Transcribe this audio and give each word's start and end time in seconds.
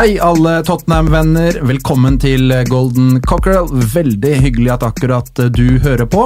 Hei 0.00 0.14
alle 0.18 0.62
Tottenham-venner, 0.64 1.58
velkommen 1.68 2.14
til 2.16 2.48
Golden 2.70 3.18
Cockerel. 3.20 3.66
Veldig 3.68 4.30
hyggelig 4.40 4.70
at 4.72 4.84
akkurat 4.86 5.40
du 5.52 5.74
hører 5.84 6.06
på. 6.08 6.22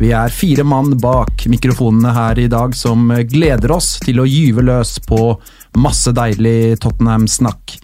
Vi 0.00 0.14
er 0.16 0.32
fire 0.32 0.64
mann 0.64 0.94
bak 0.96 1.42
mikrofonene 1.52 2.14
her 2.16 2.38
i 2.40 2.46
dag 2.48 2.72
som 2.72 3.10
gleder 3.28 3.74
oss 3.74 3.98
til 4.00 4.22
å 4.22 4.24
gyve 4.24 4.64
løs 4.64 4.94
på 5.04 5.18
masse 5.76 6.14
deilig 6.16 6.78
Tottenham-snakk. 6.80 7.74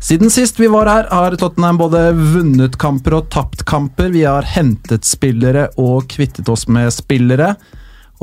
Siden 0.00 0.32
sist 0.32 0.56
vi 0.56 0.70
var 0.72 0.88
her, 0.88 1.04
har 1.12 1.36
Tottenham 1.36 1.82
både 1.82 2.06
vunnet 2.16 2.78
kamper 2.80 3.18
og 3.18 3.28
tapt 3.34 3.66
kamper. 3.68 4.08
Vi 4.14 4.22
har 4.24 4.48
hentet 4.54 5.04
spillere 5.04 5.66
og 5.76 6.06
kvittet 6.14 6.48
oss 6.48 6.64
med 6.64 6.88
spillere. 6.96 7.58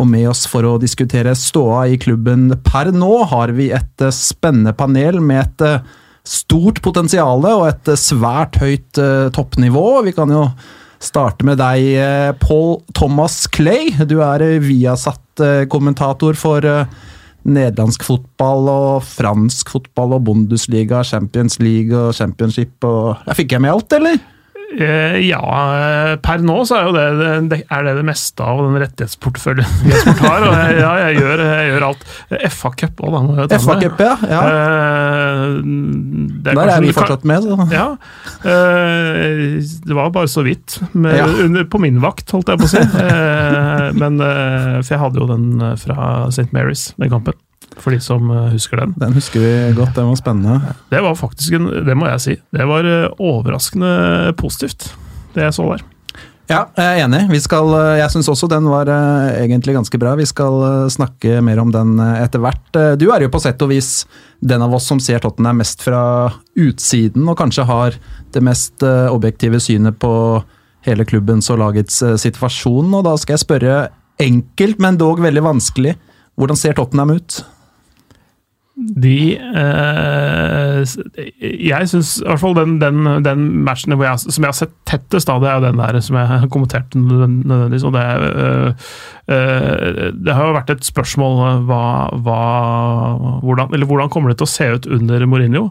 Og 0.01 0.09
med 0.09 0.31
oss 0.31 0.47
for 0.49 0.65
å 0.65 0.79
diskutere 0.81 1.35
ståa 1.37 1.85
i 1.93 2.01
klubben 2.01 2.49
per 2.65 2.89
nå, 2.89 3.11
har 3.29 3.53
vi 3.53 3.69
et 3.69 4.01
eh, 4.01 4.17
spennende 4.17 4.73
panel 4.73 5.21
med 5.21 5.43
et 5.43 5.63
eh, 5.69 6.01
stort 6.25 6.81
potensial 6.85 7.45
og 7.45 7.67
et 7.69 7.91
eh, 7.91 7.99
svært 7.99 8.59
høyt 8.61 9.01
eh, 9.01 9.29
toppnivå. 9.35 9.85
Vi 10.07 10.15
kan 10.17 10.31
jo 10.33 10.47
starte 11.03 11.45
med 11.47 11.59
deg, 11.61 11.87
eh, 12.01 12.31
Paul 12.41 12.79
Thomas 12.97 13.43
Clay. 13.53 13.93
Du 14.09 14.19
er 14.25 14.45
Viasat-kommentator 14.63 16.37
for 16.39 16.65
nederlandsk 17.45 18.01
fotball 18.07 18.69
og 18.71 19.03
fransk 19.05 19.69
fotball 19.75 20.15
og 20.17 20.23
Bundesliga, 20.25 21.03
Champions 21.05 21.59
League 21.61 21.93
og 21.93 22.15
Championship 22.17 22.87
og 22.87 23.19
ja, 23.27 23.35
Fikk 23.37 23.53
jeg 23.53 23.61
med 23.61 23.75
alt, 23.75 23.99
eller? 23.99 24.17
Eh, 24.75 25.17
ja, 25.29 25.39
per 26.25 26.41
nå 26.43 26.55
så 26.67 26.79
er 26.81 26.89
det 26.95 27.03
det, 27.51 27.59
er 27.71 27.85
det, 27.85 27.93
det 27.99 28.05
meste 28.07 28.43
av 28.43 28.59
den 28.65 28.75
rettighetsporteføljen 28.81 29.69
vi 29.85 29.93
har. 30.25 30.45
Og 30.49 30.55
jeg, 30.57 30.79
ja, 30.81 30.89
jeg 31.05 31.19
gjør, 31.21 31.43
jeg 31.45 31.69
gjør 31.69 31.85
alt. 31.89 32.03
FA-cup 32.55 33.03
òg, 33.05 33.13
da. 33.13 33.21
Må 33.27 33.37
jeg 33.45 33.61
FA 33.63 33.77
Cup, 33.83 34.01
ja. 34.03 34.15
ja. 34.33 34.41
Eh, 34.49 35.45
det 36.43 36.57
Der 36.57 36.73
er 36.75 36.83
vi 36.83 36.91
fortsatt 36.97 37.23
med, 37.29 37.45
så. 37.45 37.69
Ja. 37.71 37.85
eh, 38.43 39.63
det 39.85 39.95
var 40.01 40.11
bare 40.15 40.31
så 40.31 40.43
vidt. 40.45 40.79
Med, 40.93 41.15
Ja. 41.21 41.29
under, 41.45 41.63
på 41.69 41.79
min 41.85 42.01
vakt, 42.03 42.27
holdt 42.35 42.51
jeg 42.51 42.59
på 42.59 42.67
å 42.67 42.73
si. 42.75 42.83
Men, 44.01 44.19
for 44.19 44.91
jeg 44.95 45.01
hadde 45.05 45.21
jo 45.23 45.29
den 45.29 45.47
fra 45.79 46.11
St. 46.33 46.49
Mary's, 46.55 46.89
den 46.99 47.13
kampen. 47.13 47.37
For 47.81 47.93
de 47.93 47.99
som 48.03 48.29
eh, 48.31 48.51
husker 48.53 48.79
den. 48.81 48.93
Den 48.99 49.15
husker 49.17 49.43
vi 49.43 49.51
godt, 49.77 49.95
den 49.97 50.11
var 50.11 50.19
spennende. 50.19 50.75
Det 50.91 51.01
var 51.03 51.17
faktisk 51.19 51.57
en, 51.57 51.67
det 51.87 51.97
må 51.97 52.07
jeg 52.13 52.23
si, 52.23 52.37
det 52.55 52.69
var 52.69 52.87
eh, 52.87 53.11
overraskende 53.19 54.31
positivt, 54.39 54.93
det 55.35 55.45
jeg 55.47 55.57
så 55.57 55.67
der. 55.73 55.83
Ja, 56.45 56.59
jeg 56.77 56.85
er 56.85 57.07
enig. 57.07 57.23
Vi 57.31 57.39
skal, 57.41 57.71
eh, 57.73 57.95
jeg 57.99 58.13
syns 58.13 58.29
også 58.31 58.49
den 58.51 58.69
var 58.69 58.89
egentlig 58.91 59.75
ganske 59.75 59.99
bra. 59.99 60.13
Vi 60.15 60.27
skal 60.29 60.87
snakke 60.93 61.39
mer 61.43 61.59
om 61.63 61.73
den 61.73 61.97
etter 61.99 62.43
hvert. 62.43 62.69
Du 63.01 63.07
er 63.11 63.25
jo 63.25 63.31
på 63.33 63.41
sett 63.43 63.61
og 63.65 63.73
vis 63.73 64.05
den 64.39 64.63
av 64.63 64.75
oss 64.77 64.87
som 64.87 65.01
ser 65.01 65.23
Tottenham 65.23 65.59
mest 65.63 65.81
fra 65.83 66.29
utsiden, 66.53 67.25
og 67.27 67.39
kanskje 67.41 67.65
har 67.65 67.97
det 68.35 68.43
mest 68.45 68.85
objektive 68.85 69.59
synet 69.63 69.97
på 69.99 70.13
hele 70.85 71.05
klubbens 71.09 71.49
og 71.49 71.63
lagets 71.63 71.97
situasjon. 72.21 72.93
Og 72.93 73.07
da 73.07 73.15
skal 73.17 73.35
jeg 73.35 73.45
spørre 73.47 73.75
enkelt, 74.21 74.77
men 74.79 75.01
dog 75.01 75.23
veldig 75.25 75.43
vanskelig. 75.43 75.95
Hvordan 76.37 76.59
ser 76.59 76.77
Tottenham 76.77 77.15
ut? 77.17 77.41
De 78.75 79.37
eh, 79.39 80.81
Jeg 81.39 81.87
syns 81.87 82.17
i 82.19 82.25
hvert 82.27 82.41
fall 82.41 82.55
den, 82.57 82.73
den, 82.81 83.07
den 83.23 83.45
matchen 83.63 83.95
jeg, 83.95 84.19
som 84.25 84.43
jeg 84.43 84.51
har 84.51 84.57
sett 84.57 84.73
tettest 84.89 85.31
av, 85.31 85.39
det 85.43 85.51
er 85.51 85.63
den 85.63 85.79
der 85.79 85.99
som 86.03 86.17
jeg 86.19 86.49
kommenterte 86.51 86.99
nødvendigvis. 86.99 87.85
Og 87.87 87.95
det, 87.95 88.03
eh, 88.27 88.87
eh, 89.31 90.11
det 90.11 90.35
har 90.35 90.49
jo 90.49 90.57
vært 90.57 90.75
et 90.75 90.87
spørsmål 90.87 91.39
eh, 91.47 91.61
hva, 91.69 91.83
hva, 92.25 92.41
hvordan, 93.45 93.71
eller 93.71 93.87
hvordan 93.87 94.11
kommer 94.11 94.33
det 94.33 94.41
til 94.41 94.49
å 94.49 94.55
se 94.57 94.71
ut 94.75 94.89
under 94.99 95.23
Mourinho? 95.29 95.69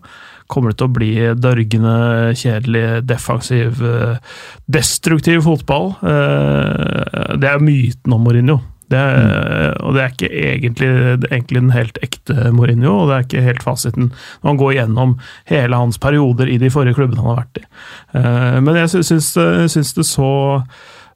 Kommer 0.48 0.72
det 0.72 0.80
til 0.80 0.88
å 0.88 0.96
bli 0.96 1.12
dørgende, 1.40 1.96
kjedelig, 2.40 2.86
defensiv, 3.08 3.84
eh, 3.84 4.16
destruktiv 4.68 5.44
fotball? 5.44 5.92
Eh, 6.04 7.36
Det 7.40 7.48
er 7.52 7.60
myten 7.64 8.12
om 8.16 8.24
Mourinho. 8.24 8.62
Det, 8.94 9.02
er- 9.02 9.76
Og 9.84 9.94
det 9.96 10.02
er 10.04 10.14
ikke 10.14 10.30
egentlig, 10.30 10.88
egentlig 11.28 11.60
den 11.60 11.74
helt 11.74 11.98
ekte 12.06 12.48
Mourinho, 12.54 12.94
og 13.02 13.08
det 13.10 13.14
er 13.18 13.26
ikke 13.28 13.46
helt 13.50 13.62
fasiten 13.66 14.10
når 14.14 14.48
man 14.52 14.60
går 14.62 14.74
gjennom 14.78 15.16
hele 15.50 15.76
hans 15.82 15.98
perioder 15.98 16.48
i 16.48 16.58
de 16.62 16.70
forrige 16.72 16.94
klubbene 16.96 17.20
han 17.24 17.32
har 17.34 17.42
vært 17.44 17.62
i. 17.62 17.64
Eh, 18.14 18.60
Men 18.64 18.74
jeg 18.78 18.88
sy- 18.94 19.02
syns, 19.10 19.32
det- 19.34 19.70
syns 19.74 19.94
det 19.98 20.06
så 20.06 20.30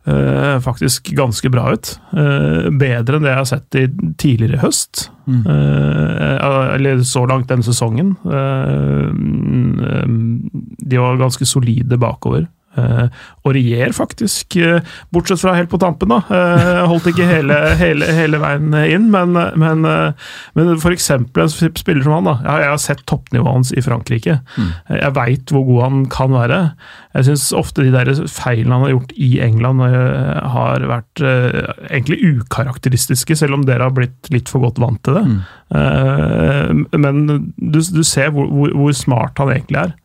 eh, 0.09 0.59
faktisk 0.65 1.11
ganske 1.15 1.51
bra 1.53 1.67
ut. 1.75 1.91
Eh, 2.17 2.69
bedre 2.81 3.17
enn 3.19 3.23
det 3.27 3.33
jeg 3.35 3.41
har 3.43 3.49
sett 3.51 3.75
i 3.77 3.87
tidligere 4.17 4.63
høst. 4.63 5.11
Eh, 5.29 6.75
eller 6.79 7.03
så 7.05 7.27
langt 7.29 7.49
denne 7.51 7.63
sesongen. 7.67 8.15
Eh, 8.25 9.11
mm, 9.13 10.51
de 10.89 10.97
var 11.03 11.19
ganske 11.21 11.45
solide 11.47 11.99
bakover. 12.01 12.47
Uh, 12.79 13.09
Aurier, 13.49 13.91
faktisk, 13.97 14.55
Uh, 14.61 14.81
bortsett 15.15 15.41
fra 15.41 15.55
helt 15.57 15.71
på 15.73 15.79
tampen, 15.81 16.13
da. 16.13 16.19
Uh, 16.29 16.85
holdt 16.91 17.09
ikke 17.11 17.27
hele, 17.27 17.57
hele, 17.81 18.07
hele 18.15 18.39
veien 18.43 18.75
inn, 18.85 19.09
men, 19.11 19.33
men, 19.59 19.87
uh, 19.89 20.29
men 20.59 20.75
eksempel 20.95 21.47
en 21.47 21.53
spiller 21.81 22.05
som 22.05 22.19
han. 22.19 22.29
da. 22.29 22.35
Jeg, 22.45 22.65
jeg 22.67 22.73
har 22.75 22.83
sett 22.83 23.03
toppnivået 23.09 23.57
hans 23.57 23.73
i 23.73 23.83
Frankrike. 23.83 24.39
Eh, 24.59 24.99
Jeg 25.01 25.15
veit 25.17 25.51
hvor 25.55 25.65
god 25.67 25.83
han 25.87 26.01
kan 26.13 26.35
være. 26.37 26.61
Jeg 27.17 27.29
syns 27.31 27.49
ofte 27.57 27.83
de 27.87 27.95
der 27.95 28.13
feilene 28.31 28.77
han 28.77 28.85
har 28.87 28.95
gjort 28.95 29.15
i 29.17 29.31
England, 29.43 29.81
har 30.53 30.85
vært 30.91 31.23
egentlig 31.25 32.19
ukarakteristiske, 32.37 33.37
selv 33.39 33.57
om 33.59 33.65
dere 33.67 33.89
har 33.89 33.95
blitt 33.97 34.31
litt 34.35 34.51
for 34.53 34.63
godt 34.63 34.79
vant 34.83 35.01
til 35.07 35.19
det. 35.19 35.25
Eh, 35.79 36.99
men 36.99 37.25
du, 37.57 37.81
du 37.81 38.03
ser 38.07 38.31
hvor, 38.35 38.47
hvor, 38.53 38.75
hvor 38.77 38.95
smart 38.97 39.41
han 39.43 39.53
egentlig 39.55 39.83
er. 39.87 39.97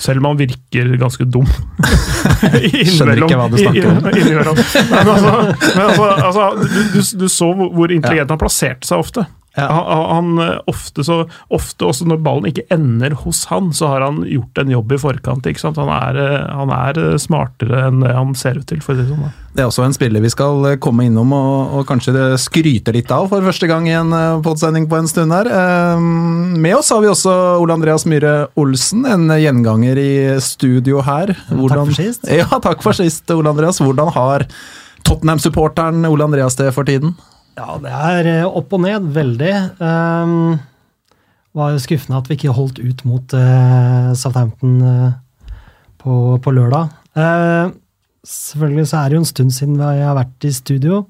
Selv 0.00 0.22
om 0.22 0.30
han 0.32 0.38
virker 0.40 0.94
ganske 1.00 1.24
dum. 1.28 1.46
Skjønner 1.82 3.20
ikke 3.22 3.36
hva 3.38 3.48
du 3.52 3.58
snakker 3.60 3.90
om. 3.90 4.00
Men 4.02 5.12
altså, 5.12 5.34
men 5.76 5.84
altså, 5.86 6.08
altså 6.28 6.48
du, 6.62 6.80
du, 6.94 7.00
du 7.22 7.28
så 7.30 7.52
hvor 7.54 7.70
hvor 7.76 7.92
intelligent 7.94 8.30
han 8.34 8.40
plasserte 8.40 8.88
seg 8.88 9.02
ofte. 9.04 9.26
Ja. 9.56 9.66
Han, 9.68 10.04
han 10.36 10.38
eh, 10.48 10.58
ofte, 10.70 11.04
så, 11.04 11.18
ofte 11.52 11.84
også 11.84 12.06
når 12.08 12.20
ballen 12.24 12.48
ikke 12.48 12.64
ender 12.72 13.12
hos 13.20 13.44
han, 13.50 13.68
så 13.76 13.90
har 13.92 14.00
han 14.06 14.22
gjort 14.24 14.62
en 14.62 14.70
jobb 14.72 14.94
i 14.96 14.98
forkant. 15.02 15.46
ikke 15.48 15.60
sant? 15.60 15.76
Han 15.80 15.90
er, 15.92 16.16
eh, 16.22 16.46
han 16.56 16.72
er 16.72 17.00
eh, 17.02 17.16
smartere 17.20 17.82
enn 17.88 18.00
det 18.00 18.14
han 18.16 18.32
ser 18.38 18.62
ut 18.62 18.66
til, 18.70 18.80
for 18.80 18.94
å 18.94 18.96
si 18.96 19.04
det 19.04 19.10
sånn. 19.12 19.26
da. 19.26 19.32
Det 19.52 19.60
er 19.60 19.68
også 19.68 19.84
en 19.84 19.92
spiller 19.92 20.24
vi 20.24 20.30
skal 20.32 20.64
komme 20.80 21.04
innom 21.04 21.34
og, 21.36 21.74
og 21.76 21.82
kanskje 21.90 22.14
skryte 22.40 22.94
litt 22.96 23.10
av 23.12 23.26
for 23.28 23.44
første 23.44 23.68
gang 23.68 23.84
i 23.90 23.92
en 23.98 24.14
podsending 24.40 24.86
på 24.88 24.96
en 24.96 25.10
stund 25.10 25.34
her. 25.36 25.50
Eh, 25.52 26.06
Med 26.62 26.78
oss 26.78 26.88
har 26.94 27.02
vi 27.04 27.10
også 27.12 27.34
Ole 27.60 27.76
Andreas 27.76 28.06
Myhre 28.08 28.46
Olsen, 28.56 29.04
en 29.04 29.28
gjenganger 29.36 30.00
i 30.00 30.12
studio 30.40 31.02
her. 31.04 31.34
for 31.50 31.92
sist. 31.98 32.24
Ja, 32.40 32.48
takk 32.56 32.80
for 32.80 32.96
sist, 32.96 33.28
Ole 33.36 33.52
Andreas. 33.52 33.82
Hvordan 33.84 34.08
har 34.16 34.46
Tottenham-supporteren 35.04 36.06
Ole 36.08 36.24
Andreas 36.24 36.56
det 36.56 36.72
for 36.72 36.88
tiden? 36.88 37.12
Ja, 37.52 37.76
det 37.76 37.92
er 37.92 38.28
eh, 38.30 38.48
opp 38.48 38.72
og 38.72 38.80
ned, 38.86 39.10
veldig. 39.12 39.52
Um, 39.76 40.56
var 41.52 41.74
jo 41.74 41.82
skuffende 41.84 42.20
at 42.22 42.30
vi 42.30 42.38
ikke 42.38 42.54
holdt 42.56 42.80
ut 42.80 43.02
mot 43.04 43.34
uh, 43.36 44.12
Southampton 44.16 44.78
uh, 44.80 45.50
på, 46.00 46.38
på 46.40 46.54
lørdag. 46.56 46.94
Uh, 47.12 47.74
selvfølgelig 48.24 48.86
så 48.88 49.02
er 49.02 49.10
det 49.10 49.18
jo 49.18 49.24
en 49.24 49.28
stund 49.28 49.52
siden 49.52 49.76
vi 49.76 50.00
har 50.00 50.16
vært 50.16 50.48
i 50.48 50.54
studio. 50.56 51.02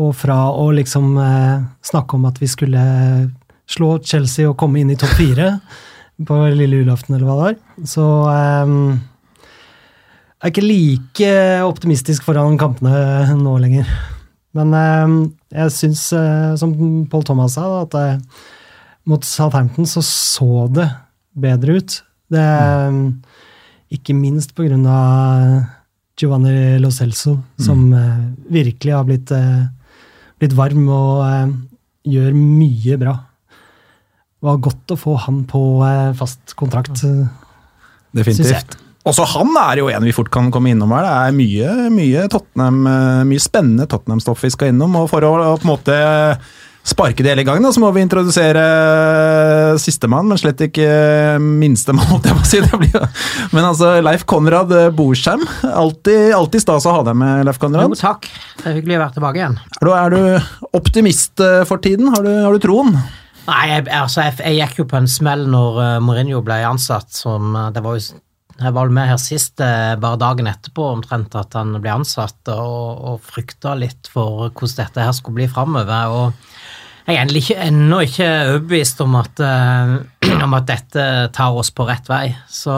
Og 0.00 0.14
fra 0.16 0.38
å 0.50 0.70
liksom 0.74 1.12
snakke 1.86 2.16
om 2.16 2.24
at 2.26 2.40
vi 2.42 2.48
skulle 2.50 2.80
slå 3.70 3.92
Chelsea 4.02 4.48
og 4.48 4.56
komme 4.58 4.80
inn 4.80 4.90
i 4.90 4.96
topp 4.98 5.12
fire 5.20 5.52
på 6.26 6.38
lille 6.56 6.80
julaften, 6.80 7.14
eller 7.14 7.28
hva 7.28 7.36
det 7.36 7.44
var, 7.44 7.86
så 7.86 8.06
um, 8.66 8.96
jeg 10.40 10.48
er 10.48 10.50
ikke 10.50 10.66
like 10.66 11.30
optimistisk 11.68 12.26
foran 12.26 12.58
kampene 12.60 13.36
nå 13.38 13.54
lenger. 13.62 13.94
Men 14.54 14.74
eh, 14.78 15.14
jeg 15.58 15.74
syns, 15.74 16.06
eh, 16.16 16.54
som 16.60 16.74
Paul 17.10 17.24
Thomas 17.26 17.56
sa, 17.58 17.66
at 17.82 17.94
eh, 17.98 18.18
mot 19.10 19.24
Southampton 19.26 19.88
så 19.88 20.02
så 20.06 20.66
det 20.72 20.88
bedre 21.34 21.80
ut. 21.80 21.96
Det, 22.32 22.44
Ikke 23.94 24.14
minst 24.16 24.54
på 24.56 24.66
grunn 24.66 24.86
av 24.90 25.64
Giovanni 26.18 26.78
Lo 26.78 26.90
Celso, 26.94 27.36
som 27.58 27.88
eh, 27.92 28.22
virkelig 28.54 28.94
har 28.94 29.06
blitt, 29.08 29.30
eh, 29.34 29.66
blitt 30.38 30.54
varm 30.56 30.86
og 30.86 31.24
eh, 31.26 31.54
gjør 32.14 32.38
mye 32.38 32.98
bra. 33.00 33.16
Det 34.38 34.50
var 34.50 34.62
godt 34.62 34.94
å 34.94 35.00
få 35.00 35.16
han 35.26 35.42
på 35.50 35.64
eh, 35.88 36.14
fast 36.18 36.54
kontrakt. 36.60 37.02
Definitivt. 38.14 38.78
Også 39.04 39.24
han 39.34 39.52
er 39.60 39.82
jo 39.82 39.90
en 39.92 40.04
vi 40.06 40.14
fort 40.16 40.30
kan 40.32 40.50
komme 40.52 40.72
innom 40.72 40.92
her. 40.96 41.04
Det 41.04 41.14
er 41.14 41.38
mye, 41.38 41.72
mye 41.92 42.28
Tottenham, 42.32 42.84
eh, 42.88 43.24
mye 43.28 43.42
spennende 43.42 43.88
Tottenham-stoff 43.90 44.44
vi 44.46 44.52
skal 44.54 44.72
innom. 44.72 44.96
Og 45.02 45.10
for 45.12 45.26
å, 45.28 45.34
på 45.58 45.66
en 45.68 45.72
måte 45.74 45.98
sparke 46.84 47.24
det 47.24 47.32
hele 47.32 47.44
i 47.44 47.46
gang, 47.48 47.62
da, 47.64 47.70
så 47.72 47.80
må 47.80 47.88
vi 47.96 48.02
introdusere 48.04 48.62
eh, 48.62 49.70
sistemann, 49.80 50.28
men 50.28 50.40
slett 50.40 50.60
ikke 50.66 50.88
minstemann, 51.40 52.06
holdt 52.12 52.28
jeg 52.28 52.36
på 52.36 52.44
å 52.44 52.48
si. 52.48 52.60
Det 52.64 52.80
blir, 52.80 53.24
men 53.56 53.68
altså, 53.68 53.94
Leif 54.04 54.26
Konrad 54.28 54.72
eh, 54.76 54.90
Borsheim. 54.94 55.44
Alltid, 55.68 56.32
alltid 56.36 56.64
stas 56.64 56.88
å 56.88 56.96
ha 56.98 57.02
deg 57.08 57.18
med, 57.20 57.44
Leif 57.48 57.60
Konrad. 57.62 57.88
Jo, 57.88 58.00
takk. 58.00 58.28
Det 58.60 58.70
er 58.70 58.78
hyggelig 58.78 58.98
å 58.98 59.04
være 59.04 59.16
tilbake 59.18 59.40
igjen. 59.40 59.58
Er 59.80 59.84
du, 59.84 59.92
er 59.96 60.16
du 60.16 60.76
optimist 60.80 61.44
eh, 61.44 61.62
for 61.68 61.84
tiden? 61.84 62.12
Har 62.14 62.24
du, 62.26 62.32
har 62.44 62.56
du 62.56 62.64
troen? 62.64 62.96
Nei, 63.44 63.64
jeg, 63.68 63.88
altså, 63.92 64.22
jeg, 64.24 64.38
jeg 64.40 64.60
gikk 64.62 64.78
jo 64.80 64.86
på 64.88 64.96
en 64.96 65.08
smell 65.10 65.44
når 65.52 65.80
uh, 65.80 65.88
Mourinho 66.00 66.40
ble 66.44 66.62
ansatt. 66.64 67.10
Som, 67.12 67.52
uh, 67.52 67.68
det 67.74 67.82
var 67.84 67.98
jo, 67.98 68.20
jeg 68.60 68.74
var 68.76 68.90
med 68.94 69.10
her 69.10 69.18
sist, 69.18 69.58
eh, 69.60 69.96
bare 69.98 70.20
dagen 70.20 70.46
etterpå 70.46 70.86
omtrent, 70.92 71.34
at 71.34 71.56
han 71.58 71.74
ble 71.82 71.90
ansatt, 71.90 72.38
og, 72.52 73.02
og 73.10 73.22
frykta 73.26 73.74
litt 73.78 74.10
for 74.12 74.50
hvordan 74.50 74.78
dette 74.78 75.06
her 75.06 75.14
skulle 75.16 75.40
bli 75.40 75.48
framover. 75.50 76.14
Og 76.14 77.08
jeg 77.10 77.18
er 77.18 77.34
ikke, 77.40 77.58
ennå 77.66 78.00
ikke 78.06 78.28
overbevist 78.54 79.02
om 79.04 79.18
at, 79.18 79.42
eh, 79.42 79.94
om 80.46 80.54
at 80.60 80.68
dette 80.70 81.06
tar 81.34 81.58
oss 81.58 81.72
på 81.74 81.88
rett 81.88 82.06
vei. 82.10 82.28
Så, 82.46 82.76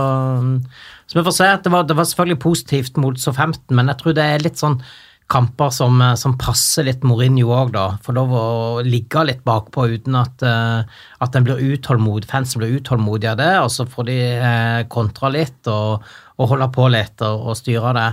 så 1.04 1.18
vi 1.18 1.26
får 1.28 1.36
se. 1.36 1.50
Det 1.66 1.74
var, 1.74 1.84
det 1.88 1.98
var 1.98 2.08
selvfølgelig 2.08 2.44
positivt 2.46 3.02
mot 3.02 3.20
SO15, 3.20 3.68
men 3.76 3.92
jeg 3.92 4.00
tror 4.00 4.16
det 4.16 4.30
er 4.32 4.46
litt 4.48 4.62
sånn 4.62 4.80
kamper 5.28 5.70
som, 5.70 6.00
eh, 6.02 6.14
som 6.14 6.36
passer 6.38 6.86
litt 6.86 7.02
Mourinho 7.02 7.50
òg, 7.50 7.72
da. 7.74 7.86
Får 8.02 8.14
lov 8.14 8.30
å 8.30 8.46
ligge 8.86 9.24
litt 9.26 9.42
bakpå 9.44 9.88
uten 9.96 10.14
at, 10.20 10.42
eh, 10.42 10.84
at 11.20 11.36
en 11.36 11.44
blir 11.44 11.58
utålmodig, 11.58 12.28
fansen 12.30 12.62
blir 12.62 12.78
utålmodige 12.78 13.32
av 13.32 13.36
det, 13.42 13.54
og 13.58 13.70
så 13.70 13.86
får 13.90 14.06
de 14.06 14.18
eh, 14.22 14.82
kontra 14.84 15.30
litt 15.32 15.66
og, 15.66 16.02
og 16.38 16.48
holde 16.48 16.70
på 16.72 16.88
litt 16.92 17.22
og, 17.22 17.50
og 17.50 17.56
styre 17.58 17.94
det. 17.96 18.10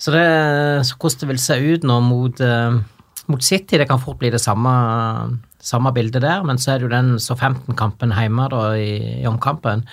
Så, 0.00 0.12
det, 0.12 0.26
så 0.88 0.96
hvordan 0.96 1.20
det 1.20 1.28
vil 1.28 1.38
se 1.38 1.56
ut 1.60 1.82
nå 1.84 2.00
mot, 2.00 2.38
mot 3.30 3.44
City, 3.44 3.78
det 3.78 3.86
kan 3.88 4.00
fort 4.02 4.18
bli 4.20 4.30
det 4.32 4.40
samme, 4.42 4.70
samme 5.62 5.92
bildet 5.96 6.22
der, 6.24 6.44
men 6.46 6.58
så 6.60 6.72
er 6.72 6.80
det 6.80 6.88
jo 6.88 6.92
den 6.92 7.10
så 7.22 7.36
15-kampen 7.36 8.14
hjemme 8.16 8.48
da 8.52 8.62
i, 8.78 8.92
i 9.20 9.26
omkampen. 9.28 9.84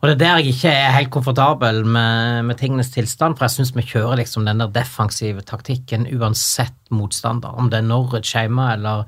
Og 0.00 0.08
det 0.08 0.14
er 0.16 0.22
der 0.22 0.40
jeg 0.40 0.54
ikke 0.54 0.72
er 0.72 0.96
helt 0.96 1.12
komfortabel 1.14 1.82
med, 1.84 2.46
med 2.48 2.60
tingenes 2.60 2.92
tilstand, 2.94 3.36
for 3.38 3.46
jeg 3.46 3.58
syns 3.58 3.74
vi 3.76 3.86
kjører 3.86 4.22
liksom 4.22 4.48
den 4.48 4.62
der 4.62 4.72
defensive 4.74 5.44
taktikken 5.46 6.08
uansett 6.14 6.78
motstander. 6.94 7.54
Om 7.54 7.70
det 7.72 7.80
er 7.80 7.86
Norwich 7.88 8.34
hjemme 8.36 8.72
eller, 8.74 9.06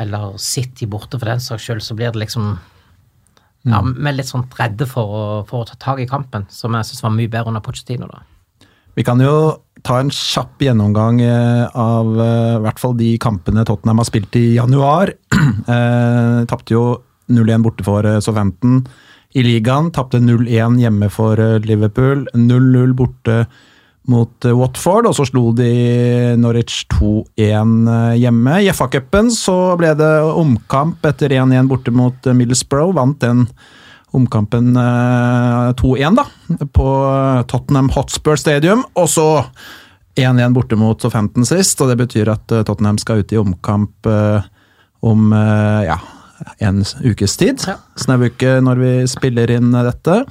eller 0.00 0.38
City 0.42 0.88
borte 0.90 1.18
for 1.18 1.30
den 1.30 1.42
saks 1.42 1.66
skyld, 1.66 1.82
så 1.84 1.98
blir 1.98 2.14
det 2.14 2.26
liksom 2.26 2.54
ja, 3.64 3.80
Vi 3.80 4.08
er 4.10 4.16
litt 4.18 4.28
sånn 4.28 4.44
redde 4.58 4.84
for 4.84 5.08
å, 5.08 5.20
for 5.48 5.64
å 5.64 5.68
ta 5.70 5.78
tak 5.80 6.02
i 6.02 6.08
kampen, 6.08 6.44
som 6.52 6.74
jeg 6.76 6.90
syns 6.90 7.04
var 7.06 7.14
mye 7.14 7.30
bedre 7.32 7.48
under 7.48 7.64
Pochettino. 7.64 8.10
da. 8.10 8.20
Vi 8.94 9.04
kan 9.06 9.20
jo 9.22 9.34
ta 9.84 9.98
en 10.00 10.10
kjapp 10.12 10.62
gjennomgang 10.64 11.20
eh, 11.20 11.64
av 11.76 12.14
eh, 12.16 12.54
i 12.56 12.62
hvert 12.64 12.80
fall 12.80 12.94
de 12.98 13.10
kampene 13.20 13.66
Tottenham 13.68 14.00
har 14.00 14.08
spilt 14.08 14.40
i 14.40 14.54
januar. 14.58 15.14
Eh, 15.64 16.44
Tapte 16.48 16.74
jo 16.74 16.82
0-1 17.32 17.62
borte 17.64 17.84
for 17.86 18.04
eh, 18.08 18.18
Southampton 18.24 18.82
i 19.36 19.44
ligaen. 19.44 19.90
Tapte 19.94 20.20
0-1 20.20 20.80
hjemme 20.82 21.08
for 21.12 21.40
eh, 21.40 21.60
Liverpool. 21.64 22.26
0-0 22.34 22.92
borte 22.96 23.44
mot 24.10 24.44
eh, 24.44 24.56
Watford, 24.56 25.08
og 25.08 25.16
så 25.16 25.26
slo 25.28 25.46
de 25.56 25.70
Norwich 26.40 26.84
2-1 26.92 27.76
eh, 27.94 28.16
hjemme. 28.24 28.58
I 28.64 28.72
FA-cupen 28.76 29.32
så 29.34 29.56
ble 29.80 29.94
det 30.00 30.12
omkamp 30.32 31.04
etter 31.08 31.32
1-1 31.36 31.70
borte 31.70 31.94
mot 31.94 32.28
eh, 32.28 32.36
Middlesbrough. 32.36 32.94
Vant 32.98 33.20
den 33.24 33.46
omkampen 34.14 34.74
eh, 34.78 35.70
2-1 35.80 36.18
da, 36.20 36.26
på 36.76 36.88
Tottenham 37.50 37.90
Hotspur 37.94 38.38
Stadium. 38.40 38.84
Og 38.98 39.08
så 39.10 39.28
1-1 40.14 40.54
borte 40.54 40.78
mot 40.78 41.00
Southampton 41.00 41.46
sist, 41.48 41.80
og 41.82 41.90
det 41.90 41.98
betyr 42.04 42.30
at 42.34 42.52
eh, 42.54 42.64
Tottenham 42.66 43.00
skal 43.02 43.24
ut 43.24 43.34
i 43.34 43.40
omkamp 43.40 44.10
eh, 44.10 44.46
om 45.04 45.32
eh, 45.34 45.80
ja, 45.88 45.98
en 46.64 46.82
ukes 47.04 47.36
tid. 47.40 47.64
Ja. 47.66 47.78
Snau 47.98 48.22
uke 48.28 48.58
når 48.64 48.82
vi 48.82 48.92
spiller 49.10 49.50
inn 49.56 49.74
eh, 49.74 49.86
dette. 49.90 50.22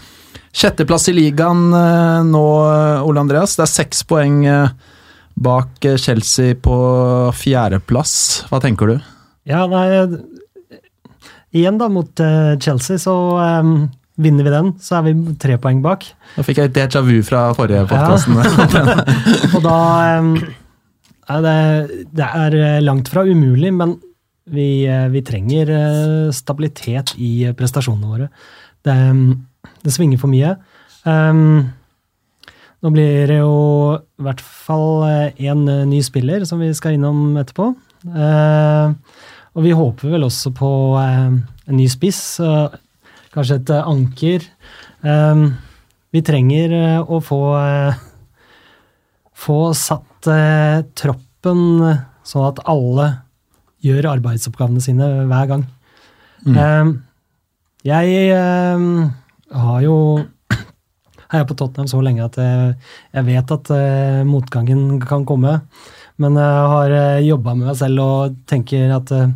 Sjetteplass 0.54 1.10
i 1.10 1.16
ligaen 1.18 1.70
eh, 1.76 2.20
nå, 2.30 2.46
eh, 2.70 3.08
Ole 3.08 3.24
Andreas. 3.26 3.58
Det 3.60 3.66
er 3.68 3.74
seks 3.74 4.06
poeng 4.08 4.44
eh, 4.48 4.72
bak 5.34 5.84
eh, 5.90 6.00
Chelsea 6.00 6.56
på 6.56 6.78
fjerdeplass. 7.36 8.16
Hva 8.52 8.62
tenker 8.64 8.94
du? 8.94 8.98
Ja, 9.50 9.66
nei 9.68 10.06
Igjen, 11.54 11.78
da, 11.78 11.90
mot 11.92 12.24
eh, 12.24 12.56
Chelsea, 12.58 12.98
så 12.98 13.14
um, 13.62 13.76
vinner 14.18 14.48
vi 14.48 14.54
den, 14.54 14.72
så 14.82 14.98
er 14.98 15.06
vi 15.08 15.36
tre 15.42 15.60
poeng 15.62 15.84
bak. 15.86 16.08
Da 16.34 16.46
fikk 16.46 16.62
jeg 16.62 16.72
et 16.72 16.78
déjà 16.80 17.04
vu 17.06 17.20
fra 17.26 17.46
forrige 17.58 17.86
podkasten. 17.92 18.40
Og 19.56 19.62
da 19.62 19.78
um, 20.18 20.34
er 21.30 21.46
det, 21.46 21.60
det 22.18 22.32
er 22.42 22.58
eh, 22.58 22.82
langt 22.82 23.12
fra 23.14 23.26
umulig, 23.28 23.70
men 23.74 23.96
vi, 24.50 24.84
eh, 24.90 25.08
vi 25.14 25.22
trenger 25.26 25.70
eh, 25.72 26.34
stabilitet 26.36 27.14
i 27.22 27.46
eh, 27.48 27.56
prestasjonene 27.58 28.10
våre. 28.10 28.32
Det, 28.84 28.98
eh, 28.98 29.72
det 29.86 29.94
svinger 29.94 30.20
for 30.20 30.32
mye. 30.34 30.56
Um, 31.06 31.70
nå 32.84 32.92
blir 32.92 33.30
det 33.30 33.40
jo 33.40 33.56
i 33.96 34.26
hvert 34.26 34.42
fall 34.44 35.06
én 35.40 35.64
ny 35.88 36.02
spiller 36.04 36.44
som 36.48 36.60
vi 36.60 36.74
skal 36.76 36.98
innom 36.98 37.38
etterpå. 37.40 37.70
Eh, 38.04 39.22
og 39.54 39.66
vi 39.66 39.74
håper 39.76 40.16
vel 40.16 40.26
også 40.26 40.52
på 40.58 40.70
eh, 40.98 41.36
en 41.70 41.78
ny 41.78 41.86
spiss, 41.92 42.40
eh, 42.42 42.74
kanskje 43.34 43.60
et 43.62 43.74
eh, 43.74 43.90
anker. 43.90 44.50
Vi 46.14 46.22
trenger 46.24 46.74
å 47.02 47.18
få 47.20 47.40
få 49.44 49.58
satt 49.76 50.30
troppen 50.96 51.64
sånn 52.24 52.46
at 52.48 52.62
alle 52.72 53.08
gjør 53.84 54.08
arbeidsoppgavene 54.14 54.84
sine 54.86 55.10
hver 55.28 55.50
gang. 55.50 55.66
Eh, 56.48 56.94
jeg 57.90 58.38
har 59.66 59.82
jo 59.84 59.98
heia 61.34 61.50
på 61.50 61.58
Tottenham 61.60 61.90
så 61.92 62.00
lenge 62.06 62.30
at 62.30 62.40
jeg, 62.40 63.26
vet 63.28 63.58
at 63.58 63.74
motgangen 64.30 65.02
kan 65.04 65.28
komme. 65.28 65.58
Men 66.24 66.40
jeg 66.40 66.72
har 66.74 66.96
uh, 66.96 67.26
jobba 67.26 67.54
med 67.58 67.70
meg 67.70 67.78
selv 67.80 68.04
og 68.04 68.40
tenker 68.50 68.96
at 68.96 69.12
eh, 69.14 69.34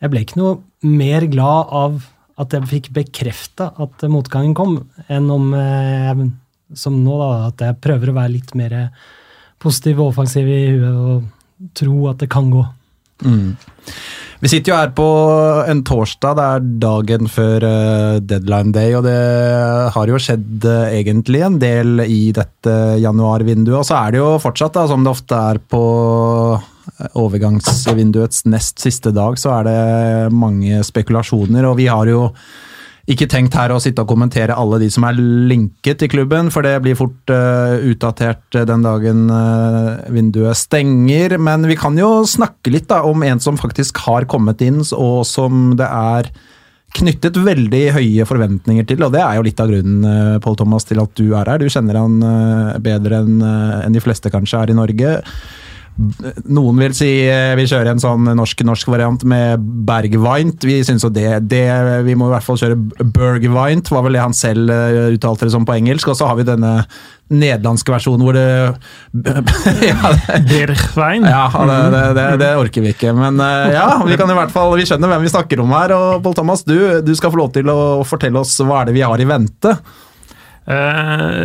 jeg 0.00 0.12
ble 0.12 0.24
ikke 0.24 0.40
noe 0.40 0.58
mer 0.86 1.26
glad 1.32 1.72
av 1.76 2.00
at 2.40 2.54
jeg 2.56 2.68
fikk 2.70 2.90
bekrefta 2.96 3.70
at 3.82 4.04
eh, 4.04 4.12
motgangen 4.12 4.54
kom, 4.56 4.78
enn 5.12 5.28
om 5.32 5.50
eh, 5.56 6.06
jeg, 6.08 6.30
som 6.78 6.96
nå, 7.02 7.16
da, 7.20 7.30
at 7.50 7.64
jeg 7.66 7.80
prøver 7.84 8.12
å 8.12 8.16
være 8.20 8.34
litt 8.36 8.54
mer 8.58 8.76
positiv 9.60 10.00
og 10.00 10.14
offensiv 10.14 10.48
i 10.48 10.60
huet 10.70 11.00
og 11.04 11.72
tro 11.76 12.06
at 12.08 12.22
det 12.22 12.30
kan 12.32 12.48
gå. 12.52 12.62
Mm. 13.24 13.56
Vi 14.40 14.48
sitter 14.48 14.72
jo 14.72 14.76
her 14.78 14.92
på 14.96 15.06
en 15.68 15.82
torsdag, 15.84 16.38
det 16.38 16.44
er 16.48 16.68
dagen 16.80 17.28
før 17.28 17.64
eh, 17.68 18.20
deadline 18.24 18.72
day, 18.72 18.94
og 18.96 19.04
det 19.04 19.18
har 19.92 20.08
jo 20.08 20.20
skjedd 20.22 20.64
eh, 20.64 20.94
egentlig 21.02 21.42
en 21.44 21.58
del 21.60 22.00
i 22.06 22.30
dette 22.36 22.76
januarvinduet. 23.02 23.82
Og 23.82 23.84
så 23.84 23.98
er 23.98 24.14
det 24.14 24.22
jo 24.22 24.30
fortsatt, 24.40 24.78
da, 24.78 24.86
som 24.88 25.04
det 25.04 25.12
ofte 25.12 25.42
er 25.52 25.60
på 25.60 25.82
eh, 26.56 27.12
overgangsvinduets 27.20 28.46
nest 28.48 28.80
siste 28.80 29.12
dag, 29.12 29.36
så 29.36 29.58
er 29.58 29.68
det 29.68 30.32
mange 30.32 30.80
spekulasjoner, 30.88 31.68
og 31.68 31.76
vi 31.82 31.90
har 31.92 32.08
jo 32.08 32.30
ikke 33.10 33.26
tenkt 33.30 33.56
her 33.58 33.72
å 33.74 33.80
sitte 33.82 34.04
og 34.04 34.10
kommentere 34.12 34.54
alle 34.56 34.78
de 34.82 34.88
som 34.92 35.04
er 35.08 35.18
linket 35.18 36.04
i 36.06 36.08
klubben, 36.10 36.50
for 36.54 36.66
det 36.66 36.76
blir 36.84 36.98
fort 36.98 37.32
uh, 37.32 37.74
utdatert 37.90 38.58
eh, 38.58 38.66
den 38.68 38.84
dagen 38.86 39.24
uh, 39.32 39.98
vinduet 40.14 40.58
stenger. 40.58 41.34
Men 41.42 41.66
vi 41.66 41.78
kan 41.80 41.98
jo 41.98 42.22
snakke 42.28 42.72
litt 42.72 42.88
da, 42.90 43.02
om 43.08 43.24
en 43.26 43.42
som 43.42 43.58
faktisk 43.60 44.02
har 44.06 44.28
kommet 44.30 44.62
inn, 44.64 44.82
og 44.94 45.24
som 45.28 45.74
det 45.78 45.88
er 45.88 46.30
knyttet 47.00 47.38
veldig 47.38 47.82
høye 47.94 48.26
forventninger 48.26 48.86
til. 48.86 49.02
Og 49.06 49.14
det 49.14 49.22
er 49.22 49.38
jo 49.38 49.46
litt 49.46 49.62
av 49.62 49.70
grunnen 49.70 50.38
Paul 50.42 50.58
Thomas, 50.58 50.86
til 50.88 51.02
at 51.02 51.12
du 51.18 51.28
er 51.38 51.50
her. 51.50 51.62
Du 51.62 51.70
kjenner 51.70 52.00
han 52.00 52.16
bedre 52.82 53.20
enn 53.22 53.94
de 53.94 54.02
fleste 54.02 54.32
kanskje 54.34 54.64
er 54.64 54.72
i 54.72 54.78
Norge. 54.78 55.12
Noen 56.48 56.78
vil 56.80 56.94
si 56.96 57.08
eh, 57.28 57.52
vi 57.58 57.66
kjører 57.68 57.92
en 57.92 58.00
sånn 58.00 58.24
norsk-norsk 58.38 58.88
variant 58.88 59.24
med 59.28 59.60
Bergvint. 59.86 60.64
Vi 60.64 60.78
synes 60.86 61.04
jo 61.04 61.10
det, 61.12 61.42
det 61.50 61.66
Vi 62.06 62.14
må 62.16 62.30
i 62.30 62.32
hvert 62.32 62.46
fall 62.46 62.60
kjøre 62.60 62.78
Bergvint, 63.04 63.90
var 63.92 64.06
vel 64.06 64.16
det 64.16 64.22
han 64.24 64.36
selv 64.36 64.72
eh, 64.72 65.12
uttalte 65.16 65.44
det 65.48 65.52
som 65.52 65.66
på 65.68 65.76
engelsk. 65.76 66.08
Og 66.08 66.16
så 66.16 66.30
har 66.30 66.38
vi 66.40 66.48
denne 66.48 66.72
nederlandske 67.30 67.92
versjonen 67.94 68.24
hvor 68.26 68.34
det 68.34 68.46
ja, 69.86 70.10
ja, 71.30 71.52
det, 71.68 71.78
det, 71.94 72.04
det, 72.16 72.26
det 72.42 72.50
orker 72.58 72.86
vi 72.86 72.94
ikke. 72.96 73.12
Men 73.16 73.40
eh, 73.44 73.76
ja, 73.76 73.88
vi 74.06 74.16
kan 74.20 74.32
i 74.32 74.38
hvert 74.40 74.54
fall, 74.54 74.72
vi 74.80 74.88
skjønner 74.88 75.12
hvem 75.12 75.26
vi 75.26 75.34
snakker 75.34 75.60
om 75.62 75.74
her. 75.76 75.94
Og 75.98 76.22
Paul 76.24 76.38
Thomas, 76.38 76.64
du, 76.64 76.78
du 77.04 77.12
skal 77.18 77.34
få 77.34 77.44
lov 77.44 77.52
til 77.58 77.68
å 77.68 77.80
fortelle 78.08 78.40
oss 78.40 78.56
hva 78.64 78.82
er 78.82 78.90
det 78.90 78.96
vi 78.96 79.04
har 79.04 79.20
i 79.20 79.28
vente. 79.28 79.76
Eh, 80.70 81.40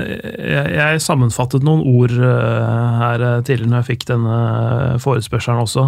jeg, 0.75 1.01
sammenfattet 1.01 1.65
noen 1.65 1.81
ord 1.87 2.13
eh, 2.13 3.01
her 3.01 3.23
eh, 3.25 3.41
tidligere 3.47 3.71
når 3.71 3.81
jeg 3.81 3.89
fikk 3.89 4.07
denne 4.11 4.37
forespørselen 5.01 5.63
også. 5.63 5.85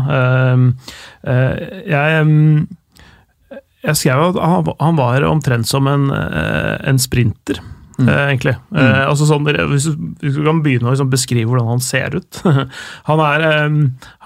Jeg, 1.28 2.28
mm, 2.28 3.58
jeg 3.88 4.00
skrev 4.00 4.28
at 4.32 4.42
han, 4.82 5.00
var 5.00 5.28
omtrent 5.30 5.70
som 5.70 5.90
en, 5.92 6.10
en 6.12 7.02
sprinter. 7.02 7.62
Mm. 7.98 8.10
egentlig. 8.14 8.54
Eh, 8.78 9.04
altså 9.10 9.26
sånn, 9.26 9.48
hvis, 9.72 9.88
du, 10.22 10.28
kan 10.46 10.62
begynne 10.62 10.86
å 10.86 10.94
liksom 10.94 11.10
beskrive 11.10 11.50
hvordan 11.50 11.72
han 11.72 11.80
ser 11.82 12.14
ut 12.20 12.42
Han 13.10 13.24
er, 13.26 13.46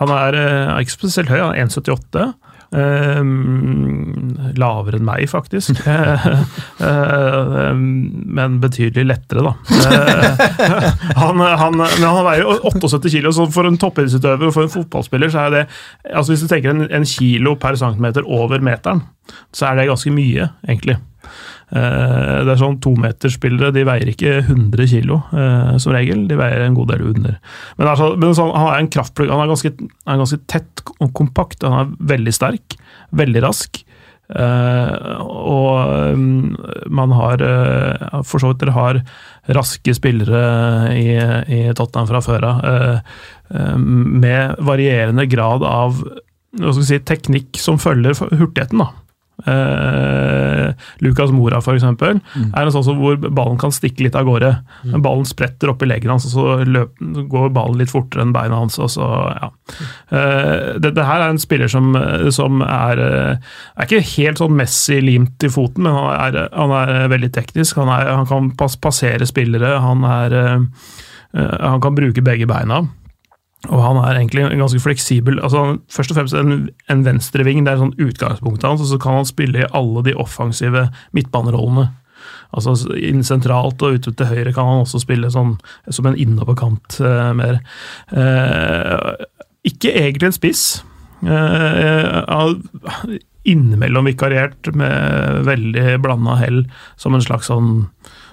han 0.02 0.12
er 0.18 0.38
eh, 0.42 0.74
ikke 0.84 0.98
spesielt 0.98 1.32
høy, 1.32 1.40
han 1.40 1.54
er 1.56 1.70
1,78. 1.70 2.26
Eh, 2.72 3.20
lavere 4.62 5.00
enn 5.00 5.08
meg, 5.08 5.28
faktisk. 5.32 5.82
Eh, 6.82 6.88
eh, 6.88 7.76
men 7.78 8.56
betydelig 8.64 9.04
lettere, 9.06 9.44
da. 9.46 9.52
Han, 11.20 11.42
han, 11.42 11.76
men 11.78 12.06
han 12.08 12.26
veier 12.26 12.42
jo 12.42 12.56
78 12.72 13.12
kilo, 13.14 13.34
så 13.36 13.46
for 13.54 13.70
en 13.70 13.78
toppidrettsutøver 13.82 14.50
og 14.50 14.56
for 14.56 14.66
en 14.66 14.74
fotballspiller 14.74 15.30
så 15.34 15.44
er 15.44 15.54
det 15.54 15.62
altså 16.10 16.34
Hvis 16.34 16.46
du 16.46 16.50
tenker 16.50 16.74
en, 16.74 16.88
en 16.90 17.06
kilo 17.06 17.54
per 17.62 17.78
centimeter 17.78 18.26
over 18.26 18.64
meteren, 18.66 19.04
så 19.54 19.70
er 19.70 19.78
det 19.78 19.90
ganske 19.92 20.14
mye, 20.16 20.50
egentlig. 20.66 20.98
Eh, 21.72 22.40
Det 22.44 22.52
er 22.52 22.60
sånn 22.60 22.80
Tometerspillere 22.84 23.72
de 23.76 23.86
veier 23.88 24.12
ikke 24.12 24.42
100 24.44 24.90
kilo 24.92 25.22
eh, 25.32 25.78
som 25.80 25.94
regel, 25.96 26.26
de 26.28 26.40
veier 26.40 26.66
en 26.66 26.76
god 26.76 26.92
del 26.92 27.06
under. 27.14 27.38
Men, 27.78 27.88
altså, 27.88 28.12
men 28.20 28.36
sånn, 28.36 28.52
han 28.56 28.74
er 28.74 28.82
en 28.82 28.92
kraftplugg. 28.92 29.32
Han 29.32 29.46
er 29.46 29.54
ganske, 29.54 29.72
er 29.72 30.20
ganske 30.24 30.42
tett 30.52 30.84
og 30.98 31.14
kompakt. 31.18 31.64
Han 31.64 31.80
er 31.80 31.96
veldig 32.16 32.36
sterk, 32.36 32.76
veldig 33.16 33.46
rask. 33.48 33.84
Eh, 34.32 35.22
og 35.28 36.16
mm, 36.16 36.92
man 36.96 37.12
har 37.18 37.42
eh, 37.44 38.22
For 38.24 38.40
så 38.40 38.54
vidt 38.54 38.62
dere 38.62 38.76
har 38.78 39.00
raske 39.58 39.92
spillere 39.98 40.44
i, 40.96 41.10
i 41.52 41.62
Tottenham 41.76 42.08
fra 42.08 42.22
før 42.24 42.48
av, 42.48 42.62
eh, 42.72 43.76
med 43.76 44.62
varierende 44.64 45.26
grad 45.28 45.66
av 45.68 46.00
si, 46.80 47.00
teknikk 47.04 47.60
som 47.60 47.80
følger 47.82 48.16
hurtigheten. 48.32 48.80
da. 48.80 48.92
Eh, 49.46 50.86
Lucas 51.06 51.32
Mora, 51.34 51.62
for 51.64 51.78
eksempel, 51.78 52.20
er 52.42 52.62
en 52.62 52.74
sånn 52.74 52.86
som 52.86 53.00
hvor 53.02 53.18
ballen 53.22 53.60
kan 53.62 53.74
stikke 53.74 54.06
litt 54.06 54.18
av 54.18 54.28
gårde. 54.28 54.52
Mm. 54.86 55.02
ballen 55.02 55.28
spretter 55.28 55.72
opp 55.72 55.84
i 55.84 55.90
leggen 55.90 56.14
hans, 56.14 56.28
og 56.30 56.34
så 56.34 56.68
løp, 56.68 56.96
går 57.32 57.52
ballen 57.56 57.80
litt 57.82 57.92
fortere 57.92 58.26
enn 58.26 58.36
beina 58.36 58.62
hans. 58.62 58.80
og 58.82 58.92
så, 58.94 59.08
ja. 59.36 59.52
Eh, 60.12 60.80
det, 60.82 60.94
det 60.98 61.08
her 61.08 61.26
er 61.26 61.34
en 61.34 61.42
spiller 61.42 61.72
som, 61.72 61.94
som 62.34 62.64
er, 62.66 63.02
eh, 63.02 63.52
er 63.76 63.90
ikke 63.90 64.04
helt 64.16 64.42
sånn 64.42 64.58
Messi 64.58 65.00
limt 65.04 65.44
i 65.46 65.52
foten, 65.52 65.86
men 65.88 65.98
han 65.98 66.10
er, 66.16 66.50
han 66.56 66.76
er 66.78 67.12
veldig 67.12 67.32
teknisk. 67.36 67.80
Han, 67.82 67.92
er, 67.94 68.12
han 68.14 68.28
kan 68.30 68.52
pass, 68.58 68.78
passere 68.82 69.28
spillere, 69.30 69.78
han, 69.84 70.06
eh, 70.08 70.58
eh, 71.36 71.56
han 71.62 71.84
kan 71.84 71.98
bruke 71.98 72.26
begge 72.26 72.50
beina. 72.50 72.84
Og 73.70 73.78
han 73.78 74.00
er 74.02 74.18
egentlig 74.18 74.48
ganske 74.58 74.82
fleksibel. 74.82 75.40
altså 75.44 75.78
Først 75.92 76.12
og 76.12 76.18
fremst 76.18 76.38
en, 76.38 76.70
en 76.90 77.04
venstreving, 77.06 77.62
det 77.66 77.76
er 77.76 77.82
sånn 77.84 77.98
utgangspunktet 78.02 78.66
hans, 78.66 78.82
og 78.82 78.90
så 78.90 78.98
kan 79.02 79.20
han 79.20 79.28
spille 79.30 79.62
i 79.62 79.72
alle 79.78 80.02
de 80.08 80.18
offensive 80.18 80.88
midtbanerollene. 81.14 81.92
Altså 82.58 82.74
inn 82.98 83.22
sentralt 83.26 83.82
og 83.86 84.00
ute 84.00 84.14
til 84.18 84.30
høyre 84.30 84.54
kan 84.56 84.68
han 84.68 84.84
også 84.84 85.04
spille 85.04 85.30
sånn, 85.32 85.56
som 85.94 86.10
en 86.10 86.18
innoverkant 86.20 86.98
eh, 87.06 87.30
mer. 87.38 87.62
Eh, 88.12 89.28
ikke 89.72 89.94
egentlig 89.94 90.32
en 90.32 90.36
spiss. 90.36 90.66
Eh, 91.22 92.42
innimellom 93.52 94.10
vikariert 94.10 94.70
med 94.78 95.46
veldig 95.48 96.00
blanda 96.02 96.38
hell 96.42 96.64
som 97.00 97.16
en 97.16 97.24
slags 97.26 97.50
sånn 97.50 97.86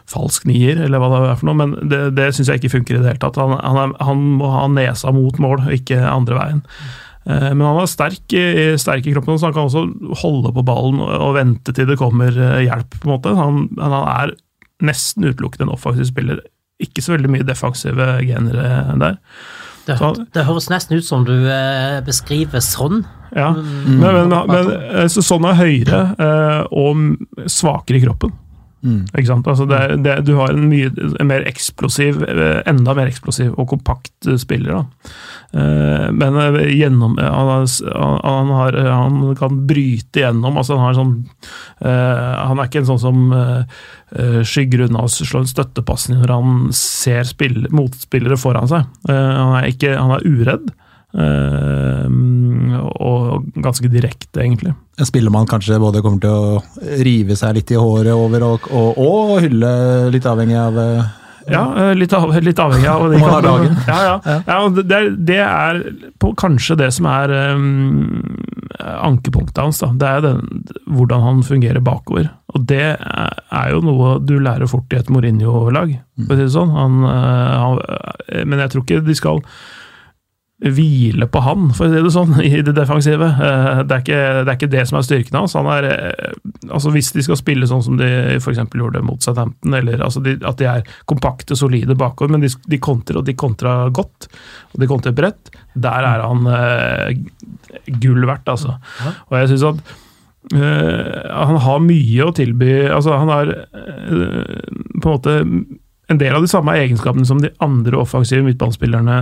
falsk 0.09 0.47
nier, 0.49 0.79
eller 0.87 1.03
hva 1.03 1.09
det 1.12 1.19
er 1.31 1.37
for 1.41 1.49
noe, 1.50 1.59
men 1.59 1.75
det, 1.91 1.99
det 2.17 2.31
syns 2.33 2.49
jeg 2.49 2.62
ikke 2.62 2.71
funker 2.79 2.97
i 2.97 3.03
det 3.03 3.11
hele 3.12 3.21
tatt. 3.21 3.37
Han, 3.37 3.53
han, 3.61 3.77
er, 3.83 3.93
han 4.09 4.23
må 4.41 4.49
ha 4.55 4.65
nesa 4.73 5.12
mot 5.12 5.37
mål, 5.43 5.67
og 5.67 5.75
ikke 5.77 5.99
andre 6.00 6.38
veien. 6.38 6.62
Eh, 7.29 7.50
Men 7.53 7.61
han 7.67 7.81
er 7.83 7.91
sterk, 7.93 8.25
i- 8.33 8.77
sterk 8.81 9.05
i 9.07 9.12
kroppen, 9.12 9.37
så 9.37 9.50
han 9.50 9.57
kan 9.59 9.69
også 9.69 9.83
holde 10.23 10.53
på 10.57 10.65
ballen 10.65 11.03
og 11.05 11.35
vente 11.37 11.75
til 11.77 11.87
det 11.91 11.99
kommer 12.00 12.33
eh, 12.33 12.62
hjelp. 12.65 12.97
på 13.03 13.05
en 13.11 13.12
måte. 13.19 13.35
Han, 13.37 13.67
han 13.77 13.99
er 14.00 14.33
nesten 14.88 15.29
utelukkende 15.29 15.69
en 15.69 15.75
offensiv 15.77 16.09
spiller. 16.09 16.41
Ikke 16.81 17.03
så 17.05 17.12
veldig 17.17 17.29
mye 17.35 17.45
defensive 17.45 18.07
genere 18.25 18.97
der. 19.03 19.19
Det, 19.88 19.97
Så- 19.99 20.15
det 20.33 20.45
høres 20.49 20.71
nesten 20.73 20.97
ut 21.00 21.05
som 21.05 21.25
du 21.29 21.35
eh, 21.50 22.00
beskriver 22.07 22.61
sånn. 22.65 23.03
Ja. 23.37 23.50
Men, 23.53 24.00
men, 24.00 24.35
men 24.49 24.73
eh, 24.73 25.09
så 25.12 25.21
sånn 25.21 25.45
er 25.49 25.57
høyere 25.61 26.03
eh, 26.17 26.62
og 26.73 27.49
svakere 27.50 28.00
i 28.00 28.05
kroppen. 28.09 28.33
Sant? 28.78 29.49
Altså 29.50 29.66
det, 29.66 29.80
det, 30.04 30.14
du 30.26 30.37
har 30.38 30.52
en 30.54 30.68
mye 30.70 30.90
en 31.18 31.26
mer 31.26 31.42
eksplosiv, 31.49 32.20
eh, 32.23 32.61
enda 32.70 32.94
mer 32.94 33.11
eksplosiv 33.11 33.56
og 33.58 33.68
kompakt 33.73 34.28
eh, 34.28 34.38
spiller. 34.38 34.78
Da. 34.78 35.12
Eh, 35.58 36.06
Men 36.14 36.38
gjennom, 36.70 37.18
han, 37.18 37.66
han, 37.66 38.52
har, 38.54 38.78
han 38.87 39.20
kan 39.38 39.62
bryte 39.66 40.23
gjennom. 40.23 40.58
Altså 40.61 40.78
han, 40.78 40.94
sånn, 40.94 41.14
han 41.82 42.58
er 42.58 42.68
ikke 42.68 42.85
en 42.85 42.90
sånn 42.92 43.02
som 43.02 43.25
skygger 44.49 44.87
unna 44.87 45.02
og 45.04 45.12
slår 45.12 45.42
en 45.42 45.50
støttepasning 45.50 46.23
når 46.23 46.32
han 46.32 46.68
ser 46.76 47.26
spill, 47.28 47.66
motspillere 47.75 48.38
foran 48.40 48.70
seg. 48.70 48.87
Han 49.08 49.56
er, 49.58 49.68
ikke, 49.73 49.97
han 49.99 50.14
er 50.16 50.25
uredd. 50.25 50.70
Eh, 51.15 52.07
Og 52.09 53.47
ganske 53.62 53.88
direkte, 53.93 54.43
egentlig. 54.43 54.75
En 54.99 55.07
spiller 55.07 55.31
man 55.31 55.47
kanskje 55.47 55.79
både 55.81 56.03
kommer 56.05 56.21
til 56.23 56.31
å 56.35 56.97
rive 57.05 57.37
seg 57.38 57.59
litt 57.59 57.71
i 57.73 57.79
håret 57.79 58.15
over 58.15 58.45
og, 58.47 58.69
og, 58.73 58.99
og 58.99 59.38
hylle, 59.45 59.71
litt 60.12 60.27
avhengig 60.27 60.59
av 60.59 60.81
eh, 60.83 61.15
Ja, 61.49 61.62
eh, 61.81 61.93
litt, 61.97 62.12
av, 62.12 62.35
litt 62.45 62.59
avhengig 62.61 62.91
av 62.91 63.07
det. 63.12 63.21
Dagen. 63.49 63.79
Ja, 63.87 64.00
ja. 64.05 64.41
ja 64.47 64.59
det, 64.83 65.00
det 65.29 65.38
er 65.45 65.81
på, 66.21 66.35
kanskje 66.38 66.77
det 66.83 66.91
som 66.99 67.09
er 67.11 67.33
um, 67.55 68.35
ankepunktet 68.79 69.62
hans. 69.62 69.81
Da. 69.85 69.93
Det 69.95 70.11
er 70.11 70.27
den, 70.27 70.45
hvordan 70.91 71.25
han 71.25 71.47
fungerer 71.47 71.85
bakover. 71.85 72.29
Og 72.53 72.69
det 72.69 72.85
er, 72.99 73.71
jo 73.73 73.81
noe 73.87 74.19
du 74.25 74.37
lærer 74.43 74.69
fort 74.71 74.93
i 74.93 75.00
et 75.00 75.11
Mourinho-lag, 75.12 75.97
for 76.25 76.35
å 76.35 76.38
si 76.38 76.47
det 76.47 76.55
sånn. 76.55 76.75
Han, 76.75 77.03
han, 77.07 77.83
men 78.49 78.65
jeg 78.65 78.75
tror 78.75 78.85
ikke 78.85 79.05
de 79.07 79.17
skal 79.17 79.45
hvile 80.59 81.29
på 81.31 81.41
han, 81.45 81.69
for 81.77 81.87
å 81.87 81.93
si 81.93 82.00
det 82.03 82.11
sånn, 82.11 82.33
i 82.49 82.62
det 82.67 82.75
defensive. 82.75 83.29
Eh, 83.31 83.83
Det 83.87 83.95
er 83.95 84.03
ikke 84.03 84.23
det, 84.43 84.49
er 84.50 84.57
ikke 84.57 84.71
det 84.73 84.85
som 84.91 84.99
er 84.99 85.07
styrken 85.07 85.38
hans. 85.38 85.55
Han 85.59 85.71
er, 85.71 85.87
eh, 85.93 86.33
altså 86.67 86.91
Hvis 86.95 87.12
de 87.15 87.23
skal 87.27 87.38
spille 87.38 87.69
sånn 87.71 87.85
som 87.87 87.99
de 88.00 88.09
f.eks. 88.41 88.61
gjorde 88.75 89.05
mot 89.07 89.23
Southampton, 89.23 89.79
eller 89.79 90.03
altså 90.03 90.23
de, 90.25 90.35
at 90.43 90.59
de 90.59 90.67
er 90.71 90.91
kompakte, 91.11 91.57
solide 91.59 91.95
bakover, 91.99 92.35
men 92.35 92.43
de, 92.43 92.50
de 92.67 92.83
kontrer, 92.83 93.21
og 93.21 93.29
de 93.29 93.37
kontra 93.38 93.79
godt, 93.95 94.29
og 94.75 94.83
de 94.83 94.91
kontrer 94.91 95.15
bredt, 95.15 95.55
der 95.79 96.07
er 96.11 96.27
han 96.27 96.47
uh, 96.50 97.09
gull 98.03 98.27
verdt, 98.27 98.50
altså. 98.50 98.75
Og 99.31 99.37
jeg 99.38 99.53
synes 99.53 99.67
at 99.69 99.93
uh, 100.59 101.19
han 101.31 101.61
har 101.62 101.85
mye 101.85 102.27
å 102.27 102.35
tilby 102.35 102.73
altså 102.91 103.15
Han 103.21 103.31
har 103.31 103.53
uh, 103.53 104.65
på 104.99 105.05
en 105.05 105.12
måte 105.12 105.37
en 106.09 106.19
del 106.21 106.35
av 106.35 106.45
de 106.45 106.49
samme 106.49 106.73
egenskapene 106.81 107.27
som 107.29 107.41
de 107.43 107.50
andre 107.65 107.99
offensive 108.00 108.45
midtbanespillerne 108.47 109.17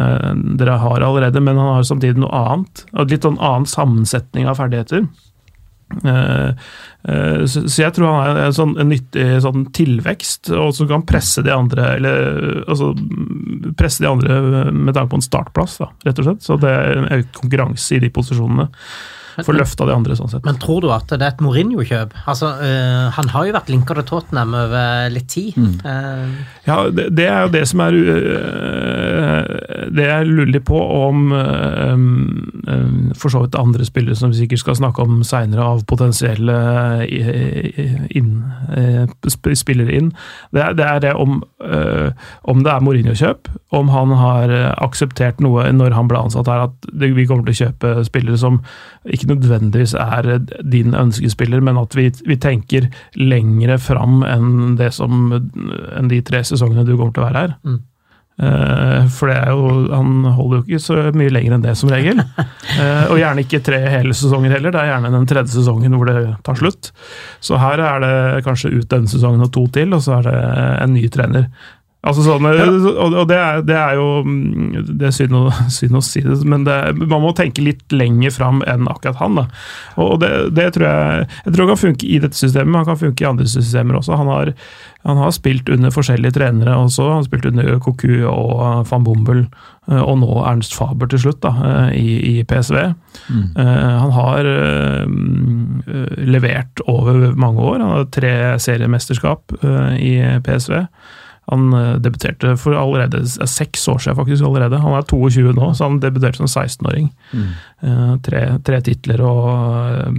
dere 0.60 0.78
har 0.82 1.02
allerede, 1.02 1.42
men 1.42 1.58
han 1.58 1.78
har 1.78 1.86
samtidig 1.86 2.22
noe 2.22 2.30
annet. 2.30 2.84
Litt 3.10 3.26
sånn 3.26 3.40
annen 3.42 3.66
sammensetning 3.70 4.46
av 4.46 4.60
ferdigheter. 4.60 5.08
Eh, 6.04 6.48
eh, 7.08 7.42
så 7.46 7.82
jeg 7.82 7.94
tror 7.94 8.10
han 8.10 8.36
er 8.36 8.40
en, 8.48 8.54
sånn, 8.54 8.76
en 8.82 8.90
nyttig 8.90 9.26
sånn 9.42 9.68
tilvekst, 9.74 10.50
og 10.54 10.72
som 10.78 10.88
kan 10.90 11.04
presse 11.06 11.44
de 11.46 11.54
andre 11.54 11.92
eller 11.96 12.40
altså, 12.66 12.92
presse 13.78 14.02
de 14.02 14.10
andre 14.10 14.40
med 14.70 14.94
tanke 14.94 15.14
på 15.14 15.20
en 15.20 15.28
startplass, 15.28 15.78
da, 15.82 15.90
rett 16.06 16.22
og 16.22 16.30
slett. 16.30 16.46
Så 16.46 16.58
det 16.62 16.72
er 16.72 17.02
en 17.02 17.12
økt 17.20 17.38
konkurranse 17.42 17.98
i 17.98 18.02
de 18.02 18.14
posisjonene. 18.14 18.70
Få 19.44 19.52
løfta 19.52 19.84
de 19.84 19.92
andre, 19.92 20.16
sånn 20.16 20.30
sett. 20.32 20.44
Men 20.46 20.56
tror 20.62 20.80
du 20.80 20.88
at 20.94 21.10
det 21.12 21.20
er 21.20 21.34
et 21.34 21.42
Mourinho-kjøp? 21.44 22.14
Altså, 22.26 22.46
øh, 22.62 23.10
Han 23.12 23.28
har 23.28 23.46
jo 23.46 23.52
vært 23.52 23.68
linka 23.68 23.94
til 23.98 24.06
Tottenham 24.08 24.54
over 24.54 25.10
litt 25.12 25.28
tid. 25.28 25.58
Eh, 25.84 26.28
Ja, 26.66 26.90
det, 26.90 27.10
det 27.16 27.26
er 27.28 27.42
jo 27.44 27.50
det 27.52 27.68
som 27.68 27.80
er 27.80 27.94
øh, 27.94 29.44
Det 29.96 30.06
jeg 30.06 30.26
lurer 30.26 30.60
på 30.66 30.80
om 31.06 31.32
øh, 31.32 31.98
øh, 32.68 33.14
For 33.14 33.28
så 33.28 33.44
vidt 33.44 33.54
andre 33.58 33.84
spillere 33.84 34.16
som 34.16 34.30
vi 34.30 34.40
sikkert 34.40 34.58
skal 34.58 34.76
snakke 34.76 35.02
om 35.02 35.22
seinere, 35.26 35.62
av 35.62 35.84
potensielle 35.86 36.56
øh, 37.02 38.06
inn, 38.10 38.42
øh, 38.76 39.06
spillere 39.54 39.92
inn. 39.92 40.12
Det 40.54 40.62
er 40.62 40.72
det, 40.72 40.86
er 40.86 40.98
det 40.98 41.12
om, 41.12 41.42
øh, 41.64 42.10
om 42.44 42.64
det 42.64 42.72
er 42.72 42.80
Mourinho-kjøp, 42.80 43.48
om 43.72 43.88
han 43.88 44.10
har 44.16 44.52
akseptert 44.82 45.40
noe 45.40 45.66
når 45.72 45.94
han 45.94 46.08
ble 46.08 46.18
ansatt 46.18 46.48
her, 46.50 46.66
at 46.68 46.90
vi 47.16 47.26
kommer 47.26 47.44
til 47.46 47.54
å 47.54 47.60
kjøpe 47.66 48.04
spillere 48.06 48.38
som 48.40 48.60
ikke 49.04 49.25
nødvendigvis 49.28 49.96
er 49.98 50.30
din 50.62 50.94
ønskespiller, 50.96 51.64
men 51.64 51.80
at 51.80 51.96
vi, 51.98 52.08
vi 52.26 52.38
tenker 52.40 52.88
lengre 53.18 53.78
fram 53.82 54.22
enn 54.26 54.76
det 54.80 54.92
som 54.96 55.28
enn 55.34 56.10
de 56.12 56.22
tre 56.26 56.42
sesongene 56.46 56.86
du 56.86 56.96
kommer 56.96 57.14
til 57.16 57.24
å 57.24 57.28
være 57.28 57.44
her. 57.44 57.54
Mm. 57.66 57.84
Uh, 58.36 59.06
for 59.16 59.30
det 59.30 59.36
er 59.38 59.48
jo, 59.48 59.68
han 59.88 60.26
holder 60.36 60.58
jo 60.58 60.64
ikke 60.66 60.80
så 60.84 60.96
mye 61.16 61.32
lenger 61.32 61.54
enn 61.56 61.62
det, 61.64 61.72
som 61.80 61.88
regel. 61.88 62.20
Uh, 62.20 63.06
og 63.12 63.16
gjerne 63.16 63.46
ikke 63.46 63.62
tre 63.64 63.78
hele 63.88 64.12
sesonger 64.16 64.52
heller, 64.52 64.74
det 64.74 64.82
er 64.82 64.90
gjerne 64.90 65.12
den 65.14 65.28
tredje 65.30 65.54
sesongen 65.54 65.96
hvor 65.96 66.10
det 66.10 66.34
tar 66.44 66.60
slutt. 66.60 66.90
Så 67.40 67.56
her 67.62 67.80
er 67.80 68.04
det 68.04 68.44
kanskje 68.44 68.74
ut 68.74 68.90
denne 68.92 69.08
sesongen 69.08 69.46
og 69.46 69.54
to 69.56 69.64
til, 69.72 69.96
og 69.96 70.04
så 70.04 70.18
er 70.18 70.28
det 70.28 70.36
en 70.84 70.92
ny 70.98 71.06
trener. 71.12 71.48
Altså 72.06 72.22
sånn, 72.22 72.44
og, 72.46 73.14
og 73.18 73.24
det, 73.26 73.36
er, 73.36 73.62
det 73.66 73.76
er 73.76 73.96
jo 73.98 74.20
mm, 74.22 74.74
Det 75.00 75.08
er 75.08 75.14
synd 75.14 75.34
å, 75.34 75.44
synd 75.78 75.98
å 75.98 76.02
si 76.04 76.22
det, 76.22 76.38
men 76.46 76.66
det, 76.66 76.76
man 77.02 77.24
må 77.24 77.32
tenke 77.36 77.64
litt 77.64 77.82
lenger 77.94 78.34
fram 78.36 78.62
enn 78.68 78.86
akkurat 78.90 79.18
han. 79.22 79.40
da. 79.40 79.46
Og 80.02 80.20
det, 80.22 80.30
det 80.56 80.70
tror 80.76 80.86
jeg 80.86 81.24
jeg 81.26 81.54
tror 81.54 81.64
han 81.64 81.72
kan 81.72 81.82
funke 81.82 82.06
i 82.06 82.20
dette 82.22 82.38
systemet, 82.38 82.70
men 82.70 82.80
han 82.82 82.90
kan 82.90 83.00
funke 83.00 83.24
i 83.24 83.28
andre 83.28 83.48
systemer 83.50 83.98
også. 83.98 84.18
Han 84.20 84.30
har, 84.30 84.52
han 85.08 85.22
har 85.22 85.34
spilt 85.34 85.70
under 85.72 85.94
forskjellige 85.94 86.36
trenere 86.36 86.76
også. 86.78 87.08
Han 87.08 87.20
har 87.22 87.26
spilt 87.26 87.48
under 87.50 87.80
Koku 87.82 88.12
og 88.28 88.86
van 88.90 89.06
Bommel, 89.06 89.42
eh, 89.90 90.02
og 90.02 90.20
nå 90.22 90.30
Ernst 90.46 90.76
Faber 90.78 91.10
til 91.10 91.24
slutt, 91.26 91.42
da, 91.42 91.52
eh, 91.70 91.98
i, 91.98 92.16
i 92.36 92.46
PSV. 92.46 92.80
Mm. 93.26 93.46
Han 93.56 94.14
har 94.14 94.50
eh, 94.52 95.04
levert 96.36 96.82
over 96.86 97.32
mange 97.34 97.62
år. 97.62 97.80
Han 97.82 97.94
har 97.96 98.10
tre 98.14 98.34
seriemesterskap 98.62 99.58
eh, 99.62 99.94
i 100.02 100.16
PSV. 100.46 100.84
Han 101.50 101.68
eh, 101.78 101.92
debuterte 102.02 102.56
for 102.58 102.74
allerede 102.74 103.20
eh, 103.22 103.46
seks 103.46 103.84
år 103.92 104.00
siden, 104.02 104.16
faktisk 104.18 104.42
allerede. 104.48 104.80
Han 104.82 104.96
er 104.98 105.04
22 105.06 105.52
nå, 105.54 105.68
så 105.78 105.86
han 105.86 106.00
debuterte 106.02 106.40
som 106.42 106.48
16-åring. 106.50 107.10
Eh, 107.36 108.14
tre, 108.26 108.40
tre 108.66 108.80
titler 108.82 109.22
og 109.22 110.16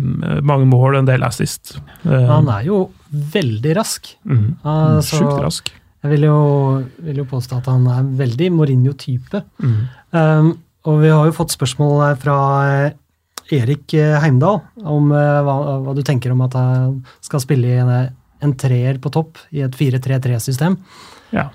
mange 0.48 0.68
mål, 0.72 1.02
en 1.02 1.10
del 1.10 1.26
assist. 1.28 1.76
Eh, 2.06 2.28
Han 2.30 2.48
er 2.54 2.64
jo 2.70 2.86
veldig 3.12 3.76
rask. 3.76 4.14
mm, 4.24 4.46
Altså, 4.64 5.20
Sjukt 5.20 5.42
rask. 5.44 5.74
Jeg 6.06 6.12
vil 6.14 6.28
jo, 6.30 6.38
vil 7.04 7.18
jo 7.20 7.26
påstå 7.28 7.58
at 7.58 7.68
han 7.74 7.88
er 7.92 8.04
veldig 8.22 8.48
Mourinho-type. 8.56 9.42
Mm. 9.60 9.78
Um, 10.14 10.50
og 10.88 11.02
vi 11.02 11.10
har 11.12 11.26
jo 11.28 11.34
fått 11.36 11.52
spørsmål 11.58 12.16
fra 12.22 12.36
Erik 13.52 13.92
Heimdal 14.22 14.62
om 14.88 15.10
hva, 15.12 15.56
hva 15.84 15.96
du 15.98 16.02
tenker 16.06 16.32
om 16.32 16.46
at 16.46 16.56
han 16.56 17.02
skal 17.26 17.44
spille 17.44 17.68
i 17.68 17.80
en, 17.82 17.92
en 18.44 18.54
treer 18.60 19.00
på 19.04 19.12
topp 19.12 19.42
i 19.52 19.66
et 19.66 19.76
4-3-3-system. 19.76 20.78
Ja. 21.34 21.50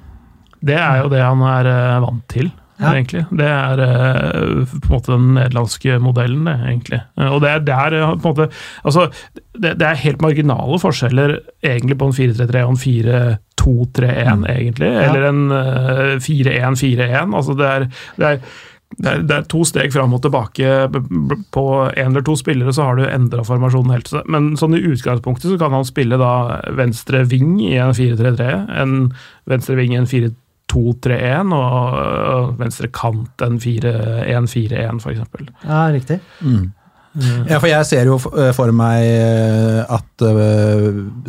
Det 0.63 0.77
er 0.79 1.01
jo 1.03 1.09
det 1.11 1.23
han 1.23 1.41
er 1.43 1.69
eh, 1.71 2.01
vant 2.05 2.27
til, 2.31 2.51
Ja. 2.83 2.93
egentlig. 2.97 3.25
Det 3.31 3.47
er 3.47 3.81
eh, 3.83 4.65
på 4.73 4.89
en 4.89 4.93
måte 4.95 5.13
den 5.13 5.35
nederlandske 5.37 5.99
modellen, 6.03 6.45
det, 6.49 6.55
egentlig. 6.67 7.01
Og 7.29 7.41
det 7.45 7.51
er 7.51 7.65
der 7.67 7.97
eh, 7.99 8.15
på 8.17 8.31
en 8.31 8.35
måte 8.35 8.49
Altså, 8.85 9.09
det, 9.55 9.77
det 9.79 9.87
er 9.87 10.01
helt 10.03 10.23
marginale 10.23 10.79
forskjeller 10.83 11.37
egentlig 11.63 11.99
på 11.99 12.09
en 12.11 12.17
4-3-3 12.17 12.65
og 12.67 12.75
en 12.75 12.83
4-2-3-1, 12.83 14.47
egentlig. 14.51 14.91
Eller 15.07 15.29
en 15.29 15.43
eh, 15.51 16.17
4-1-4-1. 16.23 17.35
Altså, 17.37 17.55
det 17.59 17.69
er, 17.71 17.89
det 18.19 18.31
er 18.31 18.39
det 18.99 19.09
er, 19.09 19.23
det 19.29 19.37
er 19.37 19.49
to 19.51 19.63
steg 19.69 19.93
fram 19.95 20.13
og 20.17 20.23
tilbake 20.25 20.69
på 21.55 21.65
én 21.89 22.11
eller 22.11 22.25
to 22.27 22.37
spillere, 22.39 22.75
så 22.75 22.89
har 22.89 22.99
du 22.99 23.07
endra 23.07 23.45
formasjonen 23.47 23.95
helt. 23.95 24.13
Men 24.31 24.53
sånn 24.61 24.77
i 24.77 24.85
utgangspunktet 24.93 25.51
så 25.51 25.59
kan 25.61 25.75
han 25.77 25.89
spille 25.89 26.19
da 26.21 26.61
venstre 26.77 27.25
ving 27.29 27.57
i 27.65 27.75
en 27.81 27.95
4-3-3, 27.97 28.51
en 28.83 28.95
venstre 29.51 29.79
ving 29.79 29.97
i 29.97 30.01
en 30.03 30.11
4-2-3-1 30.11 31.57
og 31.57 32.55
venstre 32.61 32.93
kant 32.93 33.47
en 33.47 33.59
4-1-4-1, 33.63 35.03
f.eks. 35.03 35.51
Ja, 35.65 35.83
riktig. 35.95 36.21
Ja, 37.21 37.59
for 37.61 37.69
jeg 37.69 37.85
ser 37.85 38.09
jo 38.09 38.17
eh, 38.17 38.51
for 38.57 38.73
meg 38.73 39.05
eh, 39.05 39.81
at 39.85 40.25
eh, 40.25 40.87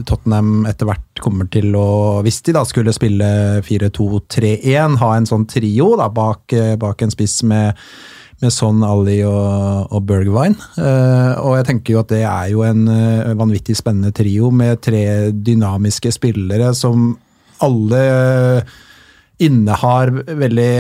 Tottenham 0.08 0.64
etter 0.70 0.88
hvert 0.88 1.24
kommer 1.24 1.50
til 1.52 1.76
å, 1.76 2.22
hvis 2.24 2.40
de 2.48 2.56
da 2.56 2.64
skulle 2.68 2.94
spille 2.96 3.28
4-2-3-1, 3.68 4.98
ha 5.02 5.14
en 5.18 5.28
sånn 5.28 5.48
trio 5.50 5.94
da, 6.00 6.08
bak, 6.14 6.56
bak 6.80 7.04
en 7.04 7.12
spiss 7.12 7.42
med, 7.50 7.76
med 8.44 8.56
Son, 8.56 8.80
Ali 8.88 9.20
og, 9.28 9.92
og 9.92 10.08
Bergwijn. 10.08 10.56
Og 10.80 11.52
jeg 11.60 11.68
tenker 11.68 11.96
jo 11.96 12.02
at 12.04 12.12
det 12.12 12.24
er 12.28 12.54
jo 12.54 12.64
en 12.68 12.88
vanvittig 13.40 13.76
spennende 13.80 14.14
trio 14.16 14.52
med 14.56 14.82
tre 14.84 15.06
dynamiske 15.36 16.12
spillere 16.16 16.72
som 16.78 17.12
alle 17.64 18.04
innehar 19.46 20.12
veldig 20.28 20.72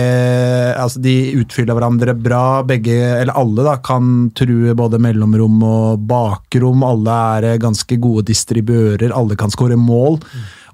Altså, 0.80 1.02
de 1.04 1.14
utfyller 1.42 1.78
hverandre 1.78 2.16
bra. 2.18 2.64
Begge, 2.68 2.96
eller 3.20 3.36
alle, 3.40 3.66
da, 3.66 3.78
kan 3.84 4.30
true 4.38 4.74
både 4.78 5.00
mellomrom 5.02 5.62
og 5.68 6.04
bakrom. 6.10 6.84
Alle 6.88 7.20
er 7.38 7.50
eh, 7.54 7.62
ganske 7.62 7.98
gode 8.02 8.28
distribører. 8.32 9.14
Alle 9.14 9.38
kan 9.40 9.54
skåre 9.54 9.78
mål. 9.80 10.20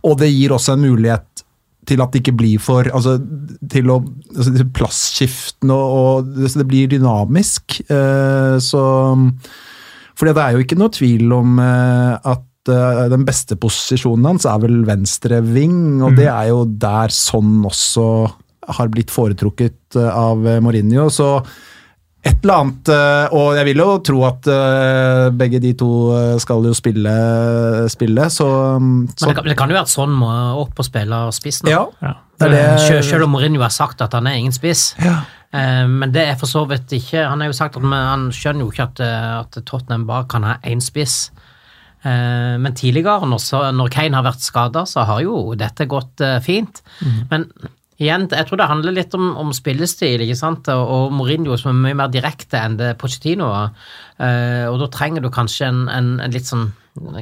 Og 0.07 0.19
det 0.21 0.31
gir 0.31 0.55
også 0.55 0.75
en 0.75 0.85
mulighet 0.87 1.45
til 1.89 2.03
at 2.03 2.13
det 2.13 2.21
ikke 2.21 2.37
blir 2.37 2.61
for 2.61 2.89
altså, 2.93 3.15
til 3.71 3.89
å 3.89 3.99
altså, 4.35 4.67
Plassskiftene 4.75 5.73
og, 5.73 6.29
og 6.29 6.45
så 6.45 6.61
det 6.61 6.67
blir 6.69 6.91
dynamisk. 6.91 7.81
Uh, 7.89 8.59
så 8.61 8.83
fordi 10.19 10.35
det 10.35 10.43
er 10.43 10.55
jo 10.55 10.63
ikke 10.65 10.77
noe 10.79 10.91
tvil 10.91 11.31
om 11.31 11.59
uh, 11.63 12.19
at 12.27 12.43
eh, 12.73 13.07
den 13.11 13.25
beste 13.27 13.55
posisjonen 13.59 14.25
hans 14.31 14.45
er 14.49 14.59
vel 14.63 14.81
venstre 14.87 15.41
ving, 15.45 16.01
og 16.05 16.15
det 16.19 16.27
er 16.31 16.49
jo 16.51 16.63
der 16.65 17.13
sånn 17.13 17.59
også 17.67 18.05
har 18.79 18.91
blitt 18.93 19.09
foretrukket 19.13 19.97
eh, 19.97 20.09
av 20.13 20.45
eh, 20.47 20.59
Mourinho. 20.61 21.07
Så 21.13 21.31
et 22.19 22.43
eller 22.43 22.53
annet 22.59 22.89
Og 23.31 23.53
jeg 23.55 23.63
vil 23.69 23.79
jo 23.79 23.85
tro 24.03 24.17
at 24.27 24.47
begge 25.39 25.61
de 25.63 25.69
to 25.79 25.87
skal 26.43 26.65
jo 26.67 26.73
spille, 26.75 27.13
spille 27.87 28.25
så, 28.27 28.47
Men 28.83 29.05
det 29.07 29.35
kan, 29.37 29.47
det 29.47 29.55
kan 29.55 29.71
jo 29.71 29.77
være 29.77 29.87
at 29.87 29.93
sånn 29.93 30.17
må 30.19 30.27
opp 30.59 30.81
og 30.83 30.87
spille 30.89 31.21
spissen. 31.31 31.69
Ja, 31.71 31.85
Ja. 32.03 32.11
det 32.35 32.49
er 32.49 32.55
det 32.57 32.65
Selv, 32.83 33.03
selv 33.07 33.23
om 33.29 33.31
Mourinho 33.37 33.63
har 33.63 33.71
sagt 33.71 34.03
at 34.03 34.13
han 34.19 34.27
er 34.27 34.35
ingen 34.35 34.51
spiss. 34.51 34.89
Ja. 34.99 35.21
Eh, 35.55 35.87
Men 35.87 36.11
det 36.11 36.27
er 36.27 36.35
for 36.37 36.45
så 36.51 36.65
vidt 36.69 36.91
ikke 36.99 37.23
Han 37.25 37.39
har 37.41 37.49
jo 37.49 37.55
sagt 37.57 37.79
at 37.79 37.87
han 37.87 38.27
skjønner 38.35 38.67
jo 38.67 38.71
ikke 38.73 38.89
at, 38.91 38.99
at 39.47 39.63
Tottenham 39.65 40.03
bare 40.05 40.27
kan 40.29 40.43
ha 40.43 40.57
én 40.67 40.83
spiss. 40.83 41.29
Eh, 42.03 42.55
Men 42.61 42.75
tidligere, 42.75 43.27
når, 43.27 43.89
Kane 43.91 44.15
har 44.15 44.23
vært 44.23 44.45
skada, 44.45 44.85
så 44.85 45.05
har 45.05 45.21
jo 45.25 45.55
dette 45.55 45.85
gått 45.85 46.17
fint. 46.43 46.81
fint. 47.03 47.27
Men 47.31 47.49
igjen, 47.99 48.27
jeg 48.31 48.47
tror 48.47 48.61
det 48.61 48.69
handler 48.71 48.95
litt 48.95 49.15
om, 49.17 49.33
om 49.37 49.51
spillestil, 49.55 50.23
ikke 50.23 50.37
sant, 50.39 50.69
og, 50.71 51.11
Mourinho 51.15 51.57
som 51.59 51.73
er 51.73 51.81
mye 51.83 51.97
mer 51.99 52.11
direkte 52.13 52.61
enn 52.61 52.77
det 52.79 52.93
Pochettino 53.01 53.51
var. 53.51 53.75
Eh, 54.17 54.65
og 54.69 54.79
da 54.83 54.87
trenger 54.93 55.25
du 55.25 55.29
kanskje 55.33 55.67
en, 55.67 55.85
en, 55.91 56.15
en 56.23 56.35
litt 56.35 56.47
sånn 56.47 56.69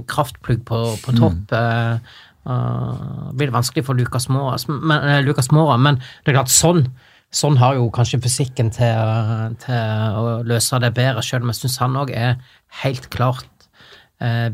kraftplugg 0.09 0.63
på, 0.65 0.79
på 1.03 1.17
topp. 1.17 1.51
Mm. 1.51 2.07
Uh, 2.47 3.33
blir 3.35 3.49
det 3.49 3.57
vanskelig 3.57 3.83
for 3.83 3.97
Lucas 3.99 4.29
Mora, 4.31 4.55
men, 4.71 5.01
eh, 5.03 5.17
Lucas 5.25 5.49
Mora, 5.51 5.75
men 5.77 5.97
det 6.23 6.31
er 6.31 6.39
klart 6.39 6.53
sånn 6.53 6.87
Sånn 7.27 7.57
har 7.59 7.75
jo 7.75 7.89
kanskje 7.91 8.21
fysikken 8.23 8.69
til, 8.71 9.49
til 9.59 10.13
å 10.15 10.37
løse 10.47 10.77
det 10.79 10.93
bedre, 10.95 11.19
selv 11.19 11.43
om 11.43 11.49
jeg 11.51 11.57
syns 11.57 11.75
han 11.81 11.97
òg 11.99 12.13
er 12.15 12.37
helt 12.85 13.09
klart 13.11 13.43
eh, 13.43 13.56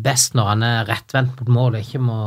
best 0.04 0.34
når 0.36 0.48
han 0.50 0.64
er 0.68 0.88
rettvendt 0.90 1.38
mot 1.40 1.50
mål 1.56 1.78
og 1.78 1.86
ikke 1.86 2.02
må, 2.04 2.18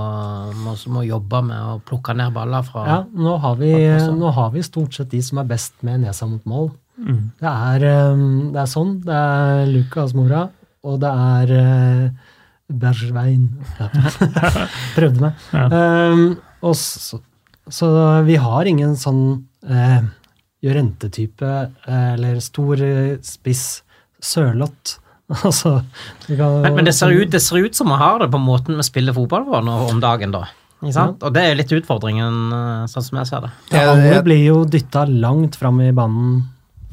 må, 0.64 0.72
må 0.88 1.02
jobbe 1.04 1.42
med 1.44 1.58
å 1.60 1.74
plukke 1.84 2.14
ned 2.16 2.32
baller 2.32 2.64
fra 2.64 2.84
Ja, 2.88 2.94
nå 3.12 3.34
har, 3.42 3.58
vi, 3.60 3.74
nå 4.16 4.30
har 4.32 4.54
vi 4.54 4.62
stort 4.64 4.96
sett 4.96 5.10
de 5.12 5.20
som 5.20 5.42
er 5.42 5.50
best 5.50 5.76
med 5.84 6.06
nesa 6.06 6.24
mot 6.30 6.48
mål. 6.48 6.70
Det, 6.96 7.50
er, 7.50 7.84
eh, 7.84 8.24
det 8.54 8.62
er 8.62 8.70
sånn. 8.70 8.96
Det 9.04 9.20
er 9.20 9.66
Lucas 9.68 10.14
Mora, 10.16 10.46
og 10.86 11.00
det 11.02 11.12
er 11.12 11.54
uh. 11.60 12.32
Ja. 12.66 13.88
Prøvde 14.96 15.22
meg. 15.22 15.44
Ja. 15.54 15.66
Um, 16.10 16.24
og 16.66 16.74
så, 16.74 17.20
så 17.70 17.90
vi 18.26 18.38
har 18.42 18.66
ingen 18.66 18.96
sånn 18.98 19.22
uh, 19.70 20.00
eh, 20.66 22.10
eller 22.16 22.40
stor 22.42 22.82
eh, 22.82 23.18
spiss 23.22 23.84
Sørloth. 24.18 24.96
altså 25.46 25.72
kan- 26.28 26.60
Men, 26.62 26.74
men 26.78 26.84
det, 26.86 26.94
ser 26.94 27.10
ut, 27.10 27.30
det 27.32 27.40
ser 27.42 27.64
ut 27.66 27.74
som 27.74 27.90
vi 27.90 27.98
har 28.00 28.20
det 28.22 28.30
på 28.30 28.38
måten 28.42 28.76
vi 28.78 28.86
spiller 28.86 29.16
fotball 29.16 29.44
på 29.48 29.62
nå 29.66 29.76
om 29.90 30.00
dagen, 30.02 30.34
da. 30.36 30.44
Ikke 30.84 30.92
sant? 30.92 31.22
Og 31.24 31.32
det 31.34 31.42
er 31.48 31.56
litt 31.58 31.72
utfordringen, 31.72 32.34
eh, 32.52 32.82
sånn 32.92 33.02
som 33.06 33.18
jeg 33.22 33.30
ser 33.30 33.46
det. 33.46 33.54
Ja, 33.72 33.86
alle 33.94 34.20
blir 34.26 34.42
jo 34.44 34.58
dytta 34.68 35.06
langt 35.08 35.56
fram 35.58 35.80
i 35.82 35.88
banen 35.96 36.44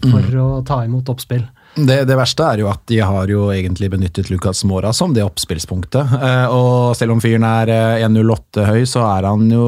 for 0.04 0.40
å 0.40 0.48
ta 0.68 0.82
imot 0.88 1.08
oppspill. 1.14 1.44
Det, 1.74 2.04
det 2.06 2.16
verste 2.20 2.46
er 2.46 2.60
jo 2.62 2.68
at 2.70 2.84
de 2.92 3.00
har 3.02 3.30
jo 3.32 3.48
egentlig 3.50 3.88
benyttet 3.90 4.28
Lucas 4.30 4.60
Mora 4.70 4.92
som 4.94 5.14
det 5.16 5.24
oppspillspunktet. 5.26 6.12
Eh, 6.22 6.54
og 6.54 6.94
selv 7.00 7.16
om 7.16 7.22
fyren 7.24 7.46
er 7.48 7.72
eh, 7.74 8.04
1,08 8.06 8.66
høy, 8.68 8.84
så 8.90 9.02
er 9.10 9.26
han 9.30 9.48
jo 9.52 9.64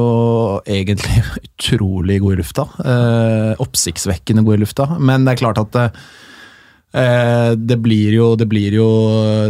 egentlig 0.70 1.22
utrolig 1.48 2.20
god 2.22 2.36
i 2.36 2.38
lufta. 2.42 2.66
Eh, 2.78 3.50
oppsiktsvekkende 3.64 4.44
god 4.46 4.58
i 4.58 4.62
lufta. 4.62 4.86
Men 5.00 5.26
det 5.26 5.34
er 5.34 5.42
klart 5.42 5.58
at 5.64 5.80
eh, 5.82 6.06
det 6.92 7.76
blir 7.82 8.14
jo, 8.14 8.30
det 8.38 8.46
blir 8.48 8.72
jo, 8.72 8.86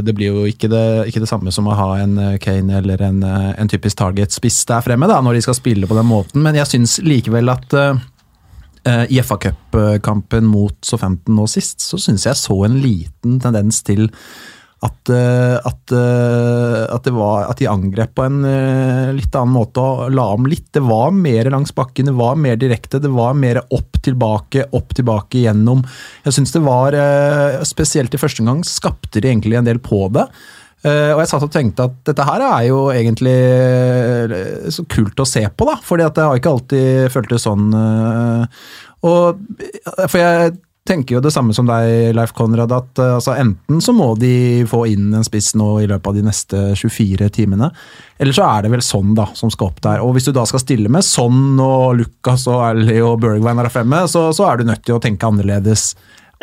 det 0.02 0.14
blir 0.16 0.32
jo 0.32 0.46
ikke, 0.50 0.70
det, 0.72 0.82
ikke 1.10 1.20
det 1.22 1.28
samme 1.30 1.52
som 1.54 1.68
å 1.68 1.76
ha 1.78 1.90
en 2.00 2.16
eh, 2.18 2.38
Kane 2.42 2.80
eller 2.80 3.02
en, 3.06 3.20
eh, 3.22 3.52
en 3.60 3.70
typisk 3.70 4.00
target-spiss 4.00 4.64
der 4.66 4.82
fremme, 4.82 5.06
da, 5.06 5.20
når 5.22 5.38
de 5.38 5.44
skal 5.46 5.58
spille 5.58 5.86
på 5.86 5.98
den 5.98 6.08
måten. 6.08 6.42
Men 6.42 6.58
jeg 6.58 6.72
syns 6.72 6.96
likevel 7.06 7.52
at 7.52 7.76
eh, 7.76 8.00
Eh, 8.86 9.06
I 9.08 9.22
FA 9.22 9.36
Cup-kampen 9.36 10.46
mot 10.46 10.76
Southampton 10.84 11.34
nå 11.34 11.46
sist, 11.50 11.82
så 11.82 11.98
syns 11.98 12.26
jeg 12.28 12.38
så 12.38 12.56
en 12.68 12.78
liten 12.78 13.40
tendens 13.42 13.80
til 13.86 14.06
at, 14.86 15.10
eh, 15.10 15.56
at, 15.66 15.92
eh, 15.92 16.94
at, 16.94 17.08
var, 17.14 17.46
at 17.50 17.60
de 17.60 17.68
angrep 17.70 18.14
på 18.16 18.26
en 18.26 18.42
eh, 18.46 19.12
litt 19.16 19.34
annen 19.36 19.54
måte 19.54 19.82
og 19.82 20.12
la 20.14 20.26
om 20.34 20.46
litt. 20.48 20.68
Det 20.74 20.82
var 20.86 21.14
mer 21.14 21.50
langs 21.52 21.74
bakken, 21.76 22.10
det 22.10 22.16
var 22.18 22.38
mer 22.40 22.58
direkte, 22.60 23.00
det 23.02 23.12
var 23.14 23.36
mer 23.38 23.62
opp 23.74 23.98
tilbake, 24.06 24.68
opp 24.76 24.94
tilbake 24.96 25.42
gjennom. 25.46 25.82
Jeg 26.26 26.36
syns 26.36 26.54
det 26.54 26.62
var, 26.66 26.94
spesielt 27.66 28.14
i 28.14 28.20
første 28.20 28.44
omgang, 28.44 28.62
skapte 28.66 29.22
de 29.22 29.30
egentlig 29.32 29.58
en 29.58 29.66
del 29.66 29.82
på 29.82 30.06
det. 30.14 30.26
Og 30.86 31.18
jeg 31.18 31.28
satt 31.32 31.42
og 31.42 31.50
tenkte 31.50 31.86
at 31.88 31.94
dette 32.06 32.26
her 32.28 32.42
er 32.46 32.66
jo 32.68 32.82
egentlig 32.92 33.34
så 34.70 34.84
kult 34.92 35.18
å 35.18 35.26
se 35.26 35.42
på, 35.48 35.66
da. 35.66 35.74
Fordi 35.82 36.04
at 36.06 36.20
jeg 36.20 36.30
har 36.30 36.38
ikke 36.38 36.52
alltid 36.52 37.14
følt 37.14 37.32
det 37.32 37.40
sånn. 37.42 37.64
og 39.08 39.40
For 40.04 40.20
jeg 40.20 40.54
tenker 40.86 41.16
jo 41.16 41.22
det 41.24 41.32
samme 41.34 41.54
som 41.56 41.68
deg, 41.68 42.14
Leif 42.16 42.32
Konrad, 42.36 42.72
at 42.72 43.00
uh, 43.02 43.16
altså, 43.18 43.34
enten 43.36 43.82
så 43.84 43.94
må 43.96 44.12
de 44.20 44.64
få 44.68 44.84
inn 44.92 45.10
en 45.16 45.26
spiss 45.26 45.52
nå 45.58 45.68
i 45.82 45.88
løpet 45.90 46.10
av 46.10 46.18
de 46.18 46.24
neste 46.26 46.62
24 46.78 47.30
timene, 47.36 47.70
eller 48.22 48.36
så 48.36 48.46
er 48.48 48.66
det 48.66 48.72
vel 48.72 48.84
sånn 48.84 49.14
da, 49.18 49.28
som 49.36 49.52
skal 49.52 49.70
opp 49.70 49.80
der. 49.84 50.02
Og 50.04 50.16
hvis 50.16 50.28
du 50.28 50.32
da 50.36 50.46
skal 50.48 50.62
stille 50.62 50.92
med 50.92 51.04
Sånn 51.06 51.58
og 51.60 51.98
Lucas 51.98 52.46
og 52.50 52.62
Ally 52.64 53.00
og 53.04 53.18
Bergwijn 53.22 53.60
er 53.60 53.72
fremme, 53.72 54.04
så, 54.10 54.28
så 54.36 54.46
er 54.48 54.60
du 54.60 54.70
nødt 54.70 54.86
til 54.86 54.96
å 54.96 55.02
tenke 55.02 55.28
annerledes. 55.28 55.90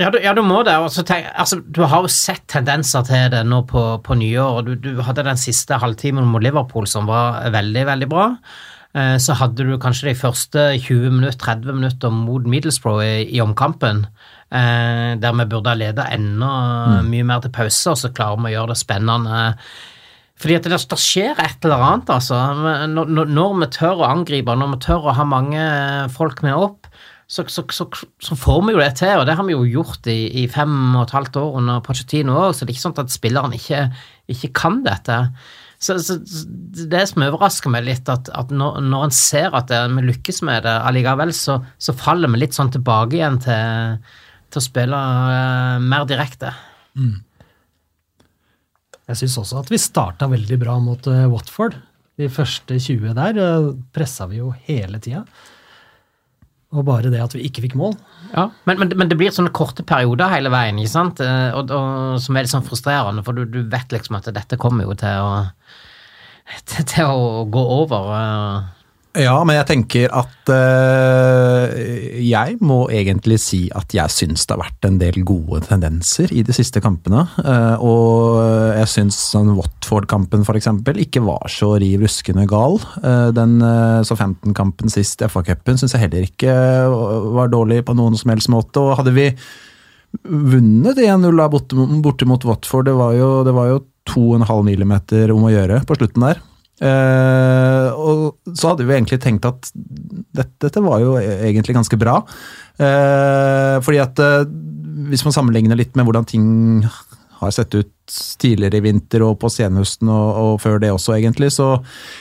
Ja, 0.01 0.09
du, 0.09 0.17
ja, 0.23 0.33
du 0.33 0.41
må 0.41 0.63
det. 0.65 0.73
tenk, 1.05 1.27
altså, 1.37 1.59
du 1.61 1.83
har 1.85 2.01
jo 2.01 2.09
sett 2.09 2.45
tendenser 2.49 3.05
til 3.05 3.27
det 3.33 3.43
nå 3.45 3.61
på, 3.69 3.81
på 4.05 4.17
nyår. 4.17 4.61
du, 4.65 4.73
du 4.81 5.01
hadde 5.05 5.25
den 5.27 5.37
siste 5.37 5.77
halvtimen 5.81 6.25
mot 6.25 6.41
Liverpool 6.41 6.87
som 6.89 7.05
var 7.09 7.43
veldig, 7.53 7.85
veldig 7.91 8.09
bra. 8.09 8.31
Eh, 8.95 9.17
Så 9.17 9.33
hadde 9.39 9.65
du 9.65 9.77
kanskje 9.81 10.11
de 10.11 10.15
første 10.19 10.67
20 10.77 11.09
minutter, 11.11 11.37
30 11.39 11.73
minutter 11.73 12.11
mot 12.13 12.43
Middlesbrough 12.45 13.01
i, 13.01 13.23
i 13.37 13.41
omkampen, 13.41 14.03
eh, 14.53 15.15
der 15.17 15.33
vi 15.39 15.45
burde 15.49 15.71
ha 15.73 15.75
leda 15.79 16.05
enda 16.13 17.01
mye 17.07 17.23
mer 17.25 17.41
til 17.41 17.49
pause, 17.55 17.89
og 17.89 17.97
så 17.97 18.11
klarer 18.13 18.37
vi 18.43 18.51
å 18.51 18.55
gjøre 18.59 18.73
det 18.75 18.77
spennende. 18.83 19.47
Fordi 20.43 20.55
at 20.59 20.63
det, 20.69 20.77
det 20.89 20.99
skjer 20.99 21.39
et 21.41 21.65
eller 21.65 21.81
annet, 21.87 22.09
altså. 22.09 22.37
Når- 22.93 23.27
når 23.33 23.59
vi 23.63 23.67
tør 23.79 24.01
å 24.03 24.09
angripe, 24.11 24.55
når 24.57 24.73
vi 24.75 24.79
tør 24.85 25.09
å 25.09 25.13
ha 25.17 25.23
mange 25.23 25.65
folk 26.13 26.43
med 26.43 26.53
opp, 26.53 26.87
så, 27.27 27.45
så, 27.49 27.63
så, 27.71 27.87
så 28.21 28.35
får 28.37 28.61
vi 28.67 28.73
jo 28.75 28.79
det 28.81 28.91
til, 28.99 29.17
og 29.17 29.25
det 29.25 29.35
har 29.39 29.45
vi 29.47 29.53
jo 29.55 29.63
gjort 29.65 30.05
i, 30.11 30.43
i 30.43 30.47
fem 30.51 30.73
og 30.95 31.07
et 31.07 31.13
halvt 31.15 31.37
år 31.39 31.55
under 31.57 31.79
Pochettino 31.81 32.35
òg, 32.35 32.51
så 32.53 32.65
det 32.65 32.73
er 32.73 32.75
ikke 32.75 32.83
sånn 32.83 32.99
at 33.01 33.13
spilleren 33.15 33.55
ikke, 33.57 33.79
ikke 34.29 34.51
kan 34.53 34.83
dette. 34.85 35.15
Så, 35.83 35.97
så 35.99 36.15
Det 36.93 37.01
som 37.09 37.25
overrasker 37.25 37.71
meg 37.73 37.85
litt, 37.87 38.09
at, 38.11 38.29
at 38.31 38.51
når, 38.53 38.79
når 38.87 39.07
en 39.07 39.15
ser 39.15 39.55
at 39.55 39.67
det, 39.71 39.81
vi 39.97 40.05
lykkes 40.07 40.43
med 40.47 40.63
det 40.67 40.75
allikevel, 40.87 41.33
så, 41.35 41.59
så 41.77 41.95
faller 41.97 42.31
vi 42.31 42.39
litt 42.39 42.55
sånn 42.55 42.71
tilbake 42.73 43.19
igjen 43.19 43.39
til, 43.43 43.97
til 44.53 44.61
å 44.61 44.63
spille 44.63 44.99
uh, 44.99 45.83
mer 45.83 46.07
direkte. 46.09 46.53
Jeg 49.09 49.19
syns 49.19 49.39
også 49.41 49.63
at 49.63 49.73
vi 49.73 49.81
starta 49.81 50.29
veldig 50.31 50.59
bra 50.61 50.77
mot 50.79 51.11
uh, 51.11 51.25
Watford. 51.31 51.75
De 52.19 52.29
første 52.31 52.77
20 52.77 53.17
der 53.17 53.41
uh, 53.41 53.73
pressa 53.95 54.29
vi 54.31 54.39
jo 54.39 54.53
hele 54.69 55.01
tida. 55.03 55.25
Og 56.73 56.85
bare 56.87 57.11
det 57.13 57.21
at 57.21 57.33
vi 57.37 57.43
ikke 57.45 57.61
fikk 57.67 57.75
mål. 57.77 57.93
Ja, 58.33 58.47
men, 58.65 58.79
men, 58.81 58.93
men 58.97 59.09
det 59.11 59.17
blir 59.19 59.29
sånne 59.33 59.53
korte 59.53 59.85
perioder 59.85 60.31
hele 60.33 60.49
veien, 60.53 60.79
ikke 60.81 60.89
sant? 60.89 61.21
Eh, 61.21 61.53
Og, 61.53 61.69
og, 61.69 62.15
som 62.23 62.35
er 62.35 62.45
litt 62.47 62.53
sånn 62.53 62.65
frustrerende, 62.65 63.21
for 63.25 63.37
du, 63.37 63.45
du 63.45 63.61
vet 63.69 63.93
liksom 63.93 64.17
at 64.17 64.31
dette 64.33 64.57
kommer 64.57 64.87
jo 64.89 64.95
til 64.97 65.21
å 65.21 65.33
til, 66.69 66.85
til 66.89 67.05
å 67.07 67.43
gå 67.53 67.61
over. 67.77 68.09
Ja, 69.13 69.35
men 69.45 69.59
jeg 69.59 69.67
tenker 69.69 70.13
at 70.17 70.49
eh, 70.49 72.21
jeg 72.25 72.55
må 72.65 72.79
egentlig 72.89 73.37
si 73.43 73.59
at 73.77 73.93
jeg 73.93 74.09
syns 74.09 74.47
det 74.49 74.55
har 74.55 74.63
vært 74.63 74.87
en 74.87 74.95
del 74.97 75.19
gode 75.27 75.59
tendenser 75.67 76.31
i 76.33 76.41
de 76.45 76.55
siste 76.55 76.81
kampene. 76.81 77.27
Eh, 77.43 77.83
og 77.85 78.39
jeg 78.79 78.89
syns 78.89 79.19
sånn 79.35 79.51
Watford-kampen 79.53 80.41
f.eks. 80.41 80.69
ikke 81.05 81.21
var 81.27 81.45
så 81.53 81.75
riv 81.83 82.01
ruskende 82.07 82.47
gal. 82.49 82.79
Uh, 83.03 83.29
den 83.37 83.59
uh, 83.61 84.01
Southampton-kampen 84.07 84.89
sist, 84.89 85.21
i 85.21 85.29
FA-cupen, 85.29 85.77
syns 85.77 85.93
jeg 85.93 86.07
heller 86.07 86.25
ikke 86.25 86.55
var 87.37 87.53
dårlig 87.53 87.83
på 87.85 87.93
noen 87.97 88.17
som 88.17 88.33
helst 88.33 88.49
måte. 88.49 88.81
Og 88.81 88.97
hadde 88.97 89.13
vi 89.13 89.27
vunnet 90.23 90.97
1-0 90.97 91.37
da 91.37 91.47
borte, 91.53 91.85
borte 92.01 92.29
mot 92.29 92.49
Watford, 92.49 92.89
det 92.89 92.97
var 92.97 93.13
jo, 93.17 93.29
det 93.45 93.53
var 93.53 93.69
jo 93.69 93.77
2,5 94.09 94.65
millimeter 94.65 95.31
om 95.35 95.45
å 95.45 95.53
gjøre 95.53 95.83
på 95.85 95.99
slutten 96.01 96.27
der. 96.31 96.41
Eh, 96.83 97.87
og 97.95 98.51
så 98.51 98.73
hadde 98.73 98.87
vi 98.87 98.95
egentlig 98.97 99.21
tenkt 99.23 99.47
at 99.47 99.69
dette, 99.73 100.55
dette 100.65 100.83
var 100.83 100.99
jo 101.03 101.15
egentlig 101.21 101.77
ganske 101.77 101.99
bra. 101.99 102.19
Uh, 102.73 103.77
fordi 103.85 103.99
at 104.01 104.17
uh, 104.17 104.47
hvis 105.11 105.21
man 105.27 105.35
sammenligner 105.35 105.77
litt 105.77 105.93
med 105.93 106.07
hvordan 106.07 106.25
ting 106.25 106.45
har 107.37 107.51
sett 107.53 107.75
ut 107.77 107.91
tidligere 108.41 108.79
i 108.79 108.85
vinter 108.87 109.21
og 109.27 109.35
på 109.41 109.51
senhøsten 109.53 110.09
og, 110.09 110.29
og 110.41 110.53
før 110.63 110.79
det 110.81 110.89
også, 110.93 111.13
egentlig. 111.19 111.51
Så 111.53 111.75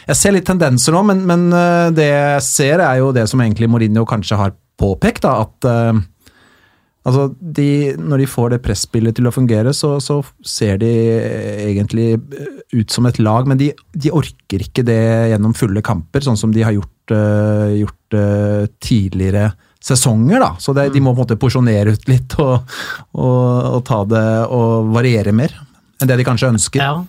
jeg 0.08 0.18
ser 0.18 0.36
litt 0.36 0.46
tendenser 0.48 0.94
nå, 0.94 1.02
men, 1.08 1.22
men 1.28 1.46
det 1.94 2.08
jeg 2.10 2.44
ser 2.44 2.82
er 2.84 3.00
jo 3.00 3.12
det 3.14 3.28
som 3.30 3.40
egentlig 3.42 3.70
Mourinho 3.70 4.04
kanskje 4.08 4.40
har 4.40 4.54
påpekt, 4.82 5.22
da, 5.24 5.46
at 5.46 5.68
Altså, 7.02 7.26
de, 7.34 7.94
Når 7.98 8.22
de 8.22 8.28
får 8.30 8.52
det 8.52 8.60
presspillet 8.62 9.16
til 9.16 9.26
å 9.26 9.34
fungere, 9.34 9.72
så, 9.74 9.96
så 10.02 10.20
ser 10.46 10.78
de 10.82 10.92
egentlig 11.66 12.14
ut 12.72 12.94
som 12.94 13.08
et 13.10 13.18
lag, 13.18 13.48
men 13.50 13.58
de, 13.58 13.72
de 13.92 14.12
orker 14.14 14.62
ikke 14.62 14.84
det 14.86 15.02
gjennom 15.32 15.56
fulle 15.58 15.82
kamper, 15.84 16.22
sånn 16.22 16.38
som 16.38 16.54
de 16.54 16.62
har 16.62 16.76
gjort, 16.76 17.14
uh, 17.14 17.74
gjort 17.74 18.16
uh, 18.16 18.70
tidligere 18.82 19.50
sesonger. 19.82 20.38
da. 20.44 20.52
Så 20.62 20.74
det, 20.78 20.92
de 20.94 21.02
må 21.02 21.10
på 21.10 21.20
en 21.20 21.24
måte 21.24 21.40
porsjonere 21.42 21.96
ut 21.96 22.06
litt 22.10 22.38
og, 22.38 22.70
og, 23.18 23.42
og 23.74 23.82
ta 23.88 24.04
det 24.06 24.26
og 24.54 24.94
variere 24.94 25.34
mer 25.34 25.58
enn 26.02 26.10
det 26.10 26.18
de 26.18 26.26
kanskje 26.26 26.52
ønsker. 26.54 26.82
Ja. 26.82 27.02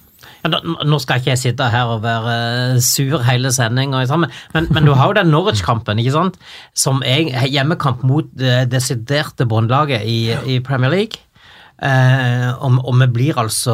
Nå 0.43 0.99
skal 0.99 1.21
ikke 1.21 1.31
jeg 1.31 1.39
sitte 1.39 1.69
her 1.71 1.91
og 1.93 2.01
være 2.03 2.33
eh, 2.75 2.79
sur 2.83 3.21
hele 3.23 3.51
sendinga, 3.55 4.01
men, 4.19 4.31
men, 4.53 4.67
men 4.75 4.87
du 4.87 4.91
har 4.99 5.07
jo 5.11 5.15
den 5.21 5.31
Norwich-kampen, 5.31 6.01
ikke 6.03 6.15
sant? 6.17 6.39
Som 6.75 6.99
er 7.07 7.47
hjemmekamp 7.47 8.03
mot 8.03 8.27
det 8.35 8.65
desiderte 8.73 9.47
båndlaget 9.47 10.03
i, 10.03 10.33
i 10.55 10.59
Premier 10.59 10.91
League. 10.91 11.23
Eh, 11.83 12.49
og, 12.63 12.77
og 12.87 12.93
vi 13.01 13.07
blir 13.11 13.39
altså 13.41 13.73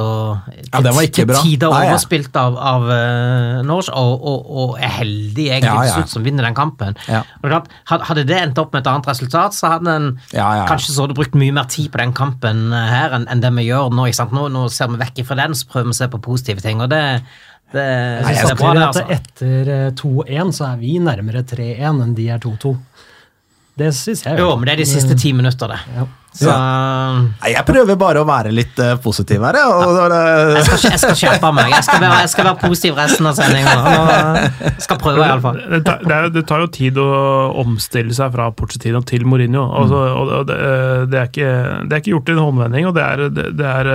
Ja, 0.71 0.79
det 0.81 0.93
var 0.95 1.05
ikke 1.05 1.27
til 1.27 1.33
tider 1.43 1.69
Nei, 1.69 1.81
overspilt 1.91 2.37
av, 2.41 2.55
av 2.57 2.87
uh, 2.89 3.59
Norwich, 3.67 3.91
og, 3.93 4.23
og, 4.31 4.47
og 4.49 4.71
er 4.81 4.95
heldig 4.95 5.45
egentlig 5.51 5.67
Ja, 5.69 5.83
ja. 5.85 5.91
til 5.91 5.99
slutt 5.99 6.13
som 6.15 6.25
vinner 6.25 6.47
den 6.47 6.55
kampen. 6.57 6.97
Ja. 7.05 7.19
Og 7.43 7.51
klart, 7.51 7.67
Hadde 8.09 8.23
det 8.25 8.39
endt 8.39 8.57
opp 8.61 8.73
med 8.73 8.81
et 8.81 8.89
annet 8.89 9.09
resultat, 9.11 9.53
så 9.53 9.75
hadde 9.75 9.93
en 9.93 10.07
Ja, 10.33 10.39
ja, 10.39 10.47
ja. 10.63 10.65
kanskje 10.71 10.95
så 10.95 11.05
hadde 11.05 11.17
brukt 11.19 11.37
mye 11.37 11.53
mer 11.59 11.69
tid 11.69 11.91
på 11.93 12.01
den 12.01 12.15
kampen 12.17 12.63
eh, 12.73 12.87
her 12.95 13.13
enn 13.19 13.27
enn 13.29 13.43
det 13.43 13.51
vi 13.59 13.67
gjør 13.67 13.93
nå. 13.93 14.07
Ikke 14.09 14.21
sant? 14.23 14.33
Nå, 14.33 14.47
nå 14.55 14.65
ser 14.73 14.89
vi 14.89 14.97
vekk 15.03 15.21
fra 15.29 15.37
den, 15.43 15.53
så 15.59 15.69
prøver 15.69 15.91
vi 15.91 15.93
å 15.93 15.99
se 15.99 16.07
på 16.09 16.21
positive 16.25 16.63
ting, 16.65 16.81
og 16.81 16.89
det, 16.89 17.01
det, 17.75 17.83
Jeg 17.85 18.25
det 18.25 18.39
synes 18.39 18.61
bra, 18.63 18.71
det. 18.73 18.87
altså. 18.87 19.03
Etter 19.19 19.69
eh, 19.75 19.91
2-1 20.01 20.55
så 20.57 20.71
er 20.71 20.81
vi 20.81 20.95
nærmere 21.03 21.45
3-1 21.45 22.01
enn 22.07 22.15
de 22.17 22.25
er 22.33 22.41
2-2. 22.41 22.73
Det 23.79 23.93
syns 23.95 24.25
jeg. 24.25 24.41
Jo, 24.41 24.55
men 24.57 24.65
det 24.65 24.73
er 24.79 24.81
de 24.81 24.89
siste 24.89 25.13
ti 25.19 25.35
minutter, 25.37 25.75
det. 25.77 25.79
Ja. 25.99 26.07
Så 26.29 26.51
Nei, 26.53 27.49
Jeg 27.55 27.65
prøver 27.65 27.97
bare 27.99 28.21
å 28.21 28.27
være 28.27 28.51
litt 28.53 28.77
uh, 28.83 28.93
positiv 29.01 29.41
her, 29.47 29.57
jeg. 29.57 29.69
Og, 29.73 30.13
jeg 30.55 30.65
skal, 30.67 30.83
jeg 30.93 31.01
skal 31.01 31.15
skjerpe 31.17 31.51
meg. 31.55 31.71
Jeg 31.73 31.85
skal 31.87 32.03
være, 32.03 32.19
jeg 32.23 32.31
skal 32.33 32.47
være 32.49 32.59
positiv 32.61 32.99
resten 32.99 33.29
av 33.29 33.37
sendinga. 33.39 33.73
Skal 34.85 34.99
prøve, 35.01 35.25
iallfall. 35.25 35.59
Det, 35.73 35.81
det, 36.05 36.19
det 36.35 36.43
tar 36.49 36.63
jo 36.63 36.69
tid 36.73 36.99
å 37.01 37.07
omstille 37.63 38.13
seg 38.15 38.33
fra 38.35 38.49
Pochettino 38.55 39.01
til 39.09 39.25
Mourinho. 39.29 39.65
Altså, 39.81 40.03
og 40.19 40.33
og 40.39 40.45
det, 40.47 40.57
det, 41.09 41.17
er 41.19 41.29
ikke, 41.31 41.49
det 41.89 41.95
er 41.95 42.03
ikke 42.03 42.13
gjort 42.13 42.29
i 42.29 42.35
en 42.35 42.41
håndvending, 42.43 42.89
og 42.89 42.95
det 42.95 43.05
er, 43.05 43.23
det, 43.33 43.47
det 43.59 43.69
er, 43.69 43.89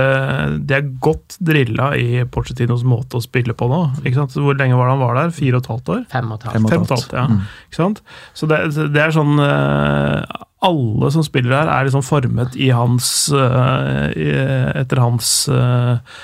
det 0.59 0.77
er 0.77 0.89
godt 1.07 1.37
drilla 1.39 1.91
i 1.97 2.25
Pochettinos 2.31 2.83
måte 2.87 3.19
å 3.19 3.23
spille 3.23 3.55
på 3.57 3.69
nå. 3.71 3.81
Ikke 4.03 4.19
sant? 4.19 4.35
Hvor 4.35 4.59
lenge 4.59 4.77
var 4.77 4.89
det 4.89 4.97
han 4.97 5.05
var 5.05 5.21
der? 5.21 5.35
Fire 5.35 5.59
og 5.59 5.63
et 5.63 5.71
halvt 5.71 5.93
år? 5.95 6.03
Fem 6.11 6.33
og 6.35 6.41
et 6.41 6.49
halvt. 6.49 6.57
Fem 6.57 6.67
og 6.67 6.69
et 6.69 6.75
Fem 6.75 6.83
og 6.83 6.89
et 6.89 6.97
halvt, 6.97 7.15
ja. 7.15 7.61
Ikke 7.69 7.79
sant? 7.79 8.03
Så 8.35 8.51
det, 8.51 8.59
det 8.93 9.01
er 9.05 9.15
sånn 9.15 9.39
eh, 9.41 10.44
Alle 10.65 11.11
som 11.13 11.25
spiller 11.25 11.53
her, 11.53 11.69
er 11.71 11.87
liksom 11.87 12.05
formet 12.05 12.55
i 12.57 12.71
hans 12.73 13.07
eh, 13.35 14.73
Etter 14.81 15.01
hans 15.03 15.29
eh, 15.51 16.17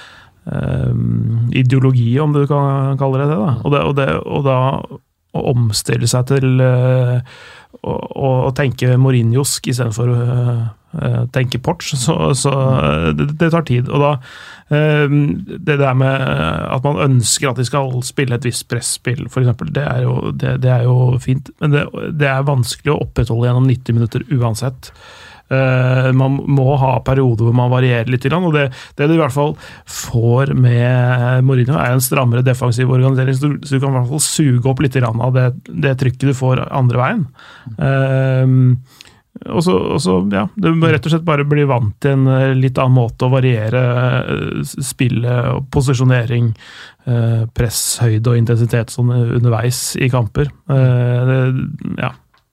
eh, 0.51 0.91
ideologi, 1.61 2.09
om 2.23 2.33
du 2.35 2.43
kan 2.49 2.99
kalle 3.01 3.21
det 3.21 3.31
det. 3.31 3.39
Da. 3.39 3.55
Og, 3.61 3.71
det, 3.75 3.85
og, 3.85 3.95
det, 3.99 4.09
og 4.25 4.45
da 4.47 4.59
å 5.31 5.45
omstille 5.53 6.09
seg 6.11 6.27
til 6.27 6.59
å, 6.59 7.93
å 8.27 8.51
tenke 8.51 8.97
Mourinhosk 8.99 9.69
istedenfor 9.71 10.09
uh, 10.11 10.65
tenke 11.31 11.59
Porch, 11.63 11.93
så, 12.05 12.33
så 12.37 12.51
eh, 12.51 13.09
det, 13.17 13.31
det 13.39 13.51
tar 13.53 13.65
tid. 13.67 13.89
Og 13.89 14.03
da 14.03 14.11
eh, 14.75 15.07
Det 15.57 15.79
der 15.79 15.97
med 15.97 16.27
at 16.77 16.85
man 16.87 17.01
ønsker 17.07 17.51
at 17.51 17.61
de 17.61 17.67
skal 17.67 18.01
spille 18.07 18.37
et 18.37 18.47
visst 18.47 18.67
presspill, 18.71 19.27
f.eks., 19.29 19.55
det, 19.71 19.87
det, 20.41 20.55
det 20.63 20.71
er 20.71 20.87
jo 20.89 21.17
fint. 21.23 21.53
Men 21.63 21.75
det, 21.75 21.87
det 22.19 22.31
er 22.31 22.47
vanskelig 22.47 22.95
å 22.95 23.01
opprettholde 23.07 23.49
gjennom 23.49 23.69
90 23.69 23.99
minutter 23.99 24.25
uansett. 24.37 24.93
Eh, 25.51 26.09
man 26.15 26.37
må 26.47 26.77
ha 26.79 26.93
perioder 27.03 27.47
hvor 27.47 27.55
man 27.55 27.71
varierer 27.73 28.07
litt, 28.11 28.27
og 28.31 28.53
det, 28.55 28.69
det 28.95 29.07
du 29.09 29.17
i 29.17 29.19
hvert 29.19 29.35
fall 29.35 29.57
får 29.89 30.53
med 30.55 31.43
Mourinho, 31.47 31.75
er 31.75 31.95
en 31.95 32.03
strammere 32.03 32.45
defensiv 32.45 32.91
organisering, 32.91 33.35
så 33.35 33.51
du, 33.51 33.79
kan 33.81 33.91
i 33.91 33.97
hvert 33.97 34.11
fall 34.13 34.23
suge 34.23 34.71
opp 34.71 34.83
litt 34.83 34.95
av 35.01 35.35
det, 35.35 35.95
trykket 35.99 36.29
du 36.31 36.37
får 36.37 36.63
andre 36.69 37.03
veien. 37.03 37.25
Eh, 37.75 38.55
og 39.31 39.63
så, 39.63 39.73
og 39.95 40.01
så, 40.03 40.17
ja, 40.33 40.43
Du 40.59 40.69
må 40.75 40.89
rett 40.91 41.05
og 41.07 41.13
slett 41.13 41.25
bare 41.25 41.45
bli 41.47 41.63
vant 41.69 41.95
til 42.03 42.17
en 42.17 42.27
eh, 42.29 42.51
litt 42.57 42.77
annen 42.81 42.97
måte 42.99 43.25
å 43.25 43.31
variere 43.31 43.83
eh, 44.19 44.73
spillet, 44.83 45.47
og 45.55 45.69
posisjonering, 45.73 46.51
eh, 47.07 47.45
press, 47.55 47.81
høyde 48.03 48.33
og 48.33 48.41
intensitet 48.41 48.91
sånn 48.93 49.13
underveis 49.15 49.95
i 49.95 50.11
kamper. 50.11 50.51
Ja. 50.67 52.11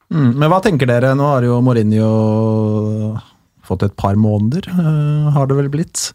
Mm, 0.09 0.31
men 0.39 0.47
hva 0.49 0.63
tenker 0.65 0.89
dere? 0.89 1.13
Nå 1.19 1.27
har 1.35 1.45
jo 1.45 1.59
Mourinho 1.65 2.13
fått 3.69 3.85
et 3.85 3.99
par 3.99 4.17
måneder, 4.17 4.71
har 5.35 5.49
det 5.51 5.59
vel 5.59 5.69
blitt. 5.69 6.07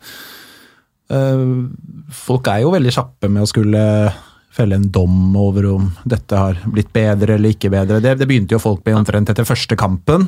folk 2.10 2.48
er 2.50 2.64
jo 2.64 2.72
veldig 2.74 2.94
kjappe 2.96 3.30
med 3.30 3.44
å 3.44 3.50
skulle 3.52 3.84
felle 4.54 4.78
en 4.78 4.86
dom 4.94 5.36
over 5.40 5.66
om 5.72 5.88
dette 6.10 6.38
har 6.38 6.60
blitt 6.70 6.92
bedre 6.94 7.38
eller 7.38 7.56
ikke 7.56 7.72
bedre. 7.74 8.00
Det, 8.04 8.14
det 8.20 8.28
begynte 8.30 8.54
jo 8.54 8.62
folk 8.62 8.84
med 8.86 9.00
omtrent 9.00 9.32
etter 9.34 9.48
første 9.48 9.78
kampen. 9.80 10.28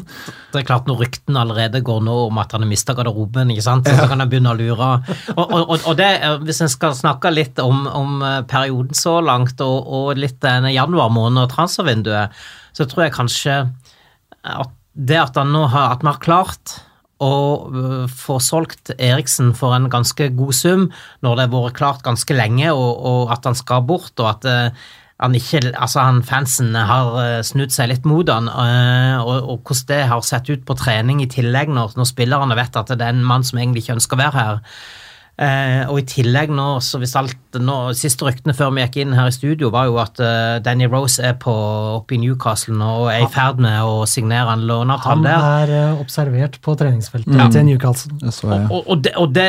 Det 0.53 0.63
er 0.63 0.67
klart 0.67 0.89
Når 0.89 1.03
ryktene 1.03 1.43
allerede 1.43 1.83
går 1.85 2.01
nå 2.07 2.15
om 2.27 2.39
at 2.41 2.55
han 2.55 2.65
har 2.65 2.71
mista 2.71 2.95
garderoben, 2.97 3.53
ikke 3.53 3.65
sant? 3.65 3.89
så 3.89 4.07
kan 4.09 4.23
han 4.23 4.31
begynne 4.31 4.55
å 4.55 4.57
lure. 4.57 4.89
Og, 5.35 5.43
og, 5.45 5.75
og, 5.77 5.91
det, 5.99 6.09
Hvis 6.47 6.63
en 6.65 6.73
skal 6.73 6.97
snakke 6.97 7.33
litt 7.33 7.61
om, 7.61 7.85
om 7.85 8.17
eh, 8.25 8.41
perioden 8.49 8.97
så 8.97 9.19
langt, 9.21 9.61
og, 9.61 9.77
og 9.85 10.21
litt 10.21 10.39
denne 10.43 10.73
januar 10.73 11.13
måned 11.13 11.45
og 11.45 11.53
transfervinduet, 11.53 12.33
så 12.75 12.89
tror 12.89 13.05
jeg 13.05 13.17
kanskje 13.19 13.59
at 14.45 14.73
det 14.95 15.17
at, 15.19 15.37
han 15.37 15.51
nå 15.51 15.65
har, 15.73 15.95
at 15.95 16.03
vi 16.03 16.09
har 16.09 16.21
klart 16.23 16.77
å 17.23 17.35
øh, 17.71 18.03
få 18.11 18.39
solgt 18.43 18.91
Eriksen 18.97 19.53
for 19.55 19.75
en 19.75 19.87
ganske 19.91 20.29
god 20.35 20.53
sum, 20.55 20.89
når 21.23 21.37
det 21.37 21.47
har 21.47 21.53
vært 21.53 21.79
klart 21.79 22.03
ganske 22.03 22.35
lenge, 22.35 22.73
og, 22.73 22.91
og 22.99 23.33
at 23.35 23.47
han 23.47 23.55
skal 23.55 23.85
bort, 23.87 24.13
og 24.19 24.29
at 24.33 24.49
øh, 24.51 24.85
han 25.23 25.37
ikke, 25.37 25.61
altså 25.71 26.03
han 26.03 26.19
fansen 26.27 26.75
har 26.75 27.15
øh, 27.21 27.39
snudd 27.47 27.71
seg 27.71 27.93
litt 27.93 28.09
mot 28.09 28.27
han, 28.27 28.51
og, 28.51 29.35
og 29.37 29.63
hvordan 29.63 29.87
det 29.93 30.01
har 30.11 30.27
sett 30.27 30.51
ut 30.51 30.67
på 30.67 30.75
trening 30.79 31.23
i 31.23 31.31
tillegg, 31.31 31.71
når, 31.71 31.95
når 31.95 32.11
spillerne 32.11 32.59
vet 32.59 32.75
at 32.81 32.91
det 32.91 33.01
er 33.01 33.15
en 33.15 33.27
mann 33.27 33.47
som 33.47 33.61
egentlig 33.61 33.85
ikke 33.85 33.99
ønsker 33.99 34.19
å 34.19 34.23
være 34.25 34.43
her. 34.43 34.61
Eh, 35.35 35.81
og 35.91 35.97
i 35.99 36.05
tillegg 36.07 36.51
nå, 36.55 36.77
så 36.79 36.95
hvis 37.01 37.11
alt 37.19 37.57
nå, 37.59 37.73
Siste 37.99 38.23
ryktene 38.23 38.53
før 38.55 38.69
vi 38.71 38.85
gikk 38.85 39.01
inn 39.03 39.15
her 39.17 39.27
i 39.27 39.33
studio, 39.35 39.67
var 39.73 39.89
jo 39.89 39.97
at 39.99 40.19
uh, 40.23 40.61
Danny 40.63 40.87
Rose 40.87 41.19
er 41.19 41.33
på, 41.39 41.51
oppe 41.97 42.15
i 42.15 42.19
Newcastle 42.21 42.75
nå 42.79 42.87
og 43.01 43.09
er 43.11 43.25
i 43.25 43.27
ferd 43.33 43.59
med 43.63 43.83
å 43.83 44.05
signere 44.07 44.55
en 44.55 44.63
låneavtale 44.69 45.35
Han 45.35 45.67
er 45.67 45.73
uh, 45.75 45.99
observert 45.99 46.55
på 46.63 46.77
treningsfeltet 46.79 47.35
Ja. 47.35 47.49
til 47.51 47.67
Newcastle. 47.67 48.15
Jeg 48.23 48.35
så 48.37 48.53
ja. 48.53 48.61
Og, 48.69 48.87
og, 48.87 49.03
de, 49.03 49.11
og 49.19 49.35
de, 49.35 49.47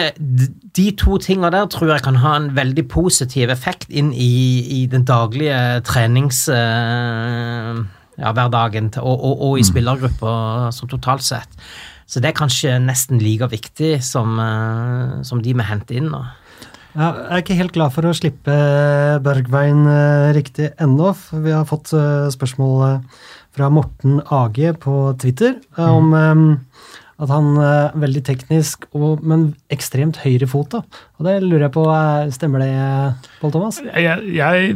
de 0.75 0.88
to 0.99 1.20
tinga 1.22 1.53
der 1.55 1.70
tror 1.70 1.94
jeg 1.94 2.07
kan 2.07 2.18
ha 2.25 2.35
en 2.40 2.51
veldig 2.59 2.88
positiv 2.90 3.55
effekt 3.55 3.87
inn 3.87 4.11
i, 4.11 4.33
i 4.83 4.87
den 4.90 5.07
daglige 5.07 5.85
trenings... 5.87 6.49
Uh, 6.51 7.87
ja, 8.16 8.31
hverdagen 8.33 8.88
til, 8.94 9.05
og, 9.05 9.20
og, 9.20 9.42
og 9.44 9.59
i 9.61 9.64
spillergruppa 9.66 10.31
som 10.72 10.88
totalt 10.88 11.25
sett. 11.27 11.53
Så 12.06 12.22
det 12.22 12.30
er 12.30 12.38
kanskje 12.38 12.76
nesten 12.82 13.18
like 13.22 13.48
viktig 13.50 13.96
som, 14.06 14.38
eh, 14.38 15.22
som 15.26 15.42
de 15.42 15.54
vi 15.54 15.66
henter 15.66 15.98
inn 15.98 16.10
nå. 16.12 16.22
Ja, 16.96 17.10
jeg 17.12 17.28
er 17.28 17.42
ikke 17.42 17.56
helt 17.58 17.74
glad 17.76 17.92
for 17.92 18.08
å 18.08 18.14
slippe 18.16 18.52
Bergveien 19.24 19.82
eh, 19.90 20.30
riktig 20.36 20.70
ennå. 20.80 21.10
Vi 21.44 21.52
har 21.52 21.66
fått 21.68 21.92
eh, 21.92 22.28
spørsmål 22.32 22.76
eh, 22.86 23.24
fra 23.56 23.68
Morten 23.72 24.22
AG 24.32 24.62
på 24.80 24.94
Twitter 25.20 25.58
eh, 25.76 25.90
om 25.90 26.14
eh, 26.16 26.94
at 27.16 27.30
han 27.32 27.54
er 27.60 27.94
veldig 27.96 28.22
teknisk, 28.26 28.82
og, 28.96 29.22
men 29.24 29.46
ekstremt 29.72 30.18
høyrefota. 30.20 30.82
Og 31.16 31.28
det 31.28 31.38
lurer 31.44 31.66
jeg 31.66 31.74
på, 31.76 31.84
eh, 31.92 32.32
stemmer 32.36 32.64
det, 32.64 32.72
Pål 33.42 33.54
Thomas? 33.58 33.82
Jeg, 33.92 34.24
jeg, 34.36 34.72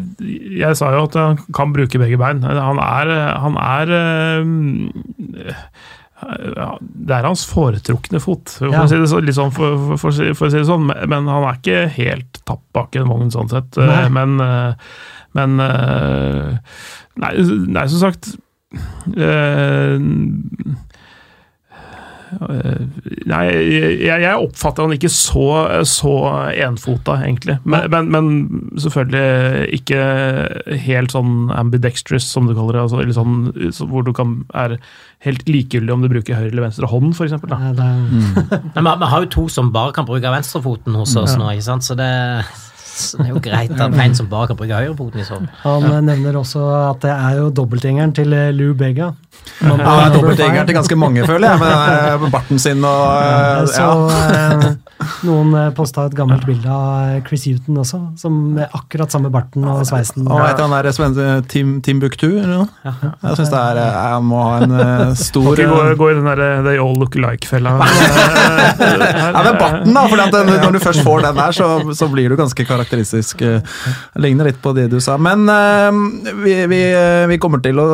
jeg 0.61 0.81
sa 0.81 0.93
jo 0.97 1.07
at 1.09 1.19
han 1.21 1.41
kan 1.57 1.73
bruke 1.77 2.01
begge 2.01 2.21
bein. 2.21 2.45
Han 2.45 2.81
er, 2.85 3.15
han 3.45 3.57
er 3.61 3.95
øh, 3.97 5.57
Det 6.21 7.15
er 7.17 7.25
hans 7.27 7.47
foretrukne 7.49 8.21
fot, 8.21 8.49
for, 8.59 8.69
Ja. 8.73 8.83
å 8.85 8.89
si 8.89 8.97
det, 9.01 9.09
så- 9.09 9.21
sånn, 9.35 9.53
for, 9.53 9.77
for, 9.97 9.97
for, 9.97 10.11
å 10.11 10.51
si- 10.51 10.59
det 10.59 10.67
sånn. 10.69 10.87
Men 11.09 11.27
han 11.27 11.47
er 11.49 11.57
ikke 11.61 11.89
helt 11.97 12.41
tapt 12.45 12.67
bak 12.77 12.95
en 12.97 13.09
vogn, 13.09 13.31
sånn 13.33 13.49
sett. 13.49 13.77
Nei. 13.81 14.09
Men, 14.09 14.37
øh, 14.41 14.75
men 15.35 15.61
øh, 15.61 16.59
nei, 17.17 17.33
nei, 17.73 17.87
som 17.89 17.99
sagt 18.05 18.35
øh, 19.17 19.99
Nei, 23.31 23.43
jeg, 23.51 24.23
jeg 24.23 24.33
oppfatter 24.39 24.87
han 24.87 24.95
ikke 24.95 25.11
så, 25.13 25.45
så 25.89 26.13
enfota, 26.67 27.17
egentlig. 27.25 27.59
Men, 27.65 27.89
men, 27.93 28.11
men 28.15 28.71
selvfølgelig 28.81 29.81
ikke 29.81 30.01
helt 30.87 31.15
sånn 31.15 31.51
ambidextrous, 31.55 32.27
som 32.31 32.47
du 32.49 32.55
kaller 32.57 32.79
det. 32.79 32.85
Altså, 32.87 33.01
eller 33.03 33.17
sånn, 33.17 33.37
så- 33.75 33.89
hvor 33.91 34.07
du 34.07 34.13
kan, 34.17 34.41
er 34.55 34.77
helt 35.27 35.45
likegyldig 35.51 35.93
om 35.93 36.03
du 36.05 36.09
bruker 36.13 36.39
høyre 36.39 36.53
eller 36.53 36.69
venstre 36.69 36.89
hånd, 36.91 37.13
f.eks. 37.17 37.35
Det 37.43 37.53
er, 37.53 37.77
Men 38.81 38.91
vi, 39.03 39.11
har 39.13 39.27
jo 39.27 39.31
to 39.35 39.47
som 39.53 39.73
bare 39.75 39.93
kan 39.97 40.07
bruke 40.09 40.33
venstrefoten 40.33 40.97
hos 40.97 41.17
oss 41.21 41.37
nå, 41.37 41.51
ikke 41.55 41.67
sant? 41.67 41.85
så 41.87 41.97
det, 41.99 42.09
det 43.19 43.27
er 43.27 43.33
jo 43.35 43.43
greit 43.45 43.75
at 43.77 43.99
en 44.05 44.17
som 44.17 44.29
bare 44.31 44.51
kan 44.51 44.59
bruke 44.61 44.77
høyrefoten 44.81 45.21
i 45.23 45.27
så 45.27 45.41
han 45.65 46.07
nevner 46.09 46.39
også 46.41 46.63
at 46.91 47.03
det 47.05 47.13
er 47.13 47.39
jo 47.41 47.51
dobbeltgjengeren 47.61 48.15
til 48.17 48.33
eh, 48.37 48.51
Lou 48.57 48.73
Bega. 48.79 49.11
Ja, 49.61 49.75
det 49.77 49.85
er 49.85 50.15
dobbeltgjengeren 50.15 50.69
til 50.69 50.77
ganske 50.79 50.97
mange, 50.97 51.25
føler 51.29 51.51
jeg, 51.53 51.61
med 51.61 51.73
eh, 52.25 52.31
barten 52.33 52.61
sin 52.61 52.85
og 52.87 53.01
Eh, 53.21 53.67
Så 53.69 53.85
ja. 53.85 54.55
eh, 54.61 54.95
noen 55.27 55.53
posta 55.77 56.07
et 56.09 56.15
gammelt 56.17 56.47
bilde 56.49 56.69
av 56.73 57.21
Chris 57.27 57.45
Huton 57.49 57.77
også, 57.83 57.99
som 58.21 58.37
med 58.57 58.73
akkurat 58.77 59.13
samme 59.13 59.31
barten 59.33 59.65
og 59.69 59.83
sveisen. 59.89 60.25
Og 60.29 60.41
heter 60.41 60.65
han 60.65 60.73
der 60.75 60.89
svenske 60.97 61.27
Tim, 61.53 61.75
Timbuktu, 61.85 62.27
eller 62.31 62.63
noe? 62.63 62.69
Jeg 62.85 63.39
syns 63.41 63.53
det 63.53 63.61
er 63.61 63.81
Jeg 63.81 64.25
må 64.29 64.41
ha 64.45 64.55
en 64.65 64.75
stor 65.29 65.45
Må 65.45 65.55
ikke 65.57 65.69
gå, 65.71 65.81
gå 66.01 66.11
i 66.11 66.17
den 66.19 66.29
der 66.31 66.45
eh, 66.47 66.63
they 66.67 66.81
all 66.81 66.97
look 67.01 67.17
like-fella. 67.21 67.77
Ja, 68.81 69.43
men 69.45 69.57
barten, 69.61 69.93
da! 69.95 70.03
For 70.09 70.21
når 70.21 70.75
du 70.75 70.81
først 70.83 71.05
får 71.05 71.23
den 71.25 71.39
der, 71.39 71.55
så, 71.55 71.69
så 71.97 72.09
blir 72.11 72.33
du 72.33 72.37
ganske 72.39 72.65
karakteristisk. 72.67 73.43
Ligner 74.21 74.49
litt 74.49 74.61
på 74.63 74.73
det 74.77 74.87
du 74.93 74.99
sa. 75.03 75.17
Men 75.21 75.45
vi, 76.45 76.55
vi, 76.71 76.81
vi 77.31 77.39
kommer 77.43 77.63
til 77.65 77.81
å, 77.81 77.87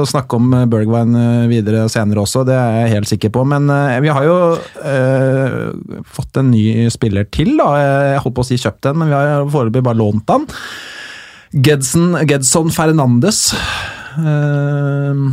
snakke 0.08 0.38
om 0.38 0.52
eh, 0.56 0.66
Bergwijn 0.80 1.16
eh, 1.18 1.48
videre 1.50 1.84
senere 1.92 2.24
også, 2.24 2.44
det 2.48 2.56
er 2.56 2.78
jeg 2.80 2.94
helt 2.96 3.10
sikker 3.10 3.34
på. 3.36 3.44
Men 3.48 3.68
eh, 3.72 3.98
vi 4.04 4.12
har 4.12 4.26
jo 4.26 4.38
eh, 4.80 6.00
fått 6.16 6.40
en 6.40 6.50
ny 6.54 6.88
spiller 6.92 7.28
til, 7.32 7.54
da. 7.60 7.68
Jeg 7.80 8.24
holdt 8.24 8.38
på 8.38 8.46
å 8.46 8.50
si 8.50 8.58
kjøpt 8.60 8.90
en, 8.90 9.02
men 9.02 9.12
vi 9.12 9.18
har 9.18 9.46
foreløpig 9.52 9.84
bare 9.86 10.00
lånt 10.00 10.32
han. 10.32 10.48
Gedson, 11.50 12.14
Gedson 12.30 12.74
Fernandes. 12.74 13.48
Eh, 14.18 15.24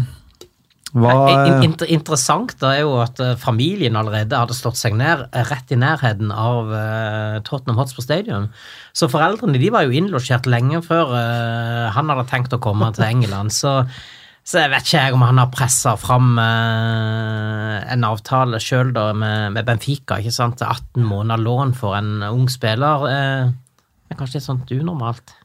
hva 0.98 1.14
inter, 1.62 1.90
interessant 1.92 2.54
da 2.62 2.72
er 2.74 2.86
jo 2.86 2.94
at 3.04 3.20
eh, 3.22 3.36
familien 3.40 3.98
allerede 4.00 4.38
hadde 4.40 4.56
slått 4.56 4.80
seg 4.80 4.96
ned 4.98 5.26
eh, 5.28 5.44
rett 5.50 5.74
i 5.74 5.78
nærheten 5.80 6.32
av 6.32 6.72
eh, 6.74 7.40
Tottenham 7.46 7.82
Hotspur 7.82 8.06
Stadium. 8.06 8.48
Så 8.98 9.10
foreldrene 9.12 9.60
de 9.62 9.72
var 9.74 9.86
jo 9.86 9.94
innlosjert 9.98 10.48
lenge 10.50 10.82
før 10.86 11.12
eh, 11.20 11.88
han 11.94 12.14
hadde 12.14 12.28
tenkt 12.32 12.56
å 12.56 12.62
komme 12.64 12.90
til 12.96 13.06
England. 13.10 13.54
Så, 13.54 13.82
så 14.48 14.62
jeg 14.62 14.72
vet 14.72 14.86
ikke 14.88 15.00
jeg 15.02 15.16
om 15.18 15.24
han 15.28 15.42
har 15.42 15.50
pressa 15.52 15.96
fram 16.00 16.38
eh, 16.40 17.80
en 17.94 18.06
avtale 18.08 18.62
sjøl 18.64 18.94
med, 19.20 19.52
med 19.58 19.66
Benfica. 19.68 20.22
ikke 20.22 20.32
sant? 20.32 20.62
18 20.64 21.04
måneder 21.04 21.42
lån 21.44 21.74
for 21.76 21.98
en 22.00 22.22
ung 22.30 22.48
spiller. 22.52 23.04
Eh, 23.12 23.50
det 24.08 24.16
er 24.16 24.22
kanskje 24.22 24.40
litt 24.40 24.48
sånt 24.48 24.72
unormalt. 24.72 25.36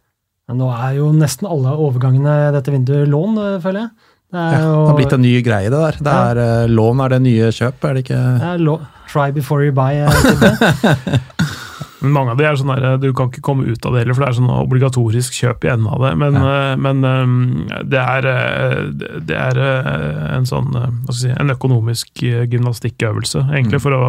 Men 0.47 0.59
Nå 0.63 0.71
er 0.75 0.97
jo 1.01 1.11
nesten 1.17 1.49
alle 1.51 1.75
overgangene 1.75 2.53
dette 2.55 2.71
vinduet 2.75 3.11
lån, 3.11 3.39
eh, 3.43 3.59
føler 3.65 3.81
jeg. 3.89 3.91
Det 4.33 4.41
er 4.41 4.53
Ja, 4.55 4.71
det 4.71 4.87
har 4.89 4.97
blitt 4.97 5.13
en 5.19 5.27
ny 5.27 5.35
greie, 5.45 5.69
det 5.69 5.83
der. 5.83 5.99
Det 5.99 6.13
er, 6.31 6.39
ja. 6.41 6.67
lån 6.71 7.03
er 7.05 7.09
det 7.17 7.23
nye 7.27 7.51
kjøp, 7.53 7.85
er 7.85 7.99
det 7.99 8.05
ikke? 8.07 8.23
det 8.39 8.49
er 8.55 8.63
lå- 8.71 8.81
Try 9.13 9.31
before 9.35 9.67
you 9.67 9.75
buy. 9.77 9.99
eh. 12.03 12.07
Men 12.07 12.13
mange 12.19 12.35
av 12.35 12.41
de 12.43 12.49
er 12.51 12.59
sånn 12.59 12.73
der, 12.75 12.99
Du 12.99 13.13
kan 13.15 13.31
ikke 13.31 13.45
komme 13.47 13.65
ut 13.71 13.87
av 13.87 13.95
det 13.95 14.03
heller, 14.03 14.15
for 14.19 14.25
det 14.27 14.31
er 14.33 14.39
sånn 14.41 14.51
obligatorisk 14.59 15.39
kjøp 15.39 15.65
i 15.65 15.73
enden 15.73 15.87
av 15.95 16.03
det. 16.03 16.13
Men, 16.19 16.35
ja. 16.35 16.75
men 16.77 17.05
eh, 17.07 17.79
det 17.95 18.03
er, 18.03 18.29
eh, 18.33 18.83
det 19.23 19.39
er 19.39 19.63
eh, 19.63 20.27
en 20.37 20.47
sånn 20.51 20.75
eh, 20.77 20.91
skal 21.07 21.21
si, 21.23 21.33
en 21.39 21.55
økonomisk 21.57 22.27
eh, 22.27 22.45
gymnastikkøvelse, 22.53 23.47
egentlig, 23.55 23.81
for 23.85 23.97
å 23.97 24.03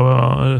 eh, 0.49 0.59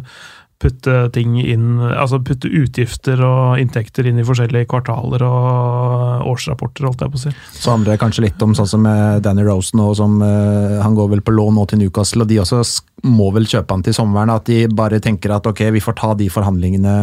putte 0.64 1.10
ting 1.12 1.34
inn 1.42 1.82
Altså 1.84 2.22
putte 2.24 2.48
utgifter 2.48 3.20
og 3.28 3.58
inntekter 3.60 4.06
inn 4.08 4.22
i 4.22 4.24
forskjellige 4.24 4.70
kvartaler 4.72 5.26
og 5.28 6.30
årsrapporter, 6.32 6.86
holdt 6.88 7.04
jeg 7.04 7.12
på 7.12 7.20
å 7.20 7.24
si. 7.26 7.34
Så 7.58 7.74
handler 7.74 7.92
det 7.94 8.00
kanskje 8.00 8.24
litt 8.30 8.46
om 8.46 8.54
sånn 8.56 8.70
som 8.72 8.86
eh, 8.88 9.18
Danny 9.26 9.44
Rosen 9.44 9.82
nå, 9.82 9.90
som 10.00 10.16
eh, 10.24 10.78
han 10.80 10.96
går 10.96 11.10
vel 11.18 11.24
på 11.26 11.36
lån 11.36 11.58
nå 11.60 11.66
til 11.68 11.82
Newcastle, 11.84 12.24
og 12.24 12.32
de 12.32 12.40
også 12.46 12.62
sk- 12.64 12.88
må 13.10 13.30
vel 13.36 13.48
kjøpe 13.50 13.76
han 13.76 13.84
til 13.86 13.96
sommeren. 13.96 14.32
At 14.34 14.48
de 14.48 14.64
bare 14.72 15.02
tenker 15.04 15.36
at 15.36 15.48
ok, 15.50 15.66
vi 15.76 15.84
får 15.84 15.98
ta 16.00 16.14
de 16.20 16.30
forhandlingene 16.32 16.94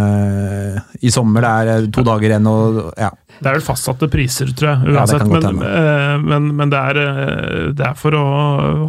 i 1.05 1.13
sommer. 1.13 1.45
Det 1.45 1.51
er 1.51 1.73
eh, 1.75 1.91
to 1.93 2.05
dager 2.07 2.33
igjen 2.33 2.51
og 2.51 2.81
ja. 2.99 3.11
Det 3.41 3.49
er 3.49 3.57
vel 3.57 3.65
fastsatte 3.65 4.09
priser, 4.13 4.53
tror 4.57 4.71
jeg, 4.71 4.95
uansett. 4.95 5.25
ja, 5.25 5.41
men, 5.51 5.63
eh, 5.65 6.15
men, 6.23 6.49
men 6.59 6.73
det, 6.73 6.81
er, 6.93 7.01
eh, 7.01 7.69
det 7.77 7.87
er 7.89 7.97
for 7.99 8.17
å 8.17 8.25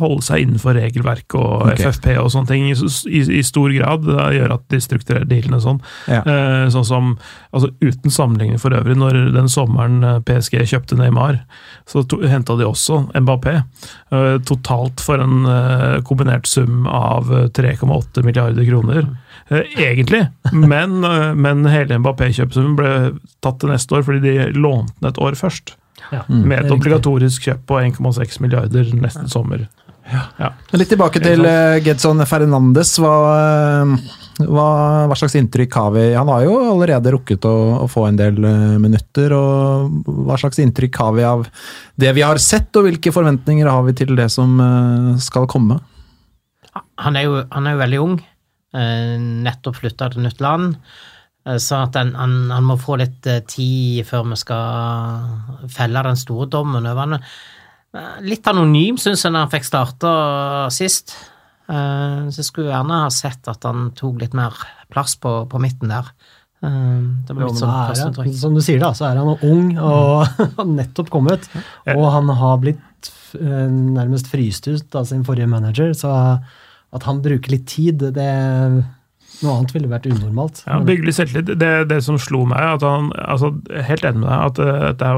holde 0.02 0.26
seg 0.28 0.46
innenfor 0.46 0.76
regelverk 0.78 1.38
og 1.40 1.70
okay. 1.70 1.86
FFP 1.88 2.18
og 2.20 2.32
sånne 2.34 2.52
ting 2.52 2.68
i, 2.70 2.76
i, 2.76 3.44
stor 3.48 3.72
grad. 3.76 4.06
Det 4.08 4.28
gjør 4.38 4.56
at 4.58 4.66
de 4.74 4.82
strukturerer 4.84 5.30
dealene 5.30 5.62
sånn. 5.64 5.82
Ja. 6.12 6.22
Eh, 6.22 6.66
sånn 6.74 6.88
som, 6.88 7.16
altså 7.52 7.72
Uten 7.82 8.14
sammenligning 8.14 8.60
for 8.62 8.76
øvrig, 8.76 8.94
når 9.00 9.18
den 9.34 9.48
sommeren 9.50 10.04
PSG 10.28 10.60
kjøpte 10.70 10.98
Neymar, 11.00 11.42
så 11.90 12.04
henta 12.30 12.56
de 12.60 12.68
også 12.68 13.02
Mbappé. 13.16 13.56
Totalt 14.48 15.02
for 15.02 15.24
en 15.24 15.48
kombinert 16.08 16.48
sum 16.48 16.88
av 16.88 17.32
eh, 17.34 17.48
3,8 17.48 18.24
milliarder 18.26 18.66
kroner. 18.68 19.08
Eh, 19.52 19.68
egentlig, 19.84 20.22
men, 20.54 21.04
eh, 21.04 21.34
men 21.36 21.66
hele 21.68 21.98
Mbappé-kjøpesummen 22.00 22.78
ble 22.80 22.92
tatt 23.44 23.60
til 23.60 23.74
neste 23.74 23.98
år 23.98 24.06
fordi 24.08 24.22
de 24.24 24.50
lånte 24.56 24.94
den 25.02 25.12
et 25.12 25.20
år 25.22 25.36
først. 25.40 25.76
Ja, 26.12 26.24
Mm. 26.28 26.42
Med 26.48 26.58
et 26.58 26.64
riktig. 26.66 26.78
obligatorisk 26.80 27.44
kjøp 27.46 27.60
på 27.68 27.78
1,6 27.84 28.40
milliarder 28.42 28.90
neste 28.96 29.28
sommer. 29.30 29.68
Men 30.12 30.80
Litt 30.82 30.90
tilbake 30.92 31.22
til 31.24 31.46
uh, 31.46 31.78
Gedson 31.86 32.20
Fernandes. 32.28 32.96
Hva, 33.00 33.12
eh, 33.38 33.94
Hva, 34.42 34.66
hva 35.08 35.16
slags 35.16 35.36
inntrykk 35.38 35.76
har 35.78 35.92
vi? 35.94 36.06
Han 36.18 36.28
har 36.34 36.42
jo 36.48 36.56
allerede 36.72 37.12
rukket 37.14 37.46
å, 37.46 37.54
å 37.84 37.88
få 37.92 38.08
en 38.10 38.18
del 38.20 38.40
eh, 38.44 38.78
minutter. 38.82 39.32
og 39.38 40.02
Hva 40.26 40.40
slags 40.42 40.60
inntrykk 40.64 40.98
har 41.04 41.14
vi 41.20 41.24
av 41.28 41.46
det 42.02 42.12
vi 42.18 42.26
har 42.26 42.42
sett, 42.42 42.72
og 42.76 42.88
hvilke 42.90 43.14
forventninger 43.14 43.70
har 43.70 43.84
vi 43.88 43.94
til 44.02 44.16
det 44.18 44.28
som 44.34 44.58
eh, 44.60 45.14
skal 45.22 45.46
komme? 45.52 45.80
Han 47.04 47.16
er 47.20 47.28
jo, 47.28 47.40
han 47.52 47.68
er 47.68 47.76
jo 47.76 47.84
veldig 47.84 48.02
ung, 48.02 48.18
eh, 48.20 48.31
nettopp 48.74 49.76
flytta 49.82 50.12
til 50.14 50.24
nytt 50.24 50.40
land. 50.42 50.76
eh, 51.46 51.58
Så 51.58 51.82
at 51.84 51.96
han, 52.00 52.14
han, 52.16 52.50
han 52.52 52.64
må 52.64 52.78
få 52.80 52.98
litt 53.02 53.28
eh, 53.28 53.42
tid 53.48 54.06
før 54.08 54.30
vi 54.32 54.36
skal 54.40 55.68
felle 55.70 56.04
den 56.08 56.16
store 56.20 56.48
dommen 56.50 56.86
over 56.88 57.02
han. 57.08 57.14
Eh, 57.20 58.22
Litt 58.24 58.48
anonym, 58.48 58.98
syns 59.02 59.24
jeg, 59.26 59.32
når 59.34 59.48
han 59.48 59.52
fikk 59.56 59.66
starta 59.68 60.12
sist. 60.72 61.16
Eh, 61.70 62.30
Så 62.32 62.40
jeg 62.44 62.46
skulle 62.52 62.72
gjerne 62.72 63.02
ha 63.06 63.10
sett 63.10 63.48
at 63.52 63.64
han 63.68 63.92
tok 63.96 64.22
litt 64.22 64.34
mer 64.38 64.56
plass 64.92 65.16
på, 65.20 65.46
på 65.52 65.60
midten 65.60 65.92
der. 65.92 66.08
Eh, 66.64 67.02
Det 67.28 67.36
var 67.36 67.48
litt 67.50 67.60
sånn 67.60 67.76
førsteinntrykk. 67.90 68.34
som 68.40 68.56
du 68.56 68.62
sier, 68.64 68.80
da, 68.80 68.94
så 68.96 69.10
er 69.12 69.20
han 69.20 69.36
ung 69.52 69.76
og 69.78 70.26
har 70.58 70.66
nettopp 70.72 71.10
kommet. 71.12 71.50
Og 71.96 72.08
han 72.16 72.30
har 72.30 72.58
blitt 72.64 73.12
eh, 73.36 73.68
nærmest 74.00 74.28
fryst 74.32 74.68
ut 74.72 74.96
av 74.96 75.08
sin 75.10 75.24
forrige 75.28 75.48
manager, 75.52 75.92
så 75.98 76.12
at 76.92 77.06
han 77.08 77.22
bruker 77.24 77.54
litt 77.54 77.70
tid, 77.72 78.04
det 78.16 78.32
Noe 79.42 79.56
annet 79.58 79.72
ville 79.74 79.90
vært 79.90 80.06
unormalt. 80.06 80.60
Ja, 80.68 80.76
bygge 80.86 81.08
litt 81.08 81.18
selvtillit. 81.18 81.56
Det, 81.58 81.70
det 81.90 81.98
som 82.06 82.20
slo 82.22 82.44
meg, 82.46 82.76
at 82.76 82.84
han 82.86 83.08
altså, 83.18 83.56
Helt 83.88 84.04
enig 84.06 84.22
med 84.22 84.28
deg, 84.30 84.42
at 84.52 84.60
eh, 84.62 84.90
det, 85.00 85.12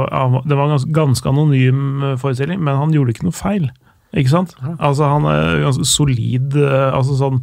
det 0.48 0.58
var 0.60 0.70
en 0.70 0.76
ganske, 0.78 0.92
ganske 0.96 1.32
anonym 1.34 1.82
eh, 1.98 2.14
forestilling, 2.22 2.62
men 2.64 2.80
han 2.80 2.94
gjorde 2.96 3.16
ikke 3.16 3.28
noe 3.28 3.36
feil. 3.36 3.68
Ikke 4.14 4.30
sant? 4.30 4.54
Altså 4.78 5.10
Han 5.10 5.26
er 5.28 5.64
ganske 5.66 5.88
solid, 5.90 6.56
eh, 6.62 6.90
altså 6.94 7.18
sånn 7.20 7.40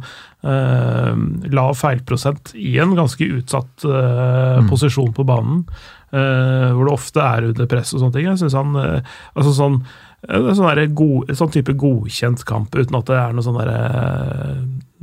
eh, 0.47 1.49
lav 1.51 1.75
feilprosent 1.77 2.53
i 2.55 2.77
en 2.81 2.95
ganske 2.97 3.27
utsatt 3.41 3.85
eh, 3.85 4.61
posisjon 4.71 5.11
på 5.17 5.25
banen, 5.27 5.65
eh, 6.15 6.71
hvor 6.71 6.87
det 6.87 6.95
ofte 6.95 7.25
er 7.27 7.49
under 7.51 7.69
press 7.69 7.91
og 7.93 8.05
sånne 8.05 8.15
ting. 8.15 8.29
Jeg 8.31 8.41
synes 8.41 8.57
han 8.57 8.79
altså 8.79 9.53
sånn 9.59 9.81
eh, 10.27 10.53
Sånn, 10.57 10.95
god, 10.97 11.33
sånn 11.37 11.53
type 11.53 11.73
godkjent 11.73 12.45
kamp, 12.47 12.75
uten 12.75 12.99
at 12.99 13.09
det 13.09 13.19
er 13.19 13.35
noe 13.35 13.45
sånn 13.45 13.59
derre 13.61 13.81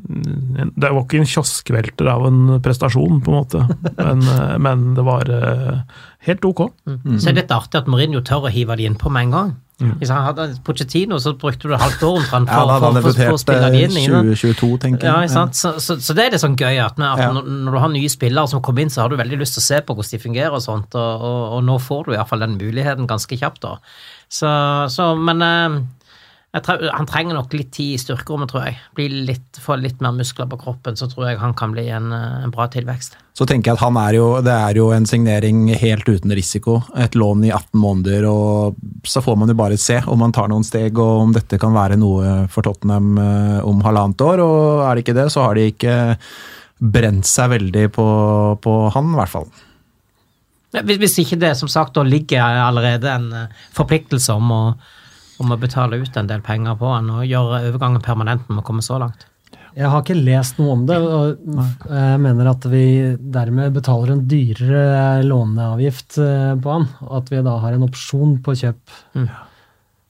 det 0.09 0.89
var 0.89 1.03
ikke 1.03 1.19
en 1.21 1.29
kioskvelter 1.29 2.09
av 2.09 2.27
en 2.29 2.59
prestasjon, 2.65 3.21
på 3.25 3.33
en 3.33 3.37
måte, 3.37 3.63
men, 3.99 4.23
eh, 4.23 4.55
men 4.63 4.93
det 4.97 5.05
var 5.07 5.31
eh, 5.33 5.81
helt 6.29 6.45
ok. 6.49 6.69
Så 6.87 7.31
er 7.31 7.35
det 7.35 7.43
litt 7.43 7.55
artig 7.55 7.83
at 7.83 7.91
Mourinho 7.91 8.23
tør 8.25 8.49
å 8.49 8.53
hive 8.53 8.79
de 8.79 8.89
innpå 8.89 9.13
med 9.13 9.29
en 9.29 9.35
gang. 9.35 9.57
Han 9.79 10.25
hadde 10.27 10.45
Pochettino, 10.67 11.21
så 11.23 11.37
brukte 11.39 11.69
du 11.71 11.75
et 11.77 11.81
halvt 11.81 12.01
år 12.03 12.17
omtrent 12.19 12.51
for, 12.51 12.71
ja, 12.73 12.79
for, 12.83 12.97
for, 13.05 13.19
for 13.21 13.37
å 13.37 13.39
spille 13.39 13.69
det 13.71 13.83
eh, 13.85 13.85
inn. 13.87 13.99
2022, 14.35 14.71
tenker 14.83 15.07
jeg. 15.07 15.29
Ja, 15.29 15.31
sant? 15.31 15.55
Så, 15.55 15.77
så, 15.85 15.95
så 16.03 16.17
det 16.19 16.25
er 16.25 16.35
litt 16.35 16.43
sånn 16.43 16.57
gøy 16.59 16.81
at, 16.83 16.99
med, 16.99 17.07
at 17.13 17.23
Ja. 17.23 17.29
når, 17.37 17.47
når 17.69 17.77
du 17.77 17.81
har 17.85 17.93
nye 17.95 18.11
spillere 18.11 18.51
som 18.51 18.63
kommer 18.65 18.83
inn, 18.83 18.91
så 18.91 19.05
har 19.05 19.13
du 19.13 19.19
veldig 19.21 19.39
lyst 19.39 19.55
til 19.55 19.63
å 19.63 19.69
se 19.69 19.79
på 19.87 19.95
hvordan 19.95 20.17
de 20.17 20.23
fungerer 20.25 20.57
og 20.59 20.65
sånt, 20.65 20.99
og, 20.99 21.27
og, 21.29 21.39
og 21.59 21.63
nå 21.69 21.79
får 21.85 22.09
du 22.09 22.17
iallfall 22.17 22.43
den 22.43 22.59
muligheten 22.59 23.07
ganske 23.07 23.39
kjapt, 23.39 23.63
da. 23.63 23.77
Så, 24.29 24.51
så 24.91 25.13
men 25.15 25.47
tror, 26.65 26.83
han 26.95 27.07
trenger 27.09 27.37
nok 27.37 27.55
litt 27.57 27.71
tid 27.77 27.95
i 27.95 28.01
styrkerommet, 28.01 28.51
tror 28.53 28.67
jeg. 28.67 28.77
Litt, 29.29 29.59
få 29.63 29.77
litt 29.81 30.01
mer 30.05 30.15
muskler 30.17 30.49
på 30.51 30.59
kroppen, 30.61 30.97
så 30.99 31.09
tror 31.11 31.29
jeg 31.29 31.41
han 31.43 31.55
kan 31.59 31.75
bli 31.75 31.89
en, 31.95 32.11
eh, 32.13 32.45
en 32.45 32.55
bra 32.55 32.69
tilvekst. 32.73 33.17
Så 33.39 33.47
tenker 33.47 33.71
jeg 33.71 33.79
at 33.79 33.85
han 33.85 33.99
er 34.01 34.17
jo, 34.17 34.27
det 34.43 34.55
er 34.55 34.81
jo 34.81 34.89
en 34.95 35.07
signering 35.07 35.69
helt 35.79 36.09
uten 36.09 36.35
risiko. 36.35 36.81
Et 36.97 37.15
lån 37.15 37.45
i 37.47 37.53
18 37.53 37.79
måneder, 37.79 38.27
og 38.31 38.79
så 39.07 39.23
får 39.23 39.39
man 39.39 39.53
jo 39.53 39.59
bare 39.59 39.79
se 39.79 40.01
om 40.07 40.25
han 40.27 40.35
tar 40.35 40.51
noen 40.51 40.67
steg, 40.67 40.99
og 40.99 41.25
om 41.29 41.37
dette 41.37 41.61
kan 41.61 41.77
være 41.77 42.01
noe 42.01 42.49
for 42.53 42.67
Tottenham 42.67 43.15
eh, 43.23 43.61
om 43.69 43.85
halvannet 43.87 44.27
år. 44.27 44.45
Og 44.45 44.85
er 44.89 44.95
det 44.95 45.07
ikke 45.07 45.19
det, 45.21 45.31
så 45.35 45.47
har 45.47 45.59
de 45.59 45.71
ikke 45.71 45.97
brent 46.79 47.27
seg 47.27 47.51
veldig 47.57 47.89
på, 47.95 48.07
på 48.63 48.77
han, 48.95 49.15
i 49.15 49.19
hvert 49.19 49.35
fall. 49.37 49.49
Hvis, 50.75 50.99
hvis 51.01 51.19
ikke 51.23 51.41
det 51.41 51.55
som 51.57 51.71
sagt 51.73 51.97
da 51.97 52.05
ligger 52.05 52.45
allerede 52.67 53.11
en 53.11 53.29
eh, 53.33 53.67
forpliktelse 53.77 54.35
om 54.37 54.53
å, 54.53 54.63
om 55.39 55.55
å 55.55 55.59
betale 55.61 55.99
ut 56.03 56.17
en 56.17 56.29
del 56.31 56.45
penger 56.45 56.79
på 56.79 56.93
han 56.93 57.11
og 57.15 57.27
gjøre 57.27 57.65
overgangen 57.71 58.05
permanent 58.05 58.49
når 58.49 58.61
vi 58.61 58.69
kommer 58.69 58.87
så 58.87 59.01
langt. 59.03 59.27
Jeg 59.79 59.91
har 59.93 60.01
ikke 60.03 60.17
lest 60.17 60.57
noe 60.59 60.75
om 60.75 60.87
det, 60.89 60.97
og 60.99 61.43
jeg 61.87 62.23
mener 62.23 62.49
at 62.51 62.65
vi 62.67 62.87
dermed 63.37 63.77
betaler 63.77 64.15
en 64.15 64.25
dyrere 64.27 65.21
låneavgift 65.27 66.19
eh, 66.25 66.55
på 66.59 66.73
han, 66.73 66.89
og 67.05 67.13
at 67.21 67.31
vi 67.31 67.45
da 67.47 67.59
har 67.63 67.77
en 67.77 67.85
opsjon 67.87 68.41
på 68.43 68.57
kjøp. 68.59 68.97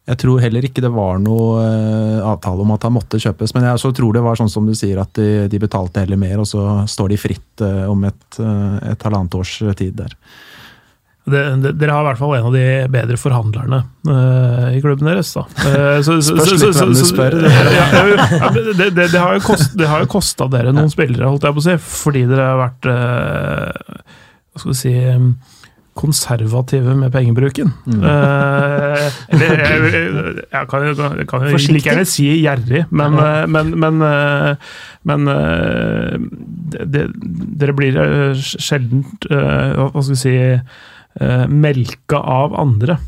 Jeg 0.08 0.20
tror 0.22 0.40
heller 0.40 0.64
ikke 0.64 0.80
det 0.80 0.92
var 0.94 1.20
noe 1.20 1.66
eh, 1.66 2.24
avtale 2.24 2.64
om 2.64 2.72
at 2.72 2.86
han 2.86 2.96
måtte 2.96 3.20
kjøpes, 3.20 3.52
men 3.56 3.68
jeg 3.68 3.82
så 3.82 3.92
tror 3.92 4.16
det 4.16 4.24
var 4.24 4.40
sånn 4.40 4.52
som 4.52 4.64
du 4.64 4.72
sier, 4.78 5.02
at 5.02 5.12
de, 5.18 5.48
de 5.52 5.60
betalte 5.60 6.06
heller 6.06 6.20
mer, 6.20 6.38
og 6.40 6.48
så 6.48 6.64
står 6.88 7.12
de 7.12 7.20
fritt 7.20 7.66
eh, 7.66 7.84
om 7.90 8.08
et, 8.08 8.40
et 8.40 9.04
halvannet 9.04 9.36
års 9.36 9.58
tid 9.76 9.98
der. 10.00 10.16
Det, 11.32 11.42
det, 11.64 11.72
dere 11.80 11.94
har 11.96 12.04
i 12.04 12.08
hvert 12.10 12.20
fall 12.22 12.34
en 12.38 12.48
av 12.50 12.54
de 12.56 12.64
bedre 12.94 13.18
forhandlerne 13.20 13.80
uh, 14.08 14.68
i 14.76 14.80
klubben 14.84 15.10
deres. 15.10 15.32
da. 15.36 15.44
Uh, 15.64 15.98
så- 16.06 16.18
så- 16.24 16.38
Spørs 16.38 16.54
litt 16.64 16.80
hvem 16.80 16.94
du 16.96 17.04
spør. 17.08 17.38
Ja, 17.78 17.86
ja, 17.92 18.50
det, 18.54 18.90
det, 18.96 19.10
det 19.12 19.20
har 19.20 19.36
jo 19.38 19.44
kost, 19.48 19.76
det 19.78 19.88
har 19.90 20.02
jo 20.04 20.10
kosta 20.18 20.48
dere 20.52 20.72
noen 20.76 20.90
spillere, 20.92 21.28
holdt 21.28 21.44
jeg 21.48 21.56
på 21.58 21.62
å 21.64 21.68
si, 21.68 21.76
fordi 22.02 22.24
dere 22.30 22.48
har 22.52 22.60
vært 22.64 22.90
uh, 22.92 24.02
hva 24.52 24.62
skal 24.64 24.72
vi 24.74 24.80
si 24.82 24.96
konservative 25.98 26.92
med 26.94 27.10
pengebruken. 27.10 27.72
Mm. 27.90 28.02
Uh, 28.04 29.08
eller 29.34 29.62
jeg, 29.64 30.04
jeg 30.52 30.68
kan, 30.70 30.84
jo- 30.86 31.08
jeg 31.18 31.26
kan 31.26 31.42
jo 31.48 31.58
like 31.74 31.88
gjerne 31.90 32.04
si 32.06 32.26
gjerrig, 32.44 32.84
men, 32.94 33.16
eh, 33.18 33.46
men, 33.50 33.72
men, 33.82 33.98
men 35.10 35.26
uh, 35.26 36.14
det, 36.70 36.86
det, 36.94 37.02
dere 37.58 37.74
blir 37.74 37.98
sjelden 38.38 39.02
uh, 39.32 39.88
Hva 39.90 40.04
skal 40.04 40.14
vi 40.14 40.20
si 40.22 40.36
melka 41.48 42.20
av 42.22 42.54
andre. 42.61 42.98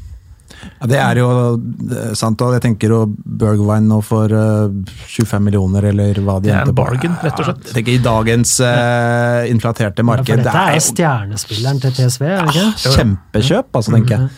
Ja, 0.80 0.86
Det 0.90 0.98
er 1.00 1.20
jo 1.20 1.28
eh, 1.56 2.10
sant, 2.18 2.40
og 2.44 2.52
jeg 2.56 2.62
tenker 2.64 2.92
jo 2.92 2.98
Bergwijn 3.08 3.86
nå 3.88 4.00
for 4.04 4.32
eh, 4.34 4.68
25 5.06 5.46
millioner, 5.46 5.86
eller 5.92 6.20
hva 6.20 6.36
de 6.42 6.50
Det 6.50 6.52
er 6.52 6.58
en 6.58 6.68
endte 6.68 6.74
på. 6.76 6.84
bargain, 6.84 7.16
rett 7.22 7.40
og 7.40 7.48
slett. 7.48 7.64
Jeg 7.70 7.78
tenker 7.78 7.96
I 7.96 8.02
dagens 8.04 8.52
uh, 8.60 9.48
inflaterte 9.48 10.02
Ja, 10.02 10.04
for 10.04 10.10
marked 10.10 10.36
dette 10.42 10.50
det 10.50 10.66
er 10.66 10.76
er 10.76 10.84
stjernespilleren 10.90 11.80
til 11.80 11.96
TSV, 11.96 12.22
er 12.28 12.46
det 12.50 12.54
ikke? 12.54 12.94
kjempekjøp, 12.98 13.70
altså, 13.72 13.96
tenker 13.96 14.16
jeg. 14.18 14.30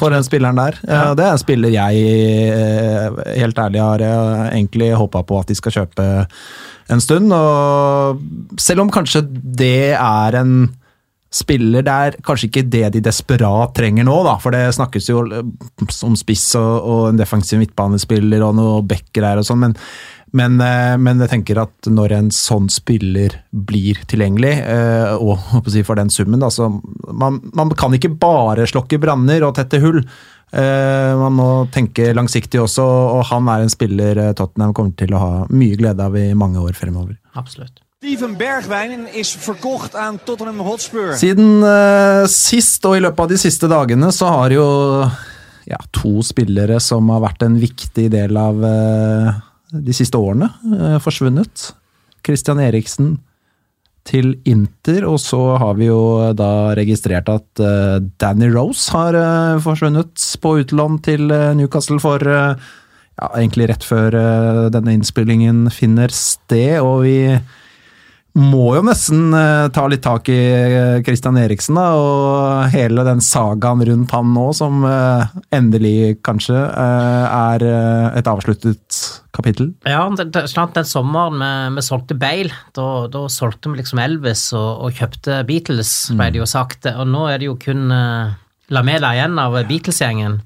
For 0.00 0.08
den 0.08 0.24
spilleren 0.24 0.56
der. 0.56 0.76
Ja, 0.88 1.00
det 1.12 1.24
er 1.26 1.34
en 1.36 1.40
spiller 1.40 1.68
jeg 1.68 2.04
eh, 2.48 3.18
helt 3.42 3.58
ærlig 3.60 3.80
har 3.82 4.00
eh, 4.00 4.46
egentlig 4.54 4.88
håpa 4.96 5.20
på 5.28 5.40
at 5.42 5.50
de 5.52 5.56
skal 5.58 5.74
kjøpe 5.74 6.06
en 6.92 7.02
stund. 7.04 7.28
Og 7.36 8.22
selv 8.56 8.86
om 8.86 8.92
kanskje 8.94 9.20
det 9.28 9.92
er 9.92 10.38
en 10.40 10.54
spiller 11.32 11.84
det 11.86 11.92
er 11.92 12.16
kanskje 12.24 12.48
ikke 12.50 12.64
det 12.68 12.86
de 12.96 13.04
desperat 13.04 13.72
trenger 13.76 14.04
nå, 14.04 14.16
da, 14.26 14.36
for 14.42 14.54
det 14.54 14.66
snakkes 14.76 15.08
jo 15.08 15.22
om 15.24 16.16
spiss 16.18 16.50
og, 16.60 16.72
og 16.82 17.04
en 17.10 17.20
defensiv 17.20 17.62
midtbanespiller 17.62 18.44
og 18.44 18.58
noe 18.58 18.82
backer 18.86 19.24
her 19.26 19.40
og 19.40 19.46
sånn, 19.48 19.62
men, 19.64 19.76
men, 20.36 20.58
eh, 20.64 20.96
men 21.00 21.22
jeg 21.24 21.32
tenker 21.32 21.62
at 21.64 21.88
når 21.88 22.16
en 22.18 22.28
sånn 22.36 22.68
spiller 22.72 23.38
blir 23.52 24.02
tilgjengelig, 24.12 24.52
eh, 24.60 25.16
og 25.16 25.40
for 25.72 25.98
den 25.98 26.12
summen, 26.12 26.42
da, 26.44 26.52
så 26.52 26.68
man, 27.08 27.40
man 27.56 27.72
kan 27.76 27.96
ikke 27.96 28.12
bare 28.20 28.68
slokke 28.68 29.00
branner 29.02 29.48
og 29.48 29.56
tette 29.58 29.80
hull. 29.82 30.02
Eh, 30.52 31.12
Man 31.16 31.32
må 31.32 31.48
tenke 31.72 32.10
langsiktig 32.12 32.60
også, 32.60 32.84
og 32.84 33.22
han 33.30 33.48
er 33.48 33.64
en 33.64 33.72
spiller 33.72 34.20
eh, 34.20 34.34
Tottenham 34.36 34.74
kommer 34.76 34.92
til 35.00 35.14
å 35.16 35.22
ha 35.22 35.32
mye 35.48 35.78
glede 35.80 36.04
av 36.04 36.16
i 36.20 36.26
mange 36.36 36.60
år 36.60 36.76
fremover. 36.76 37.16
Absolutt. 37.40 37.81
Steven 38.02 38.32
Bergwijn 38.34 39.04
is 39.14 39.28
verkocht 39.44 39.94
aan 39.94 40.16
Tottenham 40.26 40.58
Hotspur. 40.66 41.12
Siden 41.14 41.60
uh, 41.62 42.24
sist, 42.26 42.82
og 42.82 42.96
i 42.98 43.02
løpet 43.04 43.22
av 43.22 43.28
de 43.30 43.38
siste 43.38 43.68
dagene, 43.70 44.08
så 44.10 44.26
har 44.26 44.50
jo 44.50 44.64
ja, 45.70 45.78
to 45.94 46.16
spillere 46.26 46.80
som 46.82 47.12
har 47.14 47.22
vært 47.22 47.44
en 47.46 47.60
viktig 47.62 48.08
del 48.10 48.40
av 48.42 48.58
uh, 48.58 49.30
de 49.70 49.94
siste 49.94 50.18
årene, 50.18 50.50
uh, 50.72 50.96
forsvunnet. 51.04 51.68
Christian 52.26 52.64
Eriksen 52.66 53.14
til 54.10 54.34
Inter, 54.50 55.06
og 55.06 55.22
så 55.22 55.38
har 55.62 55.78
vi 55.78 55.86
jo 55.92 56.02
da 56.34 56.74
registrert 56.74 57.30
at 57.30 57.66
Danny 58.18 58.50
Rose 58.50 58.90
har 58.90 59.14
forsvunnet 59.62 60.26
på 60.42 60.56
utlån 60.64 60.98
til 61.06 61.30
Newcastle 61.30 62.02
for 62.02 62.26
ja, 62.26 62.54
egentlig 63.30 63.70
rett 63.70 63.86
før 63.86 64.18
denne 64.74 64.98
innspillingen 64.98 65.68
finner 65.70 66.10
sted, 66.10 66.80
og 66.82 67.04
vi 67.06 67.18
må 68.38 68.70
jo 68.78 68.82
nesten 68.86 69.34
eh, 69.36 69.66
ta 69.76 69.84
litt 69.90 70.02
tak 70.04 70.28
i 70.32 70.36
eh, 70.36 71.00
Christian 71.04 71.36
Eriksen, 71.36 71.76
da, 71.76 71.88
og 72.00 72.72
hele 72.72 73.04
den 73.04 73.20
sagaen 73.24 73.82
rundt 73.84 74.14
han 74.16 74.30
nå, 74.32 74.46
som 74.56 74.86
eh, 74.88 75.34
endelig 75.52 76.22
kanskje 76.24 76.56
er 76.56 77.64
et 78.16 78.28
avsluttet 78.28 79.00
kapittel. 79.36 79.72
Ja, 79.88 80.06
det, 80.16 80.46
snart 80.50 80.76
den 80.76 80.88
sommeren 80.88 81.40
vi, 81.42 81.76
vi 81.76 81.84
solgte 81.84 82.16
Bale, 82.18 82.52
da, 82.76 82.86
da 83.12 83.26
solgte 83.32 83.72
vi 83.72 83.82
liksom 83.82 84.00
Elvis 84.02 84.48
og, 84.56 84.86
og 84.86 84.96
kjøpte 84.96 85.42
Beatles, 85.48 85.92
ble 86.16 86.30
det 86.32 86.40
jo 86.40 86.48
sagt. 86.48 86.88
Og 86.92 87.04
nå 87.08 87.26
er 87.28 87.40
det 87.40 87.50
jo 87.50 87.58
kun 87.60 87.92
Lamela 88.72 89.12
igjen 89.16 89.36
av 89.40 89.58
Beatles-gjengen. 89.68 90.40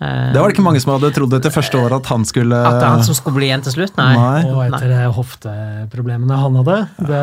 Eh, 0.00 0.32
Det 0.32 0.40
var 0.40 0.50
det 0.50 0.56
ikke 0.56 0.66
mange 0.66 0.80
som 0.82 0.92
hadde 0.92 1.12
trodd 1.16 1.34
etter 1.38 1.52
første 1.54 1.78
året 1.80 2.02
at 2.02 2.08
han 2.12 2.24
skulle 2.28 2.52
At 2.52 2.80
det 2.80 2.84
er 2.84 2.94
han 2.98 3.04
som 3.06 3.16
skulle 3.16 3.38
bli 3.38 3.48
igjen 3.48 3.64
til 3.64 3.78
slutt? 3.78 3.96
Nei. 3.96 4.12
Nei. 4.16 4.40
Og 4.52 4.64
etter 4.66 4.92
Nei. 4.92 5.04
hofteproblemene 5.16 6.40
han 6.42 6.58
hadde, 6.60 6.80
det 7.08 7.22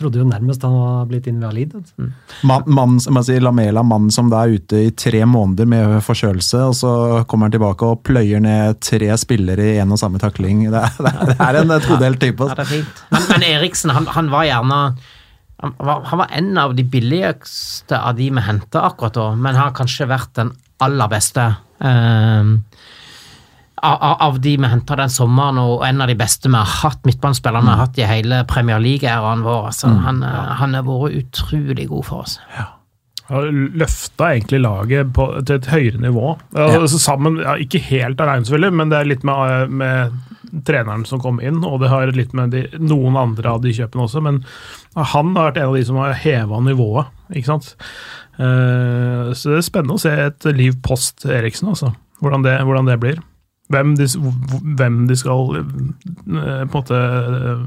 trodde 0.00 0.20
jo 0.22 0.24
nærmest 0.24 0.62
han 0.64 0.72
var 0.72 1.08
blitt 1.10 1.26
invalid. 1.28 1.74
Mm. 2.00 2.12
mann, 2.48 2.62
man, 2.72 2.94
jeg 3.02 3.26
sier, 3.26 3.42
Lamela, 3.44 3.82
mann 3.84 4.08
som 4.14 4.30
da 4.32 4.44
er 4.46 4.56
ute 4.56 4.84
i 4.86 4.92
tre 4.96 5.20
måneder 5.28 5.68
med 5.68 5.98
forkjølelse, 6.06 6.62
og 6.70 6.76
så 6.78 6.92
kommer 7.28 7.50
han 7.50 7.56
tilbake 7.56 7.84
og 7.84 8.00
pløyer 8.06 8.40
ned 8.40 8.78
tre 8.80 9.10
spillere 9.20 9.74
i 9.74 9.78
en 9.82 9.92
og 9.92 10.00
samme 10.00 10.22
takling. 10.22 10.62
Det 10.72 10.80
er, 10.86 11.12
det 11.34 11.36
er 11.36 11.60
en 11.60 11.74
todelt 11.84 12.22
type. 12.22 12.46
Ja, 12.46 12.54
altså. 12.54 12.62
det 12.62 12.68
fint. 12.70 13.04
Men, 13.12 13.28
men 13.34 13.46
Eriksen, 13.50 13.92
han, 13.96 14.08
han 14.14 14.32
var 14.32 14.48
gjerne 14.48 14.80
han 15.60 15.74
var, 15.76 16.06
han 16.08 16.22
var 16.22 16.30
en 16.32 16.56
av 16.56 16.72
de 16.72 16.84
billigste 16.88 17.98
av 17.98 18.16
de 18.16 18.30
vi 18.32 18.44
henta 18.46 18.86
akkurat 18.88 19.18
da, 19.18 19.26
men 19.36 19.58
har 19.58 19.74
kanskje 19.76 20.08
vært 20.08 20.32
den 20.38 20.54
aller 20.84 21.12
beste. 21.12 21.46
eh, 21.80 22.56
av, 23.82 24.40
de 24.40 24.56
vi 24.56 24.68
henta 24.68 24.96
den 24.96 25.12
sommeren, 25.12 25.60
og 25.62 25.86
en 25.86 26.02
av 26.04 26.10
de 26.10 26.16
beste 26.18 26.50
vi 26.50 26.58
har 26.58 26.74
hatt, 26.82 27.00
midtbanespillerne 27.08 27.64
vi 27.64 27.72
har 27.72 27.86
hatt 27.86 28.00
i 28.00 28.08
hele 28.08 28.42
Premier 28.48 28.82
League-æraen 28.82 29.44
vår. 29.46 29.70
Altså, 29.70 29.94
han, 30.04 30.20
ja. 30.26 30.42
han 30.60 30.76
har 30.76 30.84
vært 30.88 31.16
utrolig 31.22 31.88
god 31.88 32.04
for 32.10 32.26
oss. 32.26 32.36
har 33.30 33.46
løfta 33.80 34.32
egentlig 34.34 34.60
laget 34.64 35.14
på, 35.14 35.28
til 35.46 35.60
et 35.60 35.70
høyere 35.70 36.02
nivå. 36.02 36.34
Altså, 36.52 36.98
sammen, 36.98 37.40
ja, 37.44 37.56
Ikke 37.62 37.80
helt 37.88 38.20
alene, 38.20 38.44
selvfølgelig, 38.44 38.76
men 38.82 38.92
det 38.92 38.98
er 38.98 39.10
litt 39.14 39.24
med, 39.24 39.76
med 39.80 40.18
treneren 40.66 41.04
som 41.06 41.22
kom 41.22 41.38
inn, 41.40 41.62
og 41.64 41.80
det 41.82 41.92
har 41.92 42.10
litt 42.16 42.34
med 42.36 42.52
de, 42.54 42.64
noen 42.82 43.16
andre 43.20 43.54
av 43.54 43.62
de 43.64 43.74
kjøpene 43.76 44.06
også. 44.08 44.22
Men 44.26 44.42
han 44.96 45.36
har 45.36 45.50
vært 45.50 45.62
en 45.62 45.70
av 45.70 45.78
de 45.78 45.84
som 45.86 46.00
har 46.02 46.18
heva 46.24 46.60
nivået, 46.66 47.14
ikke 47.30 47.52
sant. 47.52 47.72
Eh, 48.40 49.32
så 49.36 49.52
det 49.52 49.58
er 49.58 49.66
spennende 49.66 49.98
å 49.98 50.00
se 50.00 50.12
et 50.28 50.46
liv 50.56 50.78
post 50.84 51.26
Eriksen, 51.28 51.72
altså. 51.74 51.92
Hvordan 52.20 52.44
det, 52.44 52.56
hvordan 52.64 52.88
det 52.88 53.00
blir. 53.02 53.20
Hvem 53.70 53.94
de, 53.98 54.06
hvem 54.78 55.04
de 55.06 55.16
skal 55.18 55.60
eh, 55.60 55.66
på 56.26 56.34
en 56.34 56.72
måte 56.72 56.96
eh, 56.98 57.66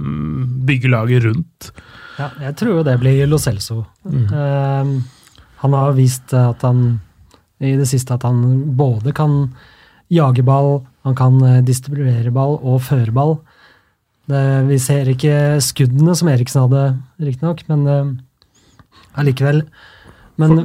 bygge 0.68 0.92
laget 0.92 1.28
rundt. 1.28 1.70
Ja, 2.18 2.32
jeg 2.44 2.58
tror 2.60 2.80
jo 2.80 2.86
det 2.86 2.98
blir 3.02 3.24
Lo 3.30 3.40
Celso. 3.42 3.84
Eh, 4.10 4.92
han 5.64 5.78
har 5.78 5.96
vist 5.98 6.34
at 6.38 6.66
han 6.66 7.00
i 7.64 7.78
det 7.80 7.88
siste 7.88 8.18
at 8.18 8.26
han 8.28 8.74
både 8.76 9.14
kan 9.16 9.54
jage 10.12 10.44
ball, 10.44 10.82
han 11.08 11.16
kan 11.16 11.40
distribuere 11.64 12.32
ball 12.34 12.58
og 12.60 12.82
føre 12.84 13.14
ball. 13.16 13.38
Det, 14.28 14.44
vi 14.68 14.78
ser 14.80 15.08
ikke 15.12 15.62
skuddene 15.64 16.16
som 16.16 16.30
Eriksen 16.32 16.66
hadde, 16.66 16.84
riktignok, 17.24 17.64
men 17.72 17.88
allikevel. 19.20 19.64
Men 19.64 19.93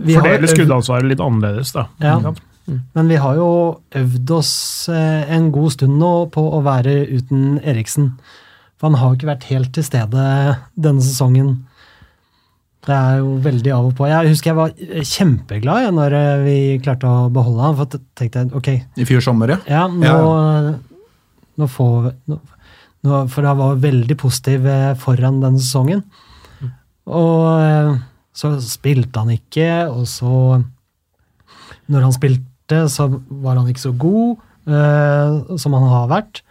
vi 0.05 0.17
har 0.17 0.25
Fordele 0.25 0.51
skuddansvaret 0.51 1.09
litt 1.11 1.23
annerledes, 1.25 1.73
da. 1.77 1.87
Ja. 2.03 2.19
Men 2.97 3.09
vi 3.09 3.17
har 3.21 3.39
jo 3.39 3.49
øvd 3.97 4.35
oss 4.37 4.53
eh, 4.93 5.31
en 5.35 5.49
god 5.55 5.75
stund 5.79 5.97
nå 6.01 6.13
på 6.35 6.43
å 6.43 6.61
være 6.67 7.01
uten 7.09 7.57
Eriksen. 7.65 8.13
For 8.79 8.91
han 8.91 9.01
har 9.01 9.17
ikke 9.17 9.31
vært 9.31 9.49
helt 9.51 9.73
til 9.75 9.87
stede 9.87 10.27
denne 10.77 11.05
sesongen. 11.05 11.55
Det 12.89 12.95
er 12.95 13.23
jo 13.23 13.35
veldig 13.45 13.73
av 13.75 13.89
og 13.91 13.97
på. 13.99 14.07
Jeg 14.09 14.35
husker 14.35 14.53
jeg 14.53 14.59
var 14.59 14.77
eh, 14.77 15.07
kjempeglad 15.07 15.87
ja, 15.87 15.95
når 15.95 16.19
eh, 16.19 16.45
vi 16.45 16.59
klarte 16.85 17.09
å 17.09 17.33
beholde 17.33 17.65
han, 17.65 17.79
for 17.79 17.97
jeg 17.97 18.05
tenkte 18.21 18.45
jeg, 18.45 18.53
ok, 18.61 18.71
I 19.01 19.09
fjor 19.09 19.25
sommer, 19.25 19.57
ja. 19.57 19.59
ja, 19.69 19.89
nå, 19.89 20.77
nå 21.59 21.73
får 21.73 21.99
vi 22.07 22.15
nå, 22.29 22.39
For 23.33 23.47
han 23.47 23.59
var 23.59 23.83
veldig 23.83 24.17
positiv 24.21 24.69
foran 25.01 25.43
denne 25.43 25.63
sesongen. 25.63 26.05
Og 27.09 27.45
eh, 27.65 27.93
så 28.39 28.55
spilte 28.63 29.19
han 29.19 29.35
ikke, 29.35 29.89
og 29.91 30.07
så 30.07 30.63
Når 31.89 32.05
han 32.05 32.13
spilte, 32.13 32.85
så 32.93 33.09
var 33.43 33.57
han 33.57 33.69
ikke 33.69 33.87
så 33.87 33.95
god 33.97 34.37
uh, 34.69 35.57
som 35.57 35.75
han 35.77 35.89
har 35.89 36.11
vært. 36.11 36.43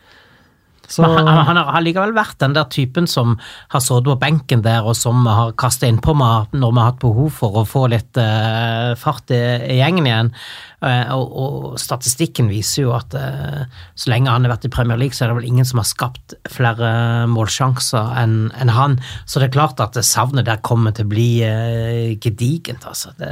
Så 0.88 1.04
Men 1.04 1.28
han, 1.28 1.44
han 1.50 1.60
har 1.60 1.84
likevel 1.84 2.14
vært 2.16 2.40
den 2.40 2.56
der 2.56 2.68
typen 2.72 3.10
som 3.12 3.36
har 3.74 3.84
sittet 3.84 4.08
på 4.08 4.16
benken 4.22 4.64
der, 4.64 4.88
og 4.88 4.96
som 4.96 5.26
har 5.28 5.52
kasta 5.60 5.90
innpå 5.90 6.16
meg 6.18 6.54
når 6.56 6.74
vi 6.74 6.82
har 6.82 6.90
hatt 6.94 7.02
behov 7.04 7.30
for 7.36 7.60
å 7.60 7.66
få 7.68 7.86
litt 7.92 8.20
uh, 8.20 8.96
fart 9.00 9.36
i, 9.36 9.42
i 9.76 9.80
gjengen 9.82 10.08
igjen. 10.08 10.32
Eh, 10.78 11.10
og, 11.10 11.74
statistikken 11.82 12.52
viser 12.52 12.84
jo 12.84 12.92
at 12.94 13.16
eh, 13.18 13.64
så 13.98 14.12
lenge 14.12 14.30
han 14.30 14.46
har 14.46 14.52
vært 14.54 14.68
i 14.68 14.72
Premier 14.74 15.00
League, 15.00 15.18
så 15.18 15.26
er 15.26 15.32
det 15.32 15.38
vel 15.40 15.48
ingen 15.50 15.66
som 15.66 15.82
har 15.82 15.88
skapt 15.90 16.36
flere 16.54 16.92
målsjanser 17.32 18.12
enn 18.22 18.74
han. 18.76 19.00
Så 19.26 19.42
det 19.42 19.50
er 19.50 19.56
klart 19.56 19.82
at 19.82 19.98
savnet 20.06 20.46
der 20.46 20.62
kommer 20.62 20.94
til 20.94 21.08
å 21.08 21.12
bli 21.16 21.30
eh, 21.46 22.14
gedigent, 22.22 22.86
altså. 22.86 23.16
Det, 23.18 23.32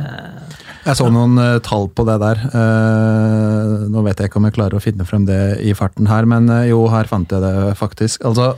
Jeg 0.87 0.97
så 0.97 1.11
noen 1.13 1.37
tall 1.65 1.89
på 1.93 2.07
det 2.09 2.17
der. 2.23 2.41
Nå 3.93 4.05
vet 4.07 4.19
jeg 4.21 4.31
ikke 4.31 4.41
om 4.41 4.49
jeg 4.49 4.57
klarer 4.57 4.79
å 4.79 4.83
finne 4.83 5.05
frem 5.05 5.29
det 5.29 5.41
i 5.61 5.75
farten 5.77 6.09
her, 6.09 6.25
men 6.29 6.49
jo, 6.65 6.81
her 6.89 7.09
fant 7.09 7.29
jeg 7.29 7.45
det 7.45 7.75
faktisk. 7.77 8.25
Altså, 8.25 8.55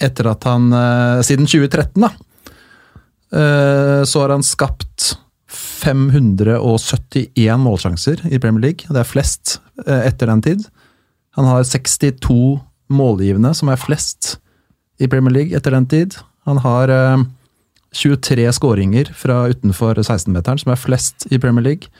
etter 0.00 0.32
at 0.32 0.46
han 0.48 0.70
Siden 1.26 1.46
2013, 1.46 2.02
da, 2.02 2.10
så 4.08 4.22
har 4.24 4.32
han 4.34 4.42
skapt 4.46 5.12
571 5.50 7.64
målsjanser 7.64 8.22
i 8.30 8.38
Premier 8.38 8.68
League. 8.68 8.86
Det 8.86 9.02
er 9.02 9.08
flest 9.08 9.58
eh, 9.86 10.06
etter 10.06 10.30
den 10.30 10.44
tid. 10.44 10.66
Han 11.38 11.48
har 11.48 11.66
62 11.66 12.60
målgivende, 12.90 13.52
som 13.54 13.70
er 13.70 13.80
flest 13.80 14.36
i 15.00 15.08
Premier 15.10 15.34
League 15.34 15.56
etter 15.56 15.74
den 15.74 15.88
tid. 15.90 16.18
Han 16.48 16.60
har 16.62 16.92
eh, 16.94 17.26
23 17.96 18.46
skåringer 18.54 19.10
fra 19.16 19.42
utenfor 19.50 19.98
16-meteren, 19.98 20.60
som 20.62 20.72
er 20.72 20.80
flest 20.80 21.26
i 21.30 21.40
Premier 21.42 21.66
League 21.66 21.90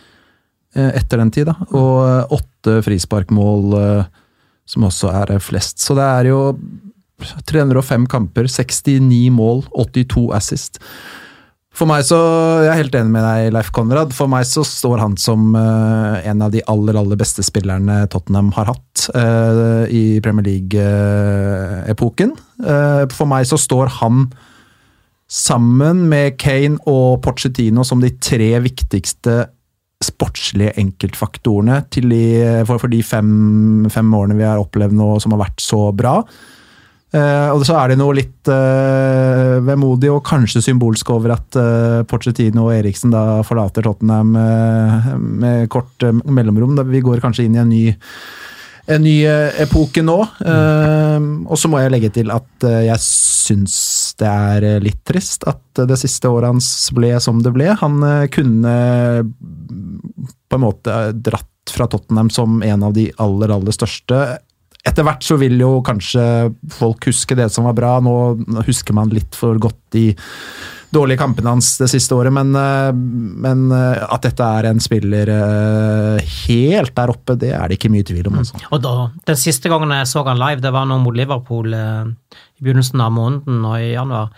eh, 0.76 0.92
etter 0.98 1.22
den 1.22 1.32
tid. 1.34 1.50
Og 1.70 1.96
eh, 2.06 2.36
åtte 2.38 2.78
frisparkmål, 2.86 3.78
eh, 3.80 4.04
som 4.70 4.86
også 4.86 5.10
er 5.22 5.34
eh, 5.34 5.42
flest. 5.42 5.82
Så 5.82 5.98
det 5.98 6.06
er 6.06 6.30
jo 6.30 6.40
305 7.50 8.06
kamper, 8.10 8.48
69 8.48 9.26
mål, 9.34 9.64
82 9.74 10.30
assist. 10.36 10.80
For 11.76 11.86
meg 11.88 12.02
så, 12.02 12.18
Jeg 12.64 12.70
er 12.72 12.80
helt 12.82 12.96
enig 12.98 13.12
med 13.14 13.24
deg, 13.24 13.52
Leif 13.54 13.70
Konrad. 13.74 14.14
For 14.16 14.30
meg 14.30 14.46
så 14.48 14.64
står 14.66 15.00
han 15.00 15.14
som 15.20 15.54
uh, 15.54 16.18
en 16.26 16.42
av 16.42 16.52
de 16.52 16.64
aller 16.70 16.98
aller 16.98 17.20
beste 17.20 17.44
spillerne 17.46 18.02
Tottenham 18.10 18.50
har 18.56 18.72
hatt 18.72 19.06
uh, 19.14 19.86
i 19.86 20.18
Premier 20.24 20.48
League-epoken. 20.48 22.34
Uh, 22.58 23.06
for 23.14 23.30
meg 23.30 23.46
så 23.48 23.58
står 23.60 23.94
han 24.00 24.26
sammen 25.30 26.08
med 26.10 26.34
Kane 26.42 26.80
og 26.90 27.20
Pochettino 27.22 27.86
som 27.86 28.02
de 28.02 28.10
tre 28.18 28.50
viktigste 28.64 29.44
sportslige 30.02 30.72
enkeltfaktorene 30.80 31.82
de, 31.92 32.22
for, 32.66 32.80
for 32.80 32.90
de 32.90 33.02
fem, 33.04 33.86
fem 33.92 34.14
årene 34.16 34.38
vi 34.38 34.46
har 34.48 34.58
opplevd 34.58 34.96
nå 34.96 35.12
som 35.22 35.36
har 35.36 35.44
vært 35.44 35.62
så 35.62 35.84
bra. 35.94 36.16
Eh, 37.10 37.48
og 37.50 37.64
så 37.66 37.74
er 37.74 37.90
det 37.90 37.98
noe 37.98 38.14
litt 38.14 38.46
uh, 38.46 39.58
vemodig 39.66 40.12
og 40.12 40.22
kanskje 40.26 40.62
symbolsk 40.62 41.08
over 41.10 41.34
at 41.34 41.56
uh, 41.58 42.02
Pochettino 42.06 42.68
og 42.68 42.76
Eriksen 42.76 43.10
da 43.10 43.40
forlater 43.46 43.82
Tottenham 43.82 44.36
uh, 44.38 45.10
med 45.18 45.66
kort 45.74 46.06
mellomrom. 46.06 46.76
Da 46.78 46.86
vi 46.86 47.02
går 47.02 47.22
kanskje 47.24 47.48
inn 47.48 47.58
i 47.58 47.62
en 47.64 47.72
ny, 47.72 47.82
en 48.94 49.02
ny 49.02 49.16
epoke 49.62 50.04
nå. 50.06 50.16
Og 50.18 51.58
så 51.58 51.70
må 51.70 51.82
jeg 51.82 51.92
legge 51.92 52.10
til 52.14 52.30
at 52.34 52.64
jeg 52.86 53.02
syns 53.04 53.76
det 54.18 54.30
er 54.30 54.66
litt 54.82 55.02
trist 55.06 55.46
at 55.50 55.82
det 55.86 55.98
siste 56.00 56.30
året 56.30 56.50
hans 56.50 56.68
ble 56.96 57.12
som 57.22 57.38
det 57.44 57.52
ble. 57.54 57.68
Han 57.82 58.02
kunne 58.34 58.74
på 60.50 60.58
en 60.58 60.64
måte 60.64 60.96
dratt 61.14 61.46
fra 61.70 61.86
Tottenham 61.90 62.32
som 62.34 62.62
en 62.66 62.82
av 62.82 62.96
de 62.96 63.06
aller, 63.22 63.54
aller 63.54 63.74
største. 63.76 64.40
Etter 64.86 65.04
hvert 65.04 65.24
så 65.24 65.36
vil 65.40 65.60
jo 65.60 65.80
kanskje 65.84 66.22
folk 66.72 67.10
huske 67.10 67.36
det 67.36 67.50
som 67.52 67.66
var 67.68 67.76
bra, 67.76 67.94
nå 68.00 68.14
husker 68.64 68.96
man 68.96 69.12
litt 69.12 69.36
for 69.36 69.58
godt 69.60 69.80
de 69.92 70.06
dårlige 70.90 71.20
kampene 71.20 71.52
hans 71.52 71.68
det 71.78 71.88
siste 71.92 72.16
året, 72.16 72.32
men, 72.34 72.50
eh, 72.58 72.90
men 73.44 73.68
eh, 73.74 74.00
at 74.02 74.24
dette 74.26 74.46
er 74.46 74.70
en 74.70 74.82
spiller 74.82 75.30
eh, 75.34 76.32
helt 76.46 76.94
der 76.96 77.12
oppe, 77.12 77.36
det 77.38 77.52
er 77.54 77.68
det 77.68 77.78
ikke 77.78 77.92
mye 77.94 78.06
tvil 78.06 78.30
om. 78.30 78.40
Altså. 78.42 78.58
Og 78.70 78.82
da, 78.82 78.94
Den 79.30 79.38
siste 79.38 79.70
gangen 79.70 79.94
jeg 79.94 80.08
så 80.10 80.24
han 80.26 80.40
live, 80.40 80.64
det 80.64 80.74
var 80.74 80.88
nå 80.88 80.98
mot 81.04 81.16
Liverpool 81.16 81.76
i 81.76 81.84
begynnelsen 82.60 83.04
av 83.04 83.14
måneden 83.14 83.62
og 83.64 83.78
i 83.78 83.92
januar. 83.94 84.34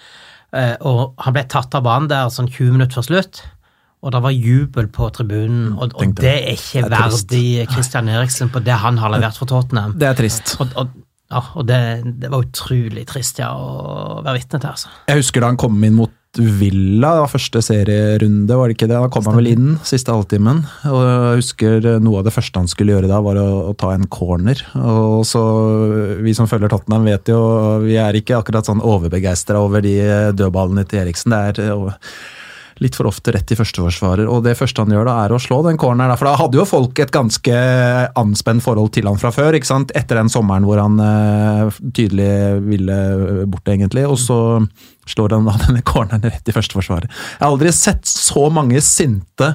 Og 0.84 1.14
han 1.24 1.32
ble 1.32 1.46
tatt 1.48 1.74
av 1.78 1.84
banen 1.86 2.10
der 2.10 2.28
sånn 2.28 2.50
20 2.50 2.74
minutter 2.76 3.00
før 3.00 3.06
slutt. 3.08 3.40
Og 4.02 4.10
det 4.10 4.22
var 4.24 4.34
jubel 4.34 4.88
på 4.90 5.08
tribunen, 5.14 5.76
og, 5.76 5.92
og 5.94 6.14
det 6.16 6.24
det. 6.24 6.32
er 6.34 6.56
ikke 6.56 6.82
Det 6.82 6.98
er 6.98 7.12
verdig 7.12 7.46
Christian 7.70 8.10
Eriksen 8.10 8.50
på 8.50 8.62
det 8.66 8.74
han 8.82 8.98
har 8.98 9.12
levert 9.14 9.38
for 9.38 9.50
Tottenham. 9.50 9.94
Det 9.98 10.08
er 10.08 10.18
trist. 10.18 10.56
Og, 10.58 10.74
og, 10.74 10.96
ja, 11.30 11.42
og 11.54 11.68
det, 11.68 11.78
det 12.18 12.32
var 12.32 12.42
utrolig 12.42 13.06
trist 13.08 13.38
ja, 13.38 13.52
å 13.54 14.18
være 14.24 14.40
vitne 14.40 14.58
til, 14.58 14.72
altså. 14.74 14.90
Jeg 15.06 15.22
husker 15.22 15.44
da 15.44 15.52
han 15.52 15.60
kom 15.60 15.78
inn 15.86 15.96
mot 16.00 16.18
Villa, 16.32 17.10
det 17.12 17.24
var 17.26 17.28
første 17.28 17.60
serierunde, 17.60 18.56
var 18.56 18.70
det 18.70 18.78
ikke 18.78 18.86
det? 18.88 18.96
Da 18.96 19.08
kom 19.12 19.26
han 19.28 19.36
vel 19.36 19.50
inn 19.50 19.74
siste 19.84 20.14
halvtimen. 20.14 20.62
Og 20.88 21.00
jeg 21.04 21.40
husker 21.42 21.88
noe 22.00 22.22
av 22.22 22.24
det 22.24 22.32
første 22.32 22.62
han 22.62 22.70
skulle 22.72 22.94
gjøre 22.94 23.10
da, 23.10 23.18
var 23.20 23.36
å, 23.36 23.48
å 23.68 23.74
ta 23.76 23.90
en 23.92 24.06
corner. 24.08 24.62
Og 24.80 25.26
så, 25.28 25.42
Vi 26.24 26.32
som 26.34 26.48
følger 26.48 26.72
Tottenham 26.72 27.04
vet 27.04 27.28
jo, 27.28 27.42
vi 27.84 27.98
er 28.00 28.16
ikke 28.16 28.38
akkurat 28.40 28.64
sånn 28.64 28.80
overbegeistra 28.80 29.60
over 29.60 29.84
de 29.84 29.98
dødballene 30.32 30.88
til 30.88 31.04
Eriksen. 31.04 31.36
Det 31.36 31.60
er 31.68 32.00
litt 32.82 32.96
for 32.98 33.08
ofte 33.10 33.34
rett 33.34 33.52
i 33.54 33.58
førsteforsvarer, 33.58 34.28
og 34.30 34.42
det 34.46 34.56
første 34.58 34.84
han 34.84 34.92
gjør 34.92 35.08
da 35.08 35.16
er 35.24 35.34
å 35.34 35.40
slå 35.42 35.60
den 35.66 35.78
corneren. 35.80 36.14
For 36.18 36.28
da 36.28 36.36
hadde 36.40 36.58
jo 36.60 36.68
folk 36.68 36.98
et 37.02 37.12
ganske 37.14 37.58
anspent 38.18 38.64
forhold 38.64 38.92
til 38.96 39.08
han 39.10 39.20
fra 39.20 39.32
før, 39.34 39.56
ikke 39.58 39.70
sant? 39.70 39.94
etter 39.98 40.18
den 40.20 40.32
sommeren 40.32 40.66
hvor 40.68 40.80
han 40.82 40.98
uh, 41.00 41.82
tydelig 41.94 42.32
ville 42.66 42.98
bort, 43.50 43.68
egentlig. 43.70 44.06
Og 44.08 44.18
så 44.20 44.38
slår 45.10 45.38
han 45.38 45.48
da 45.48 45.58
denne 45.66 45.84
corneren 45.86 46.26
rett 46.26 46.48
i 46.48 46.56
førsteforsvaret. 46.56 47.10
Jeg 47.10 47.44
har 47.44 47.52
aldri 47.52 47.72
sett 47.76 48.08
så 48.08 48.48
mange 48.52 48.82
sinte 48.84 49.54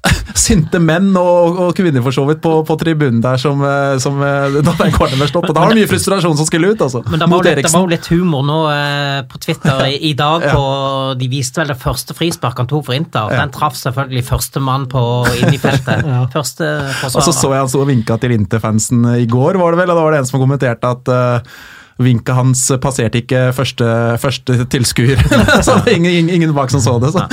Sinte 0.38 0.80
menn 0.80 1.10
og, 1.18 1.58
og 1.60 1.72
kvinner 1.76 2.02
for 2.04 2.14
så 2.14 2.22
vidt 2.28 2.40
på, 2.44 2.52
på 2.66 2.76
tribunen 2.80 3.20
der 3.24 3.40
som, 3.40 3.60
eh, 3.66 3.96
som 4.02 4.20
eh, 4.24 4.58
da 4.64 4.72
den 4.78 4.94
corneren 4.94 5.20
ble. 5.20 5.28
Og 5.40 5.50
da 5.50 5.56
var 5.58 5.74
det 5.74 5.80
mye 5.82 5.90
frustrasjon 5.90 6.36
som 6.38 6.48
skulle 6.48 6.72
ut, 6.72 6.84
altså. 6.84 7.02
Men 7.10 7.20
det 7.20 7.28
var, 7.28 7.44
litt, 7.44 7.60
det 7.60 7.72
var 7.74 7.84
jo 7.84 7.90
litt 7.92 8.08
humor 8.12 8.46
nå 8.46 8.60
eh, 8.72 9.18
på 9.28 9.40
Twitter 9.42 9.84
i, 9.88 9.98
i 10.12 10.14
dag. 10.18 10.28
Ja. 10.50 10.54
På, 10.56 11.12
de 11.20 11.26
viste 11.28 11.60
vel 11.60 11.68
det 11.68 11.76
første 11.78 12.14
frisparket 12.16 12.62
han 12.62 12.68
tok 12.70 12.86
for 12.86 12.96
Inter. 12.96 13.28
Ja. 13.28 13.42
Den 13.42 13.52
traff 13.54 13.76
selvfølgelig 13.76 14.22
første 14.24 14.62
mann 14.64 14.86
på 14.90 15.02
inn 15.36 15.52
i 15.54 15.60
feltet. 15.60 16.06
Ja. 16.10 16.22
Første 16.32 16.66
Og 17.06 17.20
så 17.22 17.34
så 17.34 17.50
jeg 17.52 17.60
han 17.60 17.68
sto 17.70 17.82
og 17.84 17.90
vinka 17.90 18.16
til 18.22 18.32
Inter-fansen 18.34 19.04
i 19.18 19.28
går, 19.30 19.58
var 19.60 19.74
det 19.74 19.82
vel, 19.82 19.92
og 19.92 20.00
da 20.00 20.06
var 20.06 20.16
det 20.16 20.22
en 20.22 20.30
som 20.30 20.40
kommenterte 20.42 20.90
at 20.90 21.12
uh, 21.12 21.60
vinket 22.00 22.34
hans 22.36 22.62
passerte 22.82 23.20
ikke 23.22 23.50
første, 23.56 23.86
første 24.22 24.64
tilskuer. 24.72 25.20
så 25.64 25.76
det 25.76 25.84
var 25.84 25.90
ingen, 25.92 26.12
ingen, 26.12 26.34
ingen 26.38 26.54
bak 26.56 26.72
som 26.72 26.82
så 26.84 26.98
det. 27.02 27.12
Så. 27.14 27.26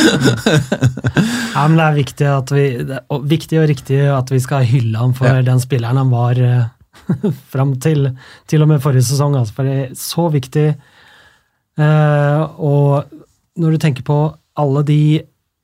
Ja, 1.57 1.63
men 1.65 1.79
det 1.79 1.85
er 1.87 1.95
viktig, 1.95 2.25
vi, 2.53 2.65
det 2.85 2.97
er 3.01 3.23
viktig 3.31 3.57
og 3.57 3.69
riktig 3.71 4.01
at 4.13 4.29
vi 4.29 4.37
skal 4.43 4.67
hylle 4.69 4.99
ham 4.99 5.15
for 5.17 5.25
Ja. 5.25 5.41
den 5.41 5.57
spilleren 5.63 5.97
han 5.97 6.11
var 6.13 6.37
eh, 6.37 6.67
fram 7.53 7.73
til, 7.81 8.11
til 8.45 8.61
og 8.61 8.69
med 8.69 8.83
forrige 8.83 9.07
sesong. 9.07 9.33
Altså, 9.39 9.55
for 9.57 9.65
det 9.65 9.77
er 9.79 9.95
så 9.97 10.27
viktig. 10.33 10.67
Eh, 11.81 12.43
og 12.61 13.09
når 13.57 13.73
du 13.73 13.81
tenker 13.81 14.05
på 14.05 14.19
alle 14.57 14.83
de 14.85 15.01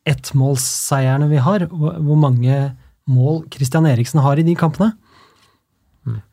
ettmålsseierne 0.10 1.30
vi 1.30 1.40
har, 1.42 1.68
hvor, 1.70 2.18
mange 2.20 2.74
mål 3.08 3.44
Christian 3.54 3.86
Eriksen 3.88 4.22
har 4.24 4.40
i 4.40 4.46
de 4.48 4.56
kampene 4.56 4.94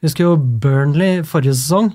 Husker 0.03 0.25
jo 0.25 0.33
Burnley 0.35 1.21
forrige 1.23 1.55
sesong. 1.55 1.93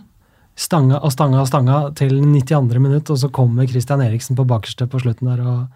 Stanga 0.56 1.02
og 1.04 1.12
stanga 1.12 1.42
og 1.44 1.50
stanga 1.50 1.82
til 2.00 2.16
92. 2.22 2.80
minutt, 2.80 3.10
og 3.12 3.20
så 3.20 3.28
kommer 3.34 3.68
Christian 3.68 4.04
Eriksen 4.06 4.38
på 4.38 4.48
bakerste 4.48 4.88
på 4.88 5.02
slutten 5.04 5.28
der. 5.28 5.44
og 5.44 5.68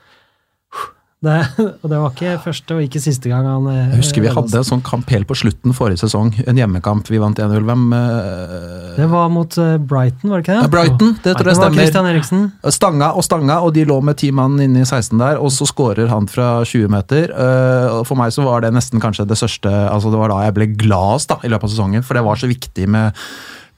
det, 1.20 1.36
og 1.84 1.90
det 1.92 1.98
var 2.00 2.14
ikke 2.14 2.38
første 2.46 2.76
og 2.78 2.86
ikke 2.86 3.00
siste 3.04 3.28
gang 3.28 3.44
han 3.44 3.66
eh, 3.68 3.80
Jeg 3.90 4.00
husker 4.06 4.24
vi 4.24 4.32
hadde 4.32 4.62
en 4.62 4.68
sånn 4.70 4.84
kamp 4.88 5.10
helt 5.12 5.28
på 5.28 5.36
slutten 5.36 5.76
forrige 5.76 6.00
sesong. 6.06 6.32
En 6.48 6.56
hjemmekamp. 6.56 7.10
Vi 7.12 7.20
vant 7.20 7.36
1-0. 7.44 7.66
Hvem 7.68 7.84
uh... 7.92 8.96
Det 8.96 9.10
var 9.12 9.28
mot 9.34 9.58
eh, 9.60 9.76
Brighton, 9.84 10.32
var 10.32 10.40
det 10.40 10.48
ikke 10.48 10.56
det? 10.56 10.64
Ja, 10.64 10.72
Brighton, 10.72 11.12
det 11.26 11.36
tror 11.36 11.52
jeg 11.52 11.60
Det 11.76 11.92
stemmer. 11.92 12.72
Stanga 12.72 13.12
og 13.20 13.28
stanga, 13.28 13.60
og 13.68 13.76
de 13.76 13.84
lå 13.90 14.00
med 14.00 14.22
ti 14.24 14.32
mann 14.32 14.56
inne 14.64 14.86
i 14.86 14.88
16 14.88 15.20
der, 15.20 15.44
og 15.44 15.52
så 15.52 15.68
skårer 15.68 16.08
han 16.08 16.32
fra 16.32 16.62
20 16.64 16.88
meter. 16.96 17.36
Uh, 17.36 18.00
For 18.08 18.16
meg 18.20 18.32
så 18.32 18.48
var 18.48 18.64
det 18.64 18.72
nesten 18.80 19.04
kanskje 19.04 19.28
det 19.28 19.36
største 19.40 19.70
altså 19.90 20.12
Det 20.14 20.20
var 20.22 20.32
da 20.32 20.44
jeg 20.46 20.56
ble 20.56 20.72
gladest 20.72 21.34
da, 21.34 21.42
i 21.44 21.52
løpet 21.52 21.68
av 21.68 21.76
sesongen, 21.76 22.06
for 22.06 22.16
det 22.16 22.24
var 22.32 22.40
så 22.40 22.48
viktig 22.48 22.88
med 22.88 23.26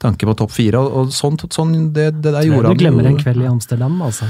tanke 0.02 0.22
på 0.28 0.34
topp 0.42 0.52
fire. 0.54 0.76
Og, 0.82 0.88
og 1.06 1.12
sånt, 1.14 1.40
sånn 1.54 1.72
det, 1.94 2.08
det 2.22 2.32
der 2.34 2.42
gjorde 2.48 2.66
han 2.72 2.76
Du 2.76 2.80
glemmer 2.84 3.02
han 3.06 3.12
en 3.14 3.22
kveld 3.22 3.40
i 3.44 3.46
Amsterdam, 3.50 3.94
altså. 4.04 4.24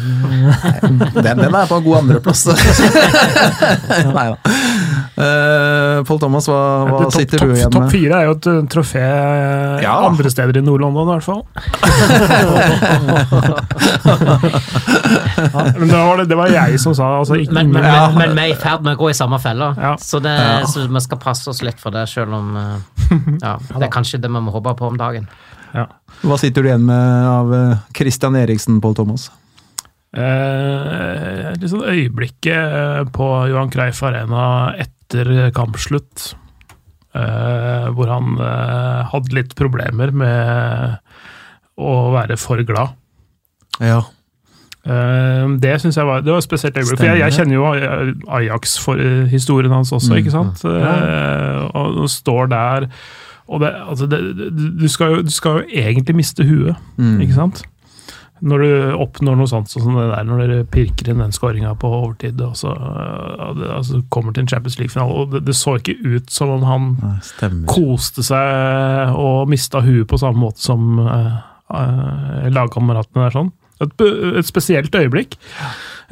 Den, 1.16 1.36
den 1.42 1.48
er 1.48 1.66
på 1.70 1.76
en 1.80 1.86
god 1.86 1.96
andreplass. 2.02 2.42
Nei 4.16 4.26
da. 4.32 4.36
Uh, 5.12 6.00
Pål 6.08 6.18
Thomas, 6.22 6.46
hva, 6.48 6.60
hva 6.88 6.98
top, 7.04 7.12
sitter 7.18 7.36
top, 7.42 7.48
du 7.50 7.52
igjen 7.58 7.72
Topp 7.74 7.84
med? 7.84 7.92
fire 7.92 8.14
er 8.16 8.24
jo 8.30 8.34
et 8.38 8.46
uh, 8.48 8.52
trofé 8.72 9.02
uh, 9.04 9.76
Ja. 9.84 9.92
andre 10.08 10.28
steder 10.32 10.56
i 10.56 10.62
Nord-London, 10.64 11.04
i 11.04 11.06
hvert 11.12 11.26
fall. 11.26 11.42
ja, 15.52 15.64
men 15.78 15.88
det 15.88 15.96
var, 15.96 16.16
det, 16.18 16.24
det 16.30 16.36
var 16.38 16.48
jeg 16.52 16.78
som 16.80 16.94
sa 16.96 17.08
altså, 17.20 17.34
ikke, 17.40 17.52
Men, 17.56 17.72
men, 17.72 17.84
Ja. 17.84 18.08
men, 18.10 18.18
men 18.18 18.36
vi 18.36 18.40
er 18.50 18.54
i 18.54 18.58
ferd 18.60 18.84
med 18.86 18.96
å 18.96 19.00
gå 19.02 19.10
i 19.12 19.16
samme 19.16 19.38
fella, 19.42 19.72
Ja. 19.78 19.94
så, 20.00 20.20
det, 20.22 20.32
Ja. 20.38 20.66
så 20.66 20.86
vi 20.88 21.00
skal 21.04 21.18
passe 21.22 21.50
oss 21.50 21.62
litt 21.62 21.80
for 21.80 21.90
det, 21.94 22.06
selv 22.08 22.34
om 22.34 22.56
eh, 22.56 22.76
ja, 23.42 23.56
Det 23.58 23.82
er 23.86 23.90
kanskje 23.92 24.20
det 24.22 24.30
vi 24.32 24.40
må 24.40 24.50
håpe 24.54 24.74
på 24.78 24.86
om 24.88 24.96
dagen. 24.98 25.26
Ja. 25.74 25.86
Hva 26.22 26.36
sitter 26.40 26.62
du 26.62 26.68
igjen 26.70 26.84
med 26.86 27.26
av 27.28 27.54
eh, 27.56 27.78
Christian 27.96 28.36
Eriksen, 28.38 28.80
Pål 28.84 28.94
Thomas? 28.98 29.30
Eh, 30.12 31.52
sånn 31.64 31.84
øyeblikket 31.88 32.52
eh, 32.78 33.02
på 33.14 33.28
Johan 33.50 33.70
Creif 33.72 34.02
Arena 34.04 34.44
etter 34.76 35.50
kampslutt, 35.56 36.34
eh, 37.16 37.86
hvor 37.96 38.12
han 38.12 38.34
eh, 38.36 38.98
hadde 39.12 39.36
litt 39.38 39.54
problemer 39.58 40.12
med 40.12 40.98
å 41.80 41.94
være 42.12 42.36
for 42.40 42.60
glad. 42.68 42.92
Ja. 43.80 44.02
Eh, 44.84 45.48
det 45.62 45.76
synes 45.80 45.96
jeg 45.96 46.04
var, 46.08 46.20
det 46.26 46.34
var 46.34 46.42
et 46.42 46.48
spesielt 46.50 46.76
øyeblikk. 46.76 47.00
For 47.00 47.08
jeg, 47.08 47.22
jeg 47.22 47.36
kjenner 47.38 47.56
jo 47.56 47.66
Ajax-historien 48.36 49.72
hans 49.72 49.92
også, 49.96 50.12
Mm, 50.12 50.20
ikke 50.20 50.34
sant? 50.34 50.64
Eh, 50.68 51.58
og, 51.72 52.02
og 52.04 52.10
står 52.12 52.52
der 52.52 52.88
og 53.52 53.60
det, 53.62 53.70
altså 53.92 54.06
det, 54.08 54.18
du, 54.80 54.88
skal 54.88 55.18
jo, 55.18 55.22
du 55.26 55.30
skal 55.34 55.60
jo 55.60 55.82
egentlig 55.84 56.16
miste 56.18 56.46
huet, 56.48 56.76
Mm. 56.96 57.20
ikke 57.26 57.36
sant? 57.36 57.62
Når 58.42 58.58
du 58.64 58.70
oppnår 58.98 59.36
noe 59.38 59.46
sånt 59.46 59.70
som 59.70 59.94
det 59.94 60.08
der, 60.10 60.24
når 60.26 60.40
dere 60.42 60.64
pirker 60.66 61.12
inn 61.12 61.20
den 61.22 61.30
skåringa 61.30 61.76
på 61.78 61.86
overtid, 61.94 62.40
og 62.42 62.56
så 62.58 62.72
altså, 62.74 64.00
kommer 64.10 64.34
til 64.34 64.42
en 64.42 64.48
Champions 64.50 64.80
League-finale, 64.80 65.14
og 65.14 65.30
det, 65.36 65.44
det 65.46 65.54
så 65.54 65.76
ikke 65.78 65.94
ut 66.02 66.32
som 66.34 66.50
om 66.56 66.64
han 66.66 66.88
Nei, 67.04 67.52
koste 67.70 68.24
seg 68.26 69.14
og 69.14 69.46
mista 69.52 69.84
huet 69.86 70.08
på 70.10 70.18
samme 70.18 70.42
måte 70.42 70.58
som 70.64 70.98
uh, 70.98 72.48
lagkameratene 72.50 73.28
der. 73.28 73.36
sånn. 73.36 73.52
Et, 73.82 74.04
et 74.38 74.46
spesielt 74.46 74.94
øyeblikk. 74.94 75.34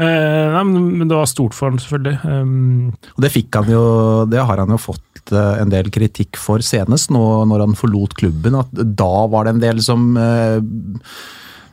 Eh, 0.00 0.46
nei, 0.54 0.62
men 0.64 1.06
det 1.10 1.14
var 1.18 1.28
stort 1.30 1.54
for 1.54 1.70
ham, 1.70 1.78
selvfølgelig. 1.78 2.16
Um, 2.24 2.94
Og 3.14 3.22
det 3.26 3.30
fikk 3.34 3.58
han 3.60 3.68
jo, 3.70 3.82
det 4.30 4.40
har 4.42 4.62
han 4.62 4.72
jo 4.74 4.78
fått 4.80 5.02
eh, 5.32 5.60
en 5.62 5.70
del 5.72 5.90
kritikk 5.94 6.36
for 6.40 6.58
senest, 6.64 7.10
nå 7.14 7.24
når 7.50 7.66
han 7.66 7.76
forlot 7.78 8.14
klubben. 8.20 8.54
At 8.60 8.72
da 8.74 9.12
var 9.32 9.44
det 9.48 9.56
en 9.56 9.62
del 9.66 9.82
som 9.84 10.10
eh, 10.20 10.58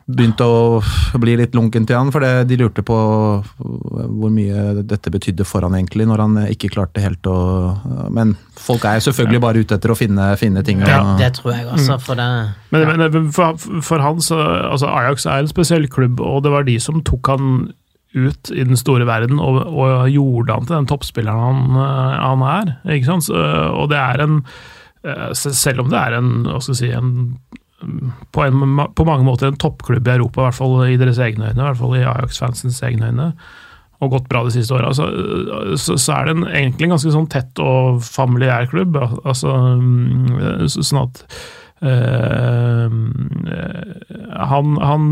begynte 0.08 0.40
å 0.48 0.78
bli 1.20 1.34
litt 1.36 1.52
lunken 1.52 1.84
til 1.84 1.98
han, 1.98 2.08
for 2.14 2.24
det, 2.24 2.46
de 2.48 2.56
lurte 2.62 2.80
på 2.80 2.96
hvor 3.58 4.30
mye 4.32 4.78
dette 4.88 5.10
betydde 5.12 5.44
for 5.44 5.66
han 5.66 5.74
egentlig, 5.76 6.06
når 6.08 6.22
han 6.24 6.38
ikke 6.48 6.70
klarte 6.72 7.02
helt 7.04 7.28
å 7.28 7.34
Men 8.16 8.32
folk 8.56 8.86
er 8.88 9.02
selvfølgelig 9.04 9.42
bare 9.44 9.60
ute 9.60 9.76
etter 9.76 9.92
å 9.92 9.98
finne, 9.98 10.30
finne 10.40 10.62
ting. 10.64 10.80
Det, 10.80 10.94
og- 10.96 11.18
det 11.20 11.28
tror 11.36 11.52
jeg 11.52 11.66
også, 11.74 11.98
for 12.00 12.16
det 12.16 12.28
men, 12.72 12.88
men 13.12 13.28
for, 13.36 13.60
for 13.84 14.00
han 14.04 14.20
så 14.24 14.38
altså 14.72 14.88
Ajax 14.88 15.26
er 15.28 15.44
en 15.44 15.52
spesiell 15.52 15.84
klubb, 15.92 16.20
og 16.24 16.40
det 16.46 16.54
var 16.56 16.64
de 16.64 16.78
som 16.80 17.02
tok 17.04 17.28
han 17.34 17.52
ut 18.16 18.50
i 18.54 18.64
den 18.64 18.78
store 18.80 19.04
verden 19.08 19.40
og, 19.42 19.60
og 19.68 20.08
gjorde 20.08 20.54
han 20.56 20.66
til 20.68 20.78
den 20.78 20.88
toppspilleren 20.88 21.44
han, 21.44 21.78
eh, 21.84 22.18
han 22.22 22.44
er. 22.48 22.74
ikke 22.96 23.10
sant? 23.10 23.28
Så, 23.28 23.36
og 23.36 23.90
det 23.92 24.00
er 24.00 24.24
en 24.24 24.42
eh, 25.04 25.30
Selv 25.36 25.84
om 25.84 25.92
det 25.92 26.00
er 26.00 26.18
en 26.18 26.30
hva 26.46 26.60
skal 26.64 26.76
jeg 26.76 26.80
si, 26.82 26.92
en 26.96 27.38
på, 28.34 28.42
en, 28.42 28.80
på 28.90 29.06
mange 29.06 29.26
måter 29.26 29.52
en 29.52 29.58
toppklubb 29.60 30.08
i 30.08 30.16
Europa, 30.16 30.40
i 30.40 30.48
hvert 30.48 30.56
fall 30.56 30.76
i 30.88 30.98
deres 30.98 31.20
egne 31.22 31.52
øyne, 31.52 31.60
i 31.60 31.66
hvert 31.68 31.78
fall 31.78 31.94
i 31.94 32.02
Ajax-fansens 32.02 32.80
egne 32.82 33.12
øyne, 33.12 33.28
og 34.02 34.12
gått 34.14 34.26
bra 34.30 34.42
de 34.46 34.54
siste 34.54 34.74
åra, 34.74 34.90
så, 34.94 35.06
så, 35.78 35.94
så 35.98 36.16
er 36.16 36.26
det 36.26 36.34
en, 36.36 36.44
egentlig 36.48 36.88
en 36.88 36.96
ganske 36.96 37.14
sånn 37.14 37.30
tett 37.30 37.62
og 37.62 38.02
familiær 38.06 38.68
klubb. 38.70 38.98
Altså, 38.98 39.54
mm, 39.78 40.66
sånn 40.74 41.00
at 41.04 41.22
eh, 41.80 42.88
han, 44.48 44.76
han 44.82 45.06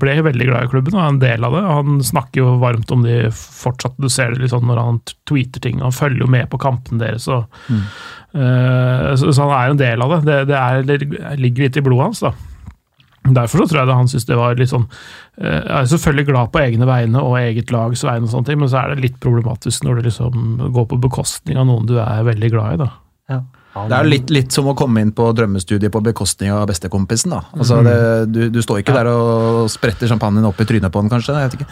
ble 0.00 0.16
veldig 0.28 0.48
glad 0.48 0.66
i 0.66 0.70
klubben 0.72 0.96
og 0.96 1.02
er 1.02 1.10
en 1.12 1.20
del 1.22 1.46
av 1.46 1.56
det. 1.56 1.62
Han 1.66 1.98
snakker 2.04 2.42
jo 2.42 2.54
varmt 2.62 2.92
om 2.94 3.04
de 3.06 3.18
fortsatt. 3.34 3.98
Du 4.02 4.08
ser 4.12 4.34
det 4.34 4.42
litt 4.42 4.54
sånn 4.54 4.68
når 4.68 4.80
han 4.82 5.02
tweeter 5.28 5.62
ting. 5.64 5.82
Han 5.84 5.94
følger 5.94 6.24
jo 6.24 6.30
med 6.30 6.48
på 6.52 6.60
kampene 6.62 7.02
deres. 7.02 7.28
Og, 7.32 7.44
eh, 7.72 9.12
så, 9.18 9.32
så 9.32 9.48
han 9.48 9.56
er 9.58 9.74
en 9.74 9.82
del 9.82 10.06
av 10.06 10.16
det. 10.16 10.22
Det, 10.28 10.40
det, 10.52 10.58
er, 10.62 10.88
det 10.88 11.38
ligger 11.40 11.68
litt 11.68 11.78
i 11.78 11.84
blodet 11.84 12.08
hans. 12.10 12.24
da. 12.26 12.34
Derfor 13.22 13.62
så 13.62 13.68
tror 13.70 13.82
jeg 13.82 13.86
det 13.86 13.94
han 13.94 14.08
synes 14.10 14.24
det 14.26 14.36
var 14.38 14.56
litt 14.58 14.70
sånn 14.72 14.88
eh, 15.38 15.60
Jeg 15.60 15.76
er 15.78 15.90
selvfølgelig 15.92 16.24
glad 16.26 16.50
på 16.50 16.58
egne 16.58 16.88
vegne 16.88 17.22
og 17.22 17.36
eget 17.38 17.70
lags 17.70 18.02
vegne, 18.02 18.26
og 18.26 18.32
sånne 18.32 18.48
ting, 18.48 18.58
men 18.58 18.70
så 18.72 18.80
er 18.80 18.92
det 18.92 19.04
litt 19.04 19.20
problematisk 19.22 19.86
når 19.86 20.00
det 20.00 20.08
liksom 20.08 20.72
går 20.74 20.88
på 20.90 20.98
bekostning 21.04 21.60
av 21.60 21.68
noen 21.68 21.86
du 21.86 22.00
er 22.02 22.26
veldig 22.26 22.50
glad 22.50 22.74
i. 22.74 22.80
da. 22.82 22.88
Ja. 23.30 23.40
Det 23.72 23.96
er 23.96 24.04
jo 24.04 24.10
litt, 24.12 24.30
litt 24.34 24.52
som 24.52 24.66
å 24.68 24.74
komme 24.76 25.00
inn 25.00 25.12
på 25.16 25.30
drømmestudiet 25.32 25.92
på 25.94 26.02
bekostning 26.04 26.50
av 26.52 26.66
bestekompisen. 26.68 27.32
da. 27.32 27.42
Altså, 27.56 27.78
det, 27.86 27.94
du, 28.32 28.40
du 28.52 28.60
står 28.62 28.82
ikke 28.82 28.92
der 28.98 29.08
og 29.08 29.70
spretter 29.72 30.10
champagnen 30.10 30.44
opp 30.44 30.60
i 30.60 30.66
trynet 30.68 30.92
på 30.92 31.00
han, 31.00 31.08
kanskje? 31.12 31.36
Jeg 31.40 31.52
vet 31.52 31.60
ikke. 31.62 31.70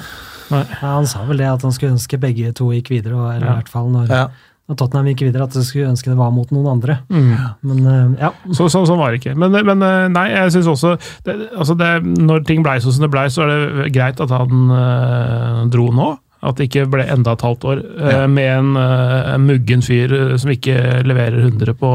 Ja, 0.51 0.63
han 0.97 1.07
sa 1.07 1.27
vel 1.29 1.39
det, 1.43 1.51
at 1.53 1.63
han 1.67 1.75
skulle 1.77 1.93
ønske 1.99 2.19
begge 2.23 2.55
to 2.57 2.71
gikk 2.73 2.89
videre, 2.91 3.19
og, 3.21 3.29
eller 3.35 3.51
i 3.53 3.59
hvert 3.61 3.69
fall 3.71 3.91
når, 3.93 4.09
Ja. 4.11 4.23
når 4.71 4.79
Tottenham 4.81 5.11
gikk 5.13 5.27
videre, 5.29 5.45
at 5.47 5.55
han 5.61 5.67
skulle 5.69 5.91
ønske 5.93 6.11
det 6.11 6.17
var 6.19 6.33
mot 6.35 6.51
noen 6.57 6.71
andre. 6.73 6.97
Men 7.11 7.85
eh, 7.85 8.17
ja, 8.25 8.33
Så, 8.49 8.71
så, 8.73 8.83
sånn 8.89 8.99
var 8.99 9.13
det 9.13 9.21
ikke. 9.21 9.37
Men, 9.39 9.53
men 9.69 9.85
eh, 9.87 10.09
nei, 10.17 10.25
jeg 10.33 10.57
syns 10.57 10.73
også 10.73 10.97
det, 11.29 11.37
altså 11.53 11.77
det, 11.79 11.91
Når 12.07 12.43
ting 12.49 12.65
blei 12.67 12.79
sånn 12.83 12.97
som 12.97 13.05
det 13.07 13.13
blei, 13.13 13.29
så 13.31 13.45
er 13.45 13.53
det 13.53 13.93
greit 13.95 14.25
at 14.25 14.33
han 14.35 14.73
øh, 14.81 15.63
dro 15.77 15.91
nå. 15.95 16.09
At 16.41 16.57
det 16.57 16.71
ikke 16.71 16.87
ble 16.89 17.05
enda 17.05 17.35
et 17.37 17.45
halvt 17.45 17.67
år 17.69 17.81
eh, 17.85 18.13
Ja. 18.15 18.27
med 18.31 18.49
en 18.49 18.71
uh, 18.79 19.35
muggen 19.43 19.83
fyr 19.85 20.15
eh, 20.17 20.37
som 20.41 20.53
ikke 20.55 21.03
leverer 21.05 21.37
100 21.43 21.75
på 21.77 21.91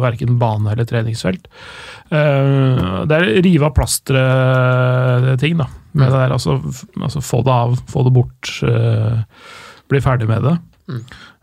verken 0.00 0.38
bane 0.40 0.72
eller 0.72 0.88
treningsfelt. 0.88 1.50
Uh, 2.08 3.04
det 3.04 3.18
er 3.18 3.28
rive 3.44 3.68
av 3.68 3.74
plasteret-ting, 3.76 5.60
da. 5.60 5.68
Med 5.92 6.08
det 6.08 6.22
der, 6.22 6.32
altså, 6.38 6.60
altså, 7.00 7.20
få 7.20 7.42
det 7.44 7.52
av, 7.52 7.76
få 7.90 8.06
det 8.06 8.14
bort. 8.14 8.54
Uh, 8.64 9.20
bli 9.90 10.00
ferdig 10.00 10.30
med 10.30 10.48
det. 10.48 10.56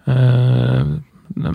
Eh, 0.07 0.85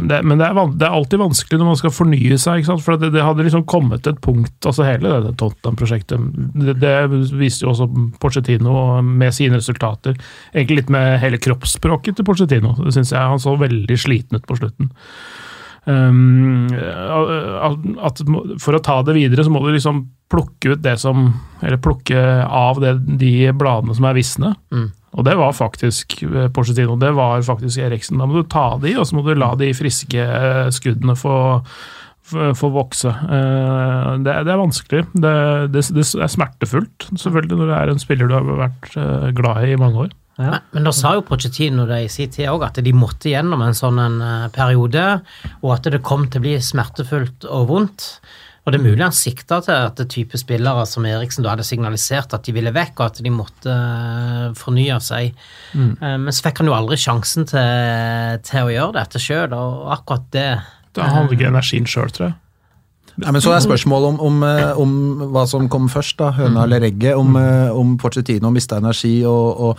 det, 0.08 0.18
men 0.26 0.40
det 0.40 0.46
er, 0.46 0.58
det 0.78 0.86
er 0.86 0.94
alltid 0.96 1.20
vanskelig 1.22 1.58
når 1.60 1.68
man 1.70 1.78
skal 1.80 1.94
fornye 1.94 2.38
seg. 2.40 2.66
For 2.82 3.00
det, 3.00 3.12
det 3.14 3.24
hadde 3.24 3.46
liksom 3.46 3.66
kommet 3.68 4.08
et 4.08 4.20
punkt 4.24 4.68
altså 4.68 4.86
Hele 4.86 5.14
det 5.24 5.34
Tottenham-prosjektet 5.40 6.26
det, 6.62 6.76
det 6.82 6.94
viste 7.38 7.66
jo 7.66 7.72
også 7.72 7.88
Porcetino 8.22 9.00
med 9.04 9.34
sine 9.36 9.60
resultater. 9.60 10.16
Egentlig 10.52 10.82
litt 10.82 10.92
med 10.92 11.18
hele 11.22 11.40
kroppsspråket 11.42 12.18
til 12.18 12.28
Porcetino. 12.28 12.74
Det 12.80 12.94
synes 12.96 13.14
jeg 13.14 13.32
Han 13.32 13.42
så 13.42 13.56
veldig 13.60 13.98
sliten 14.00 14.38
ut 14.38 14.48
på 14.48 14.58
slutten. 14.60 14.92
Um, 15.84 16.68
at 16.70 18.20
For 18.62 18.76
å 18.76 18.82
ta 18.84 19.00
det 19.02 19.16
videre, 19.16 19.42
så 19.42 19.50
må 19.50 19.64
du 19.64 19.72
liksom 19.74 20.04
plukke 20.30 20.76
ut 20.76 20.82
det 20.84 20.94
som 21.02 21.32
Eller 21.58 21.80
plukke 21.82 22.20
av 22.46 22.78
det, 22.82 22.94
de 23.18 23.50
bladene 23.56 23.96
som 23.98 24.06
er 24.06 24.18
visne. 24.18 24.54
Og 25.12 25.26
det 25.26 25.34
var 25.36 25.52
faktisk 25.52 26.22
Porcetino, 26.56 26.96
det 26.96 27.10
var 27.16 27.42
faktisk 27.44 27.82
Eriksen. 27.84 28.20
Da 28.20 28.28
må 28.28 28.40
du 28.40 28.48
ta 28.48 28.78
de, 28.80 28.94
og 28.96 29.04
så 29.08 29.18
må 29.18 29.26
du 29.26 29.34
la 29.36 29.50
de 29.60 29.68
friske 29.76 30.24
eh, 30.24 30.70
skuddene 30.72 31.16
få, 31.20 31.34
få, 32.32 32.70
vokse. 32.72 33.12
Eh, 33.12 34.08
Det, 34.24 34.38
det 34.48 34.54
er 34.54 34.62
vanskelig. 34.62 35.04
Det, 35.12 35.34
det, 35.74 35.84
det 35.92 36.06
er 36.16 36.32
smertefullt, 36.32 37.10
selvfølgelig, 37.12 37.60
når 37.60 37.70
det 37.72 37.78
er 37.78 37.92
en 37.92 38.02
spiller 38.02 38.30
du 38.30 38.38
har 38.38 38.50
vært 38.64 38.96
eh, 38.96 39.30
glad 39.36 39.68
i 39.68 39.74
i 39.74 39.80
mange 39.80 40.06
år. 40.06 40.10
Ja. 40.40 40.48
Men, 40.54 40.60
men 40.72 40.88
da 40.88 40.92
sa 40.96 41.12
jo 41.18 41.26
Pochettino 41.28 41.84
det 41.86 41.98
i 42.06 42.10
sin 42.10 42.30
tid 42.32 42.48
òg, 42.48 42.64
at 42.64 42.80
de 42.80 42.92
måtte 42.96 43.28
gjennom 43.28 43.60
en 43.64 43.76
sånn 43.76 44.00
en 44.00 44.20
eh, 44.24 44.48
periode, 44.54 45.04
og 45.60 45.74
at 45.76 45.92
det 45.92 46.00
kom 46.06 46.24
til 46.28 46.40
å 46.40 46.46
bli 46.46 46.56
smertefullt 46.56 47.44
og 47.52 47.68
vondt. 47.68 48.08
Og 48.62 48.70
det 48.70 48.78
er 48.78 48.84
mulig 48.84 49.02
han 49.02 49.14
sikta 49.16 49.58
til 49.66 49.74
at 49.74 49.96
det 49.98 50.06
type 50.12 50.38
spillere 50.38 50.84
som 50.86 51.06
Eriksen 51.08 51.42
da 51.42 51.56
hadde 51.56 51.66
signalisert 51.66 52.34
at 52.36 52.44
de 52.46 52.54
ville 52.54 52.70
vekk, 52.74 52.94
og 53.00 53.08
at 53.08 53.22
de 53.24 53.32
måtte 53.34 53.72
eh, 53.72 54.52
fornye 54.58 55.00
seg. 55.02 55.32
Mm. 55.74 55.96
Men 55.98 56.30
så 56.30 56.46
fikk 56.46 56.62
han 56.62 56.70
jo 56.70 56.76
aldri 56.76 57.00
sjansen 57.00 57.48
til, 57.50 58.38
til 58.46 58.68
å 58.68 58.70
gjøre 58.70 58.96
dette 59.00 59.22
sjøl, 59.22 59.56
og 59.56 59.90
akkurat 59.96 60.30
det 60.36 60.46
Da 60.94 61.10
hadde 61.10 61.34
ikke 61.34 61.50
energien 61.50 61.90
sjøl, 61.90 62.14
tror 62.14 62.30
jeg. 62.30 62.38
Nei, 63.20 63.32
men 63.34 63.42
Så 63.44 63.52
er 63.52 63.60
spørsmålet 63.60 64.14
om, 64.14 64.20
om, 64.24 64.38
eh, 64.46 64.78
om 64.80 64.92
hva 65.34 65.44
som 65.48 65.68
kom 65.72 65.90
først, 65.92 66.16
da, 66.20 66.30
høna 66.36 66.64
eller 66.64 66.86
egget. 66.88 67.18
Om, 67.18 67.36
eh, 67.36 67.74
om 67.76 67.96
Pochettino 68.00 68.50
mista 68.54 68.78
energi. 68.80 69.24
og, 69.26 69.60
og 69.60 69.78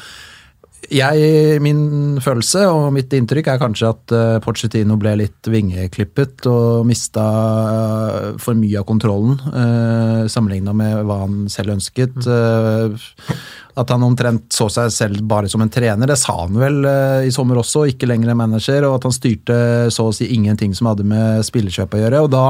jeg, 0.93 1.59
Min 1.63 2.19
følelse 2.23 2.65
og 2.69 2.87
mitt 2.95 3.13
inntrykk 3.15 3.49
er 3.53 3.61
kanskje 3.61 3.89
at 3.89 4.13
uh, 4.13 4.37
Pochettino 4.43 4.97
ble 5.01 5.15
litt 5.23 5.49
vingeklippet 5.49 6.47
og 6.49 6.85
mista 6.87 7.23
eh, 7.23 8.29
for 8.41 8.57
mye 8.57 8.79
av 8.81 8.87
kontrollen, 8.87 9.39
uh, 9.53 10.23
sammenligna 10.31 10.75
med 10.77 11.03
hva 11.07 11.23
han 11.25 11.43
selv 11.51 11.75
ønsket. 11.75 12.17
Eh, 12.27 13.09
at 13.73 13.89
han 13.89 14.05
omtrent 14.05 14.53
så 14.53 14.67
seg 14.69 14.91
selv 14.93 15.23
bare 15.29 15.49
som 15.49 15.63
en 15.63 15.71
trener, 15.73 16.09
det 16.09 16.19
sa 16.21 16.35
han 16.43 16.59
vel 16.61 16.83
eh, 16.85 17.25
i 17.27 17.33
sommer 17.33 17.57
også, 17.61 17.87
ikke 17.89 18.09
lenger 18.09 18.33
en 18.33 18.41
manager. 18.43 18.85
Og 18.87 18.99
at 18.99 19.07
han 19.09 19.15
styrte 19.15 19.57
så 19.93 20.09
å 20.09 20.15
si 20.15 20.29
ingenting 20.35 20.75
som 20.77 20.91
hadde 20.91 21.07
med 21.07 21.43
spillekjøp 21.47 21.97
å 21.97 22.05
gjøre. 22.05 22.23
og 22.27 22.31
da 22.33 22.47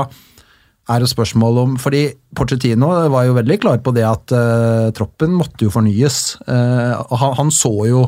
er 0.91 0.99
det 0.99 1.07
spørsmål 1.07 1.57
om 1.61 1.75
fordi 1.79 2.09
Porcettino 2.35 2.89
var 3.07 3.23
jo 3.23 3.37
veldig 3.37 3.55
klar 3.63 3.77
på 3.79 3.93
det 3.95 4.03
at 4.03 4.33
uh, 4.35 4.89
troppen 4.91 5.31
måtte 5.31 5.63
jo 5.63 5.71
fornyes. 5.71 6.35
Uh, 6.43 6.99
han, 7.21 7.37
han 7.39 7.53
så 7.55 7.71
jo 7.87 8.01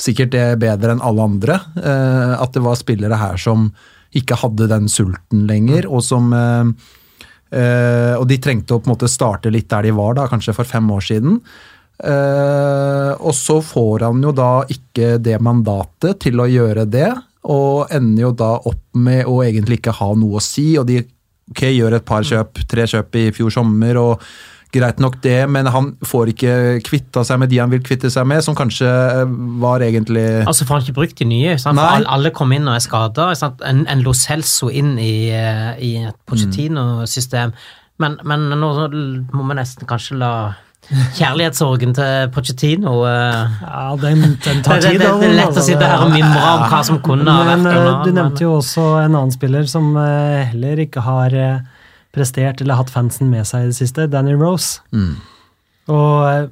sikkert 0.00 0.32
det 0.34 0.46
bedre 0.62 0.94
enn 0.94 1.02
alle 1.04 1.26
andre. 1.26 1.58
eh, 1.76 2.34
at 2.40 2.54
det 2.54 2.64
var 2.64 2.78
spillere 2.78 3.18
her 3.20 3.36
som 3.40 3.70
ikke 4.16 4.38
hadde 4.40 4.66
den 4.70 4.88
sulten 4.90 5.46
lenger, 5.46 5.86
og 5.86 6.02
som 6.02 6.32
eh, 6.34 6.72
eh, 7.54 8.14
Og 8.18 8.26
de 8.26 8.38
trengte 8.42 8.74
å 8.74 8.80
på 8.80 8.90
en 8.90 8.96
måte 8.96 9.10
starte 9.10 9.52
litt 9.52 9.68
der 9.70 9.88
de 9.88 9.94
var, 9.94 10.14
da, 10.18 10.26
kanskje 10.30 10.56
for 10.56 10.64
fem 10.64 10.90
år 10.90 11.04
siden. 11.04 11.40
Og 12.00 13.34
så 13.36 13.58
får 13.60 14.06
han 14.06 14.22
jo 14.24 14.30
da 14.32 14.62
ikke 14.72 15.18
det 15.20 15.34
mandatet 15.44 16.22
til 16.24 16.40
å 16.40 16.46
gjøre 16.48 16.86
det, 16.88 17.10
og 17.44 17.92
ender 17.92 18.22
jo 18.22 18.30
da 18.32 18.54
opp 18.56 18.96
med 18.96 19.28
å 19.28 19.42
egentlig 19.44 19.82
ikke 19.82 19.98
ha 19.98 20.08
noe 20.16 20.40
å 20.40 20.44
si. 20.44 20.78
og 20.80 20.86
de 20.88 21.02
ok, 21.50 21.66
gjør 21.68 21.98
et 21.98 22.06
par 22.06 22.24
kjøp, 22.24 22.62
tre 22.70 22.86
kjøp 22.88 23.20
i 23.20 23.26
fjor 23.36 23.52
sommer, 23.52 24.00
og 24.00 24.24
greit 24.74 25.00
nok 25.02 25.18
det, 25.24 25.48
men 25.50 25.68
han 25.70 25.90
får 26.06 26.32
ikke 26.34 26.54
kvitta 26.86 27.24
seg 27.26 27.40
med 27.42 27.50
de 27.52 27.58
han 27.62 27.72
vil 27.72 27.82
kvitte 27.84 28.10
seg 28.12 28.28
med, 28.30 28.42
som 28.46 28.56
kanskje 28.58 28.88
var 29.62 29.82
egentlig 29.86 30.24
Altså 30.44 30.66
får 30.68 30.78
han 30.78 30.86
ikke 30.86 30.98
brukt 31.00 31.18
de 31.20 31.28
nye. 31.28 31.58
Sant? 31.58 31.78
For 31.78 31.98
alle, 31.98 32.08
alle 32.10 32.32
kom 32.36 32.54
inn 32.56 32.68
og 32.70 32.78
er 32.78 32.84
skada. 32.84 33.30
En, 33.66 33.84
en 33.90 34.06
Lo 34.06 34.14
Celso 34.16 34.70
inn 34.70 34.96
i, 34.98 35.30
eh, 35.34 35.70
i 35.82 35.92
et 36.06 36.18
Pochettino-system. 36.30 37.54
Men, 38.00 38.16
men 38.24 38.48
nå 38.56 38.74
må 39.34 39.46
vi 39.50 39.58
nesten 39.58 39.88
kanskje 39.88 40.18
la 40.20 40.32
kjærlighetssorgen 40.90 41.92
til 41.94 42.30
Pochettino 42.34 42.94
uh, 43.04 43.58
Ja, 43.62 43.82
den, 44.00 44.22
den 44.42 44.62
tar 44.64 44.80
det, 44.80 44.94
tid. 44.94 45.02
det, 45.02 45.10
det 45.20 45.28
er 45.28 45.36
lett 45.36 45.58
å 45.60 45.64
sitte 45.64 45.86
her 45.86 46.06
og 46.06 46.14
mimre 46.14 46.40
om 46.54 46.64
hva 46.72 46.80
som 46.86 46.98
kunne 47.04 47.30
ha 47.30 47.44
vært. 47.46 47.66
Men 47.66 47.76
eh, 47.76 48.00
du 48.06 48.16
nevnte 48.16 48.46
jo 48.46 48.56
også 48.58 48.86
en 49.04 49.12
annen 49.12 49.34
spiller 49.34 49.68
som 49.70 49.92
eh, 50.00 50.48
heller 50.50 50.82
ikke 50.86 51.04
har 51.06 51.36
eh, 51.36 51.60
prestert 52.14 52.60
eller 52.60 52.78
hatt 52.80 52.90
fansen 52.90 53.30
med 53.30 53.46
seg 53.48 53.64
i 53.66 53.70
det 53.70 53.76
siste, 53.78 54.08
Danny 54.10 54.34
Rose. 54.38 54.80
Og 55.90 56.16
eh, 56.26 56.48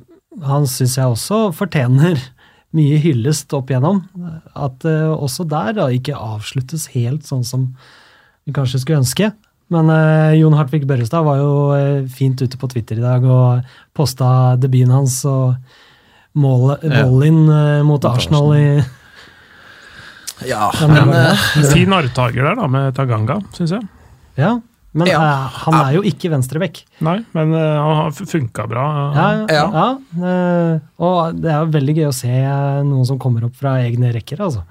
han 0.47 0.67
syns 0.71 0.97
jeg 0.99 1.11
også 1.15 1.49
fortjener 1.57 2.21
mye 2.77 2.99
hyllest 3.01 3.53
opp 3.57 3.71
igjennom. 3.73 4.03
At 4.55 4.85
uh, 4.85 5.15
også 5.17 5.47
der 5.49 5.73
da 5.79 5.87
ikke 5.95 6.15
avsluttes 6.19 6.91
helt 6.93 7.25
sånn 7.27 7.45
som 7.49 7.71
vi 8.45 8.53
kanskje 8.57 8.83
skulle 8.83 9.01
ønske. 9.03 9.31
Men 9.73 9.89
uh, 9.93 10.33
Jon 10.37 10.55
Hartvig 10.57 10.85
Børrestad 10.89 11.25
var 11.27 11.41
jo 11.41 11.51
uh, 11.73 12.07
fint 12.13 12.41
ute 12.45 12.61
på 12.61 12.69
Twitter 12.73 13.01
i 13.01 13.05
dag 13.05 13.25
og 13.25 13.67
posta 13.97 14.55
debuten 14.61 14.93
hans 14.95 15.19
og 15.29 15.57
målet 16.39 16.85
Ja. 16.87 17.03
volleyen 17.09 17.49
eh, 17.51 17.81
mot 17.83 18.05
Arsenal 18.07 18.53
i 18.55 18.67
Ja, 20.47 20.69
Ja, 20.71 20.87
men, 20.87 21.09
men 21.11 21.65
Fin 21.73 21.91
arvtaker 21.97 22.45
der, 22.47 22.55
da, 22.61 22.69
med 22.71 22.95
Taganga, 22.95 23.41
syns 23.57 23.73
jeg. 23.75 23.89
Ja, 24.39 24.53
men 24.97 25.07
Ja. 25.11 25.19
uh, 25.21 25.59
han 25.67 25.75
er 25.83 25.93
jo 25.99 26.03
ikke 26.03 26.31
venstrebekk. 26.33 26.81
Nei, 27.05 27.19
men 27.37 27.53
uh, 27.53 27.61
han 27.85 27.97
har 28.01 28.11
funka 28.17 28.65
bra. 28.71 28.87
Ja, 29.15 29.27
ja. 29.53 29.67
Ja. 29.75 29.89
eh, 30.17 30.79
og 31.05 31.37
det 31.43 31.51
er 31.53 31.61
jo 31.65 31.73
veldig 31.77 31.95
gøy 32.01 32.09
å 32.09 32.15
se 32.17 32.33
noen 32.89 33.05
som 33.07 33.19
kommer 33.21 33.45
opp 33.45 33.55
fra 33.61 33.77
egne 33.85 34.11
rekker, 34.17 34.41
altså. 34.41 34.65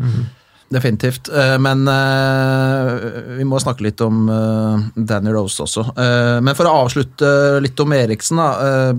Definitivt. 0.73 1.29
Eh, 1.31 1.55
Men 1.63 1.85
vi 3.37 3.45
må 3.47 3.59
snakke 3.61 3.85
litt 3.85 4.01
om 4.03 4.25
Danny 4.97 5.31
Rose 5.31 5.63
også. 5.63 5.85
Eh, 5.95 6.39
Men 6.43 6.55
for 6.55 6.67
å 6.67 6.73
avslutte 6.83 7.61
litt 7.63 7.79
om 7.79 7.93
Eriksen, 7.95 8.37
da. 8.41 8.93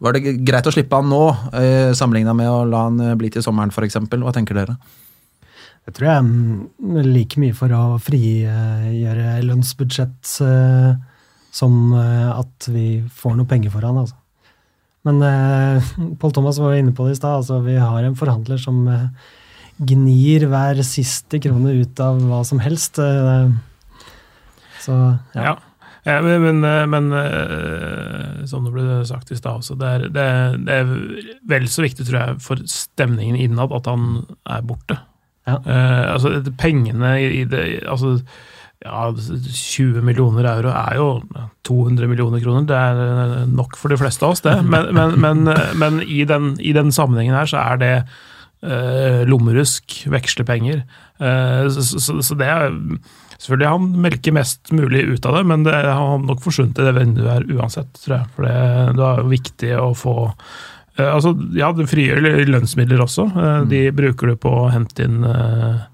Var 0.00 0.12
det 0.12 0.22
greit 0.44 0.66
å 0.68 0.72
slippe 0.72 0.96
han 0.96 1.08
nå, 1.10 1.22
sammenligna 1.96 2.32
med 2.36 2.48
å 2.48 2.62
la 2.68 2.84
han 2.86 3.02
bli 3.18 3.28
til 3.32 3.42
sommeren 3.44 3.72
f.eks.? 3.72 3.96
Hva 4.08 4.32
tenker 4.32 4.54
dere? 4.56 4.76
Det 5.86 5.94
tror 5.94 6.08
jeg 6.08 6.18
er 6.98 7.06
like 7.06 7.38
mye 7.38 7.54
for 7.54 7.70
å 7.76 7.82
frigjøre 8.02 9.36
lønnsbudsjett 9.46 10.32
eh, 10.42 10.96
som 11.54 11.76
eh, 11.94 12.30
at 12.34 12.66
vi 12.74 12.86
får 13.14 13.36
noe 13.38 13.46
penger 13.48 13.70
for 13.72 13.86
han, 13.86 14.00
altså. 14.02 14.16
Men 15.06 15.22
eh, 15.22 15.90
Pål 16.18 16.34
Thomas 16.34 16.58
var 16.58 16.74
jo 16.74 16.82
inne 16.82 16.94
på 16.96 17.06
det 17.06 17.14
i 17.14 17.20
stad. 17.20 17.36
Altså, 17.38 17.60
vi 17.62 17.76
har 17.78 18.02
en 18.02 18.18
forhandler 18.18 18.58
som 18.58 18.82
eh, 18.90 19.06
gnir 19.86 20.48
hver 20.50 20.82
siste 20.86 21.38
krone 21.44 21.76
ut 21.78 22.02
av 22.02 22.18
hva 22.26 22.42
som 22.48 22.58
helst. 22.64 22.98
så 24.82 24.98
ja. 25.36 25.42
Ja. 25.52 25.56
Ja, 26.06 26.20
men, 26.22 26.60
men, 26.62 27.08
som 28.46 28.62
det 28.62 28.70
ble 28.76 28.84
sagt 29.08 29.32
i 29.34 29.38
stad 29.38 29.58
også, 29.58 29.74
det, 29.80 29.88
er- 29.90 30.12
det 30.14 30.74
er 30.76 30.92
vel 31.50 31.66
så 31.66 31.82
viktig, 31.82 32.06
tror 32.06 32.20
jeg, 32.20 32.36
for 32.44 32.60
stemningen 32.70 33.34
innad 33.42 33.74
at 33.74 33.88
han 33.90 34.20
er 34.46 34.62
borte. 34.62 35.00
Ja. 35.46 35.60
Uh, 35.62 36.04
altså, 36.16 36.52
pengene 36.58 37.16
i, 37.22 37.44
det 37.46 37.64
Altså, 37.86 38.16
ja, 38.84 39.08
20 39.16 40.02
millioner 40.04 40.48
euro 40.50 40.72
er 40.74 40.96
jo 40.98 41.08
200 41.66 42.08
millioner 42.10 42.42
kroner. 42.42 42.66
Det 42.68 42.76
er 42.76 43.02
eh, 43.02 43.44
nok 43.48 43.76
for 43.80 43.90
de 43.90 43.98
fleste 43.98 44.26
av 44.26 44.36
oss, 44.36 44.44
det. 44.44 44.54
Men, 44.72 44.92
men, 44.94 45.16
men, 45.20 45.52
men 45.80 46.00
i, 46.04 46.24
den, 46.28 46.54
i 46.60 46.74
den 46.76 46.92
sammenhengen 46.94 47.34
her 47.34 47.48
så 47.50 47.62
er 47.62 47.80
det 47.80 47.92
uh, 48.04 49.22
lommerusk, 49.26 50.02
vekslepenger. 50.12 50.84
Uh, 51.18 51.66
så, 51.72 51.86
så, 51.98 52.18
så 52.20 52.38
det 52.38 52.50
er 52.52 52.76
Selvfølgelig 53.36 53.68
han 53.68 53.88
melker 54.00 54.32
mest 54.32 54.70
mulig 54.72 55.02
ut 55.10 55.26
av 55.28 55.34
det, 55.36 55.42
men 55.44 55.64
det 55.66 55.74
har 55.76 56.22
nok 56.22 56.40
forsvunnet 56.40 56.78
i 56.80 56.86
det 56.86 56.94
vinduet 56.96 57.28
her 57.28 57.58
uansett, 57.58 57.90
tror 58.00 58.14
jeg. 58.14 58.30
For 58.32 58.46
det, 58.46 58.54
det 58.96 59.04
er 59.10 59.28
viktig 59.28 59.72
å 59.76 59.90
få 59.98 60.14
altså, 61.04 61.34
Ja, 61.56 61.72
det 61.76 61.88
frigjør 61.90 62.46
lønnsmidler 62.48 63.02
også. 63.04 63.28
Eh, 63.32 63.58
De 63.70 63.82
bruker 63.96 64.32
du 64.32 64.40
på 64.40 64.52
å 64.64 64.68
hente 64.72 65.04
inn 65.04 65.24
uh, 65.26 65.84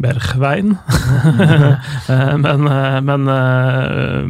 Bergveien. 0.00 0.76
Eh, 2.10 2.36
men, 2.42 2.66
eh, 2.66 2.96
men, 3.04 3.28
eh, 3.30 4.24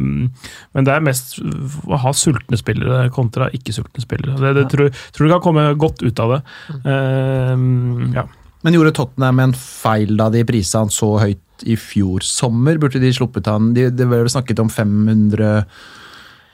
men 0.75 0.85
det 0.85 0.93
er 0.93 1.03
mest 1.03 1.39
å 1.87 1.97
ha 2.03 2.11
sultne 2.13 2.59
spillere 2.59 3.07
kontra 3.13 3.47
ikke-sultne 3.55 4.03
spillere. 4.03 4.35
Det, 4.37 4.51
det 4.59 4.65
tror, 4.69 4.91
tror 5.15 5.25
du 5.25 5.33
kan 5.33 5.43
komme 5.43 5.63
godt 5.81 6.03
ut 6.05 6.21
av 6.21 6.35
det. 6.35 6.41
Uh, 6.85 7.55
ja. 8.13 8.25
Men 8.61 8.77
gjorde 8.77 8.93
Tottenham 8.99 9.41
en 9.41 9.55
feil 9.57 10.13
da 10.19 10.29
de 10.33 10.43
prisa 10.45 10.83
han 10.83 10.93
så 10.93 11.15
høyt 11.23 11.65
i 11.65 11.77
fjor 11.79 12.25
sommer? 12.25 12.77
Burde 12.81 13.01
de 13.01 13.09
sluppet 13.15 13.49
han 13.49 13.71
De, 13.73 13.87
det 13.89 14.05
ble 14.05 14.21
vel 14.21 14.31
snakket 14.31 14.61
om 14.61 14.69
500 14.69 15.65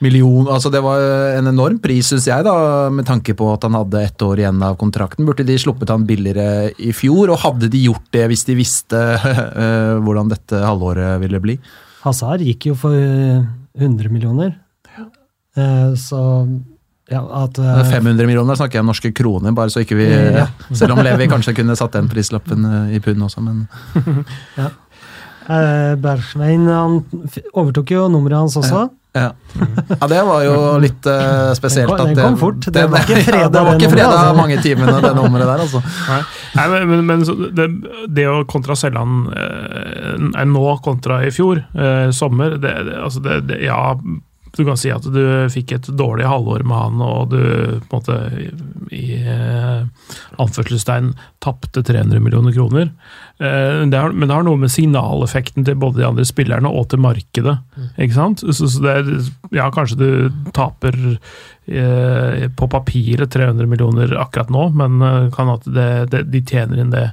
million 0.04 0.48
Altså 0.52 0.70
Det 0.74 0.82
var 0.86 1.02
en 1.40 1.48
enorm 1.50 1.80
pris, 1.82 2.12
syns 2.12 2.28
jeg, 2.30 2.44
da, 2.46 2.54
med 2.94 3.08
tanke 3.08 3.34
på 3.38 3.48
at 3.54 3.66
han 3.66 3.78
hadde 3.78 4.04
ett 4.06 4.22
år 4.22 4.44
igjen 4.44 4.62
av 4.64 4.78
kontrakten. 4.78 5.26
Burde 5.26 5.46
de 5.48 5.58
sluppet 5.62 5.90
han 5.94 6.06
billigere 6.10 6.72
i 6.78 6.94
fjor? 6.96 7.32
Og 7.34 7.42
hadde 7.42 7.70
de 7.74 7.84
gjort 7.88 8.06
det 8.14 8.28
hvis 8.32 8.46
de 8.50 8.58
visste 8.60 9.02
eh, 9.64 9.98
hvordan 10.04 10.30
dette 10.34 10.62
halvåret 10.64 11.18
ville 11.24 11.42
bli? 11.44 11.58
Hazard 12.06 12.46
gikk 12.46 12.70
jo 12.72 12.78
for 12.78 12.94
eh, 12.96 13.42
100 13.78 14.10
millioner. 14.14 14.56
Eh, 15.58 15.94
Så 15.98 16.22
ja, 17.10 17.22
at 17.24 17.58
eh, 17.58 17.84
500 17.90 18.28
millioner 18.28 18.58
snakker 18.60 18.78
jeg 18.78 18.84
om 18.84 18.90
norske 18.92 19.12
kroner, 19.16 19.54
bare 19.56 19.72
så 19.72 19.82
ikke 19.86 19.96
vi 19.96 20.08
Ja. 20.12 20.48
Selv 20.78 20.94
om 20.98 21.00
Levi 21.06 21.30
kanskje 21.32 21.56
kunne 21.56 21.76
satt 21.80 21.96
den 21.96 22.10
prislappen 22.12 22.66
eh, 22.68 22.98
i 22.98 23.00
pund 23.04 23.24
også, 23.24 23.42
men 23.46 23.64
eh, 25.50 26.68
han 26.68 27.02
overtok 27.54 27.92
jo 27.92 28.08
nummeret 28.12 28.38
hans 28.46 28.58
også. 28.60 28.88
ja. 29.18 29.32
ja, 29.90 30.08
det 30.12 30.20
var 30.28 30.44
jo 30.46 30.56
litt 30.84 31.08
uh, 31.10 31.54
spesielt. 31.58 31.90
Den 31.90 31.98
kom- 31.98 32.14
den 32.14 32.22
kom 32.22 32.38
fort. 32.38 32.68
Det 32.74 32.84
var 32.92 33.02
ikke 33.02 33.24
fredag, 33.30 33.48
ja, 33.48 33.50
det 33.50 33.64
var 33.66 33.80
ikke 33.80 33.90
fredag 33.90 34.12
nummeret, 34.12 34.28
altså. 34.28 34.42
mange 34.42 34.58
timene, 34.62 34.98
det 35.02 35.14
nummeret 35.18 35.48
der, 35.50 35.64
altså. 35.66 35.82
Nei, 36.12 36.20
Nei 36.60 36.68
men, 36.74 36.88
men, 36.92 37.06
men 37.10 37.26
så 37.26 37.36
det, 37.58 37.68
det 38.20 38.28
å 38.30 38.44
kontra 38.50 38.78
Selland 38.78 39.32
han 39.34 40.30
eh, 40.36 40.46
nå 40.52 40.66
kontra 40.86 41.22
i 41.26 41.32
fjor 41.34 41.64
eh, 41.64 42.10
sommer 42.16 42.58
det, 42.62 42.74
det, 42.92 42.98
altså 43.02 43.24
det, 43.26 43.42
det, 43.50 43.62
Ja, 43.66 43.96
du 44.58 44.66
kan 44.68 44.78
si 44.80 44.90
at 44.94 45.06
du 45.14 45.22
fikk 45.54 45.74
et 45.76 45.88
dårlig 46.00 46.28
halvår 46.28 46.66
med 46.68 46.78
han, 46.78 47.02
og 47.06 47.32
du 47.34 47.42
på 47.88 48.00
en 48.00 48.02
måte 48.02 48.18
i, 48.94 49.18
eh, 49.22 49.86
anførselstegn 50.42 51.12
tapte 51.44 51.84
300 51.86 52.22
millioner 52.24 52.56
kroner. 52.56 52.92
Eh, 53.40 53.82
det 53.86 53.98
har, 53.98 54.14
men 54.14 54.28
det 54.28 54.36
har 54.36 54.46
noe 54.48 54.60
med 54.60 54.74
signaleffekten 54.74 55.66
til 55.68 55.78
både 55.80 56.02
de 56.02 56.08
andre 56.08 56.26
spillerne 56.28 56.72
og 56.72 56.90
til 56.92 57.02
markedet. 57.04 57.58
ikke 57.98 58.18
sant? 58.18 58.44
Så, 58.46 58.70
så 58.72 58.84
det 58.84 58.96
er, 58.96 59.12
ja, 59.60 59.70
kanskje 59.74 60.00
du 60.02 60.10
taper 60.58 60.98
eh, 61.68 62.48
på 62.50 62.72
papiret 62.72 63.32
300 63.34 63.70
millioner 63.70 64.18
akkurat 64.22 64.54
nå, 64.54 64.70
men 64.78 65.02
eh, 65.02 65.28
kan 65.36 65.54
at 65.54 65.68
det, 65.68 65.90
det, 66.14 66.26
de 66.34 66.44
tjener 66.46 66.82
inn 66.82 66.96
det 66.96 67.10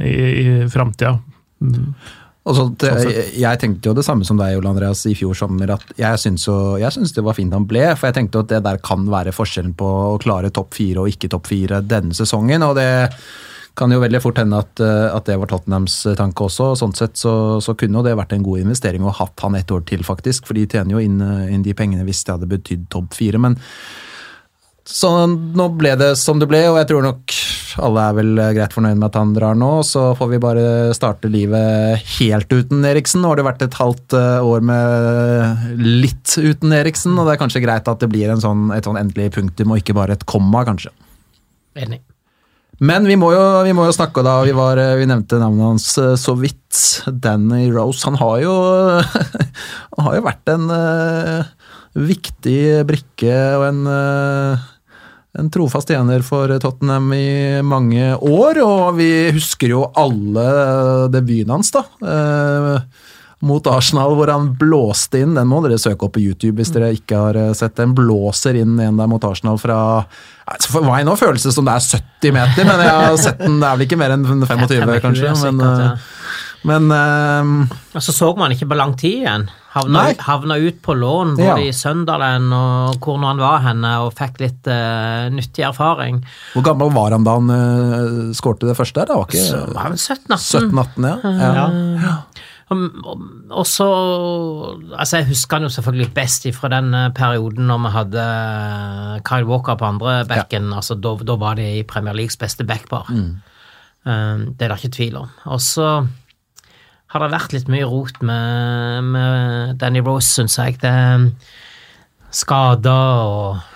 i, 0.00 0.10
i 0.42 0.46
framtida. 0.72 1.18
Mm. 1.62 1.94
Og 2.42 2.56
så, 2.58 2.64
det, 2.74 2.88
Sånn 2.98 3.12
jeg, 3.14 3.26
jeg 3.38 3.58
tenkte 3.62 3.90
jo 3.90 3.94
det 3.94 4.02
samme 4.06 4.26
som 4.26 4.40
deg, 4.40 4.56
Ole 4.58 4.72
Andreas, 4.72 5.04
i 5.06 5.14
fjor 5.14 5.36
sommer. 5.38 5.76
at 5.76 5.94
Jeg 5.98 6.18
syns, 6.18 6.48
jo, 6.48 6.74
jeg 6.80 6.90
syns 6.94 7.14
det 7.14 7.22
var 7.22 7.38
fint 7.38 7.54
han 7.54 7.68
ble, 7.70 7.84
for 7.94 8.10
jeg 8.10 8.18
tenkte 8.18 8.42
at 8.42 8.50
det 8.50 8.64
der 8.66 8.82
kan 8.82 9.06
være 9.10 9.34
forskjellen 9.36 9.76
på 9.78 9.86
å 9.86 10.18
klare 10.22 10.50
topp 10.54 10.74
fire 10.74 11.04
og 11.04 11.12
ikke 11.12 11.30
topp 11.30 11.52
fire 11.52 11.78
denne 11.86 12.16
sesongen. 12.18 12.66
og 12.66 12.74
det 12.80 12.90
kan 13.78 13.92
jo 13.94 14.02
veldig 14.02 14.20
fort 14.20 14.36
hende 14.36 14.58
at, 14.60 14.80
eh, 14.84 15.08
at 15.14 15.28
det 15.28 15.38
var 15.40 15.48
Tottenhams 15.48 15.94
tanke 16.18 16.44
også. 16.44 16.72
Sånn 16.76 16.92
sett 16.96 17.16
så, 17.16 17.60
så 17.64 17.72
kunne 17.78 18.00
jo 18.00 18.04
det 18.04 18.18
vært 18.18 18.34
en 18.36 18.44
god 18.44 18.66
investering 18.66 19.06
å 19.06 19.14
hatt 19.16 19.46
han 19.46 19.56
et 19.56 19.72
år 19.72 19.86
til, 19.88 20.04
faktisk. 20.04 20.48
For 20.48 20.58
de 20.58 20.66
tjener 20.66 20.96
jo 20.96 21.00
inn, 21.00 21.20
eh, 21.24 21.54
inn 21.54 21.64
de 21.64 21.76
pengene 21.78 22.04
hvis 22.04 22.24
det 22.26 22.34
hadde 22.34 22.50
betydd 22.50 22.88
topp 22.92 23.16
fire. 23.16 23.40
Men 23.40 23.56
så 24.88 25.08
nå 25.30 25.66
ble 25.78 25.94
det 25.98 26.14
som 26.18 26.40
det 26.42 26.48
ble, 26.50 26.64
og 26.70 26.80
jeg 26.80 26.88
tror 26.90 27.04
nok 27.06 27.34
alle 27.82 28.04
er 28.04 28.16
vel 28.16 28.30
greit 28.56 28.74
fornøyd 28.74 28.98
med 28.98 29.06
at 29.08 29.18
han 29.20 29.34
drar 29.36 29.56
nå. 29.58 29.70
Så 29.86 30.10
får 30.18 30.30
vi 30.32 30.40
bare 30.42 30.64
starte 30.96 31.30
livet 31.32 32.02
helt 32.18 32.50
uten 32.52 32.84
Eriksen. 32.88 33.22
Nå 33.22 33.30
har 33.30 33.38
det 33.38 33.46
vært 33.46 33.64
et 33.64 33.78
halvt 33.78 34.16
eh, 34.18 34.48
år 34.52 34.64
med 34.68 35.78
litt 35.80 36.34
uten 36.34 36.74
Eriksen, 36.76 37.14
og 37.16 37.28
det 37.28 37.36
er 37.36 37.42
kanskje 37.44 37.62
greit 37.64 37.88
at 37.88 38.02
det 38.02 38.10
blir 38.12 38.32
en 38.32 38.42
sånn, 38.42 38.70
et 38.74 38.88
sånn 38.88 38.98
endelig 39.00 39.30
punktum, 39.38 39.72
og 39.72 39.82
ikke 39.82 39.96
bare 39.96 40.18
et 40.18 40.26
komma, 40.28 40.64
kanskje. 40.68 40.92
Enig. 41.78 42.02
Men 42.82 43.06
vi 43.06 43.14
må 43.20 43.30
jo, 43.30 43.42
vi 43.62 43.74
må 43.76 43.86
jo 43.86 43.94
snakke, 43.94 44.24
da. 44.26 44.40
Vi, 44.42 44.54
var, 44.56 44.80
vi 44.98 45.06
nevnte 45.06 45.38
navnet 45.38 45.68
hans 45.68 45.86
eh, 46.02 46.16
så 46.18 46.34
vidt. 46.34 46.58
Danny 47.06 47.68
Rose. 47.70 48.02
Han 48.08 48.18
har 48.18 48.42
jo, 48.42 48.54
han 49.94 50.08
har 50.08 50.18
jo 50.18 50.24
vært 50.26 50.50
en 50.50 50.66
uh, 50.72 51.50
viktig 51.98 52.82
brikke 52.88 53.36
og 53.58 53.66
en, 53.68 53.82
eh, 53.90 54.68
en 55.38 55.48
trofast 55.52 55.88
tjener 55.88 56.20
for 56.26 56.52
Tottenham 56.60 57.12
i 57.16 57.62
mange 57.64 58.12
år. 58.16 58.60
Og 58.64 58.98
vi 58.98 59.08
husker 59.32 59.72
jo 59.72 59.86
alle 59.96 60.44
debuten 61.12 61.54
hans, 61.54 61.72
da. 61.72 61.86
eh, 62.04 63.08
mot 63.42 63.66
Arsenal, 63.66 64.12
hvor 64.14 64.30
han 64.30 64.52
blåste 64.54 65.18
inn. 65.24 65.32
Den 65.34 65.48
må 65.50 65.58
dere 65.64 65.80
søke 65.80 66.06
opp 66.06 66.14
på 66.14 66.22
YouTube 66.22 66.60
hvis 66.60 66.70
dere 66.74 66.92
ikke 66.94 67.18
har 67.18 67.38
eh, 67.40 67.54
sett 67.58 67.74
den. 67.80 67.94
Blåser 67.98 68.60
inn 68.60 68.76
en 68.78 69.00
der 69.00 69.10
mot 69.10 69.24
Arsenal 69.26 69.58
fra 69.58 69.78
For 70.68 70.84
meg 70.86 71.06
nå 71.08 71.16
føles 71.18 71.42
det 71.48 71.54
som 71.54 71.66
det 71.66 71.74
er 71.74 71.88
70 72.02 72.36
meter, 72.36 72.68
men 72.68 72.84
jeg 72.84 72.92
har 72.92 73.16
sett 73.18 73.40
den, 73.42 73.58
det 73.62 73.66
er 73.66 73.80
vel 73.80 73.86
ikke 73.88 73.98
mer 73.98 74.14
enn 74.14 74.28
25, 74.28 74.68
25, 74.68 74.94
kanskje. 75.06 75.34
Men, 75.42 75.58
men, 75.64 75.74
eh, 75.80 76.14
men 76.70 76.94
eh, 77.00 77.76
Og 77.96 78.04
så 78.04 78.14
så 78.14 78.30
man 78.38 78.54
ikke 78.54 78.68
på 78.70 78.78
lang 78.78 78.94
tid 79.00 79.24
igjen. 79.24 79.48
Havna, 79.72 80.02
havna 80.26 80.58
ut 80.60 80.82
på 80.84 80.92
lån 80.94 81.30
både 81.38 81.46
Ja. 81.48 81.54
i 81.56 81.72
Søndalen 81.72 82.50
og 82.52 82.98
hvor 83.00 83.16
nå 83.16 83.30
han 83.30 83.38
var 83.40 83.62
henne, 83.64 83.92
og 84.04 84.12
fikk 84.18 84.40
litt 84.42 84.68
uh, 84.68 85.30
nyttig 85.32 85.64
erfaring. 85.64 86.18
hvor 86.52 86.66
gammel 86.66 86.92
var 86.92 87.14
han 87.16 87.24
da 87.24 87.38
han 87.38 87.48
uh, 87.48 88.32
skårte 88.36 88.68
det 88.68 88.76
første? 88.76 89.06
Det 89.08 89.16
var 89.16 89.32
Så 89.32 89.62
ikke 89.62 89.74
var 89.74 89.82
han 89.88 89.96
17-18. 89.96 90.68
17-18, 90.68 91.08
ja. 91.08 91.68
ja. 92.04 92.16
Um, 92.72 92.84
Og 93.50 93.66
så 93.68 93.86
Altså, 94.98 95.18
jeg 95.22 95.26
husker 95.32 95.56
han 95.58 95.66
jo 95.66 95.72
selvfølgelig 95.72 96.12
best 96.16 96.46
fra 96.56 96.68
den 96.72 96.94
eh, 96.94 97.08
perioden 97.16 97.66
når 97.68 97.80
vi 97.84 97.90
hadde 97.96 98.22
Kyle 99.28 99.48
Walker 99.48 99.76
på 99.76 99.88
andre 99.88 100.24
backen. 100.28 100.72
Altså, 100.72 100.94
da, 101.00 101.14
da 101.16 101.36
var 101.40 101.56
det 101.60 101.68
i 101.78 101.82
Premier 101.88 102.14
Leagues 102.16 102.36
beste 102.40 102.64
backpar. 102.64 103.08
Um, 103.08 104.46
det 104.58 104.66
er 104.66 104.72
det 104.72 104.78
ikke 104.82 104.96
tvil 104.96 105.16
om. 105.20 105.28
Og 105.46 105.60
så 105.62 106.06
har 107.12 107.20
det 107.26 107.30
vært 107.34 107.52
litt 107.52 107.68
mye 107.72 107.84
rot 107.88 108.22
med, 108.24 109.04
med 109.12 109.76
Danny 109.80 110.00
Rose, 110.04 110.30
syns 110.38 110.56
jeg. 110.58 110.78
Det 110.80 110.88
er 110.90 111.28
skader 112.32 113.28
og 113.28 113.68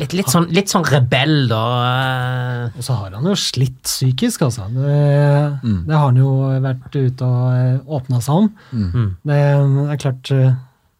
Litt, 0.00 0.14
litt, 0.16 0.30
sånn, 0.32 0.46
litt 0.48 0.70
sånn 0.72 0.86
rebell, 0.88 1.42
da. 1.50 1.58
eh, 1.84 2.78
Og 2.78 2.84
så 2.86 2.94
har 2.96 3.10
han 3.18 3.26
jo 3.28 3.34
slitt 3.36 3.82
psykisk, 3.84 4.46
altså. 4.46 4.64
Det, 4.72 5.60
Mm. 5.60 5.82
det 5.84 5.92
har 5.92 6.06
han 6.06 6.16
jo 6.16 6.30
vært 6.64 6.96
ute 6.96 7.26
og 7.28 7.90
åpna 7.98 8.20
seg 8.24 8.34
om. 8.34 8.48
Mm. 8.72 9.10
Det 9.28 9.36
er 9.36 10.00
klart 10.00 10.30
eh, 10.32 10.54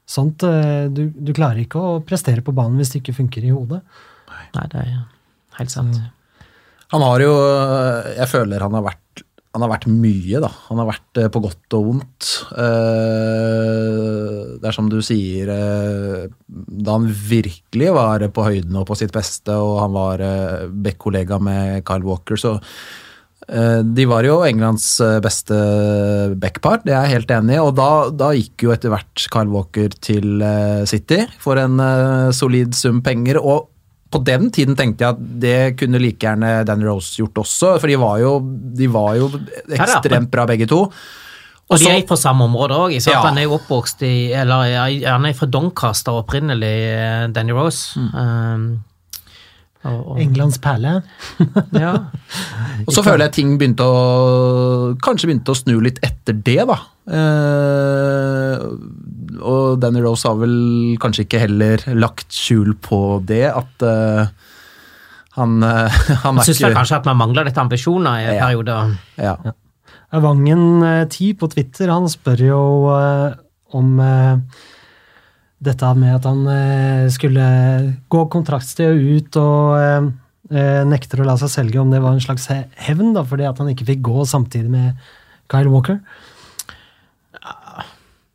sånt 0.05 0.45
eh, 0.45 0.91
du, 0.93 1.07
du 1.17 1.33
klarer 1.33 1.63
ikke 1.65 1.81
å 1.81 2.03
prestere 2.05 2.45
på 2.45 2.53
banen 2.53 2.77
hvis 2.77 2.93
det 2.93 3.01
ikke 3.01 3.17
funker 3.23 3.47
i 3.49 3.55
hodet. 3.57 3.81
Nei, 4.55 4.67
det 4.75 4.83
er 4.85 4.93
helt 5.57 5.73
sant. 5.73 5.97
Han 6.93 7.01
har 7.09 7.25
jo 7.25 7.33
Jeg 8.19 8.29
føler 8.29 8.61
han 8.69 8.77
har 8.77 8.85
vært 8.85 9.01
han 9.55 9.63
har 9.63 9.71
vært 9.71 9.87
mye, 9.87 10.41
da. 10.43 10.49
Han 10.67 10.81
har 10.83 10.89
vært 10.89 11.21
eh, 11.23 11.29
på 11.31 11.43
godt 11.45 11.77
og 11.79 11.85
vondt. 11.87 12.31
Eh, 12.59 14.41
Det 14.59 14.67
er 14.67 14.75
som 14.75 14.89
du 14.91 14.99
sier 15.05 15.51
eh, 15.53 16.27
Da 16.49 16.97
han 16.97 17.07
virkelig 17.07 17.93
var 17.95 18.25
på 18.35 18.47
høyden 18.49 18.75
og 18.81 18.89
på 18.89 18.97
sitt 18.99 19.15
beste, 19.15 19.55
og 19.55 19.79
han 19.85 19.95
var 19.95 20.25
back-kollega 20.75 21.39
med 21.43 21.85
Kyle 21.87 22.07
Walker, 22.07 22.41
så 22.41 22.59
de 23.45 24.07
var 24.09 24.25
jo 24.25 24.39
Englands 24.47 24.87
beste 25.21 25.53
backpar, 26.41 26.79
det 26.81 26.95
er 26.95 27.03
jeg 27.05 27.13
helt 27.19 27.33
enig 27.37 27.59
i. 27.59 27.61
Og 27.61 27.75
da, 27.77 27.89
da 28.09 28.31
gikk 28.33 28.65
jo 28.65 28.73
etter 28.73 28.89
hvert 28.89 29.27
Kyle 29.35 29.53
Walker 29.53 29.93
til 30.01 30.41
City 30.89 31.19
for 31.45 31.61
en 31.61 31.77
solid 32.33 32.73
sum 32.79 33.03
penger. 33.05 33.37
og 33.37 33.69
på 34.15 34.23
den 34.23 34.49
tiden 34.55 34.79
tenkte 34.79 35.05
jeg 35.05 35.17
at 35.17 35.27
det 35.43 35.59
kunne 35.81 36.01
like 36.03 36.23
gjerne 36.23 36.63
Danny 36.69 36.87
Rose 36.87 37.19
gjort 37.19 37.43
også, 37.43 37.75
for 37.83 37.91
de 37.91 37.99
var 38.01 38.23
jo, 38.23 38.39
de 38.79 38.89
var 38.93 39.19
jo 39.19 39.29
ekstremt 39.75 40.31
bra 40.33 40.47
begge 40.51 40.71
to. 40.71 40.87
Og 41.65 41.79
de 41.81 41.85
så- 41.85 41.93
er 41.97 42.07
fra 42.07 42.17
samme 42.21 42.45
område 42.45 42.77
òg. 42.77 42.93
Ja. 43.09 43.23
Han 43.25 43.39
er 43.39 43.47
jo 43.47 43.55
oppvokst 43.57 44.03
i 44.05 44.33
Eller 44.37 45.07
han 45.07 45.25
er 45.25 45.33
fra 45.33 45.47
Doncaster 45.47 46.13
opprinnelig, 46.13 46.77
eh, 46.93 47.29
Danny 47.29 47.53
Rose. 47.53 47.99
Mm. 47.99 48.11
Um, 48.15 48.85
og, 49.85 50.11
og, 50.11 50.21
Englands 50.21 50.59
perle. 50.59 51.03
ja. 51.85 51.93
Og 52.87 52.93
så 52.93 53.03
føler 53.05 53.27
jeg 53.27 53.33
ting 53.33 53.59
begynte 53.61 53.85
å 53.85 54.97
Kanskje 55.05 55.29
begynte 55.29 55.53
å 55.53 55.59
snu 55.59 55.81
litt 55.85 56.01
etter 56.05 56.33
det, 56.33 56.61
da. 56.69 56.79
Eh, 57.05 58.65
og 59.41 59.81
Danny 59.83 60.03
Rose 60.05 60.29
har 60.29 60.37
vel 60.41 60.97
kanskje 61.03 61.25
ikke 61.27 61.41
heller 61.47 61.83
lagt 61.99 62.31
skjul 62.35 62.75
på 62.85 63.01
det, 63.27 63.45
at 63.51 63.85
uh, 63.87 64.27
han, 65.39 65.57
uh, 65.63 65.89
han 66.25 66.41
Jeg 66.43 66.51
syns 66.53 66.61
ikke 66.63 66.77
kanskje 66.79 67.01
at 67.03 67.09
man 67.11 67.19
mangler 67.23 67.45
litt 67.49 67.59
ambisjoner 67.59 68.21
i 68.23 68.29
Ja. 68.37 68.47
perioder. 68.47 68.97
ja. 69.19 69.37
Vangen10 70.15 71.33
på 71.41 71.49
Twitter 71.51 71.91
han 71.91 72.07
spør 72.09 72.39
jo 72.47 72.61
uh, 72.87 73.33
om 73.75 73.97
eh, 73.99 74.37
dette 75.65 75.89
med 75.99 76.13
at 76.15 76.27
han 76.29 76.45
eh, 76.47 77.07
skulle 77.11 77.47
gå 78.13 78.21
kontraktsstedet 78.31 79.01
ut 79.19 79.39
og 79.41 79.73
eh, 79.81 80.07
eh, 80.55 80.83
nekter 80.87 81.23
å 81.23 81.27
la 81.27 81.35
seg 81.41 81.51
selge, 81.51 81.81
om 81.83 81.91
det 81.91 81.99
var 82.05 82.15
en 82.15 82.23
slags 82.23 82.47
hevn 82.87 83.15
da, 83.17 83.25
fordi 83.27 83.49
at 83.49 83.59
han 83.59 83.73
ikke 83.73 83.89
fikk 83.89 84.05
gå 84.07 84.27
samtidig 84.31 84.71
med 84.71 85.01
Kyle 85.51 85.73
Walker. 85.73 85.99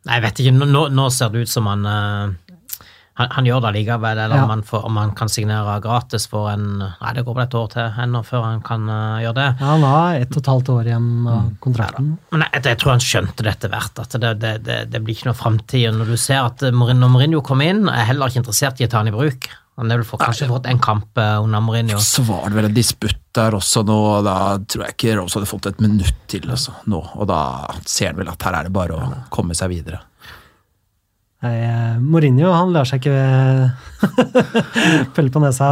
Nei, 0.06 0.14
jeg 0.16 0.22
vet 0.24 0.40
ikke. 0.44 0.54
Nå, 0.64 0.86
nå- 0.96 1.10
ser 1.12 1.28
det 1.34 1.42
ut 1.44 1.50
som 1.52 1.66
han 1.68 1.84
eh, 1.86 2.30
han, 3.20 3.28
han 3.34 3.44
gjør 3.44 3.60
det 3.66 3.70
likevel, 3.74 4.16
eller 4.22 4.36
Ja. 4.38 4.44
om, 4.46 4.48
han 4.54 4.62
får, 4.64 4.84
om 4.88 4.96
han 4.96 5.10
kan 5.18 5.28
signere 5.28 5.74
gratis 5.84 6.24
for 6.30 6.48
en 6.48 6.78
Nei, 6.80 7.10
det 7.12 7.24
går 7.26 7.34
vel 7.36 7.42
et 7.44 7.56
år 7.58 7.66
til 7.74 7.98
ennå 8.00 8.22
før 8.24 8.46
han 8.46 8.62
kan 8.64 8.86
eh, 8.88 9.18
gjøre 9.26 9.34
det. 9.36 9.48
Ja, 9.60 9.66
han 9.74 9.82
har 9.84 10.14
ett 10.22 10.30
og 10.32 10.40
et 10.40 10.48
halvt 10.54 10.70
år 10.72 10.88
igjen 10.88 11.10
av 11.28 11.50
kontrakten. 11.60 12.14
Men 12.32 12.46
jeg, 12.46 12.62
jeg 12.70 12.78
tror 12.80 12.94
han 12.94 13.04
skjønte 13.04 13.44
det 13.44 13.52
etter 13.52 13.74
hvert, 13.74 14.00
at 14.06 14.16
det, 14.24 14.32
det, 14.40 14.54
det, 14.64 14.78
det 14.94 15.02
blir 15.04 15.18
ikke 15.18 15.28
noe 15.28 15.36
framtid. 15.42 15.90
Når 15.98 16.14
du 16.14 16.16
ser 16.16 16.40
at 16.46 16.64
Mourinho, 16.72 17.02
når 17.04 17.12
Mourinho 17.18 17.42
kom 17.44 17.60
inn, 17.66 17.84
er 17.92 18.08
heller 18.08 18.32
ikke 18.32 18.40
interessert 18.44 18.80
i 18.80 18.88
å 18.88 18.92
ta 18.94 19.02
han 19.02 19.12
i 19.12 19.16
bruk. 19.18 19.50
Han 19.80 19.88
har 19.88 20.02
vel 20.02 20.04
fått, 20.04 20.20
kanskje 20.20 20.46
fått 20.50 20.66
en 20.68 20.78
kamp 20.82 21.18
eh, 21.18 21.38
under 21.40 21.62
Mourinho. 21.64 21.96
Så 22.04 22.20
var 22.28 22.50
det 22.50 22.58
vel 22.58 22.68
en 22.68 22.76
disputt 22.76 23.16
der 23.32 23.54
også 23.56 23.80
nå, 23.88 23.96
og 24.18 24.26
da 24.26 24.36
tror 24.68 24.84
jeg 24.84 24.96
ikke 24.96 25.14
Rose 25.16 25.38
hadde 25.38 25.48
fått 25.48 25.70
et 25.70 25.80
minutt 25.80 26.18
til 26.28 26.44
altså, 26.52 26.74
nå. 26.90 27.00
Og 27.16 27.28
da 27.30 27.40
ser 27.88 28.10
han 28.10 28.20
vel 28.20 28.28
at 28.28 28.44
her 28.44 28.58
er 28.58 28.68
det 28.68 28.74
bare 28.76 28.98
å 28.98 29.10
komme 29.32 29.56
seg 29.56 29.72
videre. 29.72 30.02
Nei, 31.40 31.54
eh, 31.64 31.94
Mourinho 32.04 32.50
han 32.52 32.74
lar 32.74 32.84
seg 32.84 33.00
ikke 33.00 34.20
pelle 35.16 35.32
på 35.32 35.40
nesa. 35.40 35.70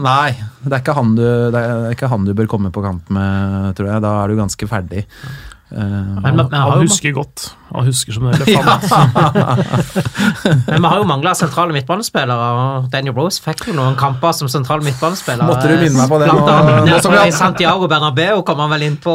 Nei, 0.00 0.30
det 0.64 0.72
er, 0.72 0.80
ikke 0.80 0.96
han 0.96 1.12
du, 1.18 1.26
det 1.52 1.60
er 1.60 1.92
ikke 1.92 2.08
han 2.08 2.24
du 2.24 2.32
bør 2.38 2.48
komme 2.54 2.72
på 2.72 2.84
kamp 2.86 3.12
med, 3.12 3.76
tror 3.76 3.92
jeg. 3.92 4.04
Da 4.06 4.14
er 4.22 4.32
du 4.32 4.40
ganske 4.40 4.70
ferdig. 4.70 5.04
Eh, 5.04 5.76
Men, 5.76 6.22
men, 6.22 6.46
men, 6.46 6.56
Han 6.56 6.86
husker 6.86 7.12
godt. 7.12 7.50
Han 7.76 7.86
husker 7.86 8.12
som 8.16 8.26
en 8.26 8.34
elefant. 8.34 8.86
men 10.66 10.82
vi 10.82 10.88
har 10.88 10.96
jo 11.00 11.06
mangla 11.08 11.34
sentrale 11.36 11.74
midtbanespillere, 11.76 12.48
og 12.56 12.86
Daniel 12.92 13.14
Rose 13.16 13.42
fikk 13.44 13.66
jo 13.70 13.74
noen 13.76 13.96
kamper 13.98 14.32
som 14.36 14.48
sentral 14.50 14.82
midtbanespiller. 14.86 15.44
Måtte 15.48 15.68
du 15.70 15.76
minne 15.80 15.96
meg 16.00 16.10
på 16.10 16.20
det 16.22 16.28
nå- 16.30 16.86
nå 16.86 17.00
som 17.02 17.12
vi 17.12 17.18
hadde... 17.20 17.32
i 17.32 17.36
Santiago 17.36 17.88
Bernabeu 17.90 18.42
kom 18.46 18.62
han 18.64 18.72
vel 18.72 18.86
inn 18.88 18.96
på. 19.02 19.14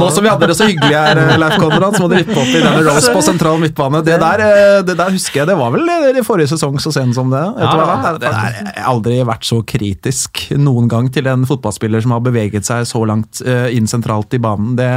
Nå 0.00 0.10
som 0.14 0.24
vi 0.26 0.32
hadde 0.32 0.50
det 0.50 0.56
så 0.58 0.68
hyggelig 0.68 0.94
her, 0.96 1.20
eh, 1.24 1.36
Leif 1.42 1.56
Konrad, 1.62 1.96
så 1.96 2.04
må 2.04 2.10
du 2.12 2.16
rippe 2.18 2.36
opp 2.36 2.50
i 2.50 2.62
Daniel 2.64 2.88
Rose 2.90 3.14
på 3.14 3.22
sentral 3.24 3.60
midtbane. 3.62 4.02
Det 4.06 4.18
der, 4.22 4.44
eh, 4.46 4.78
det 4.86 4.96
der 4.98 5.14
husker 5.14 5.42
jeg, 5.42 5.50
det 5.52 5.58
var 5.60 5.74
vel 5.74 5.86
i 6.20 6.24
forrige 6.26 6.52
sesong 6.54 6.80
så 6.82 6.92
sent 6.94 7.14
som 7.16 7.30
det. 7.32 7.44
Vet 7.56 7.64
Ja, 7.70 7.86
ja, 7.86 8.12
det 8.16 8.26
der, 8.26 8.58
jeg 8.58 8.74
har 8.74 8.90
aldri 8.90 9.20
vært 9.26 9.46
så 9.46 9.60
kritisk 9.66 10.42
noen 10.58 10.88
gang 10.90 11.08
til 11.14 11.28
en 11.30 11.46
fotballspiller 11.48 12.02
som 12.04 12.14
har 12.16 12.22
beveget 12.24 12.66
seg 12.66 12.86
så 12.88 13.02
langt 13.08 13.40
eh, 13.46 13.68
inn 13.76 13.86
sentralt 13.90 14.34
i 14.36 14.40
banen. 14.42 14.74
Det, 14.78 14.88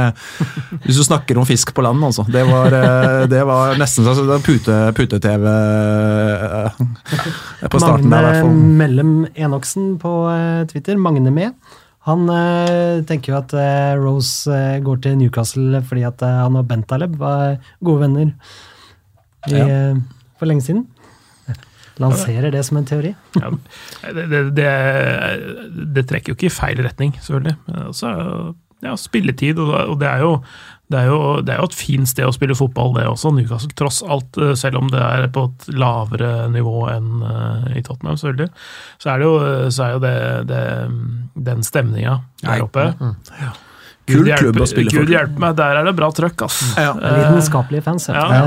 hvis 0.84 0.98
du 1.00 1.04
snakker 1.06 1.38
om 1.40 1.46
fisk 1.48 1.72
på 1.76 1.84
land, 1.84 2.02
altså. 2.04 2.24
Det 2.30 2.42
var, 2.48 2.74
eh, 2.74 3.03
det 3.30 3.42
var 3.48 3.76
nesten 3.80 4.06
sånn 4.06 4.30
pute- 4.44 4.92
pute-TV 4.96 5.44
eh, 5.50 6.82
på 7.70 7.80
starten 7.82 8.10
der, 8.12 8.20
i 8.20 8.28
hvert 8.28 8.42
Magne 8.42 8.42
fall. 8.42 8.76
Mellem 8.82 9.14
Enoksen 9.34 9.88
på 10.02 10.12
eh, 10.32 10.62
Twitter, 10.70 10.98
Magne 11.00 11.32
med, 11.34 11.54
han 12.08 12.26
eh, 12.28 13.02
tenker 13.08 13.32
jo 13.32 13.38
at 13.40 13.54
eh, 13.56 13.94
Rose 14.00 14.50
eh, 14.52 14.80
går 14.84 14.98
til 15.06 15.16
Newcastle 15.22 15.80
fordi 15.88 16.04
at 16.08 16.24
eh, 16.26 16.40
han 16.44 16.58
og 16.60 16.66
Bentaleb 16.68 17.14
var 17.20 17.56
gode 17.84 18.04
venner 18.06 18.26
i, 18.30 19.54
Ja. 19.54 19.64
eh, 19.64 20.02
for 20.40 20.50
lenge 20.50 20.64
siden. 20.66 20.84
Lanserer 22.02 22.50
det 22.50 22.64
som 22.66 22.76
en 22.80 22.86
teori. 22.88 23.12
Ja, 23.38 23.52
det, 24.16 24.24
det, 24.32 24.38
det, 24.56 24.70
det 25.94 26.02
trekker 26.10 26.32
jo 26.32 26.34
ikke 26.34 26.48
i 26.48 26.54
feil 26.56 26.80
retning, 26.82 27.12
selvfølgelig. 27.22 27.54
Men 27.68 27.84
også, 27.92 28.10
ja, 28.82 28.96
spilletid, 28.98 29.60
og, 29.62 29.70
og 29.92 30.00
det, 30.00 30.08
er 30.10 30.24
jo, 30.26 30.32
det, 30.92 31.00
er 31.00 31.08
jo, 31.08 31.18
det 31.40 31.54
er 31.54 31.60
jo 31.62 31.68
et 31.70 31.76
fint 31.76 32.08
sted 32.08 32.28
å 32.28 32.34
spille 32.34 32.56
fotball, 32.58 32.92
det 32.96 33.06
også. 33.08 33.32
Newcastle, 33.34 33.72
tross 33.78 34.02
alt, 34.04 34.36
eh, 34.36 34.52
selv 34.58 34.82
om 34.82 34.90
det 34.92 35.00
er 35.00 35.28
på 35.32 35.46
et 35.48 35.68
lavere 35.72 36.48
nivå 36.52 36.88
enn 36.92 37.22
eh, 37.24 37.78
i 37.80 37.84
Tottenham, 37.84 38.18
selvfølgelig. 38.20 38.50
Så 39.02 39.12
er 39.12 39.22
det 39.22 39.28
jo, 39.28 39.36
så 39.74 39.86
er 39.86 39.94
jo 39.94 40.02
det, 40.04 40.16
det, 40.50 40.64
den 41.48 41.64
stemninga 41.66 42.18
der 42.42 42.66
oppe. 42.66 42.90
Kul 44.04 44.28
klubb 44.36 44.60
å 44.60 44.66
spille 44.68 44.92
for. 44.92 45.06
Gud 45.06 45.14
hjelpe 45.14 45.40
meg, 45.40 45.54
der 45.56 45.80
er 45.80 45.88
det 45.88 45.94
bra 45.96 46.10
trøkk, 46.12 46.44
ass. 46.44 46.60
Ja. 46.76 46.92
ja. 46.92 47.14
Lidenskapelige 47.22 47.86
fans. 47.86 48.10
ja. 48.12 48.26
ja. 48.36 48.44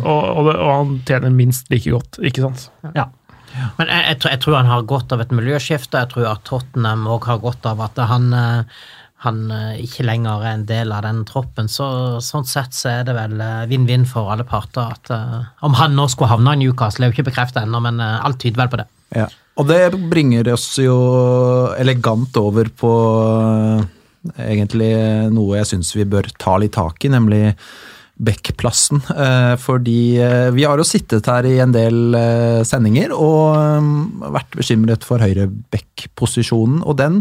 og, 0.00 0.22
og, 0.30 0.48
det, 0.48 0.56
og 0.56 0.72
han 0.72 0.96
tjener 1.04 1.36
minst 1.36 1.68
like 1.72 1.92
godt, 1.92 2.22
ikke 2.24 2.46
sant? 2.46 2.70
ja. 2.96 3.10
Men 3.78 3.90
jeg, 3.90 4.02
jeg, 4.08 4.18
tror, 4.18 4.32
jeg 4.32 4.42
tror 4.42 4.56
han 4.58 4.70
har 4.70 4.86
godt 4.90 5.12
av 5.14 5.20
et 5.22 5.32
miljøskifte. 5.34 6.00
Jeg 6.02 6.10
tror 6.10 6.24
at 6.32 6.44
Tottenham 6.48 7.04
òg 7.10 7.28
har 7.30 7.42
godt 7.42 7.68
av 7.70 7.82
at 7.84 8.00
han, 8.10 8.32
eh, 8.34 8.80
han 9.24 9.44
eh, 9.52 9.84
ikke 9.84 10.04
lenger 10.06 10.42
er 10.42 10.58
en 10.58 10.66
del 10.68 10.92
av 10.94 11.04
den 11.06 11.22
troppen. 11.28 11.70
Så 11.70 11.86
sånn 12.24 12.46
sett 12.48 12.76
så 12.76 12.90
er 12.90 13.08
det 13.08 13.16
vel 13.16 13.40
eh, 13.40 13.64
vinn-vinn 13.70 14.06
for 14.08 14.32
alle 14.32 14.46
parter. 14.48 14.92
At, 14.94 15.10
uh, 15.12 15.40
om 15.66 15.76
han 15.78 15.96
nå 15.96 16.06
skulle 16.12 16.32
havne 16.32 16.56
i 16.56 16.62
Newcastle, 16.64 17.06
er 17.06 17.12
jo 17.12 17.18
ikke 17.18 17.30
bekreftet 17.30 17.62
ennå, 17.64 17.80
men 17.84 18.02
uh, 18.02 18.20
alt 18.24 18.40
tyder 18.42 18.64
vel 18.64 18.72
på 18.72 18.80
det. 18.82 18.86
Ja. 19.14 19.28
Og 19.60 19.68
det 19.70 19.94
bringer 20.10 20.50
oss 20.52 20.68
jo 20.82 20.98
elegant 21.78 22.36
over 22.40 22.68
på 22.74 22.92
uh, 22.92 23.82
egentlig 24.40 24.92
noe 25.32 25.60
jeg 25.60 25.74
syns 25.74 25.94
vi 25.96 26.08
bør 26.08 26.30
ta 26.40 26.58
litt 26.60 26.76
tak 26.76 27.04
i, 27.06 27.12
nemlig 27.12 27.48
Bekkplassen. 28.14 29.00
Fordi 29.58 30.00
vi 30.54 30.62
har 30.62 30.78
jo 30.78 30.84
sittet 30.86 31.26
her 31.26 31.48
i 31.50 31.56
en 31.58 31.72
del 31.74 32.14
sendinger 32.62 33.10
og 33.10 34.30
vært 34.36 34.54
bekymret 34.54 35.02
for 35.02 35.18
høyre 35.18 35.48
Bekk-posisjonen, 35.50 36.84
og 36.86 36.94
den 37.00 37.18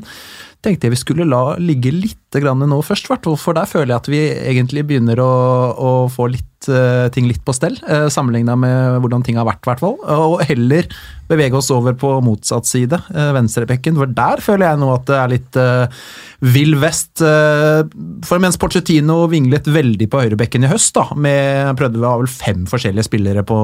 tenkte 0.63 0.87
jeg 0.87 0.95
vi 0.95 1.01
skulle 1.01 1.27
la 1.27 1.57
ligge 1.59 1.91
litt 1.93 2.19
grann 2.41 2.63
nå 2.65 2.79
først, 2.85 3.09
for 3.09 3.53
der 3.53 3.69
føler 3.69 3.93
jeg 3.93 3.99
at 3.99 4.09
vi 4.09 4.21
egentlig 4.53 4.85
begynner 4.89 5.19
å, 5.21 5.33
å 5.75 5.91
få 6.09 6.29
litt, 6.33 6.67
eh, 6.71 7.05
ting 7.13 7.27
litt 7.29 7.43
på 7.45 7.53
stell, 7.53 7.75
uh, 7.85 8.07
sammenligna 8.09 8.55
med 8.57 9.03
hvordan 9.03 9.25
ting 9.27 9.37
har 9.37 9.45
vært, 9.45 9.61
hvert 9.67 9.83
fall. 9.83 9.99
Og 10.01 10.41
heller 10.47 10.87
bevege 11.29 11.59
oss 11.59 11.69
over 11.73 11.93
på 11.99 12.15
motsatt 12.25 12.65
side, 12.69 12.97
uh, 13.13 13.29
venstrebekken, 13.37 13.99
for 13.99 14.09
der 14.17 14.41
føler 14.41 14.71
jeg 14.71 14.81
nå 14.81 14.89
at 14.95 15.05
det 15.09 15.19
er 15.19 15.33
litt 15.35 15.59
uh, 15.61 16.07
vill 16.55 16.73
vest. 16.81 17.21
Uh, 17.21 17.83
for 18.25 18.41
mens 18.41 18.57
Pochettino 18.61 19.27
vinglet 19.31 19.69
veldig 19.69 20.09
på 20.09 20.23
høyrebekken 20.23 20.65
i 20.65 20.71
høst, 20.71 20.95
da, 20.97 21.05
med 21.13 21.75
prøvde 21.77 22.01
vi 22.01 22.09
ha 22.09 22.15
vel 22.23 22.31
fem 22.31 22.65
forskjellige 22.71 23.11
spillere 23.11 23.45
på 23.45 23.59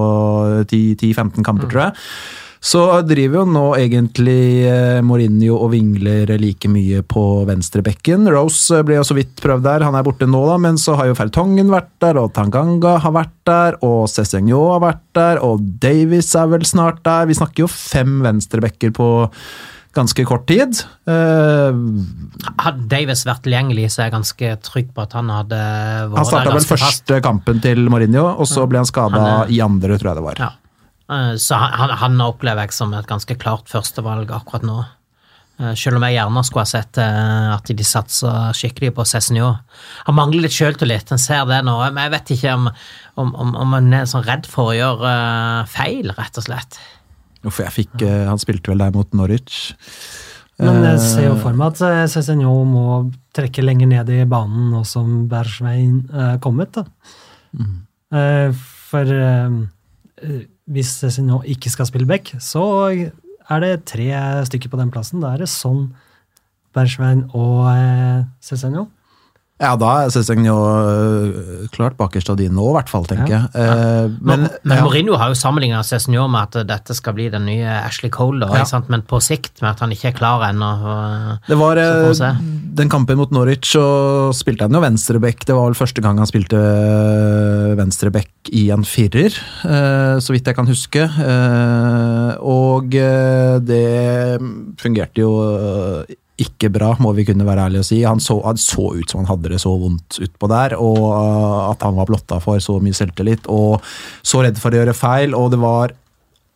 10-15 0.67 1.41
kamper, 1.41 1.71
tror 1.71 1.87
jeg. 1.87 1.97
Så 2.59 2.81
driver 3.07 3.39
jo 3.39 3.45
nå 3.47 3.63
egentlig 3.79 4.65
eh, 4.67 4.99
Mourinho 5.05 5.55
og 5.55 5.71
vingler 5.71 6.33
like 6.41 6.67
mye 6.71 6.99
på 7.07 7.23
venstrebekken. 7.47 8.27
Rose 8.33 8.81
ble 8.83 8.97
jo 8.97 9.05
så 9.07 9.15
vidt 9.15 9.39
prøvd 9.39 9.63
der, 9.63 9.85
han 9.87 9.95
er 9.95 10.03
borte 10.03 10.27
nå, 10.27 10.41
da, 10.49 10.57
men 10.59 10.79
så 10.81 10.97
har 10.99 11.07
jo 11.07 11.15
Fertongen 11.15 11.71
vært 11.71 11.93
der, 12.03 12.19
og 12.19 12.33
Tanganga 12.35 12.97
har 12.99 13.15
vært 13.15 13.35
der, 13.47 13.79
og 13.85 14.11
Cézinho 14.11 14.65
har 14.73 14.83
vært 14.83 15.05
der, 15.15 15.41
og 15.45 15.63
Davies 15.79 16.33
er 16.35 16.51
vel 16.51 16.67
snart 16.67 16.99
der. 17.07 17.31
Vi 17.31 17.39
snakker 17.39 17.63
jo 17.63 17.71
fem 17.71 18.19
venstrebekker 18.27 18.91
på 18.97 19.09
ganske 19.95 20.23
kort 20.27 20.45
tid. 20.51 20.83
Uh, 21.09 21.73
Hadde 22.61 22.85
Davis 22.91 23.23
vært 23.27 23.45
tilgjengelig, 23.47 23.87
så 23.93 24.03
er 24.03 24.09
jeg 24.09 24.19
ganske 24.19 24.55
trygg 24.67 24.91
på 24.93 25.07
at 25.07 25.15
han 25.17 25.31
hadde 25.33 25.59
vært 26.11 26.19
han 26.19 26.29
starta 26.29 26.57
vel 26.59 26.71
første 26.75 27.21
kampen 27.25 27.63
til 27.63 27.87
Mourinho, 27.87 28.27
og 28.35 28.51
så 28.51 28.67
ble 28.69 28.83
han 28.83 28.89
skada 28.89 29.45
i 29.47 29.63
andre, 29.63 29.95
tror 29.95 30.11
jeg 30.11 30.19
det 30.19 30.27
var. 30.27 30.43
Ja. 30.43 30.55
Eh, 31.09 31.35
Så 31.35 31.55
han, 31.55 31.73
han, 31.73 31.89
han 31.97 32.21
opplever 32.21 32.67
jeg 32.67 32.75
som 32.77 32.93
et 32.93 33.07
ganske 33.09 33.35
klart 33.41 33.69
førstevalg 33.71 34.29
akkurat 34.35 34.65
nå. 34.67 34.77
Eh, 35.59 35.73
Selv 35.79 35.97
om 35.97 36.05
jeg 36.05 36.17
gjerne 36.19 36.43
skulle 36.45 36.65
ha 36.67 36.69
sett 36.69 36.99
eh, 37.01 37.49
at 37.55 37.71
de 37.73 37.87
satsa 37.87 38.33
skikkelig 38.55 38.93
på 38.97 39.05
Cézinho. 39.09 39.51
Han 40.07 40.17
mangler 40.19 40.45
litt 40.45 40.55
sjøltillit, 40.55 41.11
en 41.11 41.21
ser 41.21 41.45
det 41.49 41.63
nå, 41.65 41.75
men 41.89 42.03
jeg 42.05 42.15
vet 42.15 42.33
ikke 42.37 42.55
om, 42.59 42.69
om, 43.19 43.33
om, 43.35 43.55
om 43.65 43.75
han 43.77 43.91
er 44.01 44.09
sånn 44.09 44.25
redd 44.27 44.49
for 44.49 44.71
å 44.71 44.77
gjøre 44.77 45.13
feil, 45.71 46.13
rett 46.17 46.39
og 46.41 46.45
slett. 46.45 46.79
Uff, 47.47 47.61
jeg 47.63 47.71
fikk 47.71 48.01
Han 48.03 48.39
spilte 48.41 48.67
vel 48.73 48.81
der 48.83 48.91
mot 48.91 49.13
Norwich. 49.15 49.69
Men 50.59 50.83
jeg 50.83 50.99
ser 50.99 51.23
jo 51.29 51.37
for 51.39 51.55
meg 51.55 51.71
at 51.79 52.09
Cézinho 52.11 52.51
må 52.67 52.81
trekke 53.35 53.63
lenger 53.63 53.87
ned 53.87 54.09
i 54.11 54.25
banen 54.27 54.73
nå 54.73 54.81
som 54.83 55.21
Bergveien 55.31 56.01
er 56.11 56.41
kommet. 56.43 56.75
Da. 56.75 56.83
Mm. 57.55 57.77
For 58.91 59.13
hvis 60.69 60.91
Cézinho 61.01 61.41
ikke 61.49 61.71
skal 61.73 61.87
spille 61.89 62.07
back, 62.07 62.35
så 62.39 62.63
er 63.49 63.63
det 63.63 63.85
tre 63.89 64.11
stykker 64.45 64.69
på 64.69 64.79
den 64.79 64.91
plassen. 64.93 65.23
Da 65.23 65.33
er 65.33 65.41
det 65.41 65.49
Son, 65.49 65.89
Bergveien 66.73 67.25
og 67.33 67.69
eh. 67.73 68.89
Ja, 69.59 69.73
da 69.75 69.87
er 70.07 70.23
han 70.31 70.45
jo 70.47 70.55
klart 71.75 71.97
bakerst 71.99 72.29
av 72.31 72.37
de 72.39 72.45
nå, 72.47 72.63
i 72.71 72.75
hvert 72.77 72.87
fall, 72.91 73.03
tenker 73.09 73.27
Ja. 73.27 73.39
jeg. 73.51 73.59
Eh, 73.59 74.07
Men, 74.21 74.45
men 74.45 74.49
men 74.63 74.77
ja. 74.77 74.83
Mourinho 74.85 75.17
har 75.19 75.33
jo 75.33 75.35
sammenligna 75.35 75.81
Cézinho 75.83 76.29
med 76.31 76.55
at 76.55 76.67
dette 76.69 76.95
skal 76.95 77.13
bli 77.13 77.27
den 77.29 77.43
nye 77.45 77.67
Ashley 77.83 78.09
Cole, 78.09 78.39
da, 78.39 78.53
Ja. 78.55 78.63
sant? 78.63 78.87
men 78.89 79.01
på 79.01 79.19
sikt, 79.19 79.61
med 79.61 79.71
at 79.71 79.79
han 79.81 79.91
ikke 79.91 80.13
er 80.13 80.17
klar 80.17 80.45
ennå. 80.47 81.39
det 81.47 81.57
var 81.57 81.75
eh, 81.77 82.37
den 82.73 82.87
kampen 82.89 83.17
mot 83.17 83.31
Norwich, 83.31 83.75
så 83.75 84.31
spilte 84.33 84.61
han 84.61 84.71
jo 84.71 84.79
venstreback. 84.79 85.43
Det 85.45 85.53
var 85.55 85.65
vel 85.67 85.75
første 85.75 86.01
gang 86.01 86.17
han 86.17 86.27
spilte 86.27 86.55
venstreback 87.75 88.29
i 88.55 88.69
en 88.71 88.83
firer, 88.87 89.35
eh, 89.65 90.19
så 90.23 90.31
vidt 90.31 90.45
jeg 90.47 90.55
kan 90.55 90.67
huske. 90.67 91.03
Eh, 91.03 92.31
og 92.39 92.95
eh, 92.95 93.59
det 93.59 94.39
fungerte 94.79 95.19
jo 95.19 95.33
ikke 96.43 96.71
bra, 96.73 96.93
må 97.03 97.13
vi 97.17 97.25
kunne 97.27 97.47
være 97.47 97.67
ærlige 97.67 97.83
og 97.83 97.87
si. 97.87 98.01
Han 98.07 98.21
så, 98.23 98.39
han 98.45 98.59
så 98.59 98.89
ut 98.95 99.11
som 99.11 99.23
han 99.23 99.29
hadde 99.31 99.53
det 99.53 99.61
så 99.63 99.73
vondt 99.79 100.19
utpå 100.23 100.49
der, 100.51 100.75
og 100.79 101.01
øh, 101.07 101.63
at 101.69 101.87
han 101.87 101.97
var 101.99 102.09
blotta 102.09 102.39
for 102.43 102.61
så 102.63 102.79
mye 102.83 102.97
selvtillit, 102.97 103.49
og 103.51 103.83
så 104.25 104.43
redd 104.45 104.61
for 104.61 104.73
å 104.73 104.81
gjøre 104.81 104.97
feil, 104.97 105.35
og 105.37 105.51
det 105.55 105.61
var 105.63 105.95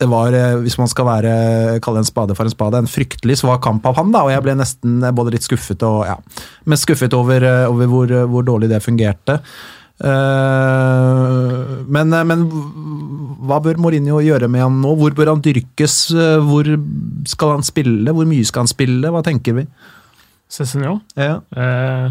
det 0.02 0.10
var, 0.10 0.34
eh, 0.36 0.58
hvis 0.60 0.76
man 0.80 0.90
skal 0.92 1.06
være, 1.08 1.34
kalle 1.84 2.02
en 2.02 2.08
spade 2.08 2.36
for 2.36 2.50
en 2.50 2.52
spade, 2.52 2.82
en 2.82 2.90
fryktelig 2.90 3.38
svak 3.40 3.62
kamp 3.64 3.86
av 3.88 3.96
han. 4.00 4.12
da, 4.12 4.24
og 4.26 4.34
Jeg 4.34 4.44
ble 4.44 4.56
nesten 4.60 5.00
både 5.16 5.36
litt 5.36 5.46
skuffet 5.46 5.84
og 5.88 6.04
ja, 6.10 6.18
men 6.66 6.82
skuffet 6.82 7.14
over, 7.14 7.44
eh, 7.44 7.70
over 7.70 7.88
hvor, 7.92 8.14
hvor 8.34 8.44
dårlig 8.44 8.72
det 8.74 8.84
fungerte. 8.84 9.40
Eh, 10.02 11.84
men, 11.94 12.14
men 12.30 12.46
hva 13.44 13.60
bør 13.64 13.80
Mourinho 13.82 14.22
gjøre 14.24 14.50
med 14.52 14.64
han 14.66 14.80
nå? 14.84 14.94
Hvor 15.00 15.16
bør 15.18 15.34
han 15.36 15.44
dyrkes? 15.46 15.98
Eh, 16.16 16.38
Hvor 16.48 16.70
skal 17.30 17.58
han 17.58 17.66
spille? 17.68 18.14
Hvor 18.16 18.28
mye 18.30 18.48
skal 18.48 18.66
han 18.66 18.72
spille? 18.72 19.12
Hva 19.14 19.24
tenker 19.26 19.60
vi? 19.60 19.66
Cézinho. 20.54 21.00
Ja. 21.20 21.40
Eh, 21.56 22.08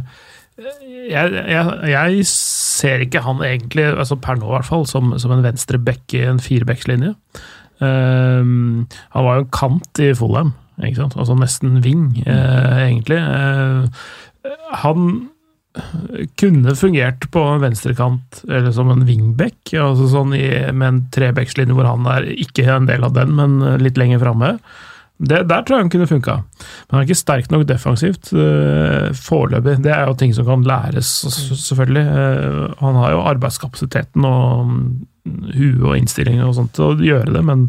jeg, 0.62 1.32
jeg, 1.48 1.90
jeg 1.90 2.24
ser 2.28 3.02
ikke 3.06 3.22
han 3.24 3.40
egentlig, 3.46 3.86
altså 3.98 4.18
per 4.20 4.38
nå 4.38 4.50
i 4.50 4.54
hvert 4.58 4.68
fall, 4.68 4.86
som, 4.86 5.14
som 5.18 5.32
en 5.34 5.44
venstre 5.44 5.80
back 5.82 6.14
i 6.14 6.24
en 6.28 6.40
firebackslinje. 6.42 7.14
Eh, 7.82 8.42
han 8.44 9.26
var 9.26 9.38
jo 9.40 9.44
en 9.46 9.52
kant 9.54 10.02
i 10.04 10.12
Fulham, 10.18 10.52
altså 10.82 11.34
nesten 11.38 11.80
wing, 11.84 12.10
eh, 12.26 12.82
egentlig. 12.86 13.18
Eh, 13.22 14.04
han 14.84 15.08
kunne 16.36 16.74
fungert 16.76 17.30
på 17.32 17.42
en 17.48 17.62
venstrekant, 17.62 18.42
eller 18.48 18.72
som 18.76 18.90
en 18.92 19.06
wingback, 19.08 19.72
altså 19.72 20.08
sånn 20.12 20.34
i, 20.36 20.46
med 20.72 20.88
en 20.88 21.02
trebackslinje 21.14 21.76
hvor 21.76 21.88
han 21.88 22.08
er 22.12 22.28
ikke 22.34 22.66
en 22.68 22.88
del 22.90 23.06
av 23.08 23.14
den, 23.16 23.32
men 23.38 23.60
litt 23.80 24.00
lenger 24.00 24.20
framme. 24.20 24.56
Der 25.22 25.46
tror 25.46 25.76
jeg 25.76 25.84
han 25.84 25.92
kunne 25.92 26.08
funka. 26.10 26.34
Men 26.42 26.96
han 26.96 27.02
er 27.02 27.06
ikke 27.06 27.20
sterk 27.20 27.50
nok 27.52 27.64
defensivt 27.68 28.32
uh, 28.34 29.12
foreløpig. 29.14 29.76
Det 29.84 29.92
er 29.94 30.08
jo 30.08 30.16
ting 30.18 30.34
som 30.34 30.48
kan 30.48 30.64
læres, 30.66 31.10
selvfølgelig. 31.62 32.02
Eh, 32.02 32.62
han 32.80 32.98
har 32.98 33.12
jo 33.14 33.24
arbeidskapasiteten 33.30 34.26
og 34.26 34.72
mm, 34.72 34.88
huet 35.54 35.84
og 35.84 35.98
innstilling 36.00 36.42
og 36.42 36.56
sånt 36.58 36.74
til 36.74 36.88
å 36.88 36.96
gjøre 36.98 37.36
det, 37.36 37.44
men, 37.46 37.68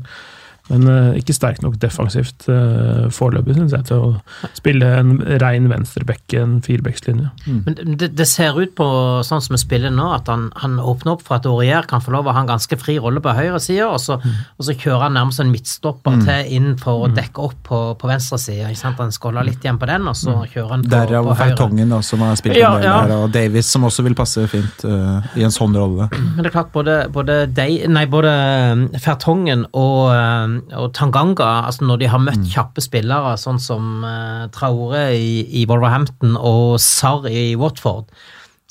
men 0.70 0.86
uh, 0.88 1.12
ikke 1.20 1.34
sterk 1.36 1.58
nok 1.64 1.74
defensivt 1.82 2.46
uh, 2.48 3.10
foreløpig, 3.12 3.56
syns 3.58 3.74
jeg, 3.76 3.84
til 3.90 4.00
å 4.00 4.52
spille 4.56 4.88
en 5.02 5.18
rein 5.44 5.66
venstreback 5.72 6.36
i 6.36 6.40
en 6.40 6.54
firebackslinje. 6.64 7.30
Men 7.66 7.76
det, 8.00 8.12
det 8.16 8.28
ser 8.32 8.56
ut 8.62 8.72
på, 8.78 8.88
sånn 9.28 9.44
som 9.44 9.58
vi 9.58 9.60
spiller 9.60 9.92
nå, 9.92 10.06
at 10.16 10.30
han, 10.32 10.46
han 10.64 10.78
åpner 10.80 11.18
opp 11.18 11.26
for 11.28 11.36
at 11.40 11.48
Aurier 11.50 11.84
kan 11.90 12.00
få 12.04 12.14
lov 12.16 12.30
å 12.32 12.36
ha 12.38 12.44
en 12.46 12.52
ganske 12.54 12.78
fri 12.80 12.96
rolle 13.04 13.20
på 13.24 13.34
høyre 13.36 13.60
side, 13.60 13.84
og, 13.90 14.00
så- 14.00 14.20
og 14.24 14.64
så 14.70 14.76
kjører 14.78 15.08
han 15.10 15.18
nærmest 15.20 15.44
en 15.44 15.52
midtstopper 15.52 16.22
til 16.24 16.54
inn 16.56 16.72
for 16.80 17.06
å 17.08 17.12
dekke 17.12 17.44
opp 17.50 17.60
på, 17.68 17.82
på 18.00 18.10
venstre 18.14 18.40
side. 18.40 18.70
ikke 18.72 18.82
sant? 18.86 19.02
Han 19.04 19.12
skåler 19.14 19.50
litt 19.50 19.64
igjen 19.68 19.78
på 19.82 19.90
den, 19.92 20.08
og 20.08 20.16
så 20.16 20.38
kjører 20.48 20.72
han 20.78 20.88
på, 20.88 20.94
Derav 20.96 21.28
på 21.28 21.36
høyre. 21.36 21.40
Fertongen, 21.44 21.92
da, 21.92 22.00
som 22.08 22.24
har 22.24 22.40
spilt 22.40 22.58
Ja, 22.62 22.72
en 22.78 22.82
del 22.86 22.90
ja. 22.90 22.96
der, 23.12 23.16
og 23.28 23.36
Davis, 23.36 23.68
som 23.74 23.84
også 23.90 24.08
vil 24.08 24.16
passe 24.18 24.48
fint 24.52 24.88
uh, 24.88 25.20
i 25.36 25.44
en 25.44 25.52
sånn 25.54 25.76
rolle. 25.76 26.08
Men 26.14 26.40
det 26.40 26.50
er 26.54 26.56
klart, 26.56 26.72
både, 26.76 26.98
både, 27.14 27.38
de, 27.52 27.68
nei, 27.92 28.06
både 28.12 28.32
Fertongen 29.04 29.66
og, 29.72 30.14
og 30.78 30.92
Tanganga, 30.98 31.50
altså 31.68 31.88
når 31.88 32.04
de 32.04 32.12
har 32.12 32.22
møtt 32.24 32.46
kjappe 32.52 32.84
spillere, 32.84 33.36
sånn 33.42 33.60
som 33.62 34.06
uh, 34.06 34.46
Traore 34.54 35.10
i, 35.18 35.44
i 35.62 35.66
Wolverhampton 35.70 36.38
og 36.40 36.80
Sarr 36.82 37.28
i 37.30 37.54
Watford, 37.60 38.10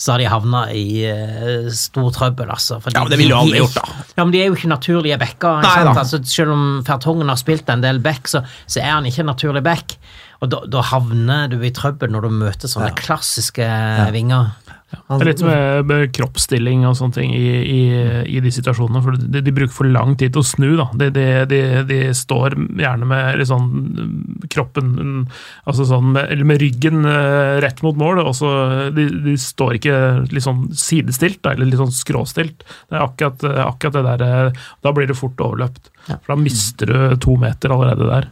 så 0.02 0.14
har 0.14 0.22
de 0.22 0.30
havna 0.32 0.64
i 0.74 1.04
uh, 1.06 1.68
stor 1.74 2.10
trøbbel, 2.16 2.50
altså. 2.50 2.80
fordi 2.82 2.98
Ja, 2.98 3.04
men 3.04 3.14
det 3.14 3.20
ville 3.20 3.34
jo 3.34 3.42
aldri 3.42 3.60
alle 3.60 3.66
gjort, 3.66 3.78
da. 3.78 4.08
Ja, 4.16 4.24
men 4.24 4.34
de 4.34 4.42
er 4.42 4.50
jo 4.50 4.58
ikke 4.58 4.72
naturlige 4.72 5.20
backer. 5.20 5.62
Ikke? 5.62 5.94
Altså, 5.94 6.22
selv 6.26 6.56
om 6.56 6.66
Fertongen 6.86 7.30
har 7.30 7.40
spilt 7.40 7.70
en 7.70 7.84
del 7.84 8.02
back, 8.02 8.30
så, 8.30 8.42
så 8.66 8.82
er 8.82 8.96
han 8.96 9.08
ikke 9.08 9.22
en 9.24 9.32
naturlig 9.34 9.64
back. 9.66 9.96
Og 10.42 10.50
da, 10.50 10.64
da 10.66 10.82
havner 10.82 11.46
du 11.52 11.60
i 11.62 11.70
trøbbel 11.74 12.10
når 12.10 12.26
du 12.26 12.34
møter 12.34 12.70
sånne 12.70 12.90
klassiske 12.98 13.66
vinger. 14.14 14.50
Det 14.92 15.24
er 15.24 15.28
litt 15.28 15.42
med, 15.44 15.86
med 15.88 16.10
kroppsstilling 16.16 16.82
og 16.88 16.96
sånne 16.98 17.16
ting 17.16 17.32
i, 17.36 17.48
i, 17.60 17.80
i 18.28 18.40
de 18.44 18.52
situasjonene. 18.52 19.02
For 19.04 19.16
de, 19.20 19.42
de 19.44 19.54
bruker 19.54 19.74
for 19.74 19.88
lang 19.88 20.14
tid 20.20 20.34
til 20.34 20.42
å 20.42 20.48
snu. 20.48 20.68
da. 20.78 20.86
De, 21.00 21.08
de, 21.48 21.60
de, 21.88 22.00
står 22.16 22.56
gjerne 22.80 23.08
med 23.08 23.44
sånn 23.48 23.70
mm, 23.72 24.10
kroppen 24.52 24.92
mm, 24.92 25.22
altså 25.70 25.86
sånn 25.88 26.12
Eller 26.20 26.44
med 26.48 26.60
ryggen 26.62 27.06
eh, 27.08 27.60
rett 27.64 27.82
mot 27.84 27.98
mål. 27.98 28.22
Og 28.26 28.36
så 28.36 28.52
de, 28.94 29.36
står 29.40 29.80
ikke 29.80 29.96
litt 30.32 30.46
sånn 30.46 30.68
sidestilt, 30.76 31.40
da, 31.44 31.54
eller 31.56 31.70
litt 31.70 31.80
sånn 31.80 31.96
skråstilt. 31.96 32.66
Det 32.88 32.98
er 32.98 33.06
akkurat, 33.06 33.48
akkurat 33.68 33.98
det 33.98 34.06
der 34.10 34.28
eh, 34.28 34.62
Da 34.84 34.94
blir 34.96 35.08
det 35.10 35.18
fort 35.18 35.40
overløpt. 35.40 35.92
Ja. 36.08 36.18
For 36.18 36.34
da 36.34 36.40
mister 36.40 36.92
du 36.92 37.18
to 37.22 37.36
meter 37.40 37.74
allerede 37.74 38.08
der. 38.12 38.30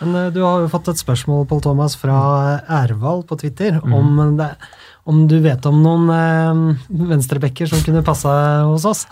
Men 0.00 0.14
eh, 0.14 0.32
du 0.34 0.42
har 0.44 0.62
jo 0.62 0.70
fått 0.72 0.90
et 0.92 1.00
spørsmål, 1.00 1.46
Pål 1.50 1.62
Thomas, 1.64 1.96
fra 1.98 2.16
Ervald 2.82 3.26
på 3.30 3.38
Twitter, 3.40 3.78
om, 3.84 4.18
det, 4.38 4.50
om 5.04 5.24
du 5.28 5.38
vet 5.44 5.66
om 5.68 5.80
noen 5.84 6.10
eh, 6.12 6.84
venstrebacker 7.10 7.70
som 7.70 7.82
kunne 7.84 8.04
passa 8.06 8.34
hos 8.68 8.86
oss? 8.88 9.04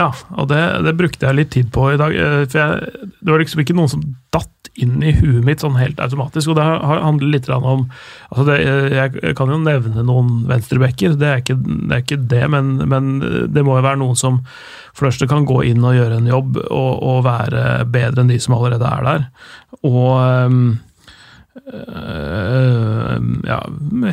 Ja, 0.00 0.08
og 0.40 0.48
det, 0.48 0.60
det 0.86 0.94
brukte 0.96 1.26
jeg 1.28 1.36
litt 1.36 1.50
tid 1.52 1.68
på 1.72 1.90
i 1.92 1.98
dag. 2.00 2.14
eh, 2.16 2.42
For 2.48 2.58
jeg, 2.62 3.08
det 3.20 3.28
var 3.32 3.42
liksom 3.42 3.62
ikke 3.62 3.76
noen 3.76 3.92
som 3.92 4.04
datt 4.32 4.70
inn 4.80 5.02
i 5.04 5.10
huet 5.12 5.44
mitt 5.44 5.60
sånn 5.60 5.76
helt 5.76 5.98
automatisk. 6.00 6.48
Og 6.48 6.56
det 6.56 6.64
handler 6.64 7.28
litt 7.28 7.48
om 7.52 7.82
altså 8.30 8.44
det, 8.48 8.54
Jeg 8.96 9.34
kan 9.36 9.52
jo 9.52 9.58
nevne 9.60 10.04
noen 10.08 10.46
venstrebacker, 10.48 11.18
det 11.20 11.34
det, 11.44 11.92
er 11.92 12.00
ikke 12.00 12.22
det 12.30 12.46
men, 12.54 12.78
men 12.88 13.18
det 13.52 13.66
må 13.66 13.76
jo 13.76 13.84
være 13.84 14.00
noen 14.00 14.16
som 14.16 14.40
for 14.92 15.04
det 15.04 15.12
første 15.12 15.28
kan 15.28 15.44
gå 15.48 15.58
inn 15.68 15.84
og 15.84 15.96
gjøre 15.96 16.18
en 16.20 16.28
jobb 16.28 16.56
og, 16.62 16.90
og 17.04 17.20
være 17.24 17.84
bedre 17.92 18.24
enn 18.24 18.32
de 18.32 18.40
som 18.40 18.56
allerede 18.56 18.88
er 18.88 19.06
der. 19.06 19.28
Og 19.88 20.08
ehm, 20.20 20.64
øh, 21.60 23.16
ja, 23.48 23.60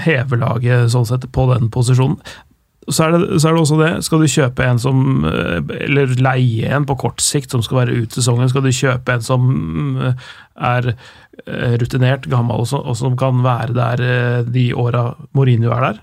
heve 0.06 0.40
laget 0.42 0.92
sånn 0.94 1.08
sett 1.10 1.28
på 1.36 1.48
den 1.54 1.70
posisjonen. 1.74 2.20
Så 2.90 3.06
er, 3.06 3.14
det, 3.14 3.38
så 3.38 3.50
er 3.50 3.54
det 3.54 3.62
også 3.62 3.78
det, 3.78 3.90
skal 4.02 4.24
du 4.24 4.32
kjøpe 4.32 4.66
en 4.66 4.80
som 4.82 5.26
øh, 5.30 5.60
Eller 5.86 6.16
leie 6.18 6.72
en 6.74 6.88
på 6.90 6.96
kort 6.98 7.22
sikt 7.22 7.54
som 7.54 7.62
skal 7.62 7.84
være 7.84 7.98
ut 8.02 8.16
sesongen, 8.18 8.50
skal 8.50 8.66
du 8.66 8.72
kjøpe 8.74 9.14
en 9.14 9.26
som 9.26 9.42
øh, 10.00 10.14
er 10.58 10.94
rutinert, 11.80 12.26
gammel 12.28 12.66
og, 12.66 12.68
så, 12.68 12.82
og 12.82 12.98
som 13.00 13.14
kan 13.18 13.44
være 13.46 13.74
der 13.78 14.02
de 14.44 14.66
åra 14.76 15.14
Mourinho 15.38 15.72
er 15.72 15.86
der? 15.86 16.02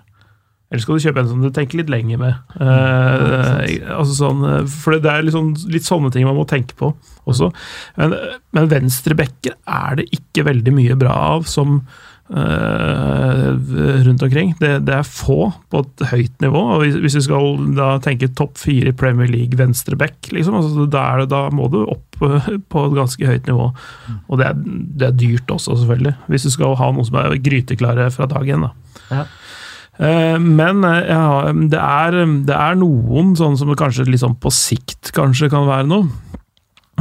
Eller 0.66 0.82
skal 0.82 0.98
du 0.98 1.04
kjøpe 1.04 1.22
en 1.22 1.28
som 1.30 1.42
du 1.44 1.50
tenker 1.54 1.78
litt 1.78 1.90
lenger 1.92 2.18
med? 2.18 2.40
Eh, 2.58 3.76
altså 3.94 4.16
sånn, 4.16 4.42
eh, 4.50 4.64
for 4.66 4.98
det 4.98 5.12
er 5.12 5.30
sånn, 5.30 5.52
litt 5.70 5.86
sånne 5.86 6.10
ting 6.14 6.26
man 6.26 6.38
må 6.38 6.46
tenke 6.50 6.74
på 6.78 6.90
også. 7.30 7.52
Men, 8.00 8.16
men 8.56 8.68
venstrebacker 8.72 9.54
er 9.62 10.00
det 10.00 10.08
ikke 10.16 10.46
veldig 10.48 10.74
mye 10.74 10.98
bra 10.98 11.14
av 11.36 11.46
som 11.50 11.78
eh, 12.34 13.46
rundt 14.08 14.26
omkring. 14.26 14.56
Det, 14.58 14.72
det 14.88 14.98
er 14.98 15.06
få 15.06 15.52
på 15.70 15.84
et 15.84 16.04
høyt 16.10 16.42
nivå. 16.42 16.64
og 16.74 16.82
Hvis, 16.82 16.98
hvis 17.04 17.18
vi 17.20 17.24
skal 17.28 17.48
da 17.78 17.92
tenke 18.02 18.32
topp 18.34 18.58
fire 18.58 18.90
i 18.90 18.98
Premier 18.98 19.30
League 19.30 19.58
venstreback, 19.58 20.32
liksom, 20.34 20.58
altså, 20.58 20.90
er 20.90 21.22
det, 21.22 21.30
da 21.30 21.46
må 21.54 21.70
du 21.70 21.84
opp 21.84 22.26
eh, 22.26 22.52
på 22.58 22.86
et 22.88 22.98
ganske 22.98 23.30
høyt 23.30 23.50
nivå. 23.50 23.70
Og 24.26 24.42
det 24.42 24.50
er, 24.50 24.62
det 24.66 25.10
er 25.12 25.18
dyrt 25.22 25.58
også, 25.60 25.78
selvfølgelig. 25.78 26.16
Hvis 26.32 26.50
du 26.50 26.54
skal 26.58 26.74
ha 26.82 26.90
noen 26.90 27.06
som 27.06 27.22
er 27.22 27.38
gryteklare 27.38 28.10
fra 28.14 28.26
dag 28.34 28.54
én. 28.56 28.66
da. 28.66 28.74
Ja. 29.14 29.26
Eh, 29.98 30.38
Men 30.38 30.84
eh, 30.84 31.06
ja, 31.10 31.52
det, 31.52 31.80
er, 31.80 32.18
det 32.48 32.56
er 32.56 32.80
noen 32.80 33.34
sånn 33.38 33.56
som 33.60 33.72
kanskje 33.78 34.08
sånn 34.20 34.36
på 34.40 34.52
sikt 34.54 35.12
kanskje 35.16 35.50
kan 35.52 35.68
være 35.68 35.88
noe. 35.88 36.10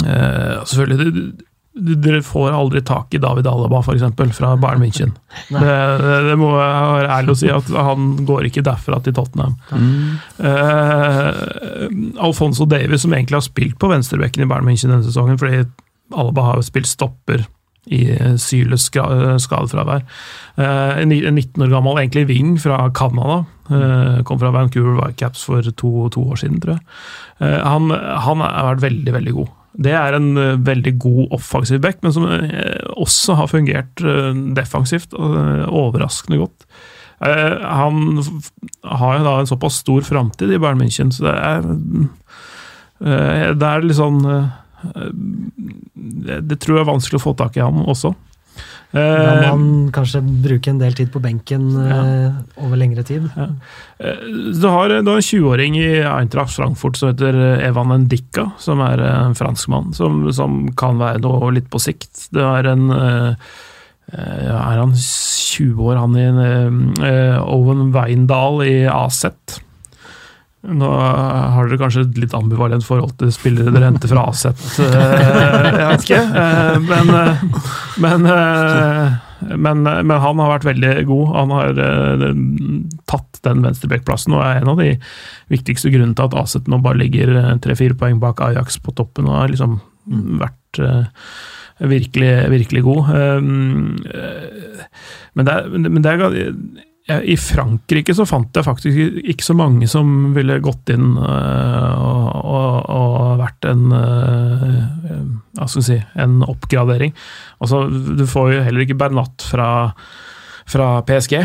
Eh, 0.06 0.64
selvfølgelig, 0.68 1.34
Dere 1.76 2.22
får 2.24 2.54
aldri 2.56 2.80
tak 2.88 3.12
i 3.18 3.20
David 3.20 3.50
Alaba, 3.52 3.82
f.eks., 3.84 4.06
fra 4.38 4.54
Bayern 4.56 4.80
München. 4.80 5.10
Det, 5.52 5.60
det, 5.60 6.14
det 6.30 6.38
må 6.40 6.54
jeg 6.56 6.94
være 6.94 7.10
ærlig 7.18 7.34
å 7.34 7.40
si, 7.42 7.50
at 7.52 7.68
han 7.76 8.14
går 8.28 8.48
ikke 8.48 8.64
derfra 8.64 9.02
til 9.04 9.16
Tottenham. 9.18 9.58
Eh, 10.40 11.32
Alfonso 12.24 12.64
Davies, 12.72 13.04
som 13.04 13.14
egentlig 13.14 13.42
har 13.42 13.44
spilt 13.44 13.76
på 13.82 13.92
venstrebekken 13.92 14.46
i 14.46 14.48
Bayern 14.48 14.70
München 14.70 14.94
denne 14.94 15.04
sesongen, 15.04 15.36
fordi 15.42 15.66
Alaba 16.16 16.48
har 16.48 16.62
jo 16.62 16.66
spilt 16.70 16.88
stopper 16.88 17.44
i 17.88 18.00
Syles 18.42 18.88
skadefravær. 18.90 20.02
Eh, 20.58 21.02
En 21.04 21.10
19 21.10 21.62
år 21.68 21.70
gammel 21.74 22.00
egentlig 22.02 22.28
wing 22.32 22.56
fra 22.62 22.90
Canada. 22.98 23.46
eh, 23.70 24.24
Kom 24.24 24.40
fra 24.40 24.52
Vancouver 24.52 24.96
Whitecaps 25.02 25.44
for 25.46 25.62
to, 25.62 26.10
to 26.10 26.22
år 26.32 26.36
siden, 26.42 26.60
tror 26.62 26.78
jeg. 26.78 26.82
Eh, 27.42 27.62
Han, 27.64 27.90
han 27.92 28.42
har 28.42 28.76
vært 28.76 28.82
veldig, 28.90 29.14
veldig 29.14 29.34
god. 29.34 29.54
Det 29.78 29.92
er 29.92 30.16
en 30.16 30.38
eh, 30.38 30.56
veldig 30.58 30.98
god 31.04 31.28
offensiv 31.36 31.82
back, 31.84 31.98
men 32.02 32.14
som 32.16 32.26
eh, 32.32 32.80
også 32.96 33.36
har 33.36 33.48
fungert 33.52 34.02
eh, 34.02 34.34
defensivt. 34.56 35.14
og, 35.14 35.36
eh, 35.36 35.66
Overraskende 35.70 36.40
godt. 36.40 36.66
Eh, 37.22 37.60
Han 37.62 38.22
har 38.84 39.18
jo 39.20 39.24
da 39.24 39.40
en 39.40 39.48
såpass 39.52 39.82
stor 39.84 40.02
framtid 40.02 40.52
i 40.52 40.58
Bayern 40.60 40.80
München, 40.82 41.12
så 41.12 41.28
det 41.28 41.36
er 41.36 41.68
eh, 43.06 43.54
Det 43.54 43.68
er 43.68 43.84
litt 43.86 43.98
sånn 44.00 44.22
eh, 44.26 44.48
det, 44.94 46.40
det 46.50 46.60
tror 46.62 46.80
jeg 46.80 46.86
er 46.86 46.94
vanskelig 46.94 47.22
å 47.22 47.26
få 47.26 47.36
tak 47.40 47.58
i 47.58 47.66
han 47.66 47.84
også. 47.86 48.14
Da 48.16 49.02
Eh, 49.02 49.52
må 49.52 49.58
man 49.58 49.92
kanskje 49.96 50.22
bruke 50.24 50.72
en 50.72 50.80
del 50.80 50.96
tid 50.96 51.10
på 51.12 51.20
benken 51.24 51.68
ja. 51.76 52.00
over 52.64 52.80
lengre 52.80 53.04
tid. 53.04 53.28
Ja. 53.36 53.50
Du 54.00 54.68
har, 54.72 54.94
du 55.02 55.10
har 55.10 55.20
en 55.20 55.26
20-åring 55.26 55.76
i 55.80 55.90
Eintracht 56.08 56.56
Frankfurt 56.56 57.00
som 57.00 57.12
heter 57.12 57.36
Evan 57.66 57.92
Ndicka, 58.06 58.50
som 58.62 58.84
er 58.86 59.04
en 59.04 59.36
franskmann, 59.36 59.92
som, 59.98 60.24
som 60.36 60.64
kan 60.80 61.02
være 61.02 61.24
noe 61.26 61.52
litt 61.58 61.68
på 61.72 61.82
sikt. 61.84 62.30
Det 62.36 62.46
er 62.46 62.72
en 62.72 62.88
eh, 62.96 63.52
eh, 64.14 64.50
Er 64.54 64.80
han 64.84 64.96
20 64.96 65.84
år, 65.90 66.00
han 66.00 66.16
i 66.20 66.28
eh, 66.30 67.40
Owen 67.44 67.90
Weindal 67.96 68.64
i 68.64 68.78
AZ? 68.92 69.26
Nå 70.66 70.88
har 70.90 71.68
dere 71.70 71.78
kanskje 71.82 72.06
et 72.08 72.18
litt 72.24 72.34
ambivalent 72.38 72.86
forhold 72.86 73.14
til 73.20 73.30
spillere 73.36 73.74
dere 73.76 73.90
henter 73.92 74.10
fra 74.12 74.24
AZ, 74.32 74.46
eh, 74.50 74.56
jeg 75.80 75.88
vet 75.92 76.06
ikke. 76.08 76.22
Eh, 76.42 76.80
Men, 76.90 77.14
eh, 77.20 77.46
men 78.02 78.28
eh, 78.32 79.22
men, 79.46 79.84
men 79.84 80.14
han 80.24 80.40
har 80.42 80.50
vært 80.56 80.66
veldig 80.66 80.92
god. 81.06 81.26
Han 81.36 81.52
har 81.54 81.82
eh, 81.86 82.24
tatt 83.12 83.42
den 83.46 83.62
venstrebekkplassen 83.66 84.34
og 84.34 84.42
er 84.42 84.62
en 84.62 84.72
av 84.72 84.80
de 84.82 84.94
viktigste 85.54 85.92
grunnene 85.94 86.16
til 86.18 86.30
at 86.32 86.38
Aset 86.40 86.70
nå 86.72 86.80
bare 86.82 86.98
ligger 87.04 87.36
eh, 87.36 87.52
tre-fire 87.62 87.98
poeng 88.00 88.18
bak 88.24 88.42
Ajax 88.42 88.80
på 88.82 88.96
toppen 88.98 89.28
og 89.30 89.38
har 89.44 89.52
liksom 89.54 89.78
vært 90.42 90.80
eh, 90.82 91.06
virkelig, 91.92 92.32
virkelig 92.56 92.86
god. 92.88 93.14
Eh, 93.14 93.40
men 95.36 95.48
det 95.50 95.54
er, 95.60 95.70
men 95.84 96.02
det 96.02 96.16
er 96.16 96.26
I 97.06 97.36
Frankrike 97.38 98.16
så 98.18 98.26
fant 98.26 98.56
jeg 98.58 98.66
faktisk 98.66 98.98
ikke 99.30 99.46
så 99.46 99.54
mange 99.58 99.86
som 99.90 100.32
ville 100.34 100.58
gått 100.66 100.90
inn 100.90 101.12
øh, 101.22 101.92
og, 102.02 102.40
og, 102.42 102.80
og 102.90 103.36
vært 103.44 103.68
en 103.70 103.84
øh, 103.94 104.80
Hva 105.54 105.68
skal 105.70 105.84
vi 105.84 105.86
si 105.86 106.00
En 106.24 106.40
oppgradering. 106.42 107.14
Altså, 107.62 107.84
du 107.94 108.26
får 108.26 108.56
jo 108.56 108.66
heller 108.66 108.88
ikke 108.88 108.98
Bernat 108.98 109.46
fra, 109.52 109.70
fra 110.66 110.90
PSG. 111.06 111.38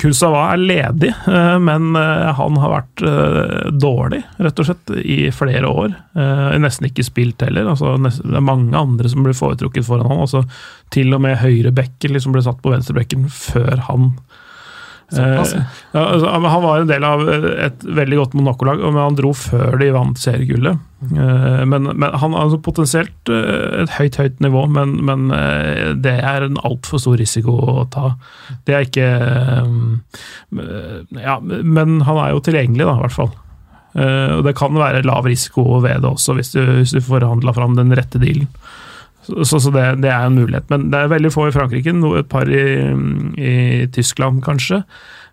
Kursawa 0.00 0.46
er 0.54 0.60
ledig, 0.62 1.10
øh, 1.28 1.56
men 1.60 1.96
øh, 1.98 2.30
han 2.36 2.56
har 2.62 2.72
vært 2.72 3.02
øh, 3.04 3.72
dårlig, 3.76 4.22
rett 4.40 4.62
og 4.62 4.68
slett, 4.68 4.92
i 4.96 5.18
flere 5.34 5.68
år. 5.68 5.92
Nesten 6.60 6.88
ikke 6.88 7.04
spilt 7.04 7.44
heller. 7.44 7.68
Altså, 7.68 7.96
det 8.00 8.36
er 8.36 8.44
mange 8.44 8.76
andre 8.76 9.10
som 9.12 9.26
blir 9.26 9.36
foretrukket 9.36 9.84
foran 9.86 10.08
han. 10.08 10.22
Altså, 10.24 10.44
til 10.94 11.12
og 11.16 11.20
med 11.24 11.40
høyre 11.42 11.74
bekker 11.76 12.14
liksom 12.14 12.32
ble 12.34 12.44
satt 12.46 12.62
på 12.64 12.72
venstrebekken 12.72 13.28
før 13.34 13.84
han. 13.90 14.14
Såpass, 15.10 15.54
Eh, 15.54 15.62
ja, 15.92 16.04
altså, 16.06 16.28
han 16.30 16.62
var 16.62 16.78
en 16.80 16.86
del 16.90 17.02
av 17.04 17.24
et 17.28 17.82
veldig 17.82 18.16
godt 18.20 18.34
Monaco-lag, 18.38 18.78
men 18.84 19.00
han 19.02 19.16
dro 19.18 19.32
før 19.34 19.74
de 19.80 19.88
vant 19.94 20.18
seriegullet. 20.22 20.78
Eh, 21.10 21.64
Men, 21.66 21.82
men 21.98 22.12
han 22.14 22.32
har 22.36 22.44
altså 22.44 22.60
potensielt 22.62 23.28
eh, 23.32 23.82
et 23.82 23.90
høyt, 23.96 24.16
høyt 24.20 24.38
nivå, 24.44 24.68
men, 24.70 24.94
men 25.04 25.30
eh, 25.34 25.90
det 25.98 26.14
er 26.22 26.46
en 26.46 26.60
altfor 26.62 27.02
stor 27.02 27.18
risiko 27.18 27.56
å 27.58 27.88
ta. 27.90 28.12
Det 28.68 28.74
er 28.78 28.86
ikke 28.86 29.10
eh, 29.10 29.66
Ja, 31.24 31.38
men 31.42 32.00
han 32.06 32.18
er 32.22 32.30
jo 32.34 32.42
tilgjengelig, 32.44 32.86
da, 32.86 32.94
i 32.98 33.02
hvert 33.04 33.16
fall. 33.16 33.32
Eh, 33.98 34.36
Og 34.38 34.44
det 34.46 34.54
kan 34.58 34.76
være 34.78 35.02
lav 35.06 35.26
risiko 35.26 35.80
ved 35.82 36.04
det 36.04 36.10
også, 36.12 36.36
hvis 36.38 36.52
du, 36.54 36.60
hvis 36.78 36.94
du 36.94 37.00
forhandla 37.02 37.54
fram 37.56 37.74
den 37.78 37.90
rette 37.98 38.20
dealen. 38.22 38.46
Så, 39.26 39.60
så 39.60 39.70
det, 39.74 39.86
det 40.02 40.10
er 40.10 40.26
en 40.26 40.38
mulighet. 40.38 40.66
Men 40.72 40.88
det 40.92 40.98
er 40.98 41.12
veldig 41.12 41.32
få 41.34 41.48
i 41.48 41.54
Frankrike, 41.54 41.92
et 42.18 42.28
par 42.30 42.48
i, 42.48 42.64
i 43.36 43.54
Tyskland 43.92 44.42
kanskje. 44.46 44.82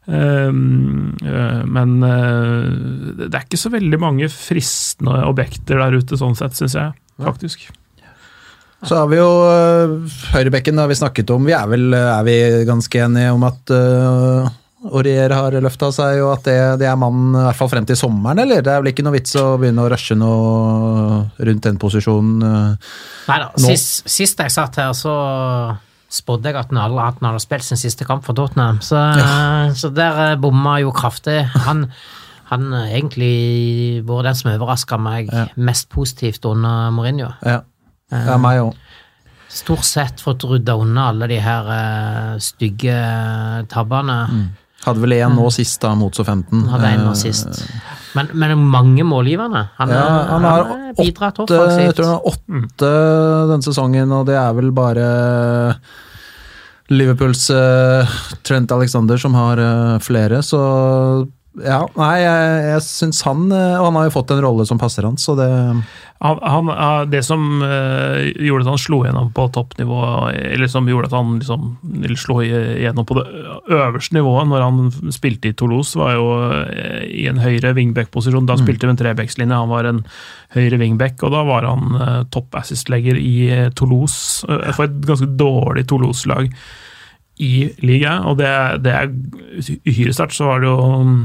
Um, 0.08 1.18
uh, 1.20 1.66
men 1.68 1.98
uh, 2.00 3.26
det 3.26 3.34
er 3.34 3.44
ikke 3.44 3.60
så 3.60 3.72
veldig 3.74 4.00
mange 4.00 4.30
fristende 4.32 5.18
objekter 5.28 5.82
der 5.82 5.98
ute, 6.00 6.20
sånn 6.20 6.38
sett, 6.40 6.56
syns 6.56 6.78
jeg. 6.80 6.96
Faktisk. 7.20 7.66
Så 8.86 8.94
har 9.02 9.10
vi 9.12 9.20
jo 9.20 9.28
uh, 9.44 9.98
høyrebekken, 10.32 10.78
det 10.78 10.86
har 10.86 10.94
vi 10.94 11.00
snakket 11.02 11.36
om. 11.36 11.48
Vi 11.48 11.56
er 11.58 11.68
vel 11.68 11.92
er 11.98 12.24
vi 12.28 12.38
ganske 12.70 13.04
enige 13.04 13.36
om 13.36 13.44
at 13.48 13.76
Aurier 14.86 15.34
har 15.34 15.56
løfta 15.58 15.90
seg, 15.96 16.20
og 16.22 16.36
at 16.36 16.46
det, 16.46 16.58
det 16.84 16.86
er 16.86 17.00
mannen 17.00 17.34
i 17.34 17.46
hvert 17.48 17.58
fall 17.58 17.72
frem 17.72 17.88
til 17.90 17.98
sommeren, 17.98 18.44
eller? 18.44 18.62
Det 18.62 18.70
er 18.70 18.84
vel 18.84 18.92
ikke 18.92 19.06
noe 19.08 19.16
vits 19.16 19.34
å 19.40 19.46
begynne 19.58 19.82
å 19.82 19.90
rushe 19.90 20.18
noe 20.20 21.24
rundt 21.50 21.66
den 21.66 21.80
posisjonen? 21.82 22.46
uh, 22.46 22.94
Nei 23.32 23.40
da, 23.42 23.50
sist, 23.64 24.06
sist 24.06 24.44
jeg 24.46 24.54
satt 24.54 24.78
her, 24.78 24.94
så 24.98 25.16
spådde 26.14 26.54
jeg 26.54 26.60
at 26.62 26.70
han 26.72 27.02
hadde 27.26 27.42
spilt 27.44 27.66
sin 27.66 27.82
siste 27.82 28.06
kamp 28.08 28.24
for 28.24 28.38
Tottenham, 28.38 28.78
så, 28.86 29.02
så 29.76 29.90
der 29.92 30.22
eh, 30.30 30.38
bomma 30.40 30.78
jo 30.80 30.94
kraftig. 30.96 31.42
Han 31.66 31.88
han 32.48 32.70
egentlig 32.72 34.04
vært 34.08 34.30
den 34.30 34.38
som 34.40 34.54
overraska 34.54 34.98
meg 35.02 35.32
Ja. 35.34 35.48
mest 35.56 35.90
positivt 35.92 36.46
under 36.48 36.92
Mourinho. 36.96 37.34
Ja, 37.44 37.64
ja 38.12 38.38
meg 38.40 38.62
òg. 38.62 38.78
Stort 39.52 39.84
sett 39.84 40.22
fått 40.22 40.46
rydda 40.48 40.76
unna 40.80 41.10
alle 41.12 41.28
de 41.28 41.40
her 41.44 41.68
uh, 41.68 42.40
stygge 42.40 42.96
tabbene. 43.72 44.18
Hadde 44.88 45.04
vel 45.04 45.18
én 45.18 45.36
nå 45.36 45.50
sist, 45.54 45.82
da, 45.84 45.94
mot 46.00 46.16
så 46.16 46.24
Han 46.28 46.66
hadde 46.72 46.92
en 46.96 47.06
nå 47.10 47.14
Eh, 47.14 47.20
sist. 47.20 47.64
Men, 48.16 48.30
men 48.34 48.58
mange 48.72 49.04
målgivende. 49.04 49.68
Han, 49.78 49.90
Ja, 49.94 50.04
han, 50.08 50.30
han 50.32 50.44
har 50.48 50.60
er 50.90 50.94
bidratt 50.98 51.40
åtte, 51.44 51.60
jeg 51.84 51.96
tror 51.98 52.08
han 52.08 52.16
har 52.16 52.30
åtte 52.32 52.92
denne 53.52 53.68
sesongen, 53.68 54.12
og 54.16 54.26
det 54.30 54.38
er 54.40 54.54
vel 54.58 54.72
bare 54.72 55.08
Liverpools 56.90 57.50
eh, 57.52 58.08
Trent 58.48 58.72
Alexander 58.72 59.20
som 59.20 59.36
har 59.36 59.60
eh, 59.60 59.98
flere, 60.00 60.40
så 60.46 60.62
ja, 61.64 61.80
nei, 61.98 62.16
jeg, 62.22 62.58
jeg 62.68 62.82
syns 62.86 63.24
han 63.26 63.48
eh, 63.54 63.78
Og 63.80 63.88
han 63.88 63.98
har 63.98 64.08
jo 64.08 64.14
fått 64.14 64.34
en 64.34 64.44
rolle 64.44 64.66
som 64.70 64.80
passer 64.82 65.08
han, 65.08 65.18
så 65.22 65.34
det 65.38 65.48
Han, 66.22 66.40
han, 66.42 66.70
det 67.12 67.24
som 67.26 67.62
eh, 67.66 68.30
gjorde 68.46 68.66
at 68.66 68.72
han 68.72 68.82
slo 68.82 69.04
gjennom 69.06 69.30
på 69.36 69.48
toppnivå, 69.54 70.00
eller 70.34 70.70
som 70.72 70.88
gjorde 70.90 71.12
at 71.12 71.16
han 71.18 71.36
liksom, 71.38 71.68
slo 72.18 72.40
igjennom 72.42 73.06
på 73.06 73.20
det 73.20 73.26
øverste 73.78 74.18
nivået 74.18 74.50
når 74.50 74.66
han 74.66 75.14
spilte 75.14 75.52
i 75.52 75.58
Toulouse, 75.58 75.94
var 76.00 76.16
jo 76.16 76.26
eh, 76.64 77.06
i 77.22 77.28
en 77.30 77.38
høyre 77.42 77.76
wingback-posisjon. 77.78 78.50
Da 78.50 78.58
spilte 78.58 78.90
vi 78.90 78.96
en 78.96 79.00
trebackslinje, 79.04 79.62
han 79.62 79.70
var 79.70 79.92
en 79.92 80.02
høyre 80.58 80.82
wingback, 80.82 81.22
og 81.22 81.38
da 81.38 81.46
var 81.46 81.70
han 81.70 81.86
toppassistlegger 81.94 82.34
topp 82.34 82.60
assist-legger 82.64 83.22
i 83.22 83.38
Toulouse, 83.78 84.42
for 84.74 84.88
et 84.88 85.00
ganske 85.06 85.30
dårlig 85.38 85.86
Toulouse-lag 85.86 86.50
i 87.38 87.68
ligaen, 87.86 88.26
og 88.26 88.40
det, 88.40 88.50
det 88.86 88.94
er 88.94 89.12
uhyre 89.86 90.14
sterkt. 90.16 90.36
Så 90.38 90.48
var 90.48 90.64
det 90.64 90.72
jo 90.72 91.04
mm, 91.06 91.20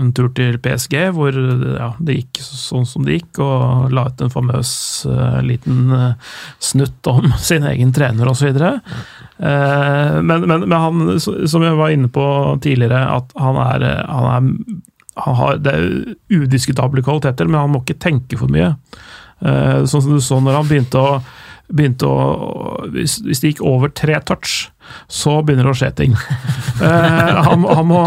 en 0.00 0.12
tur 0.16 0.30
til 0.36 0.56
PSG, 0.62 0.96
hvor 1.16 1.34
ja, 1.34 1.90
det 2.02 2.18
gikk 2.18 2.40
sånn 2.44 2.86
som 2.88 3.04
det 3.06 3.18
gikk, 3.18 3.40
og 3.44 3.92
la 3.94 4.06
ut 4.08 4.24
en 4.24 4.32
famøs 4.32 4.72
uh, 5.08 5.40
liten 5.44 5.92
uh, 5.92 6.34
snutt 6.62 7.10
om 7.10 7.30
sin 7.48 7.66
egen 7.70 7.92
trener 7.96 8.30
osv. 8.30 8.50
Uh, 8.54 10.20
men, 10.22 10.46
men, 10.46 10.66
men 10.66 10.76
han, 10.78 11.04
som 11.20 11.64
jeg 11.66 11.78
var 11.78 11.94
inne 11.94 12.10
på 12.12 12.26
tidligere, 12.64 13.04
at 13.18 13.34
han 13.40 13.60
er, 13.68 13.88
eh, 13.90 14.02
han 14.10 14.30
er 14.32 14.82
han 15.14 15.36
har, 15.38 15.58
Det 15.62 15.70
er 15.70 16.40
udiskutable 16.42 17.02
kvaliteter, 17.06 17.46
men 17.46 17.60
han 17.60 17.70
må 17.70 17.84
ikke 17.84 18.00
tenke 18.02 18.38
for 18.38 18.50
mye. 18.50 18.72
Uh, 19.38 19.84
sånn 19.86 20.02
som 20.02 20.14
du 20.14 20.22
så 20.22 20.40
når 20.42 20.58
han 20.58 20.70
begynte 20.70 20.98
å 20.98 21.18
begynte 21.72 22.08
å 22.08 22.88
hvis, 22.92 23.18
hvis 23.24 23.40
det 23.40 23.54
gikk 23.54 23.62
over 23.64 23.92
tre 23.94 24.18
touch, 24.26 24.68
så 25.10 25.38
begynner 25.42 25.68
det 25.68 25.74
å 25.74 25.78
skje 25.78 25.90
ting. 26.02 26.18
Eh, 26.74 27.36
han, 27.46 27.62
han, 27.62 27.86
må, 27.86 28.00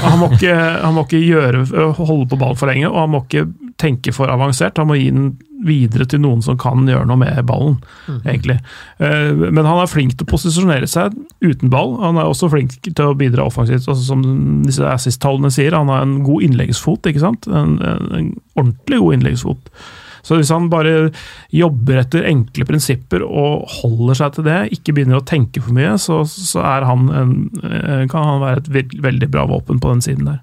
han, 0.00 0.14
må 0.16 0.30
ikke, 0.32 0.54
han 0.56 0.94
må 0.96 1.02
ikke 1.04 1.18
gjøre, 1.20 1.64
holde 1.98 2.28
på 2.30 2.38
ballen 2.40 2.56
for 2.56 2.70
lenge, 2.70 2.88
og 2.88 3.02
han 3.02 3.10
må 3.12 3.20
ikke 3.26 3.42
tenke 3.80 4.14
for 4.16 4.32
avansert. 4.32 4.78
Han 4.80 4.88
må 4.88 4.96
gi 4.96 5.10
den 5.12 5.34
videre 5.64 6.06
til 6.08 6.22
noen 6.24 6.42
som 6.44 6.56
kan 6.60 6.88
gjøre 6.88 7.06
noe 7.08 7.20
med 7.20 7.40
ballen, 7.48 7.76
egentlig. 8.24 8.56
Eh, 8.96 9.32
men 9.44 9.64
han 9.64 9.80
er 9.82 9.90
flink 9.90 10.16
til 10.16 10.26
å 10.26 10.32
posisjonere 10.32 10.88
seg 10.90 11.16
uten 11.44 11.72
ball. 11.72 11.98
Han 12.02 12.20
er 12.20 12.30
også 12.30 12.50
flink 12.52 12.78
til 12.86 13.04
å 13.04 13.16
bidra 13.18 13.46
offensivt, 13.48 13.84
altså 13.88 14.08
som 14.08 14.24
disse 14.64 14.88
assist-tallene 14.88 15.52
sier. 15.54 15.76
Han 15.76 15.92
har 15.92 16.04
en 16.06 16.22
god 16.26 16.48
innleggsfot, 16.48 17.10
ikke 17.10 17.24
sant? 17.24 17.48
En, 17.50 17.76
en, 17.84 18.08
en 18.16 18.32
ordentlig 18.56 19.02
god 19.04 19.18
innleggsfot. 19.18 19.70
Så 20.24 20.38
hvis 20.38 20.52
han 20.54 20.70
bare 20.72 21.10
jobber 21.54 22.00
etter 22.00 22.28
enkle 22.30 22.66
prinsipper 22.68 23.24
og 23.26 23.66
holder 23.80 24.20
seg 24.20 24.38
til 24.38 24.48
det, 24.48 24.60
ikke 24.78 24.96
begynner 24.96 25.20
å 25.20 25.26
tenke 25.28 25.62
for 25.64 25.76
mye, 25.76 25.96
så, 26.00 26.22
så 26.28 26.64
han 26.64 27.10
en, 27.12 27.36
eh, 27.60 28.06
kan 28.10 28.30
han 28.30 28.42
være 28.44 28.64
et 28.64 28.96
veldig 29.04 29.30
bra 29.32 29.44
våpen 29.50 29.82
på 29.82 29.92
den 29.92 30.02
siden 30.04 30.32
der. 30.32 30.40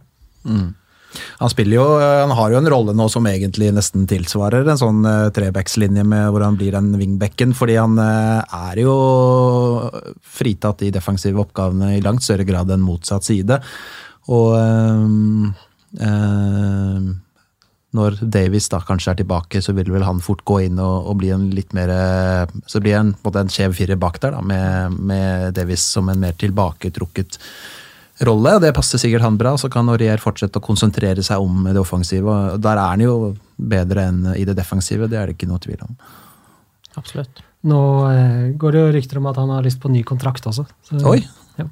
Han 1.41 1.49
spiller 1.51 1.75
jo, 1.75 1.86
han 1.99 2.32
har 2.38 2.53
jo 2.53 2.59
en 2.61 2.69
rolle 2.71 2.93
nå 2.95 3.07
som 3.11 3.25
egentlig 3.27 3.71
nesten 3.75 4.05
tilsvarer 4.09 4.67
en 4.71 4.79
sånn 4.79 5.01
uh, 5.03 5.32
trebackslinje 5.36 6.05
hvor 6.32 6.45
han 6.45 6.55
blir 6.59 6.75
den 6.77 6.93
wingbacken, 6.99 7.55
fordi 7.57 7.75
han 7.79 7.97
eh, 7.99 8.55
er 8.71 8.84
jo 8.84 8.93
fritatt 10.21 10.86
i 10.88 10.93
defensive 10.93 11.41
oppgavene 11.43 11.97
i 11.97 12.03
langt 12.05 12.23
større 12.23 12.47
grad 12.47 12.71
enn 12.71 12.86
motsatt 12.86 13.27
side. 13.27 13.59
Og 14.32 14.53
øh, 14.55 15.51
ehm, 15.99 17.07
når 17.98 18.22
Davies 18.22 18.70
da 18.72 18.80
kanskje 18.88 19.12
er 19.12 19.20
tilbake, 19.20 19.62
så 19.62 19.76
vil 19.76 19.92
vel 19.92 20.06
han 20.08 20.22
fort 20.24 20.46
gå 20.48 20.62
inn 20.68 20.80
og, 20.80 21.10
og 21.12 21.20
bli 21.20 21.34
en 21.36 21.50
litt 21.52 21.74
mer 21.76 21.92
Så 22.70 22.80
blir 22.80 22.96
han 22.96 23.12
en, 23.12 23.18
på 23.20 23.34
en 23.36 23.52
skjev 23.52 23.76
firer 23.76 24.00
bak 24.00 24.22
der, 24.24 24.38
da, 24.38 24.42
med, 24.42 24.98
med 25.12 25.54
Davies 25.58 25.84
som 25.98 26.10
en 26.10 26.22
mer 26.24 26.38
tilbaketrukket 26.39 27.39
rolle. 28.28 28.56
og 28.56 28.64
Det 28.64 28.74
passer 28.76 29.02
sikkert 29.02 29.26
han 29.26 29.39
bra, 29.39 29.56
så 29.58 29.70
kan 29.72 29.89
Aurier 29.92 30.22
fortsette 30.22 30.62
å 30.62 30.66
konsentrere 30.66 31.24
seg 31.26 31.44
om 31.44 31.68
det 31.68 31.80
offensive. 31.82 32.32
og 32.32 32.62
Der 32.64 32.78
er 32.78 32.94
han 32.94 33.04
jo 33.04 33.16
bedre 33.58 34.08
enn 34.09 34.26
i 34.36 34.46
det 34.47 34.55
defensive, 34.58 35.09
det 35.12 35.20
er 35.20 35.30
det 35.30 35.38
ikke 35.38 35.50
noe 35.51 35.62
tvil 35.63 35.82
om. 35.88 35.97
Absolutt. 37.00 37.43
Nå 37.68 37.82
eh, 38.09 38.46
går 38.59 38.74
det 38.74 38.82
jo 38.82 38.93
rykter 38.96 39.20
om 39.20 39.28
at 39.30 39.38
han 39.39 39.51
har 39.54 39.66
lyst 39.66 39.82
på 39.82 39.92
ny 39.92 40.01
kontrakt 40.08 40.47
også. 40.50 40.66
Så, 40.88 41.01
Oi! 41.12 41.22
Ja. 41.59 41.68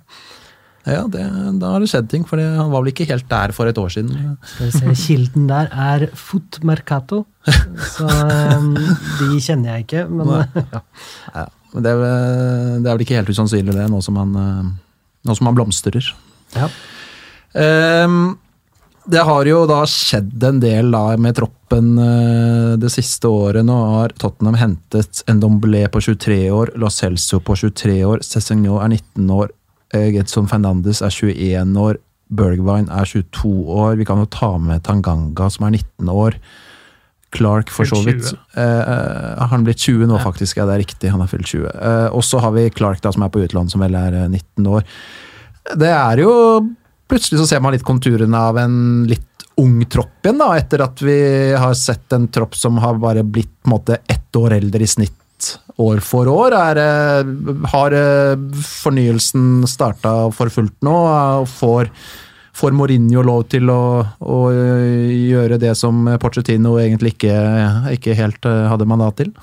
Ja, 0.87 1.03
det, 1.11 1.21
da 1.59 1.73
har 1.73 1.83
det 1.83 1.89
skjedd 1.91 2.07
ting, 2.09 2.23
for 2.25 2.39
han 2.39 2.71
var 2.71 2.81
vel 2.85 2.91
ikke 2.93 3.05
helt 3.09 3.27
der 3.29 3.51
for 3.53 3.67
et 3.69 3.77
år 3.77 3.91
siden. 3.93 4.37
Se, 4.55 4.93
Kilden 4.95 5.47
der 5.49 5.67
er 5.75 6.05
Foot 6.17 6.61
Mercato, 6.65 7.25
så 7.93 8.07
eh, 8.07 8.67
de 9.19 9.39
kjenner 9.43 9.75
jeg 9.75 9.85
ikke. 9.87 10.05
Men 10.09 10.31
ja. 10.73 10.81
Ja, 11.35 11.45
men 11.73 11.85
det, 11.85 11.91
er 11.91 11.99
vel- 12.01 12.83
det 12.83 12.89
er 12.89 12.93
vel 12.95 13.05
ikke 13.05 13.19
helt 13.19 13.29
usannsynlig 13.35 13.75
det, 13.75 13.87
nå 13.91 13.99
som 14.05 14.17
han, 14.21 14.35
eh, 14.39 14.69
nå 15.27 15.35
som 15.37 15.51
han 15.51 15.57
blomstrer. 15.59 16.13
Ja. 16.55 16.69
Um, 17.53 18.37
Det 19.09 19.23
har 19.25 19.47
jo 19.49 19.63
da 19.65 19.79
skjedd 19.89 20.43
en 20.45 20.59
del 20.61 20.91
da 20.93 21.15
med 21.17 21.33
troppen 21.39 21.95
eh, 21.97 22.73
det 22.77 22.91
siste 22.93 23.25
året. 23.31 23.65
Nå 23.65 23.77
har 23.95 24.11
Tottenham 24.21 24.57
hentet 24.59 25.23
en 25.25 25.39
Ndomblé 25.39 25.87
på 25.89 26.01
23 26.03 26.35
år, 26.53 26.71
Lo 26.77 26.91
Celso 26.93 27.39
på 27.41 27.55
23 27.57 27.95
år, 28.05 28.21
Cézigno 28.25 28.77
er 28.83 28.91
19 28.93 29.31
år, 29.33 29.49
eh, 29.93 30.09
Gedson 30.15 30.49
Fernandes 30.49 31.03
er 31.05 31.13
21 31.13 31.77
år, 31.79 31.99
Bergwijn 32.29 32.89
er 32.93 33.05
22 33.09 33.51
år. 33.73 33.95
Vi 33.97 34.05
kan 34.05 34.19
jo 34.21 34.27
ta 34.29 34.51
med 34.61 34.83
Tanganga, 34.85 35.49
som 35.49 35.65
er 35.65 35.79
19 35.79 36.11
år. 36.13 36.37
Clark, 37.33 37.69
for 37.73 37.85
så 37.89 37.97
vidt. 38.05 38.25
20. 38.25 38.37
Eh, 38.57 38.91
eh, 38.93 39.47
han 39.51 39.65
blitt 39.65 39.81
20 39.81 40.09
nå, 40.09 40.17
faktisk. 40.21 40.57
Ja, 40.57 40.65
det 40.69 40.75
er 40.77 40.83
riktig. 40.83 41.11
Han 41.13 41.21
har 41.21 41.29
fylt 41.29 41.49
20. 41.49 41.69
Eh, 41.69 42.07
og 42.13 42.23
så 42.25 42.41
har 42.41 42.53
vi 42.53 42.69
Clark, 42.73 43.01
da, 43.01 43.13
som 43.13 43.25
er 43.25 43.33
på 43.33 43.41
utlandet, 43.41 43.73
som 43.73 43.81
vel 43.81 43.97
er 43.97 44.17
eh, 44.23 44.29
19 44.29 44.69
år. 44.69 44.85
Det 45.77 45.93
er 45.93 46.23
jo 46.25 46.35
Plutselig 47.09 47.39
så 47.39 47.45
ser 47.49 47.61
man 47.65 47.73
litt 47.73 47.81
konturene 47.81 48.37
av 48.37 48.57
en 48.61 48.73
litt 49.09 49.45
ung 49.57 49.79
tropp 49.89 50.21
igjen, 50.21 50.37
da, 50.37 50.51
etter 50.59 50.83
at 50.85 51.01
vi 51.01 51.15
har 51.57 51.73
sett 51.73 52.13
en 52.13 52.27
tropp 52.29 52.53
som 52.53 52.77
har 52.83 52.99
bare 53.01 53.23
blitt 53.25 53.49
på 53.49 53.65
en 53.65 53.73
måte 53.73 53.97
ett 54.05 54.37
år 54.37 54.53
eldre 54.59 54.85
i 54.85 54.89
snitt 54.91 55.15
år 55.79 56.01
for 56.03 56.29
år. 56.29 56.55
Er, 56.55 56.79
eh, 56.83 57.29
har 57.73 57.95
eh, 57.95 58.39
fornyelsen 58.63 59.67
starta 59.69 60.31
for 60.35 60.51
fullt 60.53 60.75
nå? 60.85 60.95
og 60.95 61.47
Får, 61.49 61.91
får 62.59 62.75
Mourinho 62.75 63.23
lov 63.25 63.45
til 63.51 63.71
å, 63.71 63.83
å 64.19 64.39
eh, 64.51 65.13
gjøre 65.29 65.59
det 65.61 65.75
som 65.79 66.07
Pochettino 66.21 66.77
egentlig 66.81 67.15
ikke, 67.15 67.37
ikke 67.95 68.17
helt 68.19 68.49
eh, 68.49 68.67
hadde 68.71 68.89
mandat 68.89 69.21
til? 69.23 69.33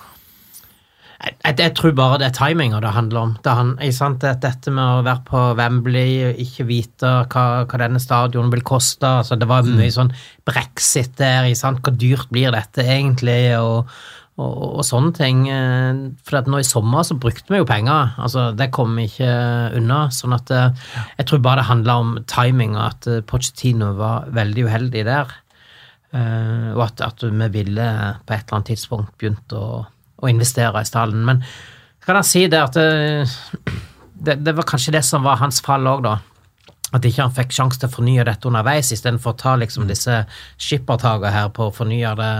Jeg, 1.16 1.32
jeg, 1.40 1.54
jeg 1.62 1.72
tror 1.78 1.94
bare 1.96 2.18
det 2.20 2.26
er 2.28 2.34
timinga 2.36 2.80
det 2.84 2.92
handler 2.92 3.22
om. 3.22 3.30
Det, 3.40 3.54
han, 3.56 3.70
sant? 3.96 4.20
Det, 4.20 4.34
dette 4.44 4.72
med 4.74 4.84
å 4.84 5.04
være 5.06 5.24
på 5.30 5.44
Wembley, 5.56 6.34
ikke 6.44 6.66
vite 6.68 7.12
hva, 7.32 7.46
hva 7.64 7.80
denne 7.80 8.02
stadionet 8.02 8.52
vil 8.52 8.66
koste. 8.66 9.08
Altså, 9.22 9.38
det 9.40 9.48
var 9.48 9.64
mye 9.64 9.94
sånn 9.94 10.12
brexit 10.46 11.16
der. 11.16 11.48
Hvor 11.56 11.96
dyrt 11.96 12.28
blir 12.34 12.52
dette 12.52 12.84
egentlig? 12.84 13.40
Og, 13.56 13.88
og, 14.36 14.56
og 14.80 14.84
sånne 14.84 15.14
ting. 15.16 15.46
Eh, 15.48 16.02
For 16.26 16.40
at 16.40 16.50
nå 16.50 16.60
i 16.60 16.66
sommer 16.66 17.06
så 17.08 17.16
brukte 17.20 17.52
vi 17.52 17.60
jo 17.62 17.68
penger. 17.68 18.12
Altså, 18.20 18.50
det 18.56 18.68
kom 18.74 18.96
vi 18.98 19.06
ikke 19.08 19.30
unna. 19.78 20.06
sånn 20.12 20.36
at 20.36 20.52
eh, 20.52 20.84
jeg 21.16 21.28
tror 21.30 21.42
bare 21.44 21.62
det 21.62 21.70
handla 21.70 21.98
om 22.02 22.14
timing, 22.28 22.76
og 22.76 22.84
at 22.90 23.10
eh, 23.10 23.24
Pochettino 23.26 23.94
var 23.98 24.28
veldig 24.36 24.68
uheldig 24.68 25.04
der. 25.08 25.34
Og 26.16 26.78
at, 26.80 27.00
at 27.04 27.20
vi 27.26 27.46
ville 27.52 27.86
på 28.24 28.32
et 28.32 28.46
eller 28.46 28.54
annet 28.56 28.68
tidspunkt 28.70 29.10
begynt 29.20 29.52
å, 29.52 29.82
å 29.84 30.28
investere 30.30 30.80
i 30.80 30.88
stallen. 30.88 31.26
Men 31.28 31.42
kan 32.06 32.16
jeg 32.22 32.28
si 32.30 32.44
det 32.48 32.60
at 32.62 32.78
det, 32.78 33.26
det, 34.14 34.38
det 34.46 34.54
var 34.56 34.64
kanskje 34.70 34.94
det 34.94 35.02
som 35.04 35.26
var 35.26 35.42
hans 35.42 35.58
fall 35.66 35.84
òg, 35.90 36.06
da. 36.06 36.14
At 36.96 37.04
ikke 37.04 37.26
han 37.26 37.34
fikk 37.36 37.52
sjanse 37.52 37.82
til 37.82 37.90
å 37.90 37.96
fornye 37.98 38.24
dette 38.24 38.48
underveis, 38.48 38.94
istedenfor 38.94 39.34
å 39.34 39.40
ta 39.42 39.56
liksom 39.60 39.90
disse 39.90 40.22
skippertakene 40.56 41.34
her 41.34 41.50
på 41.52 41.68
å 41.68 41.74
fornye 41.74 42.14
det 42.22 42.32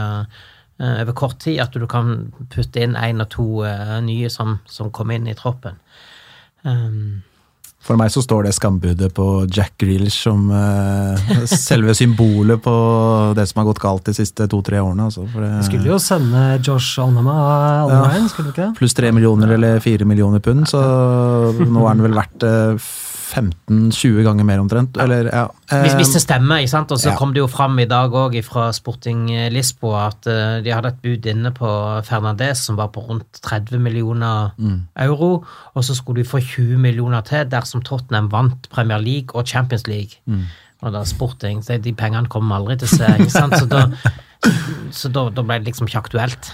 over 0.80 1.12
kort 1.16 1.38
tid. 1.44 1.60
At 1.62 1.72
du 1.72 1.86
kan 1.88 2.32
putte 2.52 2.82
inn 2.84 2.96
én 2.96 3.22
og 3.24 3.30
to 3.32 3.46
eh, 3.64 3.96
nye 4.04 4.28
som, 4.32 4.58
som 4.66 4.90
kom 4.90 5.10
inn 5.14 5.26
i 5.30 5.34
troppen. 5.38 5.78
Um, 6.66 7.22
For 7.86 7.94
meg 7.94 8.10
så 8.10 8.18
står 8.24 8.48
det 8.48 8.54
skambudet 8.56 9.12
på 9.14 9.24
Jack 9.54 9.76
Grealish 9.78 10.24
som 10.26 10.48
eh, 10.50 11.46
selve 11.68 11.94
symbolet 11.94 12.58
på 12.64 12.74
det 13.38 13.44
som 13.46 13.60
har 13.62 13.68
gått 13.68 13.78
galt 13.84 14.08
de 14.10 14.14
siste 14.16 14.48
to-tre 14.50 14.80
årene. 14.82 15.06
Altså, 15.06 15.24
for 15.30 15.44
det, 15.46 15.52
Skulle 15.68 15.92
jo 15.92 15.98
sende 16.02 16.44
Josh 16.66 16.98
Onama 17.04 17.36
alle 17.86 18.00
Ja. 18.18 18.28
skulle 18.28 18.50
du 18.50 18.54
ikke 18.56 18.66
det? 18.66 18.78
Pluss 18.80 18.96
tre 18.98 19.12
millioner 19.14 19.54
eller 19.54 19.78
fire 19.84 20.04
millioner 20.08 20.42
pund, 20.42 20.66
så 20.68 20.82
nå 21.62 21.84
er 21.84 21.92
han 21.92 22.02
vel 22.08 22.18
verdt 22.18 22.48
eh, 22.48 22.90
15-20 23.26 24.22
ganger 24.22 24.46
mer 24.46 24.60
omtrent. 24.62 24.96
Eller, 25.02 25.28
ja. 25.32 25.46
Hvis, 25.70 25.96
hvis 25.98 26.12
Eh, 26.12 26.14
det 26.14 26.22
stemmer, 26.22 26.62
ikke 26.62 26.70
sant? 26.70 26.92
og 26.94 27.00
så 27.02 27.10
ja. 27.10 27.16
kom 27.18 27.32
det 27.34 27.42
jo 27.42 27.48
fram 27.50 27.78
i 27.82 27.88
dag 27.90 28.14
òg 28.14 28.36
fra 28.46 28.68
Sporting 28.76 29.26
Lisboa 29.52 30.06
at 30.12 30.28
eh, 30.30 30.60
de 30.62 30.74
hadde 30.74 30.92
et 30.94 31.00
bud 31.02 31.26
inne 31.32 31.50
på 31.54 31.70
Fernandez 32.06 32.62
som 32.68 32.78
var 32.78 32.92
på 32.94 33.02
rundt 33.08 33.40
30 33.42 33.82
millioner 33.82 34.54
euro, 35.02 35.44
og 35.74 35.84
så 35.84 35.96
skulle 35.96 36.22
de 36.22 36.28
få 36.28 36.40
20 36.40 36.78
millioner 36.78 37.26
til 37.26 37.48
dersom 37.50 37.82
Tottenham 37.82 38.30
vant 38.32 38.70
Premier 38.70 39.02
League 39.02 39.34
og 39.34 39.46
Champions 39.46 39.86
League. 39.90 40.22
Og 40.84 40.92
da 40.92 41.02
Sporting, 41.08 41.64
så 41.64 41.80
de 41.82 41.94
pengene 41.96 42.28
kom 42.30 42.52
aldri 42.52 42.76
til 42.78 42.88
seg, 42.94 43.20
ikke 43.20 43.32
sant? 43.32 43.56
så 43.58 43.66
da, 43.66 43.86
så 44.98 45.10
da, 45.10 45.28
da 45.34 45.42
ble 45.42 45.58
det 45.60 45.72
liksom 45.72 45.88
ikke 45.90 46.04
aktuelt. 46.04 46.50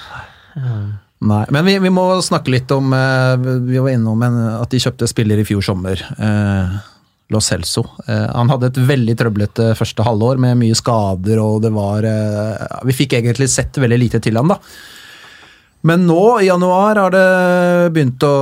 Nei, 1.22 1.44
men 1.54 1.66
vi, 1.68 1.76
vi 1.78 1.90
må 1.94 2.06
snakke 2.24 2.50
litt 2.50 2.72
om 2.74 2.90
eh, 2.96 3.34
Vi 3.68 3.78
var 3.78 3.92
innom 3.92 4.22
en, 4.26 4.38
at 4.58 4.72
de 4.72 4.80
kjøpte 4.82 5.06
spiller 5.06 5.38
i 5.38 5.46
fjor 5.46 5.62
sommer. 5.62 6.00
Eh, 6.18 6.80
Lo 7.32 7.40
Celso. 7.40 7.84
Eh, 8.06 8.26
han 8.34 8.50
hadde 8.50 8.72
et 8.72 8.80
veldig 8.90 9.14
trøblete 9.18 9.68
første 9.78 10.04
halvår 10.06 10.40
med 10.42 10.58
mye 10.60 10.76
skader, 10.78 11.40
og 11.40 11.62
det 11.64 11.72
var 11.74 12.06
eh, 12.08 12.80
Vi 12.88 12.96
fikk 12.96 13.16
egentlig 13.20 13.48
sett 13.52 13.78
veldig 13.78 14.00
lite 14.00 14.22
til 14.24 14.40
han, 14.40 14.50
da. 14.52 14.58
Men 15.86 16.04
nå, 16.06 16.22
i 16.42 16.46
januar, 16.46 16.98
har 17.06 17.14
det 17.14 17.28
begynt 17.94 18.22
å, 18.26 18.34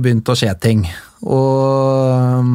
begynt 0.00 0.28
å 0.32 0.36
skje 0.38 0.52
ting. 0.60 0.84
Og 1.24 2.12
eh, 2.12 2.52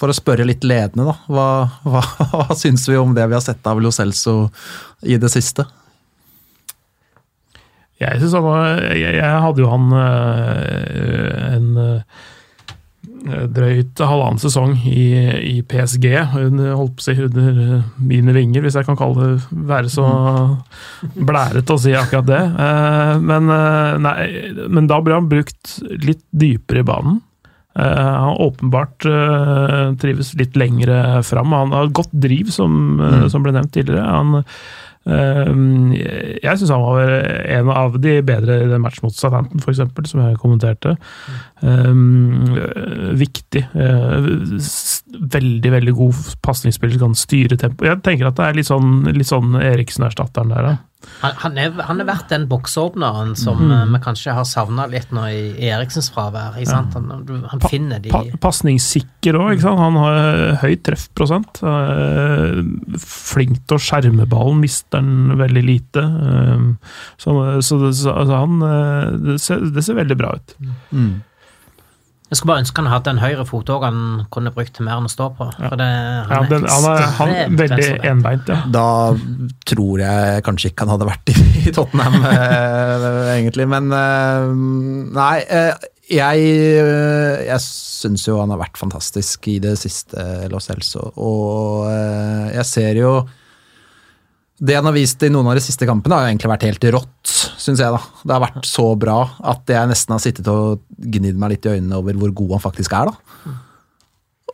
for 0.00 0.12
å 0.12 0.16
spørre 0.16 0.48
litt 0.48 0.64
ledende, 0.64 1.12
da. 1.12 1.16
Hva, 1.28 1.48
hva, 1.92 2.04
hva 2.32 2.56
syns 2.58 2.88
vi 2.88 2.98
om 3.00 3.12
det 3.16 3.28
vi 3.28 3.36
har 3.36 3.44
sett 3.44 3.66
av 3.68 3.80
Lo 3.80 3.92
Celso 3.94 4.46
i 5.04 5.20
det 5.20 5.32
siste? 5.32 5.68
Jeg 8.00 8.20
syns 8.20 8.36
han 8.38 8.46
var 8.46 8.80
Jeg, 8.96 9.14
jeg 9.18 9.44
hadde 9.44 9.62
jo 9.62 9.70
han 9.70 9.92
øh, 10.00 11.40
en 11.50 11.70
øh, 11.84 12.02
drøyt 13.52 14.00
halvannen 14.00 14.40
sesong 14.40 14.78
i, 14.88 15.04
i 15.44 15.56
PSG, 15.68 16.06
under, 16.40 16.72
holdt 16.78 16.94
på 16.96 17.04
å 17.04 17.06
si 17.10 17.14
under 17.20 17.82
mine 18.00 18.32
vinger, 18.32 18.64
hvis 18.64 18.78
jeg 18.78 18.88
kan 18.88 18.96
kalle 18.96 19.26
det 19.26 19.58
være 19.68 19.92
så 19.92 20.06
blærete 21.28 21.76
å 21.76 21.82
si 21.82 21.92
akkurat 21.92 22.30
det. 22.30 22.40
Eh, 22.64 23.12
men, 23.20 23.52
nei, 24.06 24.16
men 24.72 24.88
da 24.88 25.02
ble 25.04 25.18
han 25.18 25.28
brukt 25.28 25.76
litt 26.00 26.24
dypere 26.32 26.80
i 26.80 26.88
banen. 26.88 27.20
Eh, 27.76 28.08
han 28.24 28.40
åpenbart 28.40 29.04
trives 30.00 30.32
litt 30.40 30.56
lengre 30.58 31.20
fram. 31.28 31.52
Han 31.52 31.76
har 31.76 31.92
godt 32.00 32.16
driv, 32.24 32.48
som, 32.56 32.96
øh, 33.04 33.28
som 33.28 33.44
ble 33.44 33.52
nevnt 33.56 33.76
tidligere. 33.76 34.08
Han 34.08 34.40
jeg 35.08 36.58
syns 36.60 36.70
han 36.74 36.82
var 36.84 37.08
en 37.08 37.70
av 37.72 37.94
de 38.02 38.18
bedre 38.26 38.58
i 38.60 38.68
den 38.68 38.82
matchen 38.84 39.06
mot 39.06 39.16
Southampton, 39.16 39.62
eksempel, 39.72 40.04
som 40.06 40.20
jeg 40.20 40.36
kommenterte. 40.42 40.92
Um, 41.64 42.52
viktig. 43.16 43.64
Uh, 43.72 44.28
veldig, 45.32 45.72
veldig 45.78 45.96
god 45.96 46.20
pasningsspiller, 46.44 47.00
kan 47.00 47.16
styre 47.16 47.56
tempo. 47.60 47.88
Jeg 47.88 48.02
tenker 48.04 48.28
at 48.28 48.38
det 48.38 48.46
er 48.46 48.60
litt 48.60 48.68
sånn, 48.68 49.08
sånn 49.26 49.56
Eriksen-erstatteren 49.62 50.52
der, 50.52 50.72
ja. 50.74 50.76
Han, 51.22 51.32
han, 51.42 51.56
er, 51.60 51.70
han 51.88 52.00
er 52.02 52.06
vært 52.08 52.28
den 52.32 52.44
boksåpneren 52.48 53.34
som 53.36 53.58
Mm. 53.60 53.70
eh, 53.72 53.84
vi 53.94 54.00
kanskje 54.04 54.34
har 54.36 54.44
savna 54.48 54.86
litt 54.88 55.10
nå 55.12 55.22
i, 55.32 55.40
i 55.56 55.70
Eriksens 55.72 56.10
fravær. 56.12 56.58
Ikke 56.60 56.70
sant? 56.70 56.94
Han, 56.96 57.08
han 57.50 57.60
pa, 57.62 57.70
finner 57.72 58.00
de 58.00 58.12
Pa 58.12 58.22
Pasningssikker 58.40 59.36
òg, 59.40 59.54
ikke 59.54 59.64
sant. 59.64 59.80
Han 59.80 59.98
har 60.00 60.20
høy 60.62 60.76
treffprosent. 60.84 61.62
Uh, 61.64 62.60
flink 63.00 63.62
til 63.66 63.76
å 63.78 63.82
skjerme 63.82 64.28
ballen, 64.30 64.60
mister 64.60 65.00
den 65.00 65.36
veldig 65.40 65.64
lite. 65.64 66.04
Så 67.20 67.36
så, 67.64 67.80
så 67.92 68.14
altså, 68.14 68.40
han 68.44 68.60
det 69.24 69.40
ser, 69.42 69.66
det 69.72 69.84
ser 69.86 69.98
veldig 70.00 70.16
bra 70.20 70.34
ut. 70.36 70.56
Jeg 72.30 72.38
skulle 72.38 72.52
bare 72.52 72.62
ønske 72.62 72.78
han 72.78 72.88
hadde 72.92 73.10
en 73.10 73.18
høyre 73.18 73.44
fot 73.48 73.70
òg 73.74 73.84
han 73.88 74.02
kunne 74.30 74.52
brukt 74.54 74.70
til 74.76 74.86
mer 74.86 75.00
enn 75.00 75.08
å 75.08 75.10
stå 75.10 75.26
på. 75.34 75.48
For 75.56 75.74
det, 75.80 75.86
Ja, 76.30 76.38
den, 76.46 76.66
han 76.70 76.84
er 76.92 77.06
han, 77.18 77.56
veldig 77.58 77.88
enbeint, 78.06 78.52
ja. 78.52 78.60
Da 78.70 78.84
tror 79.66 80.02
jeg 80.04 80.44
kanskje 80.46 80.70
ikke 80.70 80.86
han 80.86 80.92
hadde 80.94 81.08
vært 81.08 81.32
i, 81.32 81.34
i 81.64 81.72
Tottenham, 81.74 82.20
eh, 82.30 83.32
egentlig. 83.34 83.66
Men 83.72 83.90
eh, 83.96 84.46
nei, 85.18 85.34
eh, 85.42 85.90
jeg, 86.10 86.46
jeg 87.48 87.66
syns 87.66 88.28
jo 88.28 88.38
han 88.38 88.54
har 88.54 88.62
vært 88.62 88.78
fantastisk 88.78 89.50
i 89.50 89.58
det 89.66 89.74
siste, 89.82 90.22
Los 90.54 90.70
Celso. 90.70 91.10
Og 91.18 91.90
jeg 91.90 92.66
ser 92.70 93.02
jo 93.02 93.14
Det 94.60 94.76
han 94.76 94.84
har 94.84 94.92
vist 94.92 95.22
i 95.24 95.30
noen 95.32 95.48
av 95.48 95.56
de 95.56 95.62
siste 95.64 95.86
kampene, 95.88 96.18
har 96.18 96.28
egentlig 96.28 96.50
vært 96.52 96.66
helt 96.68 96.84
rått, 96.92 97.30
syns 97.56 97.80
jeg. 97.80 97.94
da. 97.94 98.00
Det 98.24 98.34
har 98.34 98.42
vært 98.44 98.66
så 98.68 98.86
bra 99.00 99.18
at 99.52 99.72
jeg 99.72 99.88
nesten 99.88 100.12
har 100.12 100.20
sittet 100.20 100.50
og 100.52 100.82
gnidd 101.00 101.38
meg 101.40 101.54
litt 101.54 101.64
i 101.64 101.72
øynene 101.78 101.96
over 101.96 102.18
hvor 102.20 102.34
god 102.42 102.56
han 102.58 102.64
faktisk 102.66 102.92
er, 102.98 103.08
da. 103.08 103.56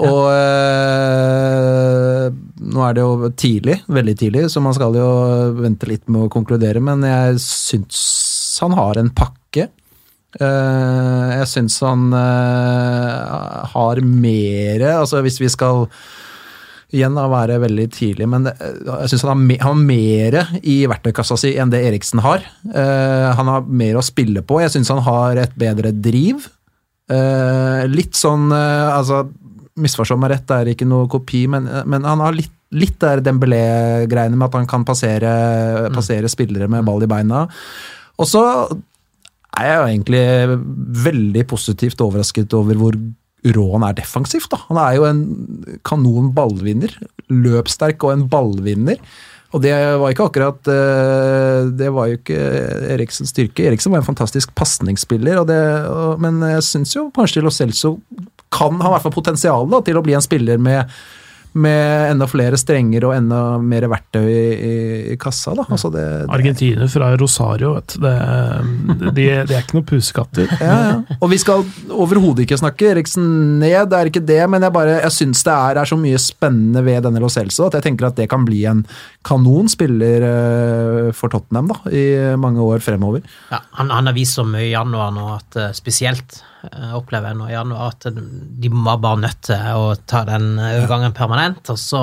Og 0.07 0.27
øh, 0.29 2.27
nå 2.69 2.83
er 2.85 2.97
det 2.97 3.03
jo 3.03 3.31
tidlig, 3.33 3.79
veldig 3.89 4.15
tidlig, 4.21 4.45
så 4.53 4.61
man 4.63 4.77
skal 4.77 4.95
jo 4.95 5.09
vente 5.57 5.89
litt 5.89 6.05
med 6.07 6.27
å 6.27 6.33
konkludere, 6.33 6.83
men 6.85 7.03
jeg 7.07 7.41
syns 7.43 7.99
han 8.63 8.77
har 8.77 9.01
en 9.01 9.11
pakke. 9.17 9.71
Uh, 10.37 11.33
jeg 11.41 11.47
syns 11.49 11.79
han 11.81 12.11
eh, 12.13 13.71
har 13.73 14.01
mere 14.05 14.91
Altså 14.99 15.23
hvis 15.25 15.39
vi 15.41 15.49
skal 15.49 15.87
igjen 16.97 17.17
å 17.21 17.29
være 17.31 17.59
veldig 17.63 17.87
tidlig, 17.95 18.27
men 18.31 18.49
jeg 18.49 19.11
syns 19.13 19.25
han 19.27 19.45
har, 19.63 19.77
mer 19.77 20.39
i 20.67 20.77
verktøykassa 20.89 21.39
si 21.41 21.53
enn 21.61 21.73
det 21.73 21.83
Eriksen 21.89 22.23
har. 22.25 22.45
Eh, 22.67 23.27
han 23.39 23.51
har 23.53 23.67
mer 23.69 23.99
å 24.01 24.05
spille 24.05 24.43
på. 24.47 24.61
Jeg 24.63 24.75
syns 24.75 24.93
han 24.95 25.03
har 25.07 25.41
et 25.45 25.57
bedre 25.59 25.93
driv. 25.93 26.49
Eh, 27.13 27.85
litt 27.93 28.19
sånn 28.19 28.49
eh, 28.51 28.89
Altså, 28.91 29.23
misforstå 29.79 30.17
meg 30.19 30.33
rett, 30.33 30.47
det 30.49 30.57
er 30.59 30.73
ikke 30.73 30.89
noe 30.89 31.07
kopi, 31.13 31.45
men, 31.53 31.69
men 31.87 32.09
han 32.09 32.25
har 32.25 32.35
litt, 32.35 32.55
litt 32.75 32.97
der 33.03 33.23
Dembélé-greiene 33.23 34.35
med 34.35 34.49
at 34.49 34.57
han 34.59 34.69
kan 34.71 34.87
passere, 34.89 35.31
passere 35.95 36.31
spillere 36.33 36.69
med 36.73 36.87
ball 36.89 37.05
i 37.05 37.11
beina. 37.11 37.45
Og 38.17 38.29
så 38.31 38.43
er 39.57 39.69
jeg 39.69 39.77
jo 39.77 39.87
egentlig 39.91 40.25
veldig 41.05 41.45
positivt 41.49 42.03
overrasket 42.05 42.57
over 42.57 42.81
hvor 42.81 42.99
rå 43.57 43.67
han 43.75 43.87
er 43.87 43.97
defensivt. 43.99 44.51
Da. 44.53 44.61
Han 44.71 44.81
er 44.81 44.99
jo 44.99 45.07
en 45.09 45.23
kanon 45.87 46.33
ballvinner. 46.37 46.93
Løpssterk 47.33 48.05
og 48.07 48.15
en 48.15 48.29
ballvinner. 48.33 49.01
Og 49.55 49.63
det 49.63 49.73
var 49.73 50.11
ikke 50.11 50.25
akkurat 50.27 50.69
eh, 50.69 51.69
Det 51.79 51.87
var 51.95 52.09
jo 52.11 52.17
ikke 52.19 52.41
Eriksens 52.97 53.31
styrke. 53.33 53.69
Eriksen 53.69 53.95
var 53.95 54.03
en 54.03 54.09
fantastisk 54.09 54.53
pasningsspiller, 54.59 55.45
men 56.21 56.43
jeg 56.51 56.65
syns 56.67 56.97
jo 56.97 57.09
kanskje 57.15 57.45
Lo 57.45 57.53
Celso 57.55 57.97
kan 58.53 58.81
ha 58.83 58.93
hvert 58.93 59.07
fall 59.07 59.15
potensial 59.15 59.69
da, 59.71 59.81
til 59.85 59.99
å 59.99 60.03
bli 60.05 60.15
en 60.17 60.25
spiller 60.25 60.61
med 60.63 60.91
med 61.57 62.11
enda 62.13 62.29
flere 62.31 62.59
strenger 62.61 63.09
og 63.09 63.15
enda 63.17 63.41
mer 63.63 63.89
verktøy 63.91 64.27
i, 64.29 64.45
i, 65.13 65.17
kassa. 65.21 65.55
Da. 65.57 65.67
Altså 65.73 65.91
det, 65.95 66.05
det, 66.05 66.31
Argentiner 66.37 66.91
fra 66.93 67.11
Rosario, 67.19 67.75
vet 67.79 67.97
du. 67.97 68.07
Det, 68.07 69.11
de, 69.17 69.27
de 69.49 69.57
er 69.57 69.65
ikke 69.65 69.79
noen 69.79 69.89
pusekatter. 69.89 70.51
ja, 70.61 70.77
ja. 70.91 71.17
Og 71.21 71.31
vi 71.33 71.39
skal 71.41 71.65
overhodet 71.91 72.45
ikke 72.45 72.61
snakke 72.61 72.91
Eriksen 72.93 73.59
ned, 73.61 73.91
det 73.91 73.99
er 73.99 74.11
ikke 74.11 74.25
det, 74.27 74.43
men 74.51 74.65
jeg, 74.67 74.75
bare, 74.75 74.99
jeg 75.01 75.15
syns 75.15 75.45
det 75.47 75.55
er, 75.55 75.81
er, 75.81 75.89
så 75.89 75.99
mye 76.01 76.21
spennende 76.21 76.83
ved 76.87 77.05
denne 77.07 77.23
Lo 77.23 77.31
Celso 77.33 77.67
at 77.67 77.79
jeg 77.79 77.87
tenker 77.89 78.11
at 78.11 78.19
det 78.19 78.29
kan 78.31 78.45
bli 78.47 78.65
en 78.69 78.85
kanonspiller 79.27 79.87
spiller 79.87 81.13
for 81.17 81.33
Tottenham 81.33 81.71
da, 81.71 81.79
i 81.91 82.37
mange 82.41 82.63
år 82.63 82.83
fremover. 82.85 83.25
Ja, 83.51 83.63
han, 83.79 83.91
han 83.91 84.07
har 84.07 84.17
vist 84.17 84.37
så 84.39 84.45
mye 84.47 84.69
i 84.69 84.75
januar 84.75 85.13
nå 85.15 85.29
at 85.37 85.59
uh, 85.61 85.73
spesielt 85.77 86.41
opplever 86.97 87.31
jeg 87.31 87.39
nå 87.39 87.51
i 87.51 87.55
januar 87.55 87.93
at 87.93 88.09
de 88.11 88.71
var 88.73 88.99
bare 89.03 89.23
nødt 89.23 89.45
til 89.47 89.77
å 89.77 89.93
ta 90.09 90.25
den 90.29 90.57
overgangen 90.59 91.15
permanent. 91.17 91.71
Og 91.71 91.79
så 91.79 92.03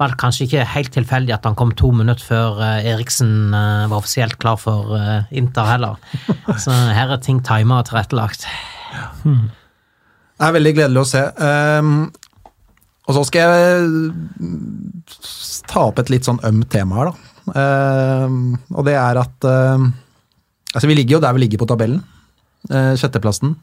var 0.00 0.12
det 0.12 0.20
kanskje 0.22 0.46
ikke 0.46 0.66
helt 0.72 0.92
tilfeldig 0.96 1.36
at 1.36 1.46
han 1.46 1.58
kom 1.58 1.74
to 1.76 1.92
minutter 1.92 2.24
før 2.24 2.60
Eriksen 2.80 3.52
var 3.52 3.98
offisielt 3.98 4.38
klar 4.40 4.56
for 4.58 4.96
Inter 5.30 5.68
heller. 5.68 6.00
Så 6.64 6.72
her 6.72 7.12
er 7.12 7.20
ting 7.20 7.42
timet 7.44 7.82
og 7.82 7.90
tilrettelagt. 7.90 8.48
Hmm. 9.22 9.50
Det 10.40 10.48
er 10.48 10.54
veldig 10.56 10.72
gledelig 10.72 11.02
å 11.02 11.08
se. 11.08 11.20
Um, 11.36 11.90
og 13.04 13.16
så 13.16 13.24
skal 13.28 13.50
jeg 13.52 13.82
ta 15.68 15.82
opp 15.90 16.00
et 16.00 16.12
litt 16.14 16.24
sånn 16.24 16.40
ømt 16.46 16.70
tema 16.72 17.00
her, 17.00 17.10
da. 17.10 17.26
Uh, 17.50 18.56
og 18.72 18.86
det 18.86 18.94
er 18.94 19.18
at 19.20 19.48
uh, 19.48 19.90
Altså, 20.70 20.86
vi 20.86 20.94
ligger 20.94 21.16
jo 21.16 21.22
der 21.24 21.34
vi 21.34 21.40
ligger 21.42 21.58
på 21.58 21.66
tabellen. 21.66 21.98
Uh, 22.70 22.94
sjetteplassen. 22.94 23.56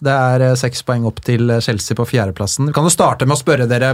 Det 0.00 0.12
er 0.12 0.46
seks 0.56 0.84
poeng 0.86 1.04
opp 1.08 1.20
til 1.24 1.52
Chelsea 1.60 1.98
på 1.98 2.08
fjerdeplassen. 2.08 2.72
Kan 2.76 2.86
du 2.86 2.92
starte 2.92 3.28
med 3.28 3.36
å 3.36 3.40
spørre 3.40 3.68
dere 3.70 3.92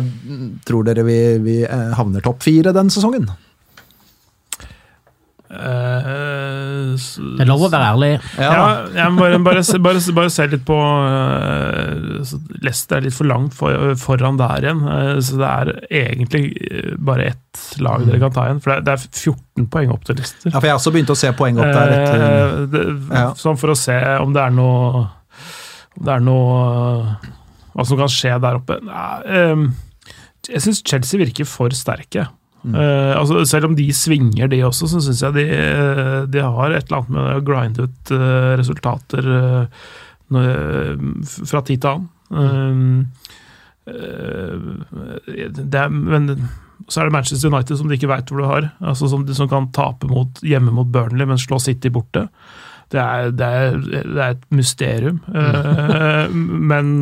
Tror 0.67 0.87
dere 0.87 1.03
vi, 1.07 1.19
vi 1.43 1.57
havner 1.67 2.23
topp 2.25 2.47
fire 2.47 2.75
den 2.77 2.93
sesongen? 2.95 3.27
Uh, 5.47 6.99
det 6.99 7.45
er 7.45 7.49
lov 7.49 7.63
å 7.69 7.69
være 7.71 7.91
ærlig. 7.93 8.09
Ja, 8.35 8.49
ja 8.51 8.65
jeg 8.97 9.13
må 9.15 9.23
bare, 9.23 9.39
bare, 9.47 9.63
bare, 9.85 10.01
bare, 10.17 10.33
se 10.35 10.47
litt 10.51 10.65
på 10.67 10.77
uh, 10.77 12.33
Leicester 12.65 12.99
er 12.99 13.07
litt 13.07 13.15
for 13.15 13.31
langt 13.31 13.55
for, 13.55 13.95
foran 14.01 14.41
der 14.41 14.67
igjen. 14.67 14.83
Uh, 14.83 15.13
så 15.23 15.39
det 15.39 15.53
er 15.53 15.73
egentlig 16.03 16.43
bare 16.99 17.31
ett 17.33 17.63
lag 17.83 18.05
dere 18.09 18.21
kan 18.25 18.35
ta 18.35 18.49
igjen. 18.49 18.63
For 18.65 18.75
det 18.75 18.79
er, 18.81 18.87
det 18.89 18.97
er 18.97 19.07
14 19.07 19.69
poeng 19.73 19.95
opp 19.95 20.09
til 20.09 20.19
Leicester. 20.19 20.51
Ja, 20.51 20.59
for 20.59 20.69
jeg 20.69 20.75
har 20.75 20.83
også 20.83 20.95
begynt 20.97 21.15
å 21.15 21.19
se 21.23 21.33
poeng 21.39 21.63
opp 21.63 21.73
der. 21.79 21.95
Etter, 22.01 22.91
ja. 23.15 23.29
Sånn 23.39 23.61
for 23.61 23.73
å 23.73 23.79
se 23.79 23.97
om 24.23 24.35
det 24.35 24.43
er 24.43 24.57
noe 24.57 25.07
det 25.97 26.13
er 26.13 26.25
noe 26.25 27.17
Hva 27.77 27.85
som 27.85 27.99
kan 28.01 28.11
skje 28.13 28.33
der 28.41 28.59
oppe. 28.59 28.79
Nei, 28.85 29.69
jeg 30.47 30.63
syns 30.65 30.83
Chelsea 30.87 31.21
virker 31.21 31.49
for 31.49 31.75
sterke. 31.77 32.27
Mm. 32.67 32.75
Uh, 32.75 33.13
altså, 33.21 33.45
selv 33.47 33.69
om 33.69 33.77
de 33.79 33.87
svinger, 33.95 34.49
de 34.51 34.63
også, 34.67 34.89
så 34.91 35.01
syns 35.05 35.23
jeg 35.23 35.37
de, 35.37 35.45
de, 36.33 36.43
har 36.43 36.75
et 36.75 36.89
eller 36.89 36.99
annet 36.99 37.13
med 37.15 37.29
å 37.37 37.45
grinde 37.47 37.87
ut 37.87 38.13
uh, 38.15 38.55
resultater 38.59 39.29
uh, 39.31 39.67
fra 41.47 41.63
tid 41.63 41.85
til 41.85 41.93
annen. 41.93 43.11
Det 43.87 45.79
er, 45.79 45.93
men 45.95 46.33
så 46.91 47.01
er 47.01 47.07
det 47.07 47.15
Manchester 47.15 47.53
United 47.53 47.79
som 47.79 47.87
de 47.87 47.95
ikke 47.95 48.11
veit 48.11 48.31
hvor 48.31 48.43
du 48.43 48.49
har. 48.49 48.67
altså 48.81 49.07
som, 49.11 49.23
som, 49.31 49.47
kan 49.51 49.71
tape 49.75 50.11
mot, 50.11 50.43
hjemme 50.43 50.75
mot 50.75 50.91
Burnley, 50.91 51.27
men 51.29 51.39
slå 51.39 51.61
City 51.63 51.93
borte. 51.95 52.27
Det 52.95 53.01
er, 53.03 53.31
det 53.35 53.47
er, 53.47 53.79
det 53.83 54.21
er 54.23 54.35
et 54.37 54.45
mysterium. 54.55 55.23
men 56.73 56.93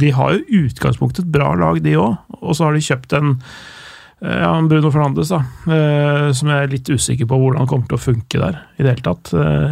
de 0.00 0.14
har 0.16 0.34
jo 0.36 0.64
utgangspunktet 0.64 1.26
et 1.26 1.34
bra 1.34 1.52
lag, 1.58 1.82
de 1.84 1.98
òg. 2.00 2.16
Og 2.40 2.56
så 2.56 2.66
har 2.66 2.74
de 2.76 2.88
kjøpt 2.88 3.14
en 3.18 3.36
ja, 4.20 4.50
Bruno 4.68 4.90
Fernandes, 4.92 5.30
da, 5.32 5.38
som 6.36 6.50
jeg 6.52 6.66
er 6.66 6.72
litt 6.74 6.90
usikker 6.92 7.28
på 7.28 7.38
hvordan 7.40 7.68
kommer 7.70 7.88
til 7.88 7.96
å 7.96 8.02
funke 8.02 8.40
der 8.42 8.58
i 8.76 8.84
det 8.84 8.90
hele 8.92 9.06
tatt. 9.06 9.30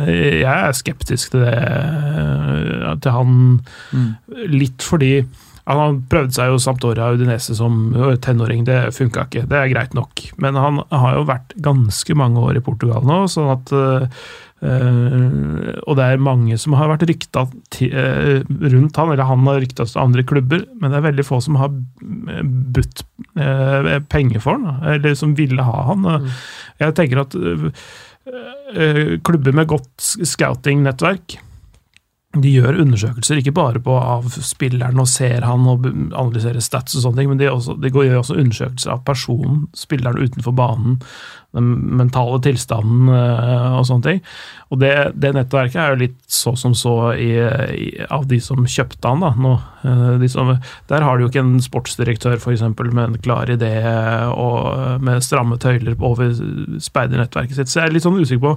Jeg 0.09 0.55
er 0.55 0.79
skeptisk 0.79 1.35
til 1.35 1.45
det, 1.45 1.59
til 3.05 3.13
han, 3.13 3.35
mm. 3.93 4.09
litt 4.55 4.87
fordi 4.87 5.13
han 5.69 5.99
prøvde 6.09 6.33
seg 6.33 6.49
jo 6.49 6.61
Sampdoria 6.65 7.11
Udinese 7.13 7.53
som 7.59 7.91
tenåring, 8.25 8.65
det 8.65 8.95
funka 8.97 9.27
ikke. 9.27 9.45
Det 9.51 9.59
er 9.59 9.73
greit 9.75 9.93
nok. 9.97 10.23
Men 10.41 10.57
han 10.57 10.81
har 10.89 11.19
jo 11.19 11.27
vært 11.29 11.53
ganske 11.61 12.17
mange 12.17 12.41
år 12.41 12.57
i 12.57 12.65
Portugal 12.65 13.05
nå, 13.05 13.27
sånn 13.29 13.53
at 13.53 13.75
Uh, 14.59 15.79
og 15.87 15.95
det 16.01 16.05
er 16.05 16.23
mange 16.23 16.57
som 16.59 16.75
har 16.75 16.91
vært 16.91 17.07
rykta 17.07 17.45
uh, 17.47 18.39
rundt 18.73 18.99
han, 18.99 19.13
eller 19.13 19.29
han 19.29 19.47
har 19.47 19.61
rykta 19.63 19.87
til 19.87 20.03
andre 20.03 20.25
klubber, 20.27 20.65
men 20.81 20.91
det 20.91 20.99
er 20.99 21.07
veldig 21.07 21.27
få 21.29 21.39
som 21.45 21.59
har 21.61 21.71
budt 22.75 23.05
uh, 23.39 23.99
penger 24.11 24.43
for 24.43 24.59
han, 24.59 24.83
eller 24.97 25.15
som 25.19 25.37
ville 25.39 25.63
ha 25.63 25.85
han. 25.93 26.07
Mm. 26.07 26.31
Jeg 26.83 26.99
tenker 26.99 27.25
at 27.25 27.39
klubber 29.25 29.55
med 29.57 29.71
godt 29.71 30.05
scouting-nettverk 30.29 31.39
de 32.37 32.51
gjør 32.53 32.77
undersøkelser, 32.83 33.39
ikke 33.41 33.55
bare 33.57 33.81
på 33.81 33.95
av 33.97 34.27
spilleren 34.45 35.01
og 35.01 35.09
ser 35.09 35.47
han 35.49 35.65
og 35.71 35.87
analyserer 35.89 36.61
stats 36.61 36.99
og 36.99 37.07
sånne 37.07 37.23
ting, 37.23 37.31
men 37.31 37.41
de, 37.41 37.49
også, 37.49 37.79
de 37.81 37.89
gjør 37.89 38.19
også 38.21 38.37
undersøkelser 38.37 38.93
av 38.93 39.01
personen, 39.07 39.63
spilleren 39.73 40.21
utenfor 40.21 40.53
banen, 40.59 40.99
den 41.57 41.71
mentale 41.97 42.37
tilstanden 42.45 43.09
og 43.09 43.87
sånne 43.89 44.05
ting. 44.05 44.21
Og 44.69 44.83
det, 44.83 44.93
det 45.17 45.33
nettverket 45.39 45.81
er 45.81 45.95
jo 45.95 46.03
litt 46.03 46.19
så 46.29 46.53
som 46.61 46.77
så 46.77 47.15
i, 47.17 47.31
i, 47.41 47.89
av 48.13 48.29
de 48.29 48.43
som 48.45 48.61
kjøpte 48.69 49.09
han 49.09 49.25
da, 49.25 49.33
nå. 49.33 49.57
De 50.21 50.29
som, 50.29 50.53
der 50.93 51.09
har 51.09 51.17
du 51.17 51.25
jo 51.25 51.33
ikke 51.33 51.47
en 51.47 51.57
sportsdirektør 51.65 52.37
for 52.37 52.53
eksempel, 52.53 52.93
med 52.93 53.15
en 53.15 53.25
klar 53.25 53.49
idé 53.57 53.73
og 54.29 55.01
med 55.01 55.25
stramme 55.25 55.57
tøyler 55.65 55.97
over 55.97 56.37
speidernettverket 56.85 57.57
sitt, 57.57 57.73
så 57.73 57.87
jeg 57.87 57.89
er 57.89 57.97
litt 57.97 58.05
sånn 58.05 58.21
usikker 58.21 58.45
på 58.51 58.57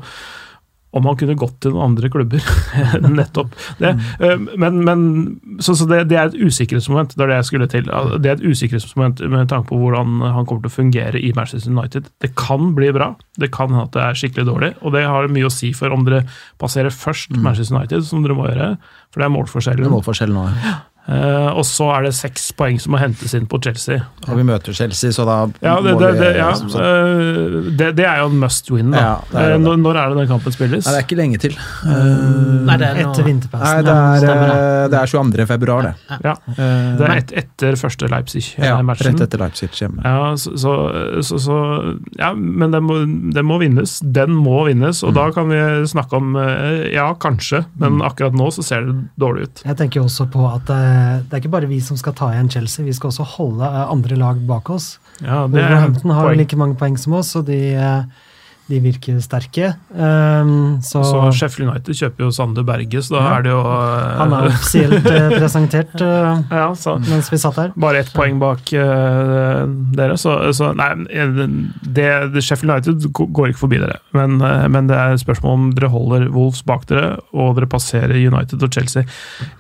om 0.92 1.06
han 1.08 1.18
kunne 1.20 1.38
gått 1.40 1.56
til 1.64 1.72
noen 1.72 1.94
andre 1.94 2.10
klubber. 2.12 2.44
Nettopp. 3.20 3.54
Det, 3.80 3.94
mm. 4.20 4.48
Men, 4.60 4.80
men 4.88 5.04
så, 5.64 5.76
så 5.78 5.88
det, 5.88 6.04
det, 6.12 6.18
er 6.20 6.32
et 6.32 6.40
usikkerhetsmoment. 6.40 7.16
Det 7.16 7.24
er 7.24 7.32
det 7.32 7.38
jeg 7.40 7.48
skulle 7.48 7.70
til. 7.72 7.88
Det 8.20 8.32
er 8.32 8.36
et 8.36 8.44
usikkerhetsmoment 8.44 9.24
med 9.32 9.52
tanke 9.52 9.70
på 9.72 9.80
hvordan 9.80 10.20
han 10.26 10.48
kommer 10.50 10.66
til 10.66 10.72
å 10.72 10.76
fungere 10.76 11.22
i 11.22 11.32
Manchester 11.38 11.72
United. 11.72 12.12
Det 12.24 12.34
kan 12.40 12.74
bli 12.76 12.92
bra, 12.96 13.14
det 13.40 13.54
kan 13.56 13.72
hende 13.72 13.88
at 13.88 13.96
det 13.96 14.04
er 14.04 14.20
skikkelig 14.20 14.48
dårlig, 14.52 14.74
og 14.82 14.96
det 14.98 15.06
har 15.08 15.32
mye 15.32 15.48
å 15.48 15.54
si 15.54 15.72
for 15.78 15.96
om 15.96 16.04
dere 16.08 16.26
passerer 16.62 16.92
først 16.94 17.32
mm. 17.38 17.44
Manchester 17.46 17.78
United, 17.78 18.04
som 18.08 18.26
dere 18.26 18.36
må 18.38 18.50
gjøre, 18.50 18.74
for 19.12 19.24
det 19.24 19.30
er 19.30 19.36
målforskjellen. 19.38 19.86
Det 19.86 19.92
er 19.92 19.96
målforskjellen 19.96 20.38
nå, 20.38 20.48
ja. 20.52 20.78
Uh, 21.10 21.50
og 21.58 21.64
så 21.66 21.88
er 21.96 22.06
det 22.06 22.12
seks 22.14 22.52
poeng 22.54 22.76
som 22.80 22.94
må 22.94 23.00
hentes 23.02 23.34
inn 23.34 23.48
på 23.50 23.58
Chelsea. 23.66 24.04
Og 24.28 24.38
vi 24.38 24.44
møter 24.46 24.76
Chelsea, 24.76 25.10
så 25.12 25.26
da 25.26 25.38
ja, 25.64 25.74
det, 25.82 25.96
det, 25.98 26.12
det, 26.20 26.28
ja. 26.38 26.52
Uh, 26.54 27.72
det, 27.74 27.88
det, 27.98 28.06
er 28.06 28.22
jo 28.22 28.28
en 28.30 28.38
must 28.44 28.70
win. 28.70 28.94
da. 28.94 29.02
Ja, 29.02 29.16
er 29.42 29.56
uh, 29.58 29.66
når, 29.82 29.98
er 29.98 30.14
det 30.14 30.20
den 30.22 30.30
kampen 30.30 30.54
spilles? 30.54 30.86
Nei, 30.86 30.94
det 30.94 31.00
er 31.02 31.08
ikke 31.08 31.18
lenge 31.18 31.40
til. 31.42 31.58
Nei, 31.58 32.78
det 32.78 32.88
er 32.88 33.02
etter 33.02 33.26
vinterpausen. 33.26 33.82
Nei, 33.90 34.20
det 34.22 34.36
er, 34.36 34.92
det 34.94 35.00
er 35.00 35.12
22. 35.12 35.48
februar, 35.50 35.90
det. 35.90 36.20
Ja, 36.22 36.36
Det 36.56 37.08
er 37.08 37.16
et, 37.16 37.34
etter 37.42 37.80
første 37.82 38.12
Leipzig-matchen. 38.12 38.62
Ja, 38.62 39.12
rett 39.12 39.26
etter 39.26 39.42
Leipzig 39.42 39.72
hjemme. 39.82 40.06
Ja, 40.06 40.32
så, 40.38 40.54
så, 40.62 40.78
så, 41.26 41.42
så, 41.42 41.60
ja, 42.22 42.32
men 42.38 42.78
den 42.78 42.86
må, 42.86 43.00
den 43.34 43.50
må, 43.50 43.58
vinnes. 43.64 43.98
Den 44.06 44.38
må 44.38 44.62
vinnes, 44.70 45.02
og 45.02 45.16
mm. 45.16 45.18
da 45.18 45.28
kan 45.34 45.50
vi 45.50 45.66
snakke 45.90 46.22
om 46.22 46.38
ja, 46.94 47.10
kanskje, 47.20 47.66
men 47.82 47.98
mm. 47.98 48.06
akkurat 48.12 48.38
nå 48.38 48.54
så 48.54 48.70
ser 48.70 48.86
det 48.86 48.98
dårlig 49.20 49.50
ut. 49.50 49.66
Jeg 49.66 49.82
tenker 49.82 50.06
også 50.06 50.30
på 50.32 50.46
at 50.52 50.70
det 51.28 51.36
er 51.36 51.42
ikke 51.42 51.54
bare 51.54 51.70
vi 51.70 51.80
som 51.84 52.00
skal 52.00 52.16
ta 52.18 52.32
igjen 52.34 52.50
Chelsea, 52.52 52.86
vi 52.86 52.96
skal 52.96 53.12
også 53.12 53.28
holde 53.38 53.68
eh, 53.68 53.92
andre 53.94 54.18
lag 54.20 54.42
bak 54.50 54.70
oss. 54.74 54.96
Ja, 55.22 55.46
Wolverhampton 55.46 56.14
har 56.18 56.36
like 56.38 56.58
mange 56.60 56.78
poeng 56.80 56.98
som 57.00 57.16
oss, 57.20 57.34
og 57.40 57.48
de, 57.50 57.60
eh, 57.76 58.30
de 58.72 58.80
virker 58.84 59.20
sterke. 59.24 59.74
Um, 59.92 60.80
så, 60.86 61.02
så, 61.04 61.20
Sheffield 61.36 61.70
United 61.70 61.98
kjøper 61.98 62.26
jo 62.26 62.32
Sander 62.36 62.66
Berge, 62.68 63.02
så 63.04 63.18
da 63.18 63.22
ja, 63.24 63.34
er 63.36 63.46
det 63.46 63.52
jo 63.52 63.60
uh, 63.66 64.14
Han 64.22 64.36
er 64.38 64.48
offisielt 64.50 65.08
uh, 65.10 65.28
presentert 65.36 65.94
uh, 66.00 66.42
ja, 66.62 66.68
mens 67.10 67.32
vi 67.34 67.40
satt 67.42 67.60
her. 67.60 67.74
Bare 67.82 68.04
ett 68.06 68.12
poeng 68.16 68.40
bak 68.42 68.64
dere, 68.72 70.18
så, 70.20 70.38
så, 70.56 70.72
Nei, 70.78 70.90
det, 71.84 72.08
det, 72.34 72.44
Sheffield 72.46 72.72
United 72.72 73.12
går 73.12 73.52
ikke 73.52 73.64
forbi 73.66 73.82
dere. 73.82 74.00
Men, 74.16 74.40
men, 74.40 74.90
det 74.90 74.98
er 74.98 75.20
spørsmål 75.22 75.58
om 75.58 75.72
dere 75.78 75.92
holder 75.92 76.28
Wolves 76.32 76.64
bak 76.68 76.88
dere, 76.92 77.18
og 77.36 77.58
dere 77.60 77.70
passerer 77.72 78.16
United 78.16 78.64
og 78.64 78.72
Chelsea. 78.74 79.08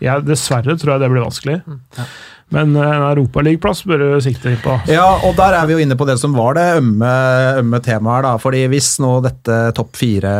Ja, 0.03 0.19
dessverre 0.23 0.77
tror 0.79 0.95
jeg 0.95 1.03
det 1.03 1.11
blir 1.13 1.27
vanskelig. 1.27 1.61
Ja. 1.97 2.07
Men 2.55 2.75
eh, 2.75 2.83
en 2.83 3.07
europaligaplass 3.13 3.85
bør 3.87 4.03
du 4.03 4.21
sikte 4.23 4.55
på. 4.63 4.75
Ja, 4.91 5.07
og 5.23 5.35
der 5.39 5.55
er 5.57 5.67
vi 5.69 5.77
jo 5.77 5.83
inne 5.83 5.97
på 5.99 6.07
det 6.09 6.17
som 6.21 6.35
var 6.35 6.57
det 6.59 6.67
ømme, 6.81 7.11
ømme 7.61 7.81
temaet 7.83 8.19
her, 8.19 8.27
da. 8.27 8.37
Fordi 8.41 8.65
hvis 8.71 8.93
nå 9.03 9.17
dette 9.25 9.59
topp 9.77 9.95
fire, 9.99 10.33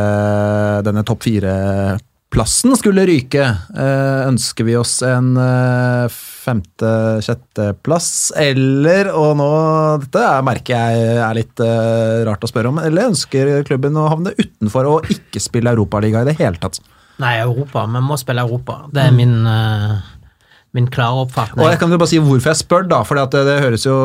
denne 0.84 1.04
topp 1.08 1.24
fire-plassen 1.24 2.76
skulle 2.80 3.06
ryke, 3.08 3.48
eh, 3.48 4.22
ønsker 4.28 4.68
vi 4.68 4.76
oss 4.80 4.98
en 5.08 5.34
eh, 5.40 6.20
femte-sjetteplass, 6.42 8.08
eller, 8.44 9.12
og 9.16 9.36
nå, 9.40 9.50
dette 10.04 10.24
er, 10.26 10.40
merker 10.44 10.74
jeg 10.74 11.20
er 11.22 11.38
litt 11.38 11.62
rart 12.28 12.42
å 12.42 12.50
spørre 12.50 12.72
om, 12.72 12.82
eller 12.82 13.12
ønsker 13.12 13.60
klubben 13.68 13.96
å 13.96 14.08
havne 14.10 14.34
utenfor 14.36 14.90
og 14.90 15.12
ikke 15.14 15.40
spille 15.40 15.72
Europaliga 15.72 16.24
i 16.24 16.28
det 16.32 16.40
hele 16.42 16.58
tatt? 16.60 16.82
Nei, 17.22 17.36
Europa. 17.42 17.84
Vi 17.86 18.02
må 18.02 18.16
spille 18.20 18.42
Europa. 18.42 18.82
Det 18.92 19.02
er 19.04 19.14
min, 19.14 19.34
eh, 19.46 19.98
min 20.76 20.86
klare 20.88 21.26
oppfatning. 21.26 21.60
Og 21.60 21.68
jeg 21.68 21.80
kan 21.82 21.92
jo 21.92 21.98
bare 22.00 22.08
si 22.08 22.20
hvorfor 22.22 22.52
jeg 22.52 22.60
spør, 22.62 22.86
da, 22.88 23.02
for 23.04 23.18
det, 23.20 23.42
det 23.48 23.58
høres 23.60 23.84
jo 23.84 23.96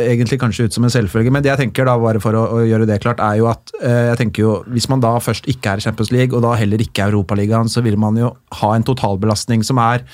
egentlig 0.00 0.38
kanskje 0.40 0.68
ut 0.68 0.76
som 0.76 0.86
en 0.86 0.92
selvfølge, 0.92 1.32
men 1.34 1.44
det 1.44 1.52
jeg 1.52 1.60
tenker 1.66 1.88
da, 1.88 1.98
bare 2.00 2.22
for 2.22 2.36
å, 2.38 2.44
å 2.56 2.62
gjøre 2.64 2.88
det 2.88 3.00
klart, 3.04 3.20
er 3.20 3.42
jo 3.42 3.50
at 3.52 3.74
eh, 3.82 4.06
jeg 4.12 4.22
tenker 4.22 4.46
jo, 4.46 4.54
hvis 4.72 4.88
man 4.92 5.04
da 5.04 5.12
først 5.20 5.50
ikke 5.52 5.74
er 5.74 5.82
i 5.82 5.84
Champions 5.84 6.14
League, 6.14 6.32
og 6.32 6.46
da 6.46 6.54
heller 6.56 6.80
ikke 6.80 7.04
er 7.04 7.12
Europaligaen, 7.12 7.68
så 7.68 7.84
vil 7.84 8.00
man 8.00 8.16
jo 8.20 8.32
ha 8.62 8.72
en 8.72 8.88
totalbelastning 8.88 9.66
som 9.66 9.82
er 9.84 10.06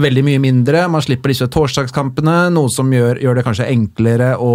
veldig 0.00 0.22
mye 0.24 0.40
mindre. 0.40 0.86
Man 0.88 1.04
slipper 1.04 1.32
disse 1.32 1.48
torsdagskampene, 1.52 2.46
noe 2.54 2.72
som 2.72 2.88
gjør, 2.92 3.20
gjør 3.20 3.36
det 3.36 3.44
kanskje 3.44 3.68
enklere 3.68 4.34
å 4.40 4.52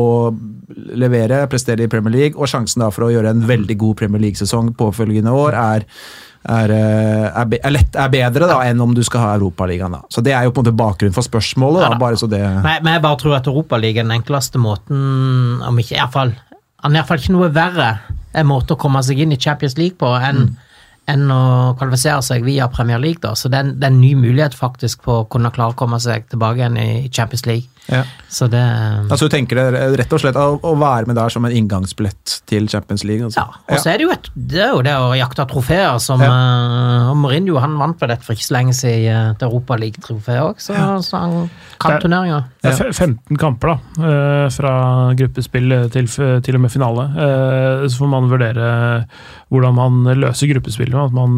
levere, 0.98 1.44
prestere 1.52 1.86
i 1.86 1.92
Premier 1.92 2.16
League, 2.16 2.38
og 2.42 2.50
sjansen 2.50 2.82
da 2.82 2.90
for 2.94 3.06
å 3.06 3.12
gjøre 3.14 3.36
en 3.36 3.46
veldig 3.50 3.78
god 3.80 4.00
Premier 4.02 4.26
League-sesong 4.26 4.74
påfølgende 4.80 5.34
år 5.46 5.58
er 5.62 5.86
er, 6.48 6.74
eh, 6.74 7.26
er, 7.28 7.56
er, 7.60 7.74
lett, 7.76 7.96
er 7.96 8.12
bedre 8.14 8.50
da, 8.50 8.60
enn 8.68 8.82
om 8.84 8.94
du 8.96 9.04
skal 9.06 9.24
ha 9.24 9.32
Europaligaen. 9.38 9.98
Så 10.14 10.24
Det 10.26 10.34
er 10.34 10.48
jo 10.48 10.54
på 10.54 10.64
en 10.64 10.68
måte 10.68 10.78
bakgrunnen 10.80 11.16
for 11.16 11.28
spørsmålet. 11.28 11.84
Ja 11.86 11.94
da, 11.94 12.00
bare 12.02 12.20
så 12.20 12.30
det... 12.32 12.42
Men, 12.42 12.84
men 12.86 12.98
jeg 12.98 13.04
bare 13.06 13.20
tror 13.22 13.40
at 13.40 13.50
Europaligaen 13.52 14.08
er 14.08 14.14
den 14.14 14.22
enkleste 14.22 14.62
måten, 14.62 15.60
om 15.66 15.82
ikke 15.82 15.98
i 15.98 16.02
hvert 16.02 16.14
fall 16.14 16.38
Han 16.86 16.94
er 16.94 17.02
iallfall 17.02 17.20
ikke 17.20 17.34
noe 17.34 17.50
verre 17.52 17.90
en 18.38 18.48
måte 18.48 18.76
å 18.76 18.80
komme 18.80 19.02
seg 19.04 19.20
inn 19.24 19.34
i 19.34 19.40
Champions 19.42 19.78
League 19.80 19.98
på 20.00 20.12
enn 20.14 20.50
enn 21.08 21.30
å 21.32 21.74
kvalifisere 21.80 22.24
seg 22.26 22.44
via 22.44 22.68
Premier 22.68 23.00
League. 23.00 23.22
da, 23.24 23.32
Så 23.36 23.48
det 23.48 23.58
er, 23.58 23.68
en, 23.68 23.76
det 23.80 23.88
er 23.88 23.94
en 23.94 24.02
ny 24.02 24.14
mulighet 24.20 24.56
faktisk 24.58 25.06
på 25.06 25.22
å 25.22 25.28
kunne 25.32 25.54
klare 25.56 25.72
å 25.72 25.80
komme 25.80 26.00
seg 26.04 26.28
tilbake 26.32 26.60
igjen 26.60 26.80
i 26.82 27.08
Champions 27.08 27.46
League. 27.48 27.77
Ja. 27.88 28.02
Så 28.28 28.50
det 28.52 28.60
Altså 29.08 29.30
Du 29.30 29.32
tenker 29.32 29.56
det 29.56 29.82
rett 30.02 30.12
og 30.12 30.20
slett 30.20 30.36
å, 30.36 30.58
å 30.60 30.74
være 30.76 31.08
med 31.08 31.16
der 31.16 31.32
som 31.32 31.46
en 31.48 31.54
inngangsbillett 31.56 32.34
til 32.50 32.66
Champions 32.68 33.06
League? 33.08 33.24
Altså. 33.24 33.40
Ja, 33.46 33.62
og 33.72 33.80
så 33.80 33.92
er 33.94 34.02
det 34.02 34.08
jo 34.08 34.12
et, 34.12 34.28
det 34.36 34.60
er 34.66 34.74
jo 34.76 34.82
det 34.84 34.96
å 35.00 35.14
jakte 35.16 35.46
trofeer 35.48 35.96
som 36.04 36.20
Ja. 36.26 36.28
uh, 36.34 37.12
og 37.14 37.16
Mourinho 37.22 37.62
han 37.64 37.78
vant 37.80 38.02
vel 38.04 38.12
dette 38.12 38.28
for 38.28 38.36
ikke 38.36 38.48
så 38.50 38.58
lenge 38.58 38.76
siden 38.76 39.08
eh, 39.14 39.32
et 39.32 39.46
Europaliga-trofé 39.48 40.36
òg, 40.44 40.60
så, 40.60 40.76
så 41.06 41.22
han 41.24 41.36
kan 41.80 41.96
Det- 41.96 42.02
turneringer. 42.04 42.44
Det 42.64 42.74
er 42.76 42.92
15 42.92 43.40
kamper 43.40 43.74
da, 43.74 43.78
Uh, 43.98 44.48
fra 44.54 44.72
gruppespill 45.18 45.74
til, 45.92 46.06
til 46.44 46.58
og 46.58 46.62
med 46.62 46.72
finale. 46.72 47.08
Uh, 47.16 47.88
Så 47.88 48.02
får 48.04 48.12
man 48.12 48.28
vurdere 48.30 48.68
hvordan 49.50 49.74
man 49.78 50.20
løser 50.20 50.50
gruppespillet. 50.52 50.96
At 51.08 51.14
man, 51.16 51.38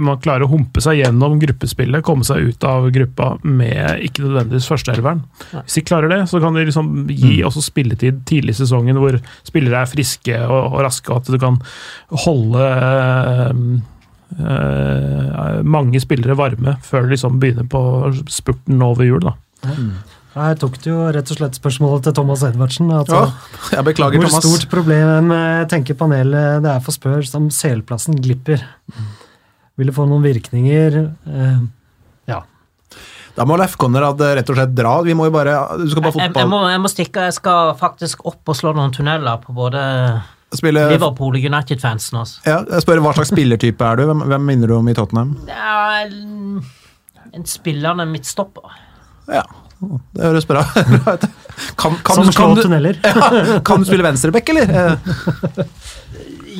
man 0.00 0.20
klarer 0.22 0.46
å 0.46 0.50
humpe 0.52 0.80
seg 0.84 1.00
gjennom 1.00 1.40
gruppespillet, 1.42 2.04
komme 2.06 2.24
seg 2.26 2.52
ut 2.52 2.64
av 2.64 2.86
gruppa 2.94 3.32
med 3.42 4.04
ikke 4.06 4.22
nødvendigvis 4.24 4.68
førsteelveren. 4.70 5.24
Hvis 5.50 5.78
de 5.78 5.84
klarer 5.88 6.12
det, 6.12 6.20
så 6.30 6.40
kan 6.42 6.54
de 6.56 6.66
liksom 6.68 6.90
gi 7.08 7.40
også 7.46 7.62
spilletid 7.64 8.20
tidlig 8.28 8.54
i 8.54 8.60
sesongen, 8.60 8.98
hvor 9.00 9.16
spillere 9.46 9.80
er 9.82 9.90
friske 9.90 10.36
og, 10.46 10.74
og 10.74 10.84
raske, 10.84 11.10
og 11.12 11.22
at 11.22 11.32
du 11.32 11.38
kan 11.40 11.56
holde 12.26 12.66
øh, 12.68 13.80
øh, 14.38 15.64
mange 15.64 16.00
spillere 16.00 16.36
varme 16.38 16.76
før 16.86 17.06
de 17.06 17.14
liksom 17.14 17.40
begynner 17.40 17.66
på 17.70 17.82
spurten 18.28 18.82
over 18.82 19.06
jul. 19.08 19.24
da. 19.24 19.34
Her 20.30 20.54
tok 20.54 20.76
du 20.84 20.92
jo 20.92 21.08
rett 21.10 21.30
og 21.32 21.40
slett 21.40 21.56
spørsmålet 21.58 22.04
til 22.06 22.14
Thomas 22.14 22.44
Edvardsen. 22.46 22.90
Ja, 22.92 23.00
Altså, 23.02 23.32
jeg 23.74 23.84
beklager, 23.88 24.20
hvor 24.20 24.30
Thomas. 24.30 24.44
stort 24.46 24.70
problem 24.70 25.32
eh, 25.34 25.64
tenker 25.72 25.98
panelet 25.98 26.62
det 26.62 26.70
er 26.70 26.84
for 26.84 26.94
Spør 26.94 27.26
om 27.40 27.48
selplassen 27.50 28.20
glipper? 28.22 28.62
Vil 29.80 29.90
det 29.90 29.96
få 29.96 30.06
noen 30.06 30.22
virkninger? 30.22 31.00
Eh, 31.26 31.42
ja. 31.50 31.58
Da 33.40 33.46
må 33.48 33.56
Leif 33.56 33.78
Konrad 33.80 34.20
eh, 34.20 34.34
rett 34.36 34.50
og 34.52 34.58
slett 34.58 34.74
dra. 34.76 34.98
Vi 35.06 35.14
må 35.16 35.30
jo 35.30 35.32
bare 35.32 35.54
Du 35.80 35.86
skal 35.88 36.04
bare 36.04 36.12
Jeg, 36.12 36.26
jeg, 36.26 36.34
fotball 36.34 36.50
må, 36.52 36.58
jeg 36.68 36.82
må 36.84 36.90
stikke, 36.92 37.22
jeg 37.30 37.36
skal 37.38 37.72
faktisk 37.80 38.26
opp 38.28 38.52
og 38.52 38.58
slå 38.58 38.74
noen 38.76 38.92
tunneler 38.92 39.40
på 39.40 39.54
både 39.56 39.80
spille 40.52 40.82
Liverpool 40.90 41.38
og 41.38 41.46
United-fansen. 41.46 42.18
Altså. 42.20 42.42
ja, 42.44 42.58
Jeg 42.68 42.84
spør 42.84 43.00
hva 43.06 43.14
slags 43.16 43.32
spillertype 43.32 43.86
er 43.86 44.00
du? 44.00 44.04
Hvem, 44.10 44.26
hvem 44.32 44.46
minner 44.50 44.68
du 44.68 44.76
om 44.76 44.92
i 44.92 44.94
Tottenham? 44.98 45.32
Er 45.48 46.10
en, 46.10 46.60
en 47.32 47.48
spillende 47.48 48.04
midtstopper. 48.10 48.76
Ja, 49.30 49.46
det 49.80 50.26
høres 50.26 50.48
bra 50.50 50.66
ut. 50.82 51.26
Kan, 51.80 51.96
kan, 52.04 52.18
Som 52.18 52.32
slår 52.34 52.64
tunneler. 52.66 53.00
ja, 53.06 53.60
kan 53.64 53.80
du 53.80 53.88
spille 53.88 54.04
venstreback, 54.04 54.52
eller? 54.52 54.76
Eh, 54.76 55.64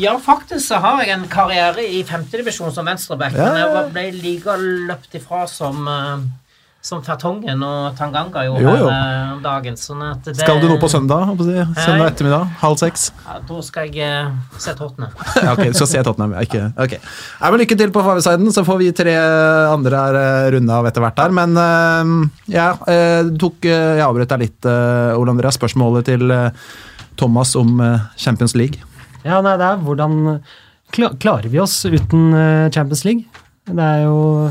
Ja, 0.00 0.14
faktisk 0.22 0.62
så 0.64 0.78
har 0.80 1.02
jeg 1.02 1.12
en 1.12 1.26
karriere 1.28 1.82
i 1.82 1.98
femtedivisjon 2.06 2.70
som 2.72 2.86
venstreback, 2.88 3.34
Ja, 3.36 3.48
men 3.50 3.58
ja, 3.58 3.66
ja. 3.66 3.80
jeg 3.82 3.90
ble 3.92 4.04
like 4.22 4.54
løpt 4.88 5.16
ifra 5.18 5.42
som 5.50 5.82
uh, 5.90 6.22
som 6.80 7.02
Fertongen 7.04 7.60
og 7.60 7.92
Tanganga 7.98 8.40
gjorde 8.46 8.62
Jo, 8.64 8.70
jo. 8.80 8.86
her 8.88 9.16
eh, 9.18 9.32
om 9.34 9.40
dagen. 9.44 9.74
Sånn 9.76 10.00
at 10.06 10.24
det, 10.24 10.32
Skal 10.38 10.62
du 10.62 10.66
noe 10.70 10.78
på 10.80 10.88
søndag? 10.88 11.28
Søndag 11.36 12.06
ettermiddag? 12.14 12.46
Halv 12.62 12.78
seks? 12.80 13.10
Ja, 13.26 13.34
da 13.50 13.58
skal 13.66 13.90
jeg 13.90 14.00
eh, 14.06 14.30
se 14.56 14.72
Tottenham. 14.78 15.12
Ja, 15.44 15.52
ok, 15.52 15.60
du 15.68 15.76
skal 15.76 15.90
se 15.90 16.02
Tottenham. 16.06 16.32
ja, 16.38 16.44
Ikke, 16.48 16.62
ok. 16.80 16.94
ja, 16.96 17.50
men 17.52 17.60
Lykke 17.60 17.76
til 17.82 17.92
på 17.92 18.04
Favesiden, 18.06 18.48
så 18.56 18.64
får 18.64 18.80
vi 18.80 18.88
tre 18.96 19.12
andre 19.74 20.00
her 20.06 20.18
eh, 20.22 20.46
runde 20.56 20.78
av 20.80 20.88
etter 20.88 21.04
hvert 21.04 21.20
her. 21.20 21.36
Men 21.36 21.60
uh, 21.60 22.24
ja, 22.48 22.70
uh, 22.80 23.28
tok, 23.44 23.68
jeg 23.68 24.00
avbrøt 24.06 24.32
deg 24.32 24.46
litt, 24.46 24.70
Ole 25.20 25.34
Andreas. 25.36 25.60
Spørsmålet 25.60 26.08
til 26.08 26.32
Thomas 27.20 27.52
om 27.60 27.76
Champions 28.16 28.56
League. 28.56 28.80
Ja, 29.26 29.42
nei, 29.44 29.58
det 29.60 29.66
er 29.68 29.84
hvordan 29.84 30.16
kla- 30.96 31.12
Klarer 31.20 31.52
vi 31.52 31.60
oss 31.60 31.76
uten 31.84 32.30
Champions 32.72 33.04
League? 33.04 33.28
Det 33.68 33.84
er 33.84 34.06
jo 34.08 34.48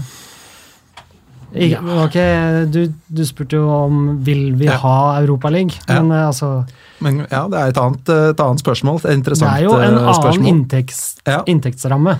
ikke, 1.54 1.80
ok, 2.06 2.18
du, 2.72 2.94
du 3.10 3.22
spurte 3.26 3.58
jo 3.58 3.70
om 3.70 4.24
vil 4.24 4.54
vi 4.56 4.66
Ja. 4.66 4.78
ha 4.78 5.20
Europaliga, 5.22 5.74
Ja. 5.88 6.02
men 6.02 6.12
ja. 6.18 6.28
altså 6.30 6.68
Men 7.02 7.26
ja, 7.32 7.48
det 7.48 7.58
er 7.60 7.68
et 7.70 7.78
annet, 7.78 8.10
eh, 8.10 8.30
et 8.30 8.40
annet 8.40 8.60
spørsmål. 8.60 8.98
Et 9.06 9.24
Det 9.24 9.42
er 9.42 9.62
jo 9.64 9.74
en 9.74 9.98
spørsmål. 9.98 10.34
annen 10.34 10.46
inntekts, 10.46 11.16
Ja. 11.26 11.44
inntektsramme. 11.48 12.18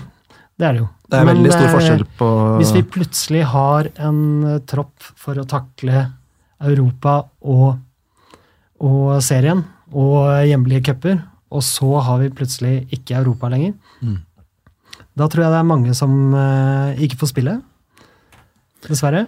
Det 0.58 0.66
er 0.68 0.72
det 0.72 0.80
jo. 0.80 0.88
Det 1.10 1.18
er 1.20 1.24
Men, 1.24 1.36
veldig 1.36 1.52
stor 1.52 1.66
eh, 1.66 1.74
forskjell 1.74 2.04
på 2.18 2.58
Hvis 2.58 2.72
vi 2.72 2.82
plutselig 2.82 3.44
har 3.44 3.88
en 3.98 4.44
eh, 4.44 4.58
tropp 4.66 4.92
for 5.16 5.34
å 5.34 5.44
takle 5.46 6.12
Europa 6.60 7.24
og, 7.42 7.78
og 8.80 9.22
serien 9.22 9.64
og 9.92 10.46
hjemlige 10.46 10.84
cuper, 10.84 11.22
og 11.50 11.62
så 11.62 12.00
har 12.02 12.18
vi 12.20 12.28
plutselig 12.30 12.86
ikke 12.92 13.16
Europa 13.24 13.48
lenger, 13.48 13.74
Mm. 14.02 14.18
da 15.16 15.26
tror 15.28 15.42
jeg 15.44 15.50
det 15.52 15.58
er 15.60 15.64
mange 15.64 15.94
som 15.94 16.34
eh, 16.34 16.94
ikke 17.04 17.16
får 17.18 17.28
spille. 17.34 17.62
Dessverre. 18.88 19.26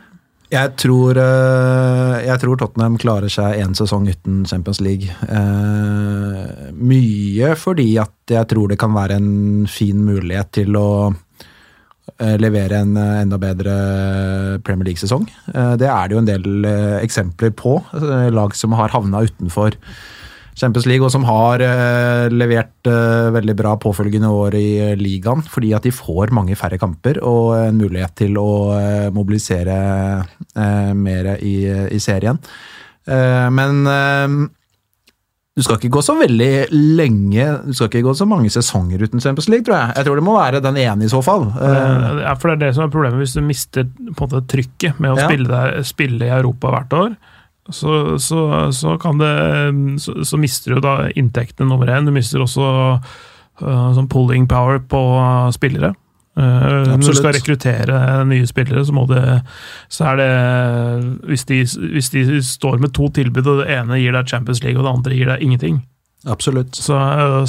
Jeg 0.53 0.75
tror, 0.77 1.17
eh, 1.17 2.27
jeg 2.27 2.41
tror 2.43 2.59
Tottenham 2.61 2.99
klarer 3.01 3.33
seg 3.33 3.57
én 3.63 3.73
sesong 3.73 4.05
uten 4.11 4.43
Champions 4.45 4.83
League. 4.85 5.09
Eh, 5.09 6.73
mye 6.77 7.55
fordi 7.57 7.97
at 8.03 8.13
jeg 8.29 8.49
tror 8.51 8.69
det 8.69 8.79
kan 8.81 8.93
være 8.93 9.17
en 9.17 9.67
fin 9.67 9.97
mulighet 10.05 10.53
til 10.53 10.77
å 10.77 11.15
eh, 12.21 12.37
levere 12.37 12.83
en 12.85 12.93
enda 13.01 13.39
bedre 13.41 14.61
Premier 14.61 14.91
League-sesong. 14.91 15.25
Det 15.81 15.89
er 15.89 16.09
det 16.09 16.19
jo 16.19 16.21
en 16.21 16.29
del 16.29 16.69
eksempler 17.01 17.57
på. 17.57 17.79
lag 18.37 18.53
som 18.55 18.77
har 18.77 18.93
havna 18.93 19.25
utenfor 19.25 19.81
Champions 20.59 20.87
League, 20.87 21.05
og 21.05 21.11
som 21.15 21.25
har 21.25 21.63
eh, 21.65 22.27
levert 22.33 22.89
eh, 22.91 23.31
veldig 23.35 23.55
bra 23.57 23.73
påfølgende 23.81 24.29
år 24.29 24.57
i 24.59 24.67
eh, 24.85 24.97
ligaen, 25.01 25.41
fordi 25.49 25.73
at 25.77 25.87
de 25.87 25.93
får 25.95 26.33
mange 26.37 26.57
færre 26.61 26.79
kamper 26.81 27.23
og 27.25 27.55
en 27.57 27.79
mulighet 27.81 28.15
til 28.25 28.37
å 28.41 28.49
mobilisere 29.17 29.77
mer 30.95 31.33
i, 31.41 31.55
i 31.93 32.01
serien. 32.03 32.39
Men 33.53 33.81
du 35.53 35.61
skal 35.65 35.77
ikke 35.77 35.91
gå 35.97 36.03
så 36.05 36.15
veldig 36.17 36.51
lenge, 36.73 37.47
du 37.67 37.75
skal 37.77 37.91
ikke 37.91 38.05
gå 38.07 38.15
så 38.17 38.27
mange 38.29 38.53
sesonger 38.53 39.03
uten 39.05 39.21
Champions 39.21 39.51
League, 39.53 39.67
tror 39.67 39.77
jeg. 39.79 39.97
Jeg 39.99 40.07
tror 40.09 40.21
det 40.21 40.25
må 40.29 40.37
være 40.39 40.63
den 40.65 40.79
ene 40.81 41.05
i 41.09 41.11
så 41.13 41.21
fall. 41.25 41.49
Ja, 41.61 42.33
for 42.41 42.53
det 42.53 42.55
er 42.57 42.63
det 42.69 42.73
som 42.79 42.87
er 42.87 42.95
problemet 42.95 43.21
hvis 43.25 43.35
du 43.37 43.43
mister 43.45 43.85
på 43.89 44.25
en 44.25 44.31
måte 44.31 44.45
trykket 44.53 45.01
med 45.03 45.13
å 45.13 45.19
Ja. 45.21 45.29
spille, 45.29 45.49
der, 45.51 45.83
spille 45.89 46.29
i 46.29 46.35
Europa 46.39 46.73
hvert 46.77 46.97
år. 47.01 47.17
Så, 47.71 48.19
så, 48.19 48.73
så 48.75 48.97
kan 48.99 49.21
det 49.21 49.35
så, 50.03 50.25
så 50.27 50.39
mister 50.41 50.75
du 50.75 50.81
da 50.83 50.97
inntektene 51.15 51.71
nummer 51.71 51.87
én. 51.87 52.09
Du 52.09 52.15
mister 52.15 52.43
også 52.43 52.65
uh, 52.99 53.91
sånn 53.95 54.11
pulling 54.11 54.49
power 54.51 54.83
på 54.83 55.03
spillere. 55.55 55.93
Uh, 56.33 56.89
når 56.89 57.05
du 57.05 57.17
skal 57.19 57.35
rekruttere 57.37 57.97
nye 58.25 58.49
spillere, 58.49 58.83
så 58.89 59.05
det 59.11 59.23
Så 59.93 60.05
er 60.09 60.17
det 60.17 60.31
hvis 61.29 61.45
de, 61.45 61.61
hvis 61.93 62.11
de 62.11 62.43
står 62.43 62.81
med 62.81 62.95
to 62.97 63.09
tilbud, 63.09 63.47
og 63.47 63.63
det 63.63 63.71
ene 63.77 64.01
gir 64.01 64.17
deg 64.17 64.29
Champions 64.29 64.63
League, 64.65 64.81
og 64.81 64.89
det 64.89 64.95
andre 64.97 65.15
gir 65.15 65.29
deg 65.29 65.43
ingenting, 65.43 65.83
Absolutt. 66.31 66.77
så, 66.79 66.95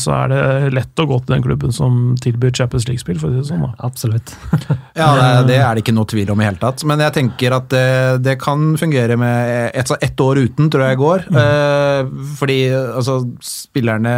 så 0.02 0.12
er 0.16 0.32
det 0.32 0.72
lett 0.74 1.02
å 1.04 1.06
gå 1.06 1.20
til 1.26 1.36
den 1.36 1.44
klubben 1.46 1.74
som 1.76 2.16
tilbyr 2.24 2.54
Champions 2.58 2.88
League-spill, 2.90 3.20
for 3.22 3.30
å 3.30 3.36
si 3.36 3.42
det 3.44 3.50
sånn. 3.52 3.62
da. 3.68 3.74
Absolutt. 3.86 4.34
Ja, 4.98 5.12
det, 5.18 5.24
er- 5.28 5.46
det 5.50 5.58
er 5.62 5.74
det 5.78 5.84
ikke 5.84 5.94
noe 5.98 6.10
tvil 6.10 6.30
om 6.34 6.42
i 6.42 6.48
hele 6.48 6.62
tatt. 6.62 6.82
Men 6.90 7.02
jeg 7.06 7.14
tenker 7.20 7.56
at 7.58 7.70
det, 7.74 7.86
det 8.26 8.36
kan 8.42 8.74
fungere 8.82 9.18
med 9.20 9.72
ett 9.78 9.94
et 10.02 10.22
år 10.26 10.42
uten, 10.48 10.70
tror 10.74 10.88
jeg 10.88 11.00
går. 11.02 11.26
Eh, 11.44 12.12
fordi 12.40 12.60
altså, 12.74 13.20
spillerne 13.46 14.14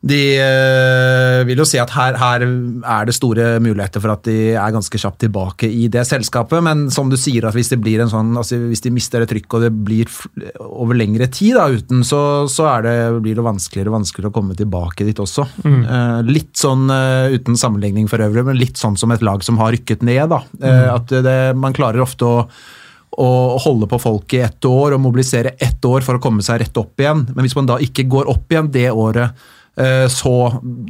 de 0.00 0.18
øh, 0.40 1.42
vil 1.44 1.60
jo 1.60 1.66
si 1.68 1.76
at 1.80 1.90
her, 1.92 2.16
her 2.16 2.44
er 2.44 3.08
det 3.08 3.12
store 3.12 3.58
muligheter 3.60 4.00
for 4.00 4.14
at 4.14 4.22
de 4.24 4.54
er 4.54 4.72
ganske 4.72 4.96
kjapt 4.96 5.20
tilbake 5.26 5.68
i 5.68 5.90
det 5.92 6.06
selskapet, 6.08 6.62
men 6.64 6.86
som 6.94 7.10
du 7.12 7.18
sier, 7.20 7.44
at 7.44 7.56
hvis 7.56 7.68
det 7.74 7.82
blir 7.84 8.00
en 8.00 8.08
sånn, 8.08 8.32
altså 8.40 8.56
hvis 8.62 8.80
de 8.86 8.94
mister 8.96 9.20
det 9.20 9.28
trykket 9.34 9.58
og 9.58 9.66
det 9.66 9.72
blir 9.76 10.08
over 10.64 10.96
lengre 10.96 11.28
tid 11.28 11.58
da, 11.58 11.68
uten, 11.68 12.00
så, 12.06 12.22
så 12.48 12.70
er 12.72 12.88
det, 12.88 12.96
blir 13.26 13.36
det 13.36 13.44
vanskeligere 13.44 13.92
og 13.92 13.98
vanskeligere 13.98 14.32
å 14.32 14.38
komme 14.40 14.56
tilbake 14.56 15.04
dit 15.04 15.20
også. 15.20 15.44
Eh, 15.68 16.18
litt 16.30 16.54
sånn, 16.56 16.88
uh, 16.88 17.28
uten 17.34 17.60
sammenligning 17.60 18.08
for 18.08 18.24
øvrig, 18.24 18.46
men 18.48 18.58
litt 18.58 18.80
sånn 18.80 18.96
som 19.00 19.12
et 19.12 19.24
lag 19.26 19.44
som 19.44 19.60
har 19.60 19.74
rykket 19.76 20.04
ned. 20.06 20.32
da. 20.32 20.40
Eh, 20.64 20.86
at 20.94 21.12
det, 21.12 21.40
man 21.60 21.76
klarer 21.76 22.06
ofte 22.06 22.28
å 22.28 22.36
å 23.20 23.58
holde 23.58 23.88
på 23.90 23.98
folk 24.00 24.32
i 24.36 24.42
ett 24.46 24.64
år 24.64 24.94
og 24.94 25.02
mobilisere 25.02 25.56
ett 25.58 25.84
år 25.84 26.04
for 26.06 26.16
å 26.16 26.22
komme 26.22 26.44
seg 26.46 26.60
rett 26.62 26.76
opp 26.78 27.00
igjen. 27.02 27.24
Men 27.34 27.42
hvis 27.44 27.56
man 27.58 27.66
da 27.68 27.76
ikke 27.82 28.06
går 28.08 28.30
opp 28.30 28.54
igjen 28.54 28.70
det 28.72 28.86
året, 28.94 29.34
så 30.10 30.32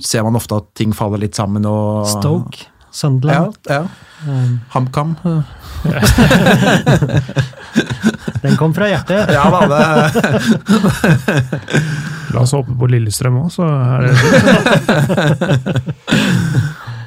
ser 0.03 0.25
man 0.27 0.35
ofte 0.41 0.57
at 0.57 0.67
ting 0.75 0.91
faller 0.97 1.21
litt 1.23 1.37
sammen. 1.39 1.63
Og, 1.69 2.09
Stoke, 2.11 2.65
Ja, 2.65 2.69
Sunderland. 2.91 3.55
ja. 3.71 3.85
HamKam. 4.75 5.13
Den 8.43 8.57
kom 8.57 8.75
fra 8.75 8.89
hjertet. 8.91 9.29
Ja 9.33 9.51
da, 9.53 9.61
det 9.71 9.81
La 12.35 12.41
oss 12.45 12.53
håpe 12.55 12.75
på 12.79 12.87
Lillestrøm 12.91 13.37
òg, 13.43 13.51
så 13.55 13.63
er 13.67 14.01
det 14.07 14.13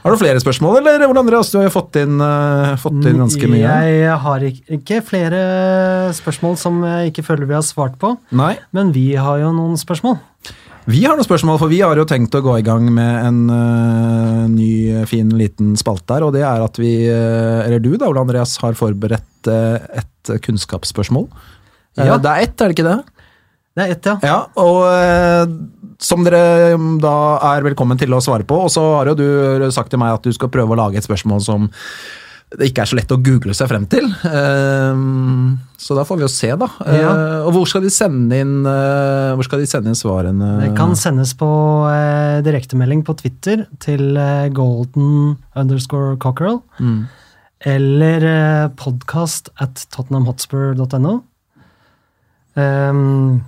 Har 0.03 0.09
du 0.11 0.17
flere 0.19 0.39
spørsmål, 0.43 0.73
eller 0.81 1.05
Ole 1.07 1.19
Andreas? 1.21 1.47
Du 1.53 1.57
har 1.61 1.65
jo 1.69 1.77
fått 1.77 1.95
inn, 2.01 2.17
eh, 2.19 2.73
fått 2.81 3.05
inn 3.07 3.21
ganske 3.21 3.45
mye. 3.47 3.63
Jeg 3.87 4.17
har 4.25 4.39
ikke, 4.49 4.63
ikke 4.79 4.97
flere 5.07 5.39
spørsmål 6.17 6.53
som 6.59 6.81
jeg 6.83 7.13
ikke 7.13 7.23
føler 7.23 7.47
vi 7.47 7.55
har 7.55 7.63
svart 7.63 7.95
på, 8.01 8.09
Nei. 8.35 8.57
men 8.75 8.91
vi 8.91 9.13
har 9.15 9.39
jo 9.39 9.53
noen 9.55 9.77
spørsmål. 9.79 10.17
Vi 10.83 11.05
har 11.05 11.15
noen 11.15 11.23
spørsmål, 11.23 11.57
for 11.61 11.71
vi 11.71 11.79
har 11.79 11.95
jo 11.95 12.03
tenkt 12.07 12.35
å 12.35 12.41
gå 12.43 12.57
i 12.59 12.65
gang 12.65 12.89
med 12.91 13.27
en 13.29 13.39
uh, 13.47 14.43
ny, 14.51 15.05
fin, 15.07 15.29
liten 15.39 15.77
spalte 15.79 16.17
her. 16.17 16.25
Og 16.27 16.33
det 16.35 16.43
er 16.43 16.63
at 16.65 16.79
vi, 16.81 16.91
uh, 17.07 17.63
eller 17.63 17.79
du 17.79 17.93
da, 17.95 18.09
Ole 18.11 18.23
Andreas, 18.25 18.57
har 18.59 18.75
forberedt 18.75 19.47
uh, 19.47 19.79
et 19.95 20.33
kunnskapsspørsmål. 20.43 21.29
Eh, 21.97 22.07
Ja. 22.07 22.17
Det 22.17 22.29
er 22.31 22.47
ett, 22.47 22.55
er 22.59 22.71
det 22.71 22.75
ikke 22.77 22.89
det? 22.89 22.99
Det 23.73 23.83
er 23.85 23.91
ett, 23.95 24.05
ja. 24.05 24.15
Ja, 24.21 24.37
og 24.61 24.83
eh, 24.85 25.43
som 26.03 26.25
dere 26.25 26.73
um, 26.77 26.99
da 27.01 27.13
er 27.53 27.65
velkommen 27.65 27.97
til 27.97 28.13
å 28.13 28.21
svare 28.21 28.45
på, 28.45 28.59
og 28.65 28.69
så 28.73 28.83
har 28.99 29.09
jo 29.09 29.15
du 29.17 29.71
sagt 29.73 29.89
til 29.93 30.01
meg 30.01 30.13
at 30.13 30.25
du 30.25 30.33
skal 30.35 30.51
prøve 30.53 30.75
å 30.75 30.77
lage 30.77 30.99
et 30.99 31.07
spørsmål 31.07 31.41
som 31.41 31.69
det 32.59 32.69
ikke 32.69 32.83
er 32.83 32.89
så 32.91 32.97
lett 32.99 33.11
å 33.13 33.17
google 33.23 33.53
seg 33.57 33.69
frem 33.71 33.85
til. 33.89 34.05
Eh, 34.29 34.99
så 35.83 35.97
da 35.97 36.03
får 36.07 36.19
vi 36.19 36.25
jo 36.25 36.31
se, 36.31 36.51
da. 36.59 36.67
Eh, 36.85 36.99
Ja. 37.01 37.11
og 37.47 37.53
hvor 37.55 37.67
skal 37.67 37.81
de 37.81 37.89
sende 37.89 38.37
inn, 38.39 38.65
eh, 38.65 39.33
hvor 39.35 39.43
skal 39.47 39.59
de 39.59 39.65
sende 39.69 39.89
inn 39.89 39.97
svarene? 39.97 40.61
Det 40.61 40.75
kan 40.77 40.95
sendes 40.95 41.33
på 41.33 41.49
direktemelding 42.45 43.03
på 43.03 43.17
Twitter 43.17 43.65
til 43.79 44.13
golden 44.53 45.37
underscore 45.55 46.17
cockerel. 46.17 46.61
Mm. 46.79 47.07
Eller 47.65 48.69
podcast 48.75 49.49
at 49.59 49.85
tottenhamhotspur.no. 49.91 51.23
Um, 52.55 53.41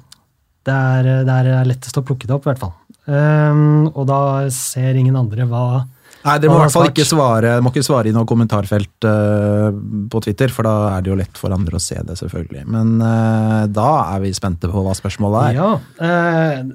det, 0.65 0.73
er, 0.73 1.09
det 1.27 1.29
er 1.35 1.65
lettest 1.67 1.97
å 1.99 2.03
plukke 2.05 2.25
det 2.25 2.33
opp, 2.33 2.47
i 2.47 2.53
hvert 2.53 2.63
fall. 2.63 2.73
Um, 3.05 3.91
og 3.93 4.07
da 4.09 4.49
ser 4.49 4.97
ingen 4.97 5.15
andre 5.19 5.45
hva 5.45 5.85
Nei, 6.25 6.39
dere 6.41 6.49
må 6.49 6.57
i 6.57 6.63
hvert 6.63 6.73
fall 6.73 6.87
ikke 6.89 7.05
svare, 7.05 7.51
må 7.61 7.69
ikke 7.69 7.85
svare 7.85 8.09
i 8.09 8.13
noe 8.15 8.25
kommentarfelt 8.25 9.05
uh, 9.05 9.67
på 10.09 10.21
Twitter, 10.25 10.49
for 10.53 10.65
da 10.65 10.95
er 10.95 11.03
det 11.05 11.11
jo 11.11 11.17
lett 11.19 11.37
for 11.37 11.53
andre 11.53 11.77
å 11.77 11.83
se 11.83 11.99
det, 12.01 12.15
selvfølgelig. 12.17 12.63
Men 12.73 12.95
uh, 12.97 13.67
da 13.69 13.91
er 14.15 14.23
vi 14.23 14.31
spente 14.33 14.71
på 14.71 14.81
hva 14.85 14.95
spørsmålet 14.97 15.51
er. 15.51 15.59
Ja. 15.59 15.69
uh, 16.01 16.73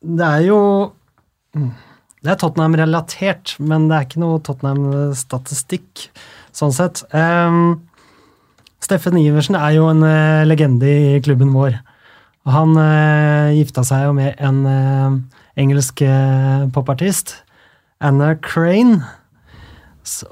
det 0.00 0.30
er 0.30 0.46
jo 0.46 0.60
mm, 1.52 1.68
Det 2.24 2.32
er 2.32 2.38
Tottenham-relatert, 2.40 3.54
men 3.60 3.84
det 3.90 3.98
er 3.98 4.08
ikke 4.08 4.22
noe 4.24 4.40
Tottenham-statistikk, 4.48 6.06
sånn 6.56 6.72
sett. 6.72 7.04
Um, 7.12 7.82
Steffen 8.80 9.20
Iversen 9.20 9.60
er 9.60 9.76
jo 9.76 9.90
en 9.92 10.00
legende 10.48 10.88
i 10.88 11.20
klubben 11.20 11.52
vår. 11.52 11.76
Han 12.48 12.72
gifta 13.52 13.84
seg 13.84 14.06
jo 14.06 14.14
med 14.16 14.40
en 14.40 14.62
engelsk 15.60 16.00
popartist, 16.72 17.34
Anna 18.00 18.34
Crane. 18.40 19.02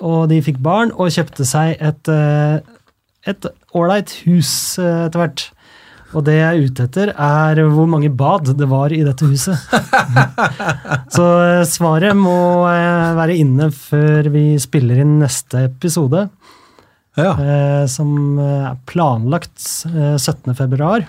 Og 0.00 0.26
de 0.30 0.40
fikk 0.42 0.58
barn 0.64 0.90
og 0.96 1.12
kjøpte 1.14 1.44
seg 1.46 1.76
et 1.84 2.08
eh, 2.12 2.58
et 3.28 3.44
ålreit 3.76 4.12
hus 4.24 4.50
eh, 4.80 5.04
etter 5.08 5.20
hvert. 5.20 5.42
Og 6.16 6.22
det 6.24 6.38
jeg 6.38 6.46
er 6.48 6.64
ute 6.70 6.84
etter, 6.88 7.10
er 7.12 7.58
hvor 7.68 7.84
mange 7.92 8.08
bad 8.16 8.48
det 8.56 8.68
var 8.70 8.94
i 8.96 9.02
dette 9.04 9.26
huset. 9.28 9.58
Så 11.14 11.26
eh, 11.44 11.64
svaret 11.68 12.16
må 12.16 12.36
være 13.18 13.36
inne 13.36 13.68
før 13.74 14.30
vi 14.32 14.46
spiller 14.62 15.02
inn 15.04 15.18
neste 15.20 15.66
episode, 15.68 16.28
Ja. 17.18 17.32
som 17.90 18.38
er 18.38 18.76
planlagt 18.86 19.58
eh, 19.90 20.14
17. 20.16 20.54
februar. 20.54 21.02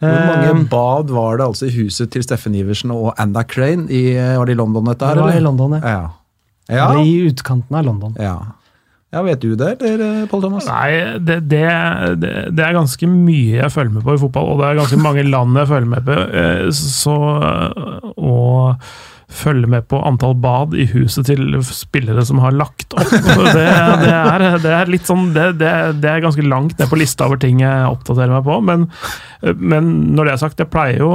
Hvor 0.00 0.26
mange 0.30 0.48
Eh, 0.54 0.62
bad 0.72 1.10
var 1.12 1.36
det 1.36 1.46
altså 1.46 1.66
i 1.68 1.74
huset 1.74 2.10
til 2.10 2.22
Steffen 2.24 2.54
Iversen 2.56 2.90
og 2.94 3.12
Anna 3.20 3.42
Crane? 3.44 3.84
I, 3.92 4.14
var 4.38 4.46
det 4.48 4.54
i 4.56 4.60
London, 4.60 4.84
dette 4.88 5.04
her? 5.06 5.14
Det 5.20 5.26
var 5.26 5.36
i? 5.36 5.42
London, 5.44 5.76
ja. 5.76 5.90
Ja. 5.90 6.08
Ja. 6.70 6.86
Eller 6.92 7.04
i 7.04 7.28
utkanten 7.28 7.76
av 7.76 7.84
London. 7.84 8.14
ja. 8.18 8.38
ja, 9.12 9.22
vet 9.26 9.40
du 9.42 9.56
det, 9.58 9.72
eller 9.82 10.26
Pål 10.30 10.42
Thomas? 10.44 10.66
Nei, 10.70 11.18
det, 11.18 11.40
det, 11.50 11.64
det, 12.22 12.34
det 12.54 12.62
er 12.64 12.76
ganske 12.78 13.08
mye 13.10 13.56
jeg 13.58 13.72
følger 13.74 13.90
med 13.96 14.04
på 14.06 14.14
i 14.14 14.20
fotball, 14.22 14.52
og 14.54 14.60
det 14.62 14.68
er 14.68 14.78
ganske 14.78 15.00
mange 15.02 15.24
land 15.26 15.58
jeg 15.58 15.66
følger 15.72 15.90
med 15.96 16.06
på. 16.06 16.18
eh, 16.30 16.70
Så 16.70 17.16
å 18.16 18.36
følge 19.30 19.68
med 19.70 19.86
på 19.90 20.00
antall 20.06 20.34
bad 20.42 20.74
i 20.74 20.86
huset 20.90 21.28
til 21.28 21.56
spillere 21.64 22.24
som 22.26 22.40
har 22.42 22.54
lagt 22.56 22.94
opp, 22.98 23.10
det, 23.10 23.64
det, 24.02 24.10
er, 24.10 24.44
det 24.62 24.72
er 24.74 24.90
litt 24.90 25.06
sånn 25.08 25.30
det, 25.36 25.52
det, 25.60 25.70
er 26.10 26.22
ganske 26.24 26.44
langt 26.44 26.76
ned 26.80 26.90
på 26.90 26.98
lista 26.98 27.28
over 27.28 27.40
ting 27.40 27.62
jeg 27.62 27.88
oppdaterer 27.90 28.34
meg 28.34 28.46
på. 28.46 28.58
Men, 28.66 28.86
men 29.56 29.90
når 30.16 30.26
det 30.26 30.34
er 30.34 30.42
sagt, 30.42 30.62
jeg 30.62 30.70
pleier 30.72 31.02
jo 31.04 31.12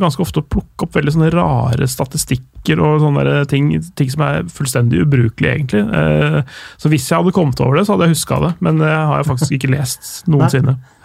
ganske 0.00 0.22
ofte 0.24 0.42
å 0.42 0.48
plukke 0.54 0.86
opp 0.86 0.96
veldig 0.98 1.16
sånne 1.16 1.32
rare 1.34 1.88
statistikker 1.88 2.82
og 2.82 3.02
sånne 3.02 3.42
ting, 3.50 3.72
ting 3.98 4.12
som 4.12 4.26
er 4.28 4.48
fullstendig 4.52 5.02
ubrukelige, 5.06 5.56
egentlig. 5.56 5.84
Eh, 5.88 6.58
Så 6.78 6.92
hvis 6.92 7.08
jeg 7.08 7.18
hadde 7.18 7.34
kommet 7.34 7.60
over 7.64 7.78
det, 7.78 7.86
så 7.86 7.96
hadde 7.96 8.10
jeg 8.10 8.18
huska 8.18 8.40
det, 8.44 8.52
men 8.64 8.82
det 8.82 8.92
har 8.92 9.16
jeg 9.20 9.30
faktisk 9.32 9.56
ikke 9.56 9.72
lest 9.72 10.12
noensinne. 10.30 10.76
Nei, 10.76 10.98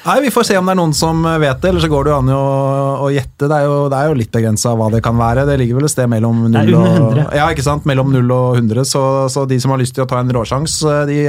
Vi 0.00 0.30
får 0.32 0.46
se 0.48 0.56
om 0.56 0.68
det 0.68 0.72
er 0.72 0.78
noen 0.80 0.94
som 0.96 1.20
vet 1.42 1.60
det, 1.60 1.68
eller 1.68 1.84
så 1.84 1.90
går 1.92 2.06
det 2.06 2.12
jo 2.12 2.18
an 2.22 2.32
å, 2.32 2.44
å 3.04 3.10
gjette. 3.12 3.44
Det 3.44 3.58
er 3.58 3.66
jo, 3.68 3.76
det 3.92 3.98
er 3.98 4.08
jo 4.08 4.16
litt 4.16 4.32
begrensa 4.32 4.72
hva 4.78 4.88
det 4.94 5.02
kan 5.04 5.18
være. 5.20 5.44
Det 5.48 5.58
ligger 5.60 5.80
vel 5.80 5.90
et 5.90 5.92
sted 5.92 6.08
mellom 6.10 6.46
er 6.48 6.70
0 6.70 6.74
og, 6.78 6.88
100. 7.18 7.28
ja, 7.36 7.78
mellom 7.90 8.12
0 8.16 8.34
og 8.36 8.60
100, 8.62 8.88
så, 8.88 9.04
så 9.32 9.44
de 9.50 9.60
som 9.60 9.74
har 9.74 9.82
lyst 9.82 9.98
til 9.98 10.06
å 10.06 10.10
ta 10.10 10.22
en 10.22 10.32
råsjans, 10.32 10.80
de, 11.10 11.22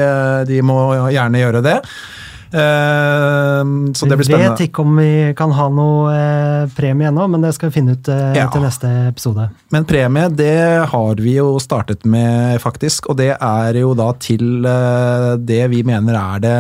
de 0.48 0.62
må 0.66 0.78
gjerne 1.12 1.44
gjøre 1.44 1.64
det. 1.68 1.80
Uh, 2.52 3.94
så 3.96 4.06
det 4.12 4.18
blir 4.20 4.28
Vi 4.28 4.40
vet 4.42 4.64
ikke 4.66 4.84
om 4.84 4.98
vi 5.00 5.12
kan 5.40 5.54
ha 5.56 5.70
noe 5.72 6.12
eh, 6.12 6.72
premie 6.76 7.08
ennå, 7.08 7.28
men 7.32 7.46
det 7.46 7.54
skal 7.56 7.70
vi 7.72 7.78
finne 7.78 7.96
ut 7.96 8.10
eh, 8.12 8.34
Ja. 8.36 8.50
til 8.52 8.66
neste 8.66 8.90
episode. 9.08 9.48
Men 9.72 9.88
premie, 9.88 10.28
det 10.36 10.88
har 10.92 11.22
vi 11.22 11.38
jo 11.38 11.54
startet 11.64 12.04
med, 12.04 12.60
faktisk. 12.64 13.08
Og 13.12 13.22
det 13.22 13.32
er 13.38 13.80
jo 13.80 13.94
da 13.96 14.10
til 14.20 14.68
eh, 14.68 15.30
det 15.40 15.64
vi 15.72 15.84
mener 15.88 16.18
er 16.20 16.44
det, 16.44 16.58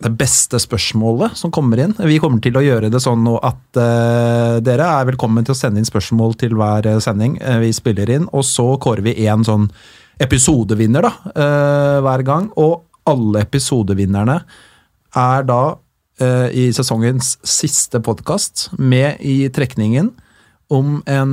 det 0.00 0.10
beste 0.16 0.58
spørsmålet 0.60 1.36
som 1.36 1.52
kommer 1.52 1.80
inn. 1.82 1.92
Vi 1.98 2.18
kommer 2.22 2.40
til 2.42 2.56
å 2.56 2.62
gjøre 2.64 2.88
det 2.92 3.02
sånn 3.04 3.20
nå 3.24 3.36
at 3.44 3.76
uh, 3.76 4.56
dere 4.64 4.86
er 4.88 5.10
velkommen 5.10 5.44
til 5.44 5.52
å 5.52 5.58
sende 5.58 5.80
inn 5.80 5.88
spørsmål 5.88 6.38
til 6.40 6.56
hver 6.56 6.88
eh, 6.88 7.00
sending 7.04 7.36
eh, 7.42 7.60
vi 7.60 7.72
spiller 7.76 8.12
inn. 8.12 8.24
Og 8.32 8.46
så 8.48 8.64
kårer 8.80 9.04
vi 9.04 9.18
én 9.28 9.44
sånn 9.44 9.68
episodevinner 10.20 11.04
da, 11.04 11.12
uh, 11.34 11.98
hver 12.06 12.24
gang. 12.24 12.48
Og 12.60 12.80
alle 13.10 13.44
episodevinnerne 13.44 14.40
er 15.20 15.46
da 15.48 15.62
uh, 15.76 16.48
i 16.48 16.70
sesongens 16.76 17.34
siste 17.44 18.00
podkast 18.04 18.70
med 18.80 19.20
i 19.20 19.42
trekningen 19.52 20.14
om 20.70 21.00
en 21.10 21.32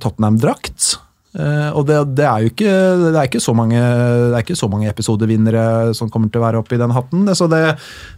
Tottenham-drakt. 0.00 0.94
Eh, 1.36 1.70
og 1.76 1.84
det, 1.88 1.98
det 2.16 2.24
er 2.24 2.44
jo 2.44 2.50
ikke, 2.52 2.74
det 3.02 3.12
er 3.12 3.28
ikke 3.28 3.42
så 3.44 3.52
mange, 3.56 3.80
det 3.80 4.36
er 4.38 4.44
ikke 4.44 4.58
så 4.58 4.68
mange 4.72 4.88
episodevinnere 4.88 5.94
som 5.96 6.08
kommer 6.12 6.32
til 6.32 6.40
å 6.40 6.46
være 6.46 6.62
oppi 6.62 6.78
den 6.80 6.94
hatten. 6.96 7.26
Så 7.36 7.48
det, 7.52 7.62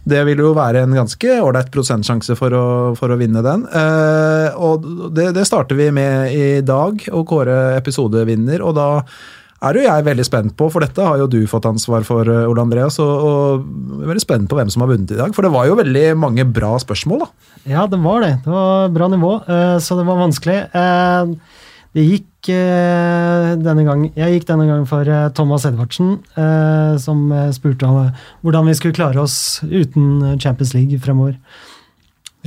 det 0.07 0.23
vil 0.29 0.43
jo 0.45 0.53
være 0.57 0.85
en 0.85 0.95
ganske 1.01 1.39
ålreit 1.43 1.71
prosentsjanse 1.73 2.37
for 2.39 2.55
å, 2.55 2.67
for 2.99 3.11
å 3.11 3.19
vinne 3.19 3.43
den. 3.45 3.65
Eh, 3.67 4.55
og 4.55 4.87
det, 5.15 5.33
det 5.35 5.47
starter 5.49 5.79
vi 5.79 5.89
med 5.95 6.31
i 6.35 6.47
dag, 6.65 7.03
å 7.11 7.25
kåre 7.27 7.59
episodevinner. 7.79 8.63
Og 8.63 8.77
da 8.79 8.89
er 9.67 9.75
jo 9.75 9.83
jeg 9.83 10.07
veldig 10.07 10.23
spent 10.23 10.55
på, 10.55 10.69
for 10.71 10.85
dette 10.85 11.03
har 11.03 11.19
jo 11.19 11.27
du 11.27 11.41
fått 11.51 11.67
ansvar 11.67 12.07
for, 12.07 12.23
eh, 12.23 12.47
Ole 12.47 12.63
Andreas. 12.63 13.01
Og, 13.03 13.11
og 13.27 13.99
jeg 13.99 14.07
er 14.07 14.13
veldig 14.13 14.27
spent 14.29 14.47
på 14.47 14.61
hvem 14.61 14.71
som 14.71 14.85
har 14.85 14.93
vunnet 14.93 15.11
i 15.11 15.19
dag, 15.19 15.35
for 15.35 15.43
det 15.43 15.51
var 15.57 15.67
jo 15.67 15.75
veldig 15.81 16.07
mange 16.23 16.47
bra 16.47 16.77
spørsmål, 16.79 17.27
da. 17.27 17.55
Ja, 17.67 17.83
det 17.91 17.99
var 17.99 18.23
det. 18.23 18.37
Det 18.47 18.55
var 18.55 18.95
bra 18.95 19.11
nivå, 19.11 19.35
så 19.83 19.99
det 19.99 20.07
var 20.07 20.23
vanskelig. 20.23 20.61
Det 21.89 22.05
gikk 22.05 22.28
denne 22.47 23.83
gang 23.83 24.05
Jeg 24.15 24.37
gikk 24.37 24.45
denne 24.47 24.65
gangen 24.69 24.85
for 24.89 25.07
eh, 25.07 25.29
Thomas 25.35 25.65
Edvardsen, 25.67 26.13
eh, 26.39 26.93
som 27.01 27.25
eh, 27.35 27.49
spurte 27.55 27.85
om 27.87 27.97
eh, 28.05 28.21
hvordan 28.45 28.69
vi 28.69 28.75
skulle 28.77 28.95
klare 28.95 29.19
oss 29.21 29.59
uten 29.65 30.37
Champions 30.39 30.73
League 30.73 30.99
fremover. 31.03 31.35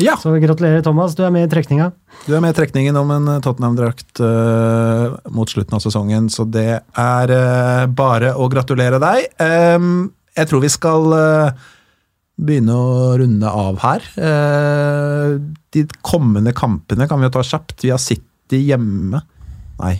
Ja, 0.00 0.14
Så 0.16 0.32
gratulerer, 0.40 0.80
Thomas. 0.80 1.12
Du 1.14 1.20
er 1.22 1.30
med 1.30 1.44
i 1.44 1.50
trekninga. 1.52 1.90
du 2.26 2.32
er 2.34 2.40
med 2.40 2.54
i 2.54 2.56
trekningen 2.56 2.96
om 2.96 3.10
en 3.12 3.28
eh, 3.34 3.40
Tottenham-drakt 3.44 4.22
eh, 4.24 5.18
mot 5.30 5.50
slutten 5.52 5.76
av 5.76 5.84
sesongen, 5.84 6.30
så 6.32 6.46
det 6.48 6.80
er 6.80 7.34
eh, 7.36 7.84
bare 7.92 8.32
å 8.34 8.48
gratulere 8.48 8.98
deg. 9.02 9.28
Jeg 10.32 10.48
tror 10.48 10.62
vi 10.64 10.70
skal 10.72 11.12
eh, 11.12 11.52
begynne 12.40 12.72
å 12.72 13.10
runde 13.20 13.50
av 13.52 13.82
her. 13.84 14.06
Eh, 14.16 15.36
de 15.76 15.84
kommende 16.00 16.54
kampene 16.56 17.04
kan 17.08 17.20
vi 17.20 17.28
jo 17.28 17.34
ta 17.36 17.44
kjapt. 17.44 17.82
Vi 17.84 17.92
har 17.92 18.00
City 18.00 18.62
hjemme. 18.70 19.20
Nei. 19.82 19.96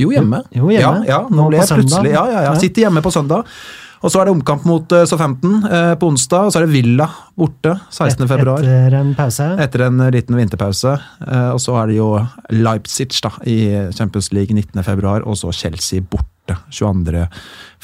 Jo, 0.00 0.10
hjemme. 0.14 0.42
Jo, 0.54 0.70
hjemme. 0.72 1.04
Ja, 1.04 1.18
ja, 1.18 1.20
nå 1.28 1.44
Nå 1.44 1.50
ble 1.50 1.60
jeg 1.60 1.78
plutselig 1.82 2.12
ja, 2.14 2.24
ja, 2.30 2.42
ja. 2.48 2.56
Sitter 2.60 2.86
hjemme 2.86 3.02
på 3.04 3.12
søndag. 3.12 3.48
Og 4.00 4.08
så 4.08 4.22
er 4.22 4.30
det 4.30 4.32
omkamp 4.32 4.62
mot 4.64 4.94
uh, 4.96 5.02
Southampton 5.04 5.58
uh, 5.66 5.92
på 6.00 6.08
onsdag. 6.08 6.48
Og 6.48 6.54
så 6.54 6.62
er 6.62 6.64
det 6.64 6.72
Villa 6.72 7.04
borte 7.36 7.74
16. 7.92 8.24
februar. 8.30 8.64
Etter 8.64 8.96
en 8.96 9.12
pause. 9.18 9.48
Etter 9.60 9.84
en 9.90 10.00
liten 10.14 10.38
vinterpause. 10.40 10.94
Uh, 11.20 11.50
og 11.52 11.60
så 11.60 11.76
er 11.82 11.90
det 11.90 11.98
jo 11.98 12.08
Leipzig 12.56 13.10
da, 13.20 13.34
i 13.44 13.58
Champions 13.96 14.32
League 14.32 14.56
19. 14.56 14.80
februar, 14.86 15.26
og 15.28 15.36
så 15.36 15.52
Chelsea 15.52 16.00
borte 16.00 16.56
22. 16.72 17.26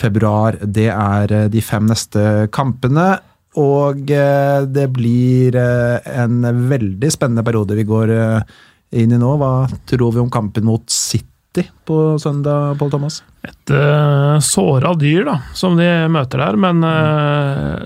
februar. 0.01 0.57
Det 0.63 0.89
er 0.91 1.33
eh, 1.33 1.49
de 1.53 1.63
fem 1.63 1.87
neste 1.87 2.49
kampene. 2.55 3.17
Og 3.57 4.11
eh, 4.13 4.63
det 4.69 4.87
blir 4.93 5.57
eh, 5.57 6.09
en 6.21 6.43
veldig 6.69 7.11
spennende 7.13 7.45
periode 7.47 7.77
vi 7.79 7.87
går 7.89 8.13
eh, 8.13 8.57
inn 8.95 9.15
i 9.15 9.19
nå. 9.21 9.33
Hva 9.41 9.67
tror 9.89 10.15
vi 10.15 10.23
om 10.23 10.31
kampen 10.33 10.67
mot 10.69 10.85
City 10.91 11.65
på 11.89 12.19
søndag, 12.21 12.77
Pål 12.81 12.93
Thomas? 12.93 13.23
Et 13.47 13.73
uh, 13.73 14.37
såra 14.45 14.95
dyr, 14.99 15.25
da, 15.29 15.37
som 15.57 15.77
de 15.79 15.89
møter 16.13 16.43
der, 16.43 16.59
men 16.61 16.83
uh, 16.85 17.79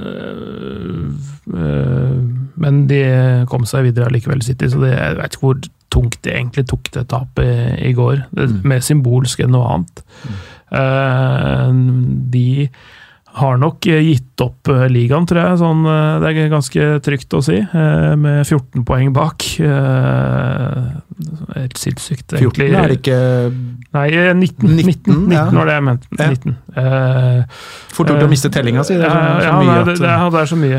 uh, 1.55 2.17
Men 2.61 2.87
de 2.91 3.03
kom 3.49 3.65
seg 3.69 3.87
videre 3.89 4.11
allikevel, 4.11 4.43
City, 4.45 4.69
så 4.69 4.81
det, 4.83 4.95
jeg 4.97 5.21
vet 5.21 5.37
ikke 5.37 5.47
hvor 5.47 5.61
tungt 5.91 6.19
de 6.23 6.35
egentlig 6.35 6.67
tok 6.71 6.91
det 6.95 7.07
tapet 7.11 7.47
i, 7.47 7.91
i 7.91 7.93
går. 7.97 8.25
Det, 8.37 8.49
Mer 8.69 8.83
symbolsk 8.85 9.41
enn 9.45 9.55
noe 9.57 9.71
annet. 9.75 10.03
Uh, 10.71 11.71
de 12.31 12.69
har 13.39 13.59
nok 13.61 13.87
eh, 13.87 14.03
gitt 14.03 14.43
opp 14.43 14.69
eh, 14.73 14.87
ligaen, 14.91 15.27
tror 15.29 15.41
jeg. 15.43 15.59
Sånn, 15.63 15.85
eh, 15.87 16.15
det 16.23 16.33
er 16.33 16.53
ganske 16.53 16.89
trygt 17.07 17.37
å 17.37 17.43
si, 17.45 17.59
med 17.71 18.43
14 18.47 18.87
poeng 18.89 19.13
bak. 19.17 19.47
Helt 21.55 21.79
sinnssykt, 21.79 22.37
14 22.39 22.41
egentlig. 22.41 22.73
er 22.75 22.89
det 22.91 22.99
ikke 23.01 23.21
Nei, 23.91 24.07
eh, 24.15 24.35
19. 24.35 24.69
19, 24.71 24.87
19, 24.87 25.15
19 25.27 25.33
ja. 25.35 25.45
var 25.51 25.67
det 25.67 25.73
jeg 25.75 25.83
mente. 25.83 26.09
Ja. 26.15 26.27
19. 26.31 26.53
Eh, 26.79 27.57
fort 27.91 28.13
gjort 28.13 28.23
å 28.23 28.29
miste 28.31 28.51
tellinga 28.55 28.85
si. 28.87 28.95
Det 28.95 29.09
er 29.09 29.11
så, 29.11 29.19
ja, 29.19 29.33
så 29.41 29.49
ja, 29.49 29.55
mye 29.59 29.67
nei, 29.67 29.79
det, 29.89 29.95
det, 29.99 30.13
ja, 30.13 30.29
det 30.31 30.41
er 30.41 30.51
så 30.51 30.59
mye. 30.61 30.79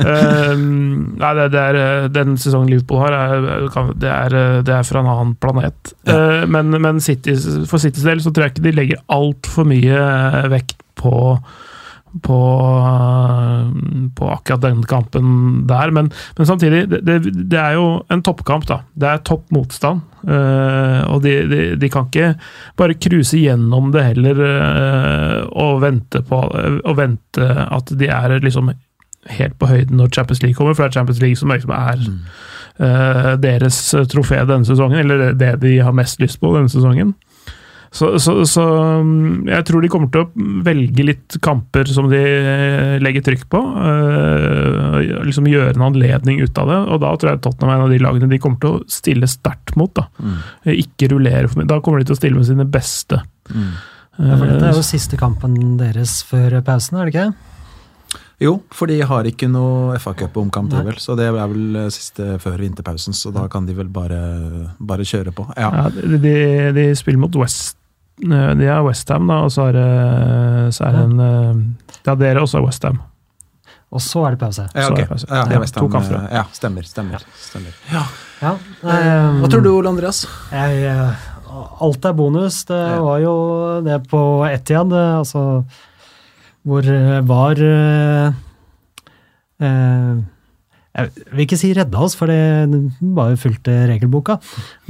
uh, 0.00 0.64
nei, 1.22 1.30
det, 1.38 1.46
det 1.54 1.62
er, 1.62 1.78
den 2.16 2.34
sesongen 2.42 2.72
Liverpool 2.72 3.04
har, 3.04 3.14
er, 3.14 3.94
det 3.94 4.10
er, 4.10 4.36
det 4.66 4.74
er 4.74 4.90
fra 4.90 5.04
en 5.04 5.12
annen 5.12 5.36
planet. 5.38 5.94
Uh, 6.10 6.42
men 6.50 6.74
men 6.82 6.98
City, 7.04 7.36
for 7.70 7.78
Citys 7.82 8.08
del 8.08 8.24
så 8.24 8.34
tror 8.34 8.48
jeg 8.48 8.56
ikke 8.56 8.66
de 8.66 8.74
legger 8.80 9.04
altfor 9.14 9.70
mye 9.70 10.02
vekt 10.50 10.80
på 11.00 11.16
på, 12.22 12.38
eh, 12.82 13.66
på 14.18 14.30
akkurat 14.30 14.60
den 14.64 14.82
kampen 14.82 15.66
der, 15.70 15.92
men, 15.94 16.10
men 16.36 16.46
samtidig, 16.46 16.88
det, 16.90 17.00
det, 17.06 17.18
det 17.50 17.58
er 17.58 17.76
jo 17.78 18.00
en 18.10 18.22
toppkamp, 18.26 18.66
da. 18.66 18.80
Det 18.98 19.10
er 19.10 19.22
topp 19.26 19.50
motstand. 19.54 20.06
Uh, 20.20 21.00
og 21.14 21.22
de, 21.24 21.30
de, 21.48 21.60
de 21.80 21.88
kan 21.88 22.10
ikke 22.10 22.34
bare 22.76 22.98
cruise 23.00 23.38
gjennom 23.40 23.86
det 23.94 24.02
heller 24.04 24.42
uh, 24.44 25.46
og 25.48 25.78
vente 25.80 26.20
på 26.28 26.42
og 26.44 26.98
vente 26.98 27.46
at 27.48 27.88
de 27.96 28.10
er 28.12 28.34
liksom 28.44 28.68
helt 29.32 29.56
på 29.56 29.70
høyden 29.70 29.96
når 29.96 30.12
Champions 30.12 30.42
League 30.44 30.58
kommer, 30.58 30.76
for 30.76 30.84
det 30.84 30.90
er 30.90 30.98
Champions 30.98 31.22
League 31.24 31.40
som 31.40 31.54
liksom 31.54 31.72
er 31.76 32.04
eh, 32.80 33.32
deres 33.40 33.80
trofé 34.12 34.40
denne 34.48 34.64
sesongen, 34.68 35.00
eller 35.02 35.34
det 35.36 35.54
de 35.64 35.74
har 35.84 35.96
mest 35.96 36.20
lyst 36.22 36.40
på 36.40 36.52
denne 36.56 36.72
sesongen. 36.72 37.12
Så, 37.90 38.12
så, 38.22 38.36
så 38.46 38.64
mm, 39.02 39.48
jeg 39.50 39.66
tror 39.66 39.82
de 39.82 39.90
kommer 39.90 40.10
til 40.14 40.22
å 40.22 40.48
velge 40.66 41.06
litt 41.08 41.38
kamper 41.42 41.90
som 41.90 42.06
de 42.12 42.20
legger 43.02 43.24
trykk 43.26 43.48
på. 43.50 43.60
øh, 43.90 45.24
liksom 45.26 45.48
Gjøre 45.50 45.74
en 45.74 45.88
anledning 45.88 46.42
ut 46.44 46.60
av 46.62 46.70
det. 46.70 46.80
Og 46.86 47.02
da 47.02 47.14
tror 47.16 47.32
jeg 47.32 47.42
Tottenham 47.46 47.72
er 47.72 47.80
en 47.80 47.86
av 47.88 47.94
de 47.94 48.02
lagene 48.02 48.30
de 48.30 48.40
kommer 48.42 48.62
til 48.62 48.76
å 48.76 48.82
stille 48.90 49.28
sterkt 49.30 49.74
mot. 49.80 49.92
da. 49.96 50.06
Ikke 50.70 51.10
rullere 51.10 51.50
for 51.50 51.60
mye. 51.60 51.70
Da 51.70 51.80
kommer 51.82 52.02
de 52.02 52.10
til 52.10 52.18
å 52.18 52.20
stille 52.22 52.38
med 52.38 52.48
sine 52.48 52.68
beste. 52.70 53.24
Ja, 54.20 54.36
for 54.36 54.46
dette 54.46 54.66
er 54.66 54.74
Eh, 54.74 54.76
jo 54.76 54.84
siste 54.84 55.16
kampen 55.16 55.78
deres 55.80 56.20
før 56.26 56.60
pausen, 56.64 56.98
er 56.98 57.08
det 57.08 57.14
ikke? 57.14 57.30
Jo, 58.40 58.54
for 58.72 58.88
de 58.88 58.96
har 59.04 59.26
ikke 59.28 59.48
noe 59.52 59.98
FA-cup-omkamp, 60.00 60.72
vel. 60.72 60.96
Så 60.96 61.16
det 61.16 61.28
er 61.28 61.36
vel 61.36 61.76
eh, 61.76 61.90
siste 61.92 62.38
før 62.40 62.56
vinterpausen, 62.60 63.16
så 63.16 63.32
da 63.32 63.46
kan 63.52 63.66
de 63.68 63.76
vel 63.76 63.90
bare, 63.92 64.20
bare 64.78 65.04
kjøre 65.04 65.32
på. 65.36 65.44
Ja. 65.56 65.70
ja, 65.82 66.16
de, 66.16 66.34
de, 66.76 66.86
spiller 66.96 67.20
mot 67.20 67.36
West 67.40 67.79
De 68.20 68.66
er 68.68 68.82
Westham, 68.84 69.26
da, 69.30 69.34
og 69.46 69.50
så 69.54 69.68
er 69.70 69.72
det, 69.78 70.74
så 70.76 70.84
er 70.88 70.92
det 70.98 71.04
en 71.08 71.20
øh, 71.20 71.62
Ja, 72.06 72.14
dere 72.20 72.42
også 72.42 72.58
er 72.60 72.66
Westham. 72.66 72.98
Og 73.90 74.00
så 74.04 74.20
er 74.26 74.30
det 74.36 74.38
pause. 74.38 74.66
Ja, 74.74 74.82
Så 74.86 74.92
ok. 74.92 74.98
er 74.98 75.02
det 75.02 75.08
pause. 75.08 75.26
Ja, 75.30 75.40
det 75.44 75.50
Ja, 75.50 75.56
er 75.56 75.60
West 75.64 75.74
to 75.74 75.80
Ham, 75.80 75.90
kamper, 75.90 76.16
eh, 76.20 76.34
Ja, 76.36 76.42
stemmer. 76.52 76.82
stemmer, 76.86 77.24
stemmer. 77.40 77.72
Ja, 77.90 78.52
Hva 78.84 79.48
tror 79.50 79.62
du, 79.64 79.70
Ole 79.76 79.88
Andreas? 79.90 80.20
Jeg, 80.52 80.82
eh, 80.84 81.24
alt 81.82 82.04
er 82.04 82.12
bonus. 82.12 82.60
Det 82.68 82.76
Ja. 82.78 83.00
var 83.02 83.18
jo 83.24 83.34
det 83.84 83.96
på 84.08 84.20
Etiad, 84.46 84.92
eh, 84.92 85.18
altså 85.18 85.64
hvor 86.64 86.84
eh, 86.86 87.20
var 87.26 87.56
eh, 87.58 88.32
eh, 89.60 90.16
Jeg 90.94 91.10
vil 91.32 91.44
ikke 91.46 91.56
si 91.58 91.72
redda 91.72 91.98
oss, 92.02 92.14
for 92.18 92.26
det 92.26 92.68
var 93.00 93.30
jo 93.30 93.36
fulgte 93.36 93.74
regelboka. 93.88 94.38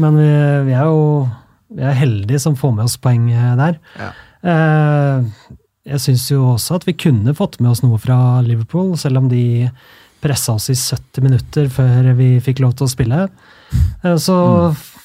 Men 0.01 0.16
vi, 0.16 0.28
vi 0.66 0.73
er 0.73 0.85
jo 0.89 1.28
vi 1.77 1.83
er 1.87 1.97
heldige 1.99 2.41
som 2.43 2.57
får 2.59 2.73
med 2.77 2.89
oss 2.89 2.97
poeng 3.03 3.29
eh, 3.33 3.55
der. 3.61 3.79
Ja. 4.01 4.11
Eh, 4.51 5.57
jeg 5.91 6.03
syns 6.05 6.27
jo 6.31 6.43
også 6.55 6.77
at 6.81 6.87
vi 6.89 6.95
kunne 6.99 7.35
fått 7.37 7.59
med 7.61 7.71
oss 7.73 7.83
noe 7.85 7.99
fra 8.03 8.41
Liverpool, 8.47 8.93
selv 9.01 9.23
om 9.23 9.29
de 9.31 9.69
pressa 10.21 10.53
oss 10.59 10.69
i 10.73 10.77
70 10.77 11.25
minutter 11.25 11.71
før 11.73 12.11
vi 12.19 12.35
fikk 12.45 12.61
lov 12.61 12.75
til 12.77 12.87
å 12.89 12.93
spille. 12.93 13.23
Eh, 14.05 14.17
Så 14.21 14.37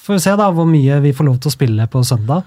får 0.06 0.18
vi 0.18 0.24
se 0.26 0.34
da 0.38 0.50
hvor 0.52 0.68
mye 0.68 1.00
vi 1.04 1.14
får 1.16 1.28
lov 1.30 1.38
til 1.40 1.50
å 1.50 1.56
spille 1.56 1.86
på 1.90 2.02
søndag. 2.04 2.44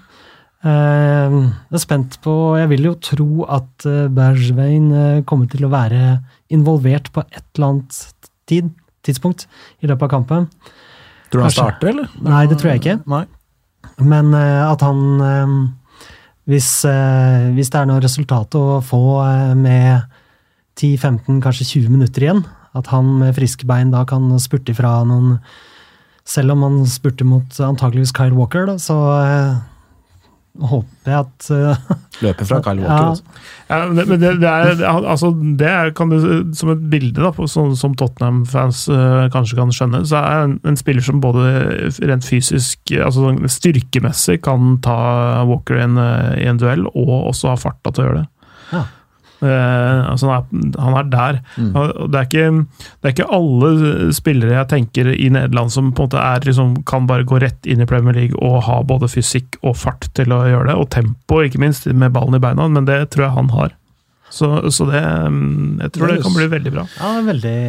Eh, 0.63 1.31
Jeg 1.31 1.77
er 1.79 1.79
spent 1.79 2.17
på 2.21 2.33
Jeg 2.59 2.67
vil 2.73 2.83
jo 2.89 2.93
tro 2.99 3.45
at 3.47 3.85
eh, 3.87 5.23
kommer 5.23 5.47
til 5.49 5.65
å 5.65 5.71
være 5.71 6.19
involvert 6.51 7.11
på 7.15 7.23
et 7.31 7.43
eller 7.55 7.67
annet 7.69 7.99
tid, 8.49 8.69
tidspunkt 9.05 9.47
i 9.81 9.87
løpet 9.87 10.03
av 10.03 10.09
kampen. 10.09 10.49
Tror 11.29 11.41
du 11.41 11.45
han 11.45 11.53
starter, 11.53 11.91
eller? 11.93 12.09
Nei, 12.25 12.45
det 12.49 12.57
tror 12.59 12.73
jeg 12.73 12.81
ikke. 12.81 12.97
Nei. 13.07 13.25
Men 13.99 14.33
eh, 14.37 14.63
at 14.65 14.83
han 14.85 15.01
eh, 15.23 15.55
hvis, 16.49 16.69
eh, 16.87 17.49
hvis 17.55 17.71
det 17.71 17.81
er 17.81 17.89
noe 17.89 18.03
resultat 18.03 18.55
å 18.57 18.79
få 18.85 19.01
med 19.59 20.07
10-15, 20.79 21.41
kanskje 21.43 21.67
20 21.75 21.93
minutter 21.93 22.25
igjen, 22.25 22.45
at 22.77 22.89
han 22.93 23.17
med 23.19 23.35
friske 23.37 23.67
bein 23.69 23.91
da 23.93 24.05
kan 24.07 24.31
spurte 24.41 24.75
ifra 24.75 24.99
noen 25.07 25.39
Selv 26.29 26.53
om 26.53 26.61
han 26.61 26.75
spurte 26.85 27.25
mot 27.25 27.55
antageligvis 27.65 28.11
Kyle 28.13 28.35
Walker, 28.37 28.67
da, 28.69 28.75
så 28.77 28.95
håper 30.59 31.11
jeg 31.11 31.19
at 31.19 31.47
uh, 31.53 31.95
Løper 32.23 32.47
fra 32.49 32.59
Kyle 32.65 32.83
Walker. 32.83 32.95
Ja. 32.95 33.09
Altså. 33.13 33.23
Ja, 33.69 33.79
men 33.85 33.99
det, 33.99 34.05
men 34.09 34.21
det, 34.21 34.31
det, 34.41 34.49
er, 34.49 34.83
altså, 34.97 35.31
det 35.59 35.69
er, 35.69 35.91
kan 35.95 36.11
du, 36.11 36.17
som 36.57 36.73
et 36.73 36.83
bilde, 36.91 37.21
da, 37.21 37.31
på, 37.35 37.47
som, 37.47 37.71
som 37.79 37.95
Tottenham-fans 37.97 38.83
uh, 38.91 39.27
kanskje 39.33 39.59
kan 39.59 39.73
skjønne, 39.75 40.03
så 40.09 40.19
er 40.19 40.47
en, 40.47 40.57
en 40.67 40.79
spiller 40.79 41.05
som 41.05 41.21
både 41.23 41.45
rent 42.09 42.27
fysisk, 42.27 42.79
altså 42.97 43.27
sånn 43.27 43.43
styrkemessig, 43.49 44.39
kan 44.45 44.77
ta 44.85 44.99
Walker 45.49 45.79
i 45.79 45.85
en, 45.85 45.97
øh, 46.01 46.33
i 46.41 46.47
en 46.49 46.59
duell, 46.59 46.87
og 46.89 47.13
også 47.31 47.53
ha 47.53 47.59
farta 47.59 47.93
til 47.93 48.03
å 48.03 48.09
gjøre 48.09 48.21
det. 48.23 48.27
Ja. 48.73 48.85
Eh, 49.39 50.11
altså 50.11 50.27
han, 50.27 50.43
er, 50.51 50.79
han 50.83 50.97
er 50.99 51.09
der. 51.13 51.39
Mm. 51.55 51.71
Det, 52.11 52.19
er 52.19 52.27
ikke, 52.27 52.47
det 52.99 53.07
er 53.07 53.15
ikke 53.15 53.29
alle 53.39 54.11
spillere 54.15 54.57
jeg 54.57 54.69
tenker 54.73 55.11
i 55.13 55.29
Nederland 55.31 55.73
som 55.73 55.93
på 55.93 56.05
en 56.05 56.09
måte 56.09 56.23
er, 56.23 56.43
liksom, 56.47 56.75
kan 56.89 57.07
bare 57.09 57.27
gå 57.27 57.39
rett 57.43 57.69
inn 57.69 57.83
i 57.83 57.89
Premier 57.89 58.17
League 58.17 58.39
og 58.39 58.63
ha 58.67 58.81
både 58.87 59.11
fysikk 59.11 59.59
og 59.63 59.77
fart 59.79 60.09
til 60.17 60.35
å 60.35 60.43
gjøre 60.47 60.71
det, 60.71 60.77
og 60.79 60.89
tempo, 60.95 61.43
ikke 61.45 61.61
minst, 61.61 61.87
med 61.89 62.15
ballen 62.15 62.37
i 62.37 62.43
beina, 62.43 62.67
men 62.71 62.87
det 62.89 63.05
tror 63.13 63.29
jeg 63.29 63.37
han 63.37 63.53
har. 63.55 63.75
Så, 64.29 64.45
så 64.69 64.85
det 64.85 64.99
mm, 65.01 65.79
Jeg 65.81 65.93
tror 65.95 66.11
det 66.11 66.19
kan 66.21 66.35
bli 66.35 66.45
veldig 66.51 66.73
bra. 66.75 66.83
Ja, 66.99 67.15
veldig, 67.25 67.59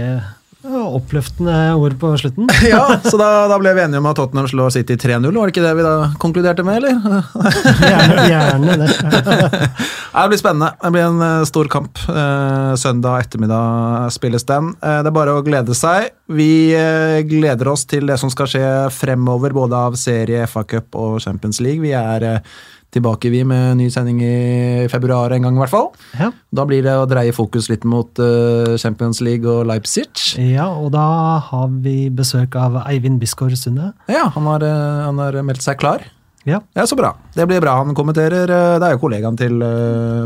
Oppløftende 0.60 1.54
ord 1.80 1.94
på 2.00 2.10
slutten. 2.20 2.48
Ja, 2.68 2.82
så 3.00 3.16
da, 3.16 3.48
da 3.48 3.56
ble 3.60 3.72
vi 3.76 3.80
enige 3.80 4.00
om 4.02 4.08
at 4.10 4.18
Tottenham 4.18 4.48
slår 4.50 4.74
City 4.74 4.98
3-0, 5.00 5.30
var 5.32 5.48
det 5.48 5.54
ikke 5.54 5.64
det 5.64 5.72
vi 5.78 5.86
da 5.86 5.94
konkluderte 6.20 6.64
med, 6.66 6.82
eller? 6.82 7.22
Gjerne, 7.90 8.26
gjerne 8.28 8.76
det. 8.82 8.90
Det 10.10 10.24
blir 10.28 10.40
spennende. 10.40 10.72
Det 10.82 10.90
blir 10.90 11.04
en 11.06 11.20
eh, 11.22 11.44
stor 11.46 11.68
kamp. 11.70 11.98
Eh, 12.10 12.72
søndag 12.82 13.22
ettermiddag 13.22 14.10
spilles 14.12 14.42
den. 14.48 14.72
Eh, 14.82 14.98
det 15.04 15.10
er 15.12 15.14
bare 15.14 15.36
å 15.38 15.44
glede 15.46 15.76
seg. 15.78 16.10
Vi 16.26 16.74
gleder 17.30 17.70
oss 17.70 17.86
til 17.88 18.10
det 18.10 18.18
som 18.20 18.32
skal 18.32 18.50
skje 18.50 18.66
fremover, 18.94 19.54
både 19.54 19.78
av 19.88 19.96
serie, 19.98 20.42
FA-cup 20.50 20.98
og 20.98 21.20
Champions 21.22 21.62
League. 21.62 21.82
Vi 21.82 21.94
er 21.94 22.42
tilbake 22.90 23.30
vi 23.30 23.44
med 23.46 23.76
ny 23.78 23.88
sending 23.90 24.18
i 24.22 24.86
februar 24.90 25.30
en 25.32 25.42
gang, 25.46 25.56
i 25.56 25.62
hvert 25.62 25.70
fall. 25.70 25.90
Ja. 26.18 26.30
Da 26.52 26.64
blir 26.66 26.82
det 26.82 26.94
å 26.98 27.06
dreie 27.10 27.32
fokus 27.32 27.68
litt 27.70 27.84
mot 27.86 28.18
eh, 28.18 28.76
Champions 28.82 29.20
League 29.22 29.46
og 29.46 29.66
Leipzig. 29.70 30.08
ja, 30.38 30.66
og 30.68 30.90
da 30.92 31.04
har 31.50 31.68
vi 31.84 32.08
besøk 32.10 32.56
av 32.58 32.80
Eivind 32.86 33.20
Bisgaard 33.22 33.54
Sunde. 33.58 33.92
Ja, 34.10 34.28
han 34.34 34.48
har, 34.50 34.62
eh, 34.66 35.04
han 35.06 35.18
har 35.22 35.38
meldt 35.46 35.62
seg 35.62 35.78
klar. 35.78 36.02
Ja. 36.48 36.62
Ja, 36.74 36.86
Så 36.88 36.96
bra. 36.96 37.12
Det 37.36 37.44
blir 37.46 37.60
bra. 37.60 37.76
Han 37.84 37.94
kommenterer. 37.94 38.48
eh, 38.48 38.78
Det 38.80 38.86
er 38.88 38.92
jo 38.96 39.02
kollegaen 39.02 39.36
til 39.36 39.60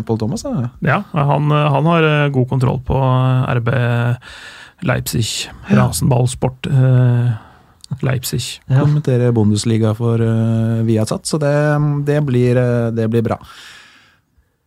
Pål 0.06 0.18
Thomas. 0.18 0.42
Da. 0.46 0.70
Ja, 0.80 1.02
han, 1.12 1.50
han 1.50 1.84
har 1.90 2.28
god 2.30 2.48
kontroll 2.48 2.80
på 2.86 2.94
RB 3.58 3.68
Leipzig. 4.84 5.50
Rasenballsport 5.70 6.66
eh, 6.70 7.32
Leipzig. 8.02 8.60
Ja. 8.66 8.80
Kommenterer 8.80 9.32
Bundesliga 9.32 9.94
for 9.94 10.20
uh, 10.20 10.82
Viasat, 10.82 11.26
så 11.26 11.38
det, 11.38 11.54
det, 12.06 12.20
blir, 12.26 12.56
eh, 12.56 12.90
det 12.90 13.08
blir 13.08 13.22
bra. 13.22 13.38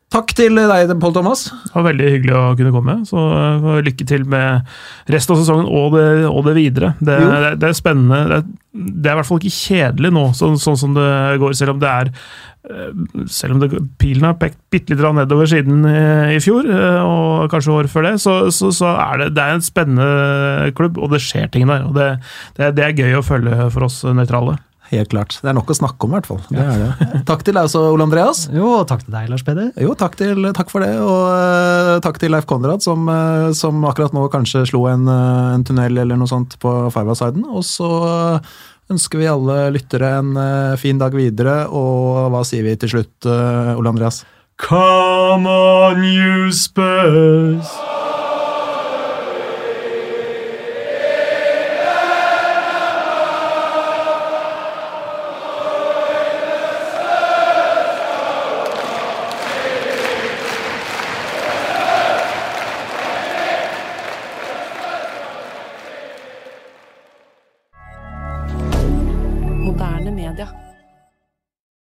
Takk 0.08 0.30
til 0.38 0.56
deg, 0.56 0.92
Pål 1.04 1.14
Thomas. 1.18 1.42
Det 1.52 1.74
var 1.76 1.84
veldig 1.90 2.06
hyggelig 2.14 2.36
å 2.40 2.44
kunne 2.56 2.72
komme. 2.72 2.94
Så 3.10 3.20
eh, 3.36 3.66
lykke 3.84 4.06
til 4.08 4.24
med 4.32 4.70
resten 5.12 5.36
av 5.36 5.42
sesongen 5.42 5.68
og 5.68 5.98
det, 5.98 6.06
og 6.30 6.46
det 6.48 6.54
videre. 6.56 6.94
Det, 7.04 7.18
det, 7.20 7.50
det 7.60 7.68
er 7.74 7.76
spennende. 7.76 8.22
Det, 8.32 8.38
er- 8.40 8.64
det 8.78 9.10
er 9.10 9.16
i 9.16 9.20
hvert 9.20 9.28
fall 9.28 9.40
ikke 9.42 9.58
kjedelig 9.58 10.12
nå, 10.14 10.24
sånn, 10.38 10.56
sånn 10.62 10.78
som 10.80 10.94
det 10.96 11.08
går, 11.42 11.56
selv 11.58 11.74
om 11.74 11.80
det 11.82 11.90
er 11.92 12.12
eh, 12.14 13.26
selv 13.34 13.56
om 13.58 13.62
det, 13.64 13.82
pilen 14.00 14.28
har 14.30 14.36
pekt 14.40 14.60
bitte 14.72 14.94
litt 14.96 15.02
nedover 15.18 15.50
siden 15.50 15.82
i 15.90 16.38
fjor, 16.46 16.68
eh, 16.72 17.00
og 17.02 17.48
kanskje 17.52 17.74
året 17.76 17.92
før 17.92 18.08
det, 18.08 18.14
så, 18.24 18.38
så, 18.54 18.70
så 18.78 18.94
er 19.10 19.24
det, 19.26 19.32
det 19.36 19.44
er 19.44 19.58
en 19.58 19.66
spennende 19.66 20.72
klubb, 20.78 21.02
og 21.02 21.12
det 21.16 21.24
skjer 21.26 21.50
ting 21.52 21.68
der. 21.68 21.84
og 21.90 21.98
Det, 21.98 22.08
det, 22.62 22.72
det 22.80 22.86
er 22.88 22.96
gøy 23.02 23.18
å 23.20 23.26
følge 23.28 23.68
for 23.76 23.90
oss 23.90 24.04
nøytrale. 24.08 24.56
Helt 24.88 25.10
klart. 25.12 25.36
Det 25.44 25.50
er 25.52 25.56
nok 25.58 25.72
å 25.74 25.76
snakke 25.76 26.08
om, 26.08 26.14
i 26.14 26.18
hvert 26.18 26.30
fall. 26.30 26.40
Det 26.48 26.64
er 26.64 26.80
det. 26.80 27.20
Takk 27.28 27.44
til 27.44 27.58
deg 27.58 27.68
også, 27.68 27.82
Ole 27.92 28.06
Andreas. 28.08 28.46
Jo, 28.56 28.70
og 28.80 28.86
takk 28.88 29.04
til 29.04 29.18
deg, 29.18 29.28
Lars 29.34 29.44
Peder. 29.48 29.68
Jo, 29.84 29.96
takk, 30.00 30.16
til, 30.20 30.48
takk 30.56 30.72
for 30.72 30.86
det, 30.86 30.94
og 31.04 31.26
uh, 31.28 31.98
takk 32.06 32.22
til 32.22 32.32
Leif 32.32 32.48
Konrad, 32.48 32.86
som, 32.86 33.04
uh, 33.12 33.50
som 33.58 33.84
akkurat 33.90 34.16
nå 34.16 34.24
kanskje 34.32 34.64
slo 34.72 34.86
en, 34.92 35.04
uh, 35.12 35.52
en 35.58 35.68
tunnel 35.68 36.04
eller 36.06 36.20
noe 36.20 36.32
sånt 36.32 36.56
på 36.64 36.74
Five-A-siden. 36.96 37.44
Og 37.52 37.68
så 37.68 37.92
ønsker 38.88 39.20
vi 39.20 39.28
alle 39.28 39.60
lyttere 39.76 40.14
en 40.22 40.32
fin 40.80 41.00
dag 41.02 41.12
videre, 41.12 41.66
og 41.68 42.32
hva 42.32 42.46
sier 42.48 42.64
vi 42.64 42.78
til 42.80 42.96
slutt, 42.96 43.28
Ole 43.28 43.92
Andreas? 43.92 44.24
Come 44.64 45.52
on, 45.52 46.00
you 46.08 46.54
Spurs! 46.56 47.76